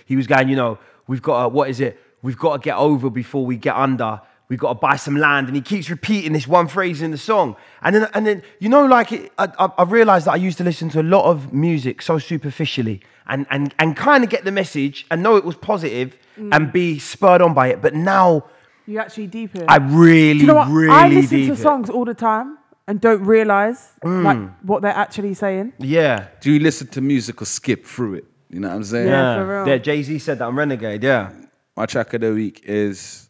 he 0.05 0.15
was 0.15 0.25
going, 0.25 0.49
you 0.49 0.55
know, 0.55 0.79
we've 1.07 1.21
got 1.21 1.43
to, 1.43 1.49
what 1.49 1.69
is 1.69 1.79
it? 1.79 1.99
We've 2.23 2.37
got 2.37 2.53
to 2.53 2.59
get 2.65 2.77
over 2.77 3.11
before 3.11 3.45
we 3.45 3.57
get 3.57 3.75
under. 3.75 4.21
We've 4.47 4.59
got 4.59 4.73
to 4.73 4.79
buy 4.79 4.95
some 4.95 5.17
land, 5.17 5.47
and 5.47 5.55
he 5.55 5.61
keeps 5.61 5.89
repeating 5.89 6.33
this 6.33 6.47
one 6.47 6.67
phrase 6.67 7.01
in 7.01 7.11
the 7.11 7.17
song, 7.17 7.55
and 7.81 7.95
then 7.95 8.07
and 8.13 8.27
then 8.27 8.43
you 8.59 8.69
know, 8.69 8.85
like 8.85 9.11
it, 9.11 9.31
I, 9.37 9.49
I, 9.57 9.69
I 9.79 9.83
realized 9.83 10.27
that 10.27 10.33
I 10.33 10.35
used 10.37 10.57
to 10.59 10.63
listen 10.63 10.89
to 10.89 11.01
a 11.01 11.03
lot 11.03 11.25
of 11.25 11.51
music 11.51 12.01
so 12.01 12.19
superficially, 12.19 13.01
and 13.27 13.47
and 13.49 13.73
and 13.79 13.97
kind 13.97 14.23
of 14.23 14.29
get 14.29 14.45
the 14.45 14.51
message 14.51 15.07
and 15.09 15.23
know 15.23 15.35
it 15.35 15.45
was 15.45 15.55
positive 15.55 16.15
mm. 16.37 16.49
and 16.51 16.71
be 16.71 16.99
spurred 16.99 17.41
on 17.41 17.53
by 17.53 17.67
it, 17.67 17.81
but 17.81 17.93
now 17.93 18.45
You 18.85 18.99
actually 18.99 19.27
deep 19.27 19.55
it. 19.55 19.65
I 19.67 19.77
really, 19.77 20.41
you 20.41 20.45
know 20.45 20.55
what? 20.55 20.69
really 20.69 20.91
I 20.91 21.07
listen 21.07 21.37
deep 21.37 21.47
to 21.47 21.53
it. 21.53 21.57
songs 21.57 21.89
all 21.89 22.05
the 22.05 22.13
time 22.13 22.57
and 22.87 23.01
don't 23.01 23.23
realize 23.23 23.93
mm. 24.03 24.23
like 24.23 24.61
what 24.61 24.81
they're 24.81 24.91
actually 24.91 25.33
saying. 25.33 25.73
Yeah. 25.79 26.27
Do 26.41 26.51
you 26.51 26.59
listen 26.59 26.87
to 26.87 27.01
music 27.01 27.41
or 27.41 27.45
skip 27.45 27.85
through 27.85 28.15
it? 28.15 28.25
You 28.49 28.59
know 28.59 28.69
what 28.69 28.75
I'm 28.75 28.83
saying? 28.83 29.07
Yeah. 29.07 29.37
for 29.37 29.47
real. 29.47 29.67
Yeah, 29.67 29.77
Jay 29.77 30.03
Z 30.03 30.19
said 30.19 30.39
that 30.39 30.47
I'm 30.47 30.57
Renegade. 30.57 31.03
Yeah. 31.03 31.31
My 31.75 31.85
track 31.85 32.13
of 32.13 32.21
the 32.21 32.31
week 32.31 32.61
is 32.65 33.24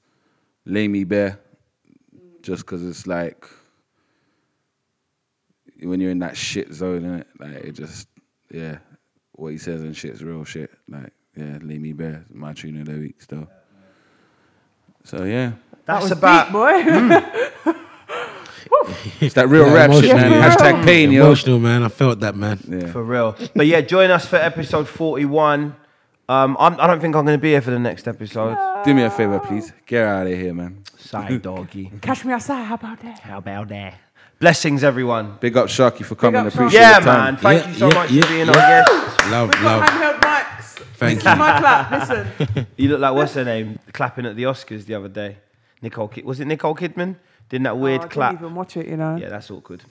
Lay 0.66 0.88
Me 0.88 1.04
Bare, 1.04 1.40
just 2.42 2.66
because 2.66 2.86
it's 2.86 3.06
like 3.08 3.46
when 5.82 6.00
you're 6.00 6.12
in 6.12 6.20
that 6.20 6.36
shit 6.38 6.72
zone, 6.74 7.02
innit? 7.02 7.26
like 7.40 7.64
it 7.64 7.72
just, 7.74 8.08
yeah, 8.52 8.78
what 9.34 9.50
he 9.52 9.58
says 9.58 9.82
and 9.82 9.96
shit's 9.96 10.24
real 10.24 10.44
shit. 10.44 10.72
Like, 10.88 11.12
yeah, 11.36 11.58
Lay 11.62 11.78
Me 11.78 11.92
Bare, 11.94 12.26
my 12.32 12.54
tune 12.54 12.80
of 12.80 12.86
the 12.88 12.94
week 12.94 13.22
still. 13.22 13.48
So 15.04 15.24
yeah, 15.24 15.52
that 15.86 16.02
was 16.02 16.12
about 16.12 16.46
deep, 16.48 16.54
boy. 16.54 17.74
Hmm. 18.68 18.94
it's 19.24 19.36
that 19.36 19.48
real 19.48 19.68
Yeah, 19.68 19.74
rap 19.74 19.92
shit, 19.92 20.16
man. 20.16 20.32
yeah. 20.32 20.50
Hashtag 20.56 20.84
pain, 20.84 21.12
yo. 21.12 21.26
Emotional, 21.26 21.60
man. 21.60 21.84
I 21.84 21.88
felt 21.88 22.20
that, 22.22 22.36
man. 22.36 22.60
Yeah. 22.68 22.92
for 22.92 23.04
real. 23.04 23.36
But 23.56 23.68
yeah, 23.68 23.82
join 23.82 24.10
us 24.12 24.26
for 24.26 24.36
episode 24.38 24.88
41. 24.88 25.76
Um, 26.28 26.58
I'm, 26.60 26.80
I 26.80 26.88
don't 26.88 27.00
think 27.00 27.16
I'm 27.16 27.26
going 27.26 27.38
to 27.38 27.42
be 27.42 27.52
here 27.52 27.62
for 27.62 27.72
the 27.72 27.80
next 27.80 28.08
episode. 28.08 28.58
Do 28.84 28.94
me 28.94 29.04
a 29.04 29.12
favor, 29.12 29.40
please. 29.40 29.72
Get 29.86 30.04
out 30.08 30.26
of 30.28 30.34
here, 30.34 30.54
man. 30.54 30.84
Side 30.98 31.42
doggy. 31.44 31.92
Cash 32.02 32.26
me 32.26 32.34
outside. 32.34 32.64
How 32.64 32.76
about 32.76 33.00
that? 33.02 33.20
How 33.20 33.38
about 33.38 33.68
that? 33.70 33.96
Blessings, 34.40 34.84
everyone. 34.84 35.38
Big 35.40 35.56
up 35.56 35.68
Sharky 35.68 36.04
for 36.04 36.16
coming. 36.16 36.42
up, 36.42 36.48
Sharky. 36.48 36.56
Appreciate 36.56 36.80
Yeah, 36.82 36.92
your 36.98 37.02
time. 37.02 37.36
man. 37.36 37.38
Thank 37.38 37.62
Yeah, 37.64 37.70
you 37.70 37.76
so 37.76 37.88
yeah, 37.88 37.94
much 37.94 38.12
yeah, 38.12 38.22
for 38.24 38.28
being 38.30 38.48
yeah. 38.48 38.52
our 38.54 38.84
guest. 38.84 39.32
Love, 39.32 39.50
We've 39.50 39.62
got 39.62 39.64
love. 39.64 39.84
handheld 39.90 40.20
mics. 40.20 40.66
Thank 40.98 41.20
this 41.20 41.26
is 41.28 41.32
you. 41.32 41.38
my 41.40 41.60
clap. 41.60 41.92
Listen. 42.10 42.68
You 42.78 42.90
look 42.90 43.00
like 43.00 43.14
what's 43.14 43.34
her 43.36 43.46
name? 43.46 43.80
Clapping 43.94 44.26
at 44.26 44.36
the 44.36 44.44
Oscars 44.44 44.86
the 44.86 44.96
other 44.96 45.08
day. 45.10 45.38
Nicole 45.82 46.08
Kid. 46.08 46.26
Was 46.26 46.40
it 46.40 46.46
Nicole 46.46 46.76
Kidman? 46.76 47.16
Didn't 47.50 47.64
that 47.66 47.78
weird 47.78 48.02
Oh, 48.02 48.22
I 48.22 48.32
didn't 48.32 48.44
even 48.44 48.56
watch 48.56 48.76
it, 48.76 48.88
you 48.88 48.98
know. 48.98 49.16
Yeah, 49.16 49.30
that's 49.30 49.52
awkward. 49.52 49.84